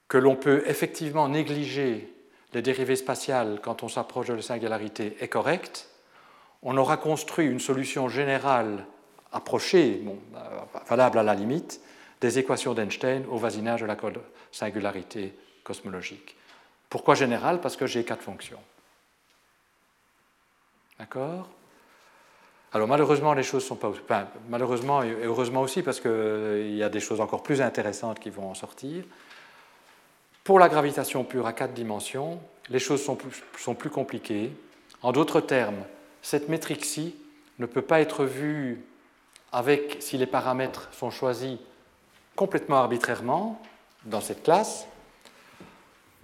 que 0.08 0.18
l'on 0.18 0.36
peut 0.36 0.62
effectivement 0.66 1.28
négliger 1.28 2.12
les 2.52 2.62
dérivées 2.62 2.96
spatiales 2.96 3.60
quand 3.62 3.82
on 3.82 3.88
s'approche 3.88 4.28
de 4.28 4.34
la 4.34 4.42
singularité 4.42 5.16
est 5.20 5.28
correcte, 5.28 5.88
on 6.62 6.76
aura 6.76 6.96
construit 6.96 7.46
une 7.46 7.60
solution 7.60 8.08
générale 8.08 8.86
approchée, 9.32 10.02
valable 10.88 11.18
à 11.18 11.22
la 11.22 11.34
limite, 11.34 11.80
des 12.20 12.38
équations 12.38 12.74
d'Einstein 12.74 13.24
au 13.30 13.36
voisinage 13.36 13.82
de 13.82 13.86
la 13.86 13.96
singularité 14.50 15.34
cosmologique. 15.62 16.36
Pourquoi 16.88 17.14
général? 17.14 17.60
Parce 17.60 17.76
que 17.76 17.86
j'ai 17.86 18.04
quatre 18.04 18.22
fonctions. 18.22 18.60
D'accord? 20.98 21.48
Alors 22.72 22.88
malheureusement, 22.88 23.32
les 23.34 23.42
choses 23.42 23.64
sont 23.64 23.76
pas... 23.76 23.88
Enfin, 23.88 24.28
malheureusement 24.48 25.02
et 25.02 25.12
heureusement 25.24 25.62
aussi, 25.62 25.82
parce 25.82 26.00
qu'il 26.00 26.10
euh, 26.10 26.76
y 26.76 26.82
a 26.82 26.88
des 26.88 27.00
choses 27.00 27.20
encore 27.20 27.42
plus 27.42 27.62
intéressantes 27.62 28.18
qui 28.18 28.30
vont 28.30 28.50
en 28.50 28.54
sortir. 28.54 29.04
Pour 30.44 30.58
la 30.58 30.68
gravitation 30.68 31.24
pure 31.24 31.46
à 31.46 31.52
quatre 31.52 31.72
dimensions, 31.72 32.40
les 32.68 32.78
choses 32.78 33.02
sont 33.02 33.16
plus, 33.16 33.42
sont 33.58 33.74
plus 33.74 33.90
compliquées. 33.90 34.52
En 35.02 35.12
d'autres 35.12 35.40
termes, 35.40 35.82
cette 36.20 36.48
métrique-ci 36.48 37.16
ne 37.58 37.66
peut 37.66 37.82
pas 37.82 38.00
être 38.00 38.24
vue 38.24 38.84
avec, 39.52 39.96
si 40.00 40.18
les 40.18 40.26
paramètres 40.26 40.88
sont 40.92 41.10
choisis 41.10 41.58
complètement 42.36 42.76
arbitrairement 42.76 43.60
dans 44.04 44.20
cette 44.20 44.42
classe, 44.42 44.86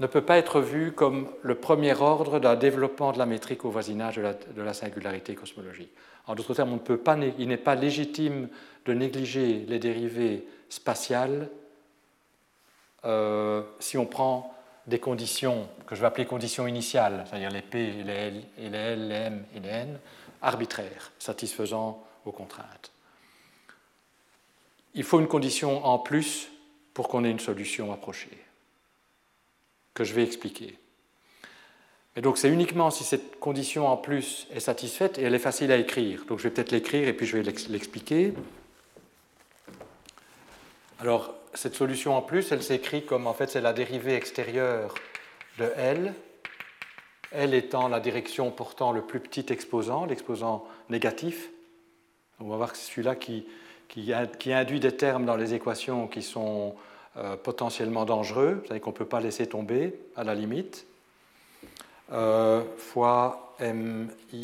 ne 0.01 0.07
peut 0.07 0.23
pas 0.23 0.39
être 0.39 0.61
vu 0.61 0.93
comme 0.93 1.29
le 1.43 1.55
premier 1.55 1.95
ordre 1.95 2.41
d'un 2.41 2.57
développement 2.57 3.13
de 3.13 3.19
la 3.19 3.27
métrique 3.27 3.65
au 3.65 3.71
voisinage 3.71 4.17
de 4.17 4.63
la, 4.63 4.75
singularité 4.75 5.35
cosmologique. 5.35 5.91
En 6.27 6.35
d'autres 6.35 6.55
termes, 6.55 6.73
on 6.73 6.77
ne 6.77 6.79
peut 6.81 6.97
pas, 6.97 7.17
il 7.39 7.49
n'est 7.49 7.57
pas 7.57 7.75
légitime 7.75 8.49
de 8.87 8.93
négliger 8.93 9.65
les 9.69 9.79
dérivées 9.79 10.47
spatiales 10.69 11.49
euh, 13.05 13.63
si 13.79 13.99
on 13.99 14.07
prend 14.07 14.55
des 14.87 14.99
conditions 14.99 15.69
que 15.87 15.95
je 15.95 16.01
vais 16.01 16.07
appeler 16.07 16.27
conditions 16.27 16.67
initiales, 16.67 17.25
c'est-à-dire 17.29 17.51
les 17.51 17.63
P, 17.63 18.03
les 18.05 18.13
L, 18.13 18.43
et 18.59 18.69
les 18.69 18.79
L, 18.79 19.09
les 19.09 19.15
M 19.15 19.45
et 19.55 19.61
les 19.61 19.69
N, 19.69 19.99
arbitraires, 20.43 21.13
satisfaisant 21.19 22.03
aux 22.25 22.33
contraintes. 22.33 22.94
Il 24.95 25.03
faut 25.03 25.21
une 25.21 25.29
condition 25.29 25.85
en 25.85 25.99
plus 25.99 26.49
pour 26.93 27.09
qu'on 27.09 27.25
ait 27.25 27.31
une 27.31 27.41
solution 27.41 27.93
approchée, 27.93 28.39
que 29.93 30.05
je 30.05 30.15
vais 30.15 30.23
expliquer. 30.23 30.79
Et 32.17 32.21
donc 32.21 32.39
c'est 32.39 32.49
uniquement 32.49 32.91
si 32.91 33.03
cette 33.03 33.41
condition 33.41 33.89
en 33.89 33.97
plus 33.97 34.47
est 34.53 34.61
satisfaite 34.61 35.19
et 35.19 35.23
elle 35.23 35.35
est 35.35 35.41
facile 35.41 35.73
à 35.73 35.77
écrire. 35.77 36.25
Donc 36.27 36.39
je 36.39 36.45
vais 36.45 36.51
peut-être 36.51 36.71
l'écrire 36.71 37.09
et 37.09 37.13
puis 37.13 37.27
je 37.27 37.37
vais 37.37 37.43
l'expliquer. 37.43 38.33
Alors 41.01 41.35
cette 41.55 41.75
solution 41.75 42.17
en 42.17 42.23
plus, 42.23 42.53
elle 42.53 42.63
s'écrit 42.63 43.05
comme 43.05 43.27
en 43.27 43.35
fait 43.35 43.51
c'est 43.51 43.61
la 43.61 43.73
dérivée 43.73 44.15
extérieure 44.15 44.95
de 45.59 45.71
L, 45.77 46.15
L 47.33 47.53
étant 47.53 47.89
la 47.89 47.99
direction 47.99 48.53
portant 48.53 48.93
le 48.93 49.03
plus 49.03 49.19
petit 49.19 49.53
exposant, 49.53 50.05
l'exposant 50.05 50.65
négatif. 50.91 51.51
On 52.39 52.49
va 52.49 52.57
voir 52.57 52.73
que 52.73 52.79
c'est 52.79 52.93
celui-là 52.93 53.17
qui, 53.17 53.47
qui, 53.89 54.53
induit 54.53 54.81
des 54.81 54.97
termes 54.97 55.25
dans 55.25 55.37
les 55.37 55.55
équations 55.55 56.07
qui 56.07 56.23
sont 56.23 56.75
euh, 57.17 57.37
potentiellement 57.37 58.05
dangereux, 58.05 58.61
c'est-à-dire 58.63 58.83
qu'on 58.83 58.91
ne 58.91 58.97
peut 58.97 59.05
pas 59.05 59.21
laisser 59.21 59.47
tomber 59.47 59.95
à 60.17 60.25
la 60.25 60.35
limite, 60.35 60.87
euh, 62.13 62.63
fois 62.77 63.55
m 63.61 64.11
i 64.33 64.43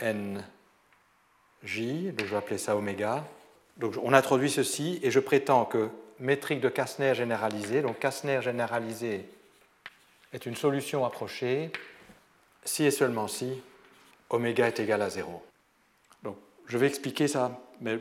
n 0.00 0.44
j, 1.64 2.12
donc 2.12 2.26
je 2.26 2.30
vais 2.30 2.36
appeler 2.36 2.58
ça 2.58 2.76
oméga. 2.76 3.24
Donc 3.78 3.94
on 4.02 4.12
introduit 4.12 4.50
ceci 4.50 5.00
et 5.02 5.10
je 5.10 5.20
prétends 5.20 5.64
que 5.64 5.88
métrique 6.20 6.60
de 6.60 6.68
Kastner 6.68 7.14
généralisée, 7.14 7.82
donc 7.82 7.98
Kastner 7.98 8.40
généralisée 8.42 9.28
est 10.32 10.46
une 10.46 10.56
solution 10.56 11.04
approchée 11.04 11.70
si 12.64 12.84
et 12.84 12.90
seulement 12.90 13.28
si 13.28 13.62
oméga 14.30 14.66
est 14.66 14.80
égal 14.80 15.02
à 15.02 15.10
0. 15.10 15.42
Donc 16.22 16.36
je 16.66 16.78
vais 16.78 16.86
expliquer 16.86 17.28
ça, 17.28 17.58
mais 17.80 17.98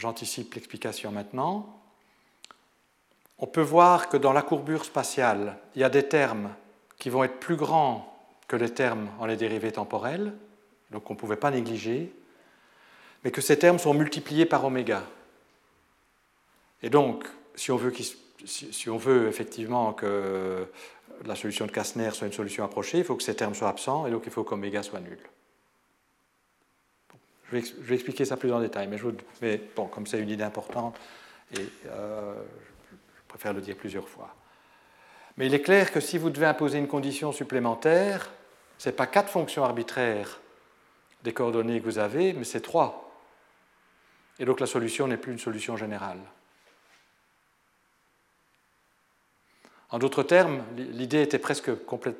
J'anticipe 0.00 0.54
l'explication 0.54 1.12
maintenant. 1.12 1.78
On 3.38 3.46
peut 3.46 3.60
voir 3.60 4.08
que 4.08 4.16
dans 4.16 4.32
la 4.32 4.40
courbure 4.40 4.86
spatiale, 4.86 5.58
il 5.74 5.82
y 5.82 5.84
a 5.84 5.90
des 5.90 6.08
termes 6.08 6.54
qui 6.98 7.10
vont 7.10 7.22
être 7.22 7.38
plus 7.38 7.56
grands 7.56 8.18
que 8.48 8.56
les 8.56 8.72
termes 8.72 9.10
en 9.18 9.26
les 9.26 9.36
dérivées 9.36 9.72
temporelles, 9.72 10.32
donc 10.90 11.10
on 11.10 11.12
ne 11.12 11.18
pouvait 11.18 11.36
pas 11.36 11.50
négliger, 11.50 12.14
mais 13.22 13.30
que 13.30 13.42
ces 13.42 13.58
termes 13.58 13.78
sont 13.78 13.92
multipliés 13.92 14.46
par 14.46 14.64
oméga. 14.64 15.02
Et 16.82 16.88
donc, 16.88 17.26
si 17.54 17.70
on 17.70 17.76
veut, 17.76 17.92
si 18.46 18.88
on 18.88 18.96
veut 18.96 19.28
effectivement 19.28 19.92
que 19.92 20.66
la 21.26 21.36
solution 21.36 21.66
de 21.66 21.72
Kastner 21.72 22.10
soit 22.12 22.26
une 22.26 22.32
solution 22.32 22.64
approchée, 22.64 22.98
il 22.98 23.04
faut 23.04 23.16
que 23.16 23.22
ces 23.22 23.36
termes 23.36 23.54
soient 23.54 23.68
absents, 23.68 24.06
et 24.06 24.10
donc 24.10 24.22
il 24.24 24.32
faut 24.32 24.44
qu'oméga 24.44 24.82
soit 24.82 25.00
nul. 25.00 25.18
Je 27.52 27.58
vais, 27.58 27.94
expliquer 27.94 28.24
ça 28.24 28.36
plus 28.36 28.52
en 28.52 28.60
détail, 28.60 28.88
mais, 29.40 29.60
bon, 29.74 29.86
comme 29.86 30.06
c'est 30.06 30.20
une 30.20 30.28
idée 30.28 30.44
importante, 30.44 30.96
et, 31.56 31.66
euh, 31.86 32.34
je 32.88 33.28
préfère 33.28 33.52
le 33.52 33.60
dire 33.60 33.76
plusieurs 33.76 34.08
fois. 34.08 34.34
Mais 35.36 35.46
il 35.46 35.54
est 35.54 35.62
clair 35.62 35.90
que 35.90 36.00
si 36.00 36.18
vous 36.18 36.30
devez 36.30 36.46
imposer 36.46 36.78
une 36.78 36.88
condition 36.88 37.32
supplémentaire, 37.32 38.30
ce 38.78 38.88
n'est 38.88 38.94
pas 38.94 39.06
quatre 39.06 39.30
fonctions 39.30 39.64
arbitraires 39.64 40.40
des 41.22 41.32
coordonnées 41.32 41.80
que 41.80 41.84
vous 41.84 41.98
avez, 41.98 42.32
mais 42.32 42.44
c'est 42.44 42.60
trois. 42.60 43.10
Et 44.38 44.44
donc 44.44 44.60
la 44.60 44.66
solution 44.66 45.06
n'est 45.06 45.16
plus 45.16 45.32
une 45.32 45.38
solution 45.38 45.76
générale. 45.76 46.20
En 49.90 49.98
d'autres 49.98 50.22
termes, 50.22 50.62
l'idée 50.76 51.22
était 51.22 51.38
presque, 51.38 51.84
complète, 51.84 52.16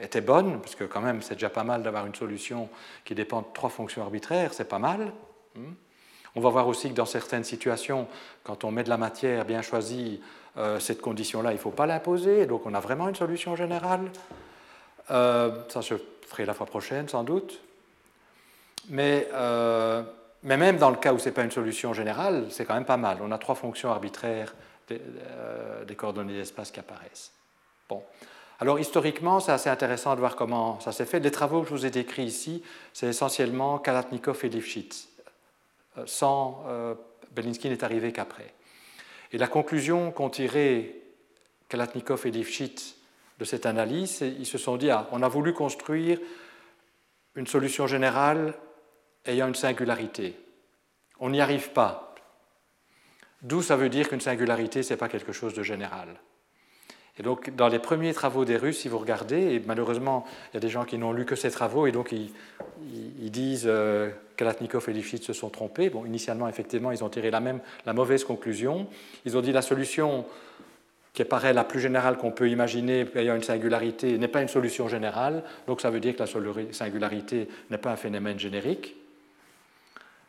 était 0.00 0.20
bonne, 0.20 0.60
parce 0.60 0.74
que 0.74 0.84
quand 0.84 1.00
même 1.00 1.22
c'est 1.22 1.34
déjà 1.34 1.50
pas 1.50 1.64
mal 1.64 1.82
d'avoir 1.82 2.06
une 2.06 2.14
solution 2.14 2.68
qui 3.04 3.14
dépend 3.14 3.42
de 3.42 3.46
trois 3.52 3.70
fonctions 3.70 4.02
arbitraires, 4.02 4.54
c'est 4.54 4.68
pas 4.68 4.78
mal. 4.78 5.12
Hmm. 5.54 5.72
On 6.34 6.40
va 6.40 6.48
voir 6.48 6.66
aussi 6.66 6.88
que 6.88 6.94
dans 6.94 7.06
certaines 7.06 7.44
situations, 7.44 8.08
quand 8.42 8.64
on 8.64 8.70
met 8.70 8.84
de 8.84 8.88
la 8.88 8.96
matière 8.96 9.44
bien 9.44 9.60
choisie, 9.60 10.20
euh, 10.56 10.80
cette 10.80 11.00
condition-là, 11.00 11.50
il 11.50 11.56
ne 11.56 11.60
faut 11.60 11.70
pas 11.70 11.86
l'imposer, 11.86 12.46
donc 12.46 12.64
on 12.64 12.74
a 12.74 12.80
vraiment 12.80 13.08
une 13.08 13.14
solution 13.14 13.54
générale. 13.54 14.10
Euh, 15.10 15.62
ça, 15.68 15.82
je 15.82 15.94
ferai 16.26 16.46
la 16.46 16.54
fois 16.54 16.66
prochaine, 16.66 17.08
sans 17.08 17.22
doute. 17.22 17.60
Mais, 18.88 19.28
euh, 19.32 20.02
mais 20.42 20.56
même 20.56 20.78
dans 20.78 20.90
le 20.90 20.96
cas 20.96 21.12
où 21.12 21.18
ce 21.18 21.26
n'est 21.26 21.34
pas 21.34 21.44
une 21.44 21.50
solution 21.50 21.92
générale, 21.92 22.46
c'est 22.50 22.64
quand 22.64 22.74
même 22.74 22.86
pas 22.86 22.96
mal. 22.96 23.18
On 23.20 23.30
a 23.30 23.38
trois 23.38 23.54
fonctions 23.54 23.90
arbitraires 23.90 24.54
des, 24.88 25.00
des 25.86 25.94
coordonnées 25.94 26.34
d'espace 26.34 26.70
qui 26.70 26.80
apparaissent. 26.80 27.32
Bon. 27.88 28.02
Alors 28.62 28.78
historiquement, 28.78 29.40
c'est 29.40 29.50
assez 29.50 29.70
intéressant 29.70 30.14
de 30.14 30.20
voir 30.20 30.36
comment 30.36 30.78
ça 30.78 30.92
s'est 30.92 31.04
fait. 31.04 31.18
Les 31.18 31.32
travaux 31.32 31.62
que 31.62 31.68
je 31.68 31.74
vous 31.74 31.84
ai 31.84 31.90
décrits 31.90 32.22
ici, 32.22 32.62
c'est 32.92 33.08
essentiellement 33.08 33.80
Kalatnikov 33.80 34.38
et 34.44 34.48
Lifshitz. 34.48 35.08
Euh, 35.98 36.04
sans 36.06 36.62
euh, 36.68 36.94
Belinsky 37.32 37.68
n'est 37.68 37.82
arrivé 37.82 38.12
qu'après. 38.12 38.54
Et 39.32 39.38
la 39.38 39.48
conclusion 39.48 40.12
qu'ont 40.12 40.30
tiré 40.30 41.02
Kalatnikov 41.70 42.24
et 42.24 42.30
Lifshitz 42.30 42.94
de 43.40 43.44
cette 43.44 43.66
analyse, 43.66 44.20
ils 44.20 44.46
se 44.46 44.58
sont 44.58 44.76
dit 44.76 44.92
ah, 44.92 45.08
on 45.10 45.24
a 45.24 45.28
voulu 45.28 45.52
construire 45.52 46.20
une 47.34 47.48
solution 47.48 47.88
générale 47.88 48.54
ayant 49.26 49.48
une 49.48 49.56
singularité. 49.56 50.36
On 51.18 51.30
n'y 51.30 51.40
arrive 51.40 51.70
pas. 51.70 52.14
D'où 53.42 53.60
ça 53.60 53.74
veut 53.74 53.88
dire 53.88 54.08
qu'une 54.08 54.20
singularité, 54.20 54.84
ce 54.84 54.94
n'est 54.94 54.98
pas 54.98 55.08
quelque 55.08 55.32
chose 55.32 55.52
de 55.52 55.64
général. 55.64 56.20
Et 57.18 57.22
donc, 57.22 57.54
dans 57.54 57.68
les 57.68 57.78
premiers 57.78 58.14
travaux 58.14 58.44
des 58.44 58.56
Russes, 58.56 58.80
si 58.80 58.88
vous 58.88 58.98
regardez, 58.98 59.54
et 59.54 59.62
malheureusement, 59.66 60.24
il 60.50 60.54
y 60.54 60.56
a 60.56 60.60
des 60.60 60.70
gens 60.70 60.84
qui 60.84 60.96
n'ont 60.96 61.12
lu 61.12 61.26
que 61.26 61.36
ces 61.36 61.50
travaux, 61.50 61.86
et 61.86 61.92
donc 61.92 62.12
ils, 62.12 63.30
disent 63.30 63.66
euh, 63.66 64.10
Kalatnikov 64.36 64.88
et 64.88 64.92
Lifshitz 64.92 65.26
se 65.26 65.32
sont 65.34 65.50
trompés. 65.50 65.90
Bon, 65.90 66.06
initialement, 66.06 66.48
effectivement, 66.48 66.90
ils 66.90 67.04
ont 67.04 67.10
tiré 67.10 67.30
la 67.30 67.40
même, 67.40 67.60
la 67.84 67.92
mauvaise 67.92 68.24
conclusion. 68.24 68.86
Ils 69.26 69.36
ont 69.36 69.42
dit 69.42 69.52
la 69.52 69.62
solution 69.62 70.24
qui 71.12 71.24
paraît 71.24 71.52
la 71.52 71.64
plus 71.64 71.80
générale 71.80 72.16
qu'on 72.16 72.30
peut 72.30 72.48
imaginer 72.48 73.06
ayant 73.14 73.36
une 73.36 73.42
singularité 73.42 74.16
n'est 74.16 74.28
pas 74.28 74.40
une 74.40 74.48
solution 74.48 74.88
générale, 74.88 75.44
donc 75.66 75.82
ça 75.82 75.90
veut 75.90 76.00
dire 76.00 76.16
que 76.16 76.20
la 76.20 76.72
singularité 76.72 77.48
n'est 77.70 77.78
pas 77.78 77.92
un 77.92 77.96
phénomène 77.96 78.38
générique. 78.38 78.96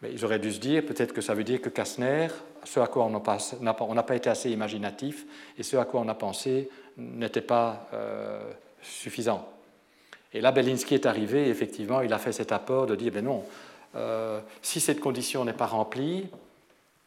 Mais 0.02 0.12
ils 0.12 0.26
auraient 0.26 0.40
dû 0.40 0.52
se 0.52 0.60
dire, 0.60 0.86
peut-être 0.86 1.14
que 1.14 1.22
ça 1.22 1.34
veut 1.34 1.46
dire 1.46 1.62
que 1.62 1.70
Kastner, 1.70 2.28
ce 2.66 2.80
à 2.80 2.88
quoi 2.88 3.06
on 3.06 3.94
n'a 3.94 4.04
pas 4.04 4.16
été 4.16 4.30
assez 4.30 4.52
imaginatif, 4.52 5.26
et 5.58 5.64
ce 5.64 5.78
à 5.78 5.86
quoi 5.86 6.02
on 6.02 6.08
a 6.08 6.16
pensé 6.16 6.70
n'était 6.98 7.42
pas 7.42 7.88
euh, 7.94 8.42
suffisant. 8.82 9.48
Et 10.34 10.42
là, 10.42 10.52
Belinsky 10.52 10.96
est 10.96 11.06
arrivé, 11.06 11.48
effectivement, 11.50 12.02
il 12.02 12.12
a 12.14 12.18
fait 12.18 12.32
cet 12.32 12.52
apport 12.52 12.88
de 12.88 12.96
dire, 12.96 13.12
ben 13.12 13.24
non, 13.24 13.44
euh, 13.96 14.40
si 14.62 14.80
cette 14.80 15.00
condition 15.00 15.46
n'est 15.46 15.54
pas 15.54 15.68
remplie, 15.68 16.28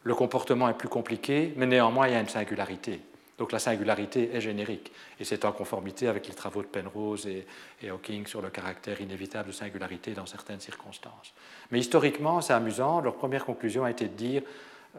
le 0.03 0.15
comportement 0.15 0.69
est 0.69 0.75
plus 0.75 0.89
compliqué, 0.89 1.53
mais 1.57 1.67
néanmoins, 1.67 2.07
il 2.07 2.13
y 2.13 2.17
a 2.17 2.21
une 2.21 2.29
singularité. 2.29 3.01
Donc 3.39 3.53
la 3.53 3.59
singularité 3.59 4.31
est 4.33 4.41
générique, 4.41 4.93
et 5.21 5.25
c'est 5.25 5.45
en 5.45 5.53
conformité 5.53 6.09
avec 6.09 6.27
les 6.27 6.35
travaux 6.35 6.63
de 6.63 6.69
Penrose 6.69 7.27
et, 7.27 7.45
Hawking 7.89 8.27
sur 8.27 8.41
le 8.41 8.49
caractère 8.49 9.01
inévitable 9.01 9.49
de 9.49 9.53
singularité 9.53 10.13
dans 10.13 10.25
certaines 10.25 10.61
circonstances. 10.61 11.35
Mais 11.71 11.81
historiquement, 11.81 12.41
c'est 12.41 12.55
amusant, 12.55 13.01
leur 13.01 13.15
première 13.15 13.45
conclusion 13.45 13.85
a 13.85 13.91
été 13.91 14.07
de 14.07 14.15
dire 14.15 14.43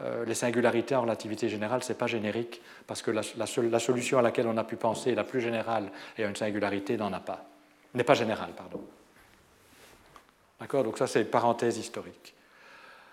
euh, 0.00 0.24
les 0.24 0.34
singularités 0.34 0.94
en 0.94 1.02
relativité 1.02 1.48
générale, 1.48 1.82
ce 1.82 1.92
n'est 1.92 1.98
pas 1.98 2.06
générique, 2.06 2.62
parce 2.86 3.02
que 3.02 3.10
la, 3.10 3.22
la, 3.36 3.78
solution 3.78 4.18
à 4.18 4.22
laquelle 4.22 4.46
on 4.46 4.56
a 4.56 4.64
pu 4.64 4.76
penser, 4.76 5.14
la 5.14 5.24
plus 5.24 5.40
générale, 5.40 5.90
et 6.16 6.24
une 6.24 6.36
singularité, 6.36 6.96
n'en 6.96 7.12
a 7.12 7.20
pas. 7.20 7.44
N'est 7.94 8.04
pas 8.04 8.14
générale, 8.14 8.50
pardon. 8.56 8.84
D'accord? 10.60 10.84
Donc 10.84 10.98
ça, 10.98 11.06
c'est 11.06 11.22
une 11.22 11.28
parenthèse 11.28 11.78
historique. 11.78 12.34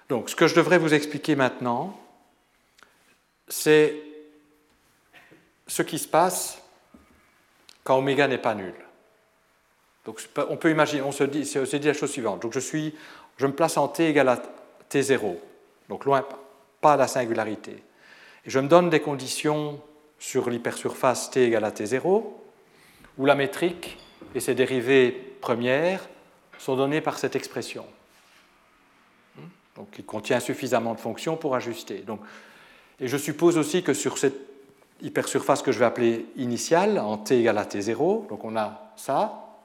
Donc 0.10 0.30
ce 0.30 0.36
que 0.36 0.48
je 0.48 0.56
devrais 0.56 0.78
vous 0.78 0.94
expliquer 0.94 1.36
maintenant, 1.36 1.99
c'est 3.48 3.95
ce 5.68 5.82
qui 5.82 5.98
se 5.98 6.07
passe 6.07 6.62
quand 7.84 7.98
oméga 7.98 8.28
n'est 8.28 8.38
pas 8.38 8.56
nul. 8.56 8.74
Donc 10.06 10.22
on 10.49 10.57
peut 10.57 10.70
imaginer, 10.70 11.02
on 11.02 11.12
se 11.12 11.24
dit, 11.24 11.41
dit 11.41 11.88
la 11.88 11.94
chose 11.94 12.12
suivante. 12.12 12.41
Donc 12.41 12.53
je, 12.53 12.60
suis, 12.60 12.95
je 13.38 13.48
me 13.48 13.53
place 13.53 13.78
en 13.78 13.88
t 13.88 14.07
égale 14.07 14.30
à 14.30 14.41
t0, 14.91 15.38
donc 15.90 16.06
loin, 16.06 16.24
pas 16.86 16.98
la 16.98 17.07
singularité. 17.07 17.82
Je 18.45 18.60
me 18.60 18.68
donne 18.68 18.91
des 18.91 18.99
conditions 18.99 19.82
sur 20.20 20.52
l'hypersurface 20.52 21.32
t 21.32 21.45
égale 21.45 21.64
à 21.64 21.72
t0, 21.72 22.24
où 23.18 23.26
la 23.26 23.34
métrique 23.34 23.98
et 24.36 24.40
ses 24.40 24.53
dérivées 24.53 25.10
premières 25.41 26.07
sont 26.60 26.76
données 26.76 27.02
par 27.02 27.18
cette 27.18 27.36
expression. 27.36 27.88
Donc 29.76 29.88
il 29.98 30.06
contient 30.06 30.40
suffisamment 30.40 30.94
de 30.94 30.99
fonctions 30.99 31.38
pour 31.38 31.56
ajuster. 31.56 32.02
Donc, 32.02 32.20
et 32.99 33.07
je 33.07 33.18
suppose 33.18 33.57
aussi 33.57 33.82
que 33.82 33.95
sur 33.95 34.20
cette 34.20 34.38
hypersurface 35.02 35.64
que 35.64 35.72
je 35.72 35.80
vais 35.80 35.86
appeler 35.86 36.28
initiale, 36.36 36.99
en 36.99 37.18
t 37.18 37.40
égale 37.40 37.57
à 37.57 37.66
t0, 37.66 38.28
donc 38.28 38.45
on 38.45 38.56
a 38.56 38.91
ça. 38.95 39.57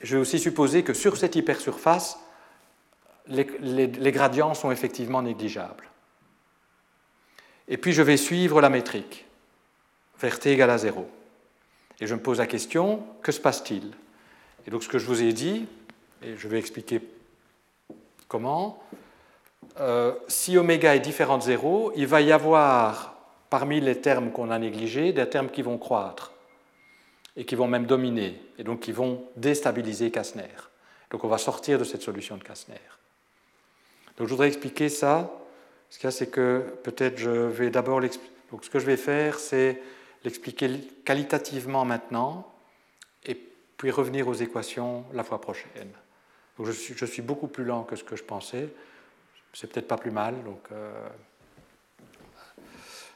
Je 0.00 0.16
vais 0.16 0.22
aussi 0.22 0.38
supposer 0.38 0.82
que 0.82 0.94
sur 0.94 1.18
cette 1.18 1.36
hypersurface, 1.36 2.18
les, 3.26 4.12
gradients 4.12 4.54
sont 4.54 4.70
effectivement 4.70 5.20
négligeables. 5.20 5.84
Et 7.68 7.76
puis 7.76 7.92
je 7.92 8.02
vais 8.02 8.16
suivre 8.16 8.60
la 8.60 8.70
métrique. 8.70 9.26
vers 10.20 10.40
t 10.40 10.52
égale 10.52 10.70
à 10.70 10.78
0. 10.78 11.08
Et 12.00 12.06
je 12.06 12.14
me 12.14 12.20
pose 12.20 12.38
la 12.38 12.46
question, 12.46 13.04
que 13.22 13.32
se 13.32 13.40
passe-t-il? 13.40 13.92
Et 14.66 14.70
donc 14.70 14.82
ce 14.82 14.88
que 14.88 14.98
je 14.98 15.06
vous 15.06 15.22
ai 15.22 15.32
dit, 15.32 15.66
et 16.22 16.36
je 16.36 16.48
vais 16.48 16.58
expliquer 16.58 17.00
comment, 18.28 18.82
euh, 19.80 20.14
si 20.28 20.56
oméga 20.56 20.94
est 20.94 21.00
différent 21.00 21.38
de 21.38 21.42
0, 21.42 21.92
il 21.96 22.06
va 22.06 22.20
y 22.20 22.32
avoir 22.32 23.14
parmi 23.50 23.80
les 23.80 24.00
termes 24.00 24.30
qu'on 24.30 24.50
a 24.50 24.58
négligés 24.58 25.12
des 25.12 25.28
termes 25.28 25.48
qui 25.48 25.62
vont 25.62 25.78
croître 25.78 26.32
et 27.36 27.44
qui 27.44 27.54
vont 27.54 27.68
même 27.68 27.86
dominer, 27.86 28.40
et 28.58 28.64
donc 28.64 28.80
qui 28.80 28.92
vont 28.92 29.24
déstabiliser 29.36 30.10
Kastner. 30.10 30.48
Donc 31.10 31.24
on 31.24 31.28
va 31.28 31.38
sortir 31.38 31.78
de 31.78 31.84
cette 31.84 32.02
solution 32.02 32.36
de 32.36 32.42
Kastner. 32.42 32.80
Donc 34.16 34.26
je 34.26 34.32
voudrais 34.32 34.48
expliquer 34.48 34.88
ça. 34.88 35.30
Ce 35.90 35.98
qu'il 35.98 36.04
y 36.04 36.08
a, 36.08 36.10
c'est 36.10 36.28
que 36.28 36.64
peut-être 36.82 37.18
je 37.18 37.30
vais 37.30 37.70
d'abord 37.70 38.00
Donc 38.00 38.64
ce 38.64 38.70
que 38.70 38.78
je 38.78 38.86
vais 38.86 38.96
faire, 38.96 39.38
c'est 39.38 39.80
l'expliquer 40.24 40.70
qualitativement 41.04 41.84
maintenant, 41.84 42.52
et 43.24 43.34
puis 43.76 43.90
revenir 43.90 44.28
aux 44.28 44.34
équations 44.34 45.04
la 45.12 45.24
fois 45.24 45.40
prochaine. 45.40 45.90
Donc 46.56 46.66
je 46.66 46.72
suis, 46.72 46.94
je 46.96 47.06
suis 47.06 47.22
beaucoup 47.22 47.46
plus 47.46 47.64
lent 47.64 47.84
que 47.84 47.96
ce 47.96 48.04
que 48.04 48.16
je 48.16 48.24
pensais. 48.24 48.68
C'est 49.54 49.72
peut-être 49.72 49.88
pas 49.88 49.96
plus 49.96 50.10
mal. 50.10 50.34
Donc, 50.44 50.60
euh, 50.72 51.08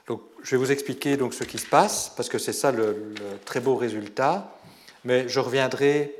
donc, 0.06 0.22
je 0.42 0.50
vais 0.52 0.56
vous 0.56 0.72
expliquer 0.72 1.16
donc, 1.16 1.34
ce 1.34 1.44
qui 1.44 1.58
se 1.58 1.66
passe, 1.66 2.12
parce 2.16 2.28
que 2.28 2.38
c'est 2.38 2.52
ça 2.52 2.72
le, 2.72 3.14
très 3.44 3.60
beau 3.60 3.76
résultat, 3.76 4.56
mais 5.04 5.28
je 5.28 5.40
reviendrai 5.40 6.14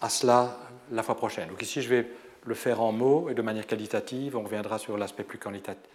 à 0.00 0.08
cela 0.08 0.58
la 0.90 1.02
fois 1.02 1.16
prochaine. 1.16 1.48
Donc 1.48 1.62
ici, 1.62 1.82
je 1.82 1.88
vais 1.88 2.06
le 2.48 2.54
faire 2.54 2.80
en 2.80 2.92
mots 2.92 3.28
et 3.28 3.34
de 3.34 3.42
manière 3.42 3.66
qualitative, 3.66 4.36
on 4.36 4.42
reviendra 4.42 4.78
sur 4.78 4.96
l'aspect 4.96 5.22
plus 5.22 5.38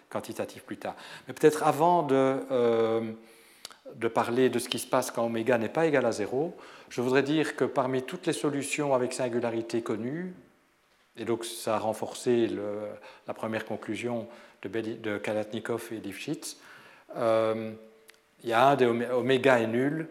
quantitatif 0.10 0.64
plus 0.64 0.78
tard. 0.78 0.96
Mais 1.28 1.34
peut-être 1.34 1.64
avant 1.64 2.04
de, 2.04 2.38
euh, 2.52 3.12
de 3.96 4.08
parler 4.08 4.50
de 4.50 4.60
ce 4.60 4.70
qui 4.70 4.80
se 4.80 4.88
passe 4.88 5.12
quand 5.12 5.26
oméga 5.26 5.58
n'est 5.58 5.70
pas 5.70 5.86
égal 5.86 6.06
à 6.06 6.12
zéro, 6.12 6.56
je 6.90 7.02
voudrais 7.02 7.24
dire 7.24 7.56
que 7.56 7.66
parmi 7.66 8.04
toutes 8.04 8.28
les 8.28 8.34
solutions 8.34 8.94
avec 8.94 9.14
singularité 9.14 9.82
connues, 9.82 10.34
et 11.18 11.26
donc 11.26 11.44
ça 11.46 11.76
a 11.76 11.80
renforcé 11.80 12.50
la 13.28 13.34
première 13.34 13.66
conclusion 13.66 14.28
de, 14.62 15.18
Kalatnikov 15.18 15.90
et 15.92 15.98
Lifshitz, 15.98 16.58
euh, 17.18 17.72
il 18.44 18.50
y 18.50 18.54
a 18.54 18.68
un 18.70 18.76
des 18.76 18.86
oméga 18.86 19.60
est 19.60 19.68
nul, 19.68 20.08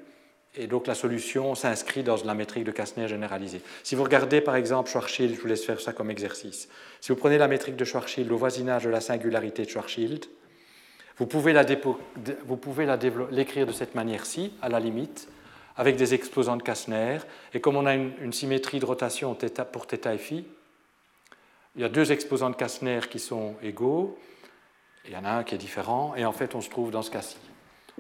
et 0.54 0.66
donc 0.66 0.86
la 0.86 0.94
solution 0.94 1.54
s'inscrit 1.54 2.02
dans 2.02 2.16
la 2.24 2.34
métrique 2.34 2.64
de 2.64 2.72
Kastner 2.72 3.08
généralisée. 3.08 3.62
Si 3.82 3.94
vous 3.94 4.04
regardez 4.04 4.40
par 4.40 4.56
exemple 4.56 4.90
Schwarzschild, 4.90 5.34
je 5.34 5.40
vous 5.40 5.46
laisse 5.46 5.64
faire 5.64 5.80
ça 5.80 5.92
comme 5.92 6.10
exercice. 6.10 6.68
Si 7.00 7.10
vous 7.10 7.16
prenez 7.16 7.38
la 7.38 7.48
métrique 7.48 7.76
de 7.76 7.84
Schwarzschild 7.84 8.30
au 8.30 8.36
voisinage 8.36 8.84
de 8.84 8.90
la 8.90 9.00
singularité 9.00 9.64
de 9.64 9.70
Schwarzschild, 9.70 10.26
vous 11.18 11.26
pouvez 11.26 11.52
l'écrire 13.30 13.66
de 13.66 13.72
cette 13.72 13.94
manière-ci, 13.94 14.52
à 14.60 14.68
la 14.68 14.80
limite, 14.80 15.28
avec 15.76 15.96
des 15.96 16.14
exposants 16.14 16.56
de 16.56 16.62
Kastner. 16.62 17.18
Et 17.54 17.60
comme 17.60 17.76
on 17.76 17.86
a 17.86 17.94
une, 17.94 18.32
symétrie 18.32 18.80
de 18.80 18.86
rotation 18.86 19.36
pour 19.72 19.86
θ 19.86 20.06
et 20.12 20.18
phi, 20.18 20.44
il 21.76 21.82
y 21.82 21.84
a 21.84 21.88
deux 21.88 22.12
exposants 22.12 22.50
de 22.50 22.56
Kastner 22.56 23.00
qui 23.10 23.18
sont 23.18 23.54
égaux, 23.62 24.18
il 25.06 25.12
y 25.12 25.16
en 25.16 25.24
a 25.24 25.30
un 25.30 25.44
qui 25.44 25.54
est 25.54 25.58
différent, 25.58 26.14
et 26.16 26.24
en 26.24 26.32
fait 26.32 26.54
on 26.54 26.60
se 26.60 26.68
trouve 26.68 26.90
dans 26.90 27.02
ce 27.02 27.10
cas-ci. 27.10 27.38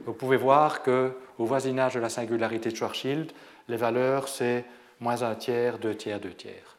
Vous 0.04 0.12
pouvez 0.12 0.36
voir 0.36 0.82
qu'au 0.82 1.12
voisinage 1.38 1.94
de 1.94 2.00
la 2.00 2.08
singularité 2.08 2.70
de 2.70 2.76
Schwarzschild, 2.76 3.32
les 3.68 3.76
valeurs 3.76 4.28
c'est 4.28 4.64
moins 5.00 5.22
un 5.22 5.34
tiers, 5.34 5.78
deux 5.78 5.94
tiers, 5.94 6.20
deux 6.20 6.34
tiers. 6.34 6.76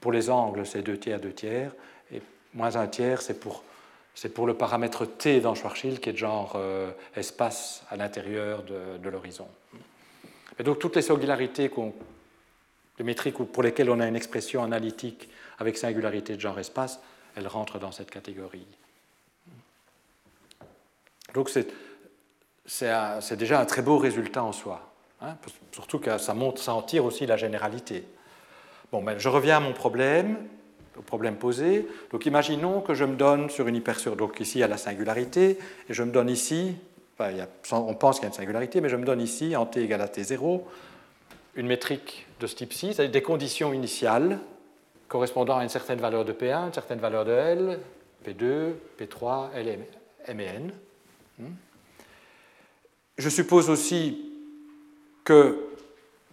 Pour 0.00 0.12
les 0.12 0.30
angles, 0.30 0.64
c'est 0.64 0.82
deux 0.82 0.96
tiers, 0.96 1.20
deux 1.20 1.32
tiers, 1.32 1.72
et 2.12 2.22
moins 2.54 2.76
un 2.76 2.86
tiers, 2.86 3.20
c'est 3.20 3.38
pour, 3.38 3.62
pour, 4.34 4.46
le 4.46 4.54
paramètre 4.54 5.04
t 5.04 5.40
dans 5.40 5.54
Schwarzschild, 5.54 6.00
qui 6.00 6.08
est 6.08 6.12
de 6.12 6.18
genre 6.18 6.54
euh, 6.56 6.90
espace 7.14 7.84
à 7.90 7.96
l'intérieur 7.96 8.62
de, 8.62 8.98
de 8.98 9.08
l'horizon. 9.08 9.48
Et 10.58 10.62
donc 10.62 10.78
toutes 10.78 10.96
les 10.96 11.02
singularités 11.02 11.70
les 12.98 13.04
métriques 13.04 13.36
pour 13.36 13.62
lesquelles 13.62 13.88
on 13.88 13.98
a 13.98 14.06
une 14.06 14.16
expression 14.16 14.62
analytique 14.62 15.30
avec 15.58 15.78
singularité 15.78 16.36
de 16.36 16.40
genre 16.40 16.58
espace, 16.58 17.00
elles 17.34 17.48
rentrent 17.48 17.78
dans 17.78 17.92
cette 17.92 18.10
catégorie. 18.10 18.66
Donc 21.34 21.50
c'est 22.66 23.36
déjà 23.36 23.60
un 23.60 23.64
très 23.64 23.82
beau 23.82 23.98
résultat 23.98 24.42
en 24.42 24.52
soi, 24.52 24.92
hein, 25.20 25.36
surtout 25.72 25.98
que 25.98 26.18
ça, 26.18 26.34
montre, 26.34 26.60
ça 26.60 26.74
en 26.74 26.82
tire 26.82 27.04
aussi 27.04 27.26
la 27.26 27.36
généralité. 27.36 28.04
Bon, 28.92 29.02
ben, 29.02 29.18
je 29.18 29.28
reviens 29.28 29.58
à 29.58 29.60
mon 29.60 29.72
problème, 29.72 30.36
au 30.98 31.02
problème 31.02 31.36
posé. 31.36 31.86
Donc 32.10 32.26
imaginons 32.26 32.80
que 32.80 32.94
je 32.94 33.04
me 33.04 33.14
donne 33.14 33.48
sur 33.50 33.68
une 33.68 33.76
hypersur, 33.76 34.16
donc 34.16 34.40
ici 34.40 34.62
a 34.62 34.68
la 34.68 34.76
singularité, 34.76 35.58
et 35.88 35.94
je 35.94 36.02
me 36.02 36.10
donne 36.10 36.28
ici, 36.28 36.76
on 37.72 37.94
pense 37.94 38.16
qu'il 38.16 38.24
y 38.24 38.26
a 38.26 38.28
une 38.30 38.34
singularité, 38.34 38.80
mais 38.80 38.88
je 38.88 38.96
me 38.96 39.04
donne 39.04 39.20
ici, 39.20 39.54
en 39.54 39.66
t 39.66 39.82
égale 39.82 40.00
à 40.00 40.06
t0, 40.06 40.62
une 41.54 41.66
métrique 41.66 42.26
de 42.40 42.46
ce 42.46 42.54
type-ci, 42.54 42.94
c'est-à-dire 42.94 43.12
des 43.12 43.22
conditions 43.22 43.72
initiales 43.72 44.38
correspondant 45.08 45.58
à 45.58 45.62
une 45.62 45.68
certaine 45.68 45.98
valeur 45.98 46.24
de 46.24 46.32
P1, 46.32 46.66
une 46.66 46.72
certaine 46.72 47.00
valeur 47.00 47.24
de 47.24 47.32
L, 47.32 47.80
P2, 48.24 48.72
P3, 48.98 49.50
L, 49.54 49.80
M 50.26 50.40
et 50.40 50.44
N. 50.44 50.72
Je 53.18 53.28
suppose 53.28 53.68
aussi 53.68 54.30
que 55.24 55.66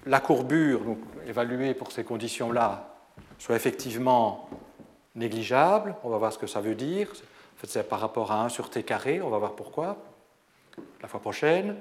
la 0.06 0.20
courbure 0.20 0.82
donc, 0.82 1.00
évaluée 1.28 1.74
pour 1.74 1.92
ces 1.92 2.04
conditions-là 2.04 2.96
soit 3.40 3.56
effectivement 3.56 4.50
négligeable. 5.16 5.96
On 6.04 6.10
va 6.10 6.18
voir 6.18 6.34
ce 6.34 6.38
que 6.38 6.48
ça 6.48 6.62
veut 6.62 6.76
dire. 6.76 7.10
En 7.10 7.60
fait, 7.60 7.68
c'est 7.68 7.88
par 7.88 8.00
rapport 8.00 8.32
à 8.32 8.44
1 8.44 8.50
sur 8.50 8.70
t 8.70 8.84
carré. 8.84 9.22
On 9.22 9.30
va 9.30 9.38
voir 9.38 9.54
pourquoi 9.54 9.98
la 11.02 11.08
fois 11.08 11.20
prochaine. 11.20 11.76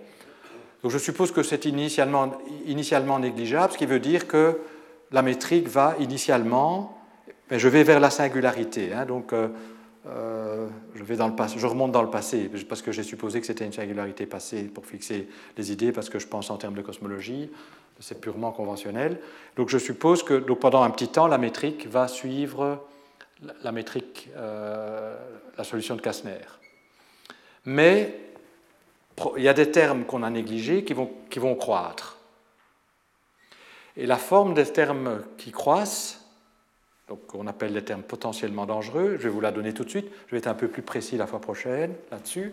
Donc 0.83 0.93
je 0.93 0.99
suppose 0.99 1.33
que 1.33 1.43
c'est 1.43 1.65
initialement, 1.65 3.19
négligeable, 3.19 3.73
ce 3.73 3.79
qui 3.79 3.87
veut 3.87 4.01
dire 4.01 4.27
que 4.27 4.61
la 5.11 5.23
métrique 5.23 5.69
va 5.69 5.95
initialement, 5.99 6.99
je 7.51 7.69
vais 7.69 7.83
vers 7.83 8.01
la 8.01 8.11
singularité. 8.11 8.93
Hein, 8.93 9.07
donc 9.07 9.33
euh, 9.33 9.49
euh, 10.09 10.69
je, 10.95 11.67
remonte 11.67 11.93
dans 11.93 12.03
le 12.03 12.11
passé, 12.11 12.51
parce 12.69 12.83
que 12.83 12.93
j'ai 12.93 13.03
supposé 13.03 13.41
que 13.41 13.47
c'était 13.47 13.65
une 13.65 13.73
singularité 13.73 14.27
passée 14.27 14.65
pour 14.65 14.87
fixer 14.87 15.29
les 15.57 15.73
idées, 15.73 15.93
parce 15.93 16.09
que 16.09 16.19
je 16.19 16.27
pense 16.27 16.51
en 16.51 16.57
termes 16.57 16.75
de 16.75 16.83
cosmologie, 16.83 17.51
c'est 17.99 18.21
purement 18.21 18.53
conventionnel. 18.53 19.21
Donc 19.57 19.69
je 19.69 19.79
suppose 19.79 20.23
que 20.23 20.35
pendant 20.53 20.83
un 20.83 20.91
petit 20.91 21.09
temps, 21.09 21.27
la 21.27 21.39
métrique 21.39 21.89
va 21.89 22.09
suivre 22.09 22.87
la 23.63 23.73
euh, 24.37 25.17
solution 25.63 25.97
de 25.97 26.01
Kastner. 26.01 26.47
Mais 27.65 28.21
il 29.37 29.43
y 29.43 29.49
a 29.49 29.55
des 29.55 29.71
termes 29.71 30.05
qu'on 30.05 30.23
a 30.23 30.31
négligés 30.31 30.85
qui 30.85 30.95
vont 30.95 31.55
croître. 31.57 32.19
Et 33.97 34.07
la 34.07 34.19
forme 34.19 34.55
des 34.55 34.67
termes 34.67 35.23
qui 35.39 35.53
croissent, 35.53 36.26
donc 37.09 37.35
on 37.35 37.47
appelle 37.47 37.73
les 37.73 37.85
termes 37.85 38.03
potentiellement 38.03 38.67
dangereux, 38.67 39.17
je 39.19 39.25
vais 39.25 39.29
vous 39.29 39.41
la 39.41 39.53
donner 39.53 39.73
tout 39.73 39.85
de 39.85 39.91
suite, 39.91 40.09
je 40.27 40.33
vais 40.33 40.39
être 40.39 40.47
un 40.47 40.55
peu 40.55 40.69
plus 40.69 40.83
précis 40.83 41.17
la 41.17 41.27
fois 41.27 41.41
prochaine 41.41 41.95
là-dessus, 42.11 42.53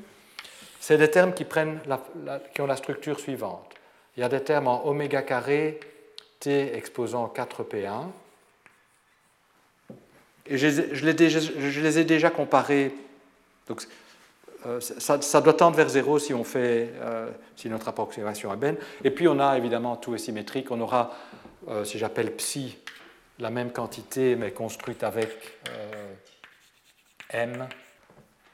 c'est 0.79 0.97
des 0.97 1.09
termes 1.09 1.33
qui, 1.33 1.45
prennent 1.45 1.79
qui 2.53 2.61
ont 2.61 2.67
la 2.67 2.75
structure 2.75 3.19
suivante. 3.19 3.69
Il 4.17 4.19
y 4.19 4.23
a 4.23 4.29
des 4.29 4.41
termes 4.41 4.67
en 4.67 4.85
oméga 4.85 5.21
carré 5.21 5.79
t 6.39 6.75
exposant 6.75 7.33
4p1, 7.33 8.09
et 10.45 10.57
je, 10.57 11.05
les, 11.05 11.99
ai 11.99 12.03
déjà 12.03 12.29
comparés. 12.29 12.93
Donc, 13.67 13.87
euh, 14.65 14.79
ça, 14.79 15.41
doit 15.41 15.53
tendre 15.53 15.77
vers 15.77 15.89
zéro 15.89 16.19
si 16.19 16.33
on 16.33 16.43
fait, 16.43 16.93
euh, 17.01 17.29
si 17.55 17.69
notre 17.69 17.87
approximation 17.87 18.53
est 18.53 18.57
bonne. 18.57 18.75
Et 19.03 19.11
puis 19.11 19.27
on 19.27 19.39
a 19.39 19.57
évidemment 19.57 19.95
tout 19.95 20.15
est 20.15 20.19
symétrique. 20.19 20.71
On 20.71 20.81
aura, 20.81 21.11
euh, 21.69 21.83
si 21.83 21.97
j'appelle 21.97 22.31
psi, 22.33 22.77
la 23.39 23.49
même 23.49 23.71
quantité 23.71 24.35
mais 24.35 24.51
construite 24.51 25.03
avec 25.03 25.57
m. 27.29 27.67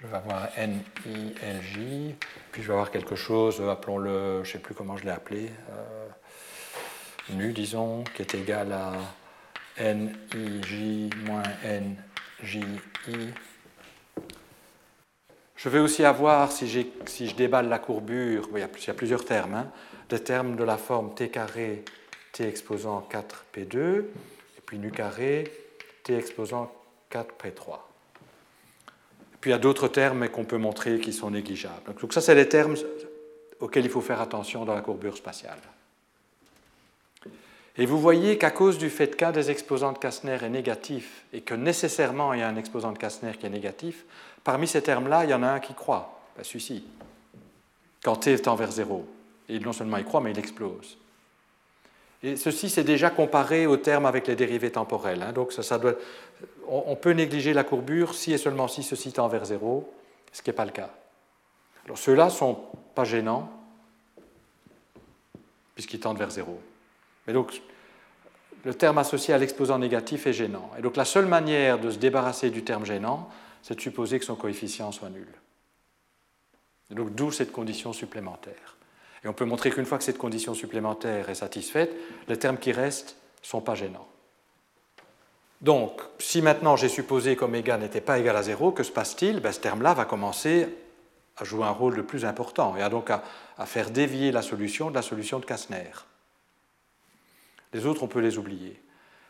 Je 0.01 0.07
vais 0.07 0.15
avoir 0.15 0.47
n, 0.55 0.81
i, 1.05 1.33
l, 1.43 1.61
j. 1.61 2.15
Puis 2.51 2.61
je 2.61 2.67
vais 2.67 2.73
avoir 2.73 2.89
quelque 2.89 3.15
chose, 3.15 3.61
appelons-le, 3.61 4.43
je 4.43 4.49
ne 4.49 4.53
sais 4.53 4.59
plus 4.59 4.73
comment 4.73 4.95
je 4.95 5.03
l'ai 5.03 5.11
appelé, 5.11 5.51
nu, 7.31 7.51
disons, 7.51 8.05
qui 8.15 8.21
est 8.21 8.33
égal 8.33 8.71
à 8.71 8.93
n, 9.77 10.15
i, 10.33 10.63
j 10.63 11.09
moins 11.25 11.43
n, 11.65 11.97
j, 12.41 12.61
i 13.09 13.33
je 15.59 15.67
vais 15.67 15.79
aussi 15.79 16.05
avoir, 16.05 16.53
si, 16.53 16.69
je 16.69 17.35
déballe 17.35 17.67
la 17.67 17.79
courbure, 17.79 18.47
il 18.53 18.59
y 18.59 18.63
a, 18.63 18.93
plusieurs 18.93 19.25
termes, 19.25 19.55
hein, 19.55 19.69
des 20.07 20.23
termes 20.23 20.55
de 20.55 20.63
la 20.63 20.77
forme 20.77 21.13
t 21.13 21.27
carré, 21.27 21.83
t 22.31 22.47
exposant 22.47 23.05
4p2, 23.11 23.75
et 23.77 24.05
puis 24.69 24.77
nu 24.77 24.91
carré, 24.91 25.51
t 26.03 26.15
exposant 26.15 26.71
4p3. 27.11 27.79
Puis 29.41 29.49
il 29.49 29.53
y 29.53 29.55
a 29.55 29.57
d'autres 29.57 29.87
termes 29.87 30.29
qu'on 30.29 30.45
peut 30.45 30.59
montrer 30.59 30.99
qui 30.99 31.11
sont 31.11 31.31
négligeables. 31.31 31.95
Donc 31.99 32.13
ça, 32.13 32.21
c'est 32.21 32.35
les 32.35 32.47
termes 32.47 32.75
auxquels 33.59 33.85
il 33.85 33.89
faut 33.89 34.01
faire 34.01 34.21
attention 34.21 34.65
dans 34.65 34.75
la 34.75 34.81
courbure 34.81 35.17
spatiale. 35.17 35.57
Et 37.77 37.87
vous 37.87 37.99
voyez 37.99 38.37
qu'à 38.37 38.51
cause 38.51 38.77
du 38.77 38.91
fait 38.91 39.15
qu'un 39.15 39.31
des 39.31 39.49
exposants 39.49 39.91
de 39.91 39.97
Kastner 39.97 40.37
est 40.39 40.49
négatif 40.49 41.23
et 41.33 41.41
que 41.41 41.55
nécessairement 41.55 42.33
il 42.33 42.41
y 42.41 42.43
a 42.43 42.47
un 42.47 42.55
exposant 42.55 42.91
de 42.91 42.99
Kastner 42.99 43.31
qui 43.39 43.47
est 43.47 43.49
négatif, 43.49 44.05
parmi 44.43 44.67
ces 44.67 44.83
termes-là, 44.83 45.23
il 45.23 45.31
y 45.31 45.33
en 45.33 45.41
a 45.41 45.47
un 45.47 45.59
qui 45.59 45.73
croit, 45.73 46.21
ben, 46.37 46.43
celui-ci. 46.43 46.83
quand 48.03 48.17
t 48.17 48.37
tend 48.39 48.53
vers 48.53 48.71
0. 48.71 49.03
Et 49.47 49.57
non 49.57 49.73
seulement 49.73 49.97
il 49.97 50.05
croît, 50.05 50.21
mais 50.21 50.29
il 50.29 50.37
explose. 50.37 50.99
Et 52.21 52.35
ceci, 52.35 52.69
c'est 52.69 52.83
déjà 52.83 53.09
comparé 53.09 53.65
au 53.65 53.77
terme 53.77 54.05
avec 54.05 54.27
les 54.27 54.35
dérivés 54.35 54.71
temporels. 54.71 55.21
Hein. 55.21 55.31
donc 55.31 55.53
on, 56.67 56.95
peut 56.95 57.11
négliger 57.11 57.53
la 57.53 57.63
courbure 57.63 58.13
si 58.13 58.33
et 58.33 58.37
seulement 58.37 58.67
si 58.67 58.83
ceci 58.83 59.13
tend 59.13 59.27
vers 59.27 59.45
0, 59.45 59.89
ce 60.31 60.41
qui 60.41 60.49
n'est 60.49 60.55
pas 60.55 60.65
le 60.65 60.71
cas. 60.71 60.89
Alors 61.85 61.97
ceux-là 61.97 62.25
ne 62.25 62.29
sont 62.29 62.59
pas 62.93 63.05
gênants, 63.05 63.49
puisqu'ils 65.75 66.01
tendent 66.01 66.17
vers 66.17 66.29
0. 66.29 66.59
Mais 67.25 67.33
donc, 67.33 67.61
le 68.65 68.73
terme 68.73 68.97
associé 68.97 69.33
à 69.33 69.37
l'exposant 69.37 69.79
négatif 69.79 70.27
est 70.27 70.33
gênant. 70.33 70.71
Et 70.77 70.81
donc 70.81 70.97
la 70.97 71.05
seule 71.05 71.25
manière 71.25 71.79
de 71.79 71.89
se 71.89 71.97
débarrasser 71.97 72.49
du 72.49 72.63
terme 72.63 72.85
gênant, 72.85 73.29
c'est 73.61 73.75
de 73.75 73.81
supposer 73.81 74.19
que 74.19 74.25
son 74.25 74.35
coefficient 74.35 74.91
soit 74.91 75.09
nul. 75.09 75.27
Et 76.91 76.95
donc 76.95 77.15
d'où 77.15 77.31
cette 77.31 77.53
condition 77.53 77.93
supplémentaire. 77.93 78.75
Et 79.23 79.27
on 79.27 79.33
peut 79.33 79.45
montrer 79.45 79.71
qu'une 79.71 79.85
fois 79.85 79.97
que 79.97 80.03
cette 80.03 80.17
condition 80.17 80.53
supplémentaire 80.53 81.29
est 81.29 81.35
satisfaite, 81.35 81.91
les 82.27 82.37
termes 82.37 82.57
qui 82.57 82.71
restent 82.71 83.17
ne 83.41 83.47
sont 83.47 83.61
pas 83.61 83.75
gênants. 83.75 84.07
Donc, 85.61 86.01
si 86.19 86.41
maintenant 86.41 86.77
j'ai 86.77 86.87
supposé 86.87 87.35
qu'oméga 87.35 87.77
n'était 87.77 88.01
pas 88.01 88.17
égal 88.17 88.35
à 88.35 88.43
0, 88.43 88.71
que 88.71 88.83
se 88.83 88.91
passe-t-il? 88.91 89.41
Ben, 89.41 89.51
Ce 89.51 89.59
terme-là 89.59 89.93
va 89.93 90.05
commencer 90.05 90.69
à 91.35 91.43
jouer 91.43 91.65
un 91.65 91.71
rôle 91.71 91.95
le 91.95 92.05
plus 92.05 92.25
important 92.25 92.75
et 92.75 92.89
donc 92.89 93.09
à, 93.09 93.23
à, 93.57 93.65
faire 93.65 93.89
dévier 93.89 94.31
la 94.31 94.41
solution 94.41 94.89
de 94.89 94.95
la 94.95 95.01
solution 95.01 95.39
de 95.39 95.45
Kastner. 95.45 95.91
Les 97.73 97.85
autres, 97.85 98.03
on 98.03 98.07
peut 98.07 98.19
les 98.19 98.37
oublier. 98.37 98.81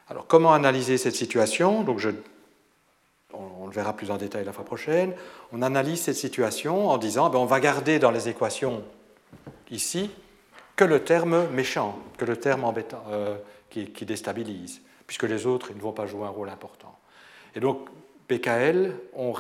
Alors, 0.07 0.28
comment 0.28 0.53
analyser 0.53 0.98
cette 0.98 1.16
situation? 1.16 1.84
Donc, 1.84 1.99
je 1.99 2.11
on, 3.34 3.68
le 3.68 3.72
verra 3.72 3.94
plus 3.95 4.11
en 4.11 4.18
détail 4.18 4.45
la 4.45 4.53
fois 4.53 4.66
prochaine, 4.66 5.14
on 5.52 5.61
analyse 5.61 6.02
cette 6.02 6.16
situation 6.16 6.90
en 6.90 6.98
disant 6.98 7.30
ben, 7.30 7.40
on 7.40 7.45
va 7.45 7.60
garder 7.60 7.99
dans 7.99 8.11
les 8.11 8.30
équations 8.30 8.84
ici 9.71 10.09
que 10.75 10.83
le 10.83 11.03
terme 11.03 11.47
méchant, 11.49 11.99
que 12.17 12.25
le 12.25 12.37
terme 12.37 12.63
embêtant, 12.63 13.03
euh, 13.11 13.35
qui, 13.69 14.05
déstabilise, 14.05 14.81
puisque 15.05 15.23
les 15.23 15.45
autres 15.45 15.71
ils 15.71 15.77
ne 15.77 15.81
vont 15.81 15.91
pas 15.91 16.05
jouer 16.05 16.25
un 16.25 16.29
rôle 16.29 16.49
important. 16.49 16.97
Et 17.55 17.59
donc, 17.59 17.89
PKL 18.27 18.93
ont, 19.15 19.33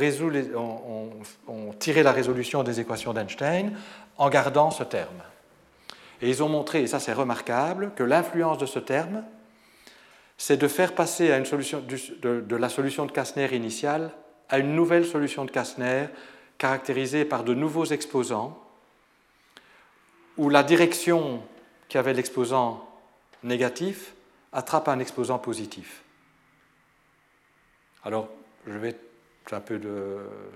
tiré 1.79 2.03
la 2.03 2.11
résolution 2.11 2.63
des 2.63 2.79
équations 2.79 3.13
d'Einstein 3.13 3.73
en 4.17 4.29
gardant 4.29 4.71
ce 4.71 4.83
terme. 4.83 5.21
Et 6.21 6.29
ils 6.29 6.43
ont 6.43 6.49
montré, 6.49 6.81
et 6.81 6.87
ça 6.87 6.99
c'est 6.99 7.13
remarquable, 7.13 7.91
que 7.95 8.03
l'influence 8.03 8.57
de 8.57 8.65
ce 8.65 8.79
terme 8.79 9.23
c'est 10.39 10.55
de 10.55 10.69
faire 10.69 10.95
passer 10.95 11.31
à 11.31 11.37
une 11.37 11.45
solution, 11.45 11.83
de, 12.21 12.55
la 12.55 12.69
solution 12.69 13.05
de 13.05 13.11
Kastner 13.11 13.53
initiale 13.53 14.11
à 14.47 14.57
une 14.57 14.73
nouvelle 14.73 15.05
solution 15.05 15.43
de 15.43 15.51
Kastner 15.51 16.05
caractérisée 16.57 17.25
par 17.25 17.43
de 17.43 17.53
nouveaux 17.53 17.85
exposants, 17.85 18.57
où 20.39 20.49
la 20.49 20.63
direction 20.63 21.41
qui 21.89 21.97
avait 21.97 22.13
l'exposant 22.13 22.89
négatif 23.43 24.13
attrape 24.53 24.87
un 24.87 24.99
exposant 24.99 25.37
positif. 25.37 26.01
Alors, 28.05 28.29
je 28.65 28.77
vais 28.77 28.89
être, 28.89 29.53
un 29.53 29.59
peu 29.59 29.79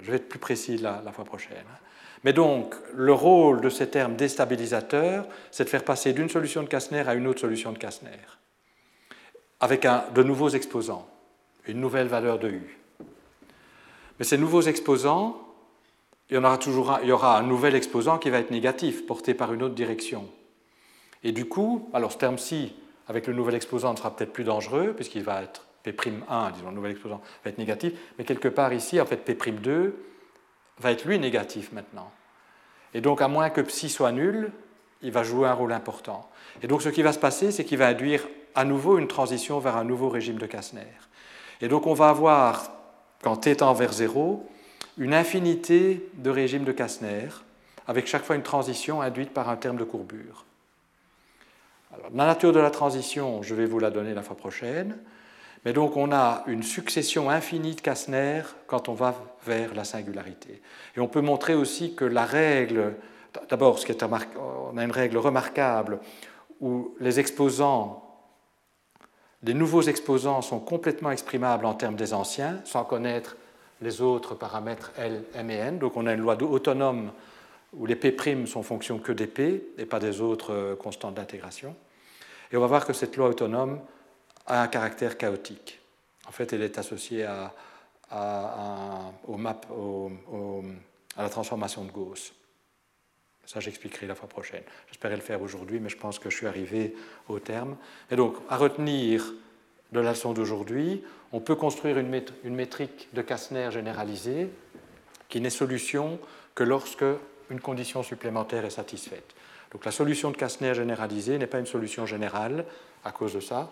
je 0.02 0.10
vais 0.10 0.18
être 0.18 0.30
plus 0.30 0.40
précis 0.40 0.78
la, 0.78 1.02
la 1.04 1.12
fois 1.12 1.26
prochaine. 1.26 1.66
Hein. 1.70 1.78
Mais 2.24 2.32
donc, 2.32 2.76
le 2.94 3.12
rôle 3.12 3.60
de 3.60 3.70
ces 3.70 3.90
termes 3.90 4.16
déstabilisateurs, 4.16 5.28
c'est 5.52 5.66
de 5.66 5.70
faire 5.70 5.84
passer 5.84 6.14
d'une 6.14 6.30
solution 6.30 6.64
de 6.64 6.70
Kastner 6.70 7.04
à 7.06 7.14
une 7.14 7.28
autre 7.28 7.42
solution 7.42 7.74
de 7.74 7.78
Kastner 7.78 8.10
avec 9.60 9.86
de 10.14 10.24
nouveaux 10.24 10.50
exposants, 10.50 11.08
une 11.68 11.80
nouvelle 11.82 12.08
valeur 12.08 12.40
de 12.40 12.50
U. 12.50 12.80
Mais 14.20 14.26
ces 14.26 14.38
nouveaux 14.38 14.62
exposants, 14.62 15.53
il 16.30 16.36
y, 16.36 16.38
en 16.38 16.44
aura 16.44 16.58
toujours 16.58 16.92
un, 16.92 17.02
il 17.02 17.10
y 17.10 17.12
aura 17.12 17.38
un 17.38 17.44
nouvel 17.44 17.76
exposant 17.76 18.18
qui 18.18 18.30
va 18.30 18.40
être 18.40 18.52
négatif, 18.52 19.06
porté 19.06 19.34
par 19.34 19.54
une 19.54 19.64
autre 19.64 19.76
direction. 19.76 20.30
Et 21.24 21.32
du 21.32 21.46
coup, 21.46 21.90
alors 21.94 22.12
ce 22.12 22.18
terme-ci, 22.18 22.74
avec 23.08 23.28
le 23.28 23.34
nouvel 23.34 23.56
exposant, 23.56 23.92
ne 23.92 23.98
sera 23.98 24.16
peut-être 24.16 24.34
plus 24.34 24.44
dangereux, 24.44 24.94
puisqu'il 24.96 25.24
va 25.24 25.44
être 25.44 25.66
P'1, 25.84 26.52
disons, 26.54 26.70
le 26.70 26.76
nouvel 26.76 26.92
exposant 26.92 27.22
va 27.44 27.50
être 27.50 27.58
négatif, 27.58 27.94
mais 28.18 28.24
quelque 28.24 28.48
part 28.48 28.74
ici, 28.74 29.00
en 29.00 29.06
fait, 29.06 29.18
P'2 29.18 29.92
va 30.80 30.92
être 30.92 31.06
lui 31.06 31.20
négatif 31.20 31.72
maintenant. 31.72 32.12
Et 32.94 33.02
donc, 33.02 33.22
à 33.22 33.28
moins 33.28 33.50
que 33.50 33.62
psi 33.62 33.90
soit 33.90 34.12
nul, 34.12 34.52
il 35.02 35.12
va 35.12 35.24
jouer 35.24 35.48
un 35.48 35.54
rôle 35.54 35.74
important. 35.74 36.30
Et 36.62 36.68
donc, 36.68 36.82
ce 36.82 36.90
qui 36.90 37.02
va 37.02 37.12
se 37.12 37.20
passer, 37.20 37.52
c'est 37.52 37.66
qu'il 37.66 37.78
va 37.78 37.88
induire 37.88 38.26
à 38.56 38.66
nouveau 38.66 38.98
une 38.98 39.08
transition 39.08 39.60
vers 39.60 39.76
un 39.76 39.84
nouveau 39.84 40.10
régime 40.10 40.38
de 40.38 40.46
Kastner. 40.46 40.88
Et 41.62 41.68
donc 41.68 41.88
on 41.88 41.94
va 41.94 42.10
avoir, 42.10 42.72
quand 43.22 43.38
t 43.38 43.56
tend 43.56 43.74
vers 43.74 43.94
0, 43.94 44.46
une 44.98 45.14
infinité 45.14 46.10
de 46.16 46.30
régimes 46.30 46.64
de 46.64 46.72
Kastner, 46.72 47.30
avec 47.88 48.08
chaque 48.08 48.24
fois 48.24 48.36
une 48.36 48.44
transition 48.44 49.02
induite 49.02 49.32
par 49.32 49.50
un 49.50 49.56
terme 49.56 49.78
de 49.78 49.84
courbure. 49.84 50.46
la 52.14 52.26
nature 52.26 52.54
de 52.54 52.60
la 52.60 52.72
transition, 52.72 53.42
je 53.42 53.56
vais 53.56 53.66
vous 53.66 53.80
la 53.80 53.92
donner 53.92 54.14
la 54.14 54.22
fois 54.22 54.38
prochaine, 54.38 54.98
mais 55.66 55.74
donc 55.74 55.98
on 55.98 56.12
a 56.12 56.44
une 56.48 56.64
succession 56.64 57.30
infinie 57.30 57.76
de 57.76 57.82
Kastner 57.82 58.44
quand 58.68 58.90
on 58.90 58.94
va 58.94 59.16
vers 59.46 59.74
la 59.74 59.84
singularité. 59.84 60.62
Et 60.96 61.00
on 61.00 61.08
peut 61.08 61.22
montrer 61.22 61.56
aussi 61.56 61.96
que 61.96 62.06
la 62.06 62.26
règle, 62.26 62.96
d'abord, 63.50 63.80
on 64.72 64.78
a 64.78 64.84
une 64.84 64.92
règle 64.92 65.18
remarquable 65.18 66.00
où 66.60 66.96
les 67.00 67.20
exposants 67.20 68.04
les 69.44 69.54
nouveaux 69.54 69.82
exposants 69.82 70.42
sont 70.42 70.60
complètement 70.60 71.12
exprimables 71.12 71.66
en 71.66 71.74
termes 71.74 71.98
des 71.98 72.14
anciens, 72.14 72.62
sans 72.64 72.86
connaître 72.86 73.36
les 73.84 74.02
autres 74.02 74.36
paramètres 74.36 74.92
L, 74.98 75.24
M 75.36 75.52
et 75.52 75.56
N. 75.56 75.80
Donc 75.80 75.98
on 75.98 76.08
a 76.08 76.14
une 76.14 76.22
loi 76.22 76.42
autonome 76.42 77.12
où 77.74 77.86
les 77.86 77.96
P' 77.96 78.46
sont 78.46 78.64
fonction 78.64 79.00
que 79.00 79.12
des 79.12 79.28
P 79.28 79.74
et 79.78 79.86
pas 79.86 80.00
des 80.00 80.22
autres 80.22 80.54
euh, 80.54 80.76
constantes 80.76 81.16
d'intégration. 81.16 81.76
Et 82.52 82.58
on 82.58 82.62
va 82.62 82.68
voir 82.68 82.86
que 82.86 82.94
cette 82.94 83.18
loi 83.18 83.28
autonome 83.28 83.80
a 84.46 84.62
un 84.62 84.68
caractère 84.68 85.18
chaotique. 85.18 85.80
En 86.28 86.32
fait, 86.32 86.54
elle 86.54 86.62
est 86.62 86.78
associée 86.78 87.26
à, 87.26 87.54
au 89.28 89.38
map, 89.38 89.60
à 91.18 91.24
la 91.24 91.30
transformation 91.30 91.84
de 91.84 91.92
Gauss. 91.92 92.34
Ça, 93.46 93.60
j'expliquerai 93.60 94.08
la 94.08 94.16
fois 94.16 94.30
prochaine. 94.30 94.64
J'espérais 94.88 95.16
le 95.16 95.22
faire 95.22 95.42
aujourd'hui, 95.42 95.80
mais 95.80 95.90
je 95.90 95.98
pense 95.98 96.20
que 96.20 96.30
je 96.30 96.38
suis 96.38 96.48
arrivé 96.48 96.96
au 97.28 97.40
terme. 97.40 97.76
Et 98.12 98.16
donc, 98.16 98.36
à 98.50 98.58
retenir 98.58 99.34
de 99.94 100.00
la 100.00 100.12
leçon 100.12 100.34
d'aujourd'hui, 100.34 101.04
on 101.32 101.40
peut 101.40 101.56
construire 101.56 101.98
une, 101.98 102.10
métrique 102.56 103.10
de 103.14 103.22
Kastner 103.22 103.70
généralisée 103.72 104.50
qui 105.30 105.40
n'est 105.40 105.50
solution 105.50 106.20
que 106.56 106.64
lorsque 106.64 107.06
une 107.50 107.62
condition 107.62 108.04
supplémentaire 108.04 108.66
est 108.66 108.72
satisfaite. 108.72 109.36
Donc 109.72 109.86
la 109.86 109.92
solution 109.92 110.32
de 110.32 110.38
Kastner 110.38 110.74
généralisée 110.74 111.38
n'est 111.38 111.48
pas 111.48 111.60
une 111.60 111.66
solution 111.66 112.06
générale 112.06 112.66
à 113.06 113.12
cause 113.12 113.34
de 113.34 113.40
ça, 113.40 113.72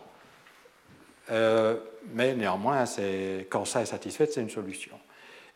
euh, 1.31 1.77
mais 2.13 2.33
néanmoins, 2.35 2.85
quand 3.49 3.65
ça 3.65 3.81
est 3.81 3.85
satisfait, 3.85 4.27
c'est 4.31 4.41
une 4.41 4.49
solution. 4.49 4.97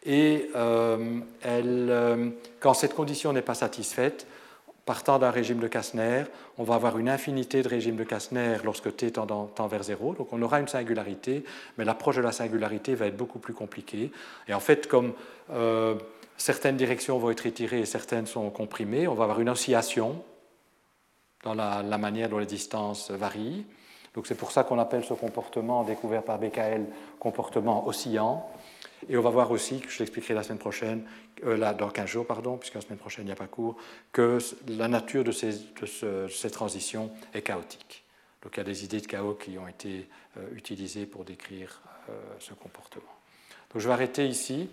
Et 0.05 0.49
euh, 0.55 1.19
euh, 1.45 2.29
quand 2.59 2.75
cette 2.75 2.93
condition 2.93 3.33
n'est 3.33 3.41
pas 3.41 3.55
satisfaite, 3.55 4.27
partant 4.85 5.17
d'un 5.17 5.31
régime 5.31 5.59
de 5.59 5.67
Kastner, 5.67 6.23
on 6.57 6.63
va 6.63 6.75
avoir 6.75 6.97
une 6.97 7.09
infinité 7.09 7.63
de 7.63 7.67
régimes 7.67 7.95
de 7.95 8.03
Kastner 8.03 8.57
lorsque 8.63 8.95
t 8.95 9.11
tend, 9.11 9.67
vers 9.67 9.83
0. 9.83 10.13
Donc 10.13 10.31
on 10.31 10.41
aura 10.41 10.59
une 10.59 10.67
singularité, 10.67 11.43
mais 11.77 11.85
l'approche 11.85 12.17
de 12.17 12.21
la 12.21 12.31
singularité 12.31 12.93
va 12.93 13.07
être 13.07 13.17
beaucoup 13.17 13.39
plus 13.39 13.53
compliquée. 13.53 14.11
Et 14.47 14.53
en 14.53 14.59
fait, 14.59 14.87
comme 14.87 15.13
euh, 15.51 15.95
certaines 16.37 16.77
directions 16.77 17.17
vont 17.17 17.31
être 17.31 17.45
étirées 17.45 17.79
et 17.79 17.85
certaines 17.85 18.27
sont 18.27 18.49
comprimées, 18.51 19.07
on 19.07 19.15
va 19.15 19.23
avoir 19.23 19.41
une 19.41 19.49
oscillation 19.49 20.23
dans 21.43 21.55
la, 21.55 21.81
la 21.81 21.97
manière 21.97 22.29
dont 22.29 22.39
les 22.39 22.45
distances 22.45 23.09
varient. 23.09 23.65
Donc 24.13 24.27
c'est 24.27 24.35
pour 24.35 24.51
ça 24.51 24.63
qu'on 24.63 24.79
appelle 24.79 25.03
ce 25.03 25.13
comportement 25.13 25.83
découvert 25.83 26.23
par 26.23 26.39
BKL 26.39 26.85
comportement 27.19 27.87
oscillant. 27.87 28.47
Et 29.07 29.17
on 29.17 29.21
va 29.21 29.29
voir 29.29 29.51
aussi, 29.51 29.81
je 29.87 29.99
l'expliquerai 29.99 30.33
la 30.33 30.41
semaine 30.43 30.57
prochaine, 30.57 31.03
euh, 31.43 31.73
dans 31.73 31.89
15 31.89 32.09
jours, 32.09 32.25
pardon, 32.25 32.55
puisque 32.57 32.75
la 32.75 32.81
semaine 32.81 32.97
prochaine 32.97 33.25
il 33.25 33.27
n'y 33.27 33.33
a 33.33 33.35
pas 33.35 33.47
cours, 33.47 33.75
que 34.11 34.39
la 34.67 34.87
nature 34.87 35.23
de 35.23 35.31
ces, 35.31 35.51
de 35.51 36.49
transitions 36.49 37.11
est 37.33 37.41
chaotique. 37.41 38.03
Donc 38.41 38.53
il 38.55 38.57
y 38.57 38.61
a 38.61 38.65
des 38.65 38.83
idées 38.83 39.01
de 39.01 39.07
chaos 39.07 39.35
qui 39.35 39.57
ont 39.57 39.67
été 39.67 40.07
euh, 40.37 40.47
utilisées 40.55 41.05
pour 41.05 41.25
décrire 41.25 41.81
euh, 42.09 42.13
ce 42.39 42.53
comportement. 42.53 43.03
Donc 43.73 43.81
je 43.81 43.87
vais 43.87 43.93
arrêter 43.93 44.27
ici. 44.27 44.69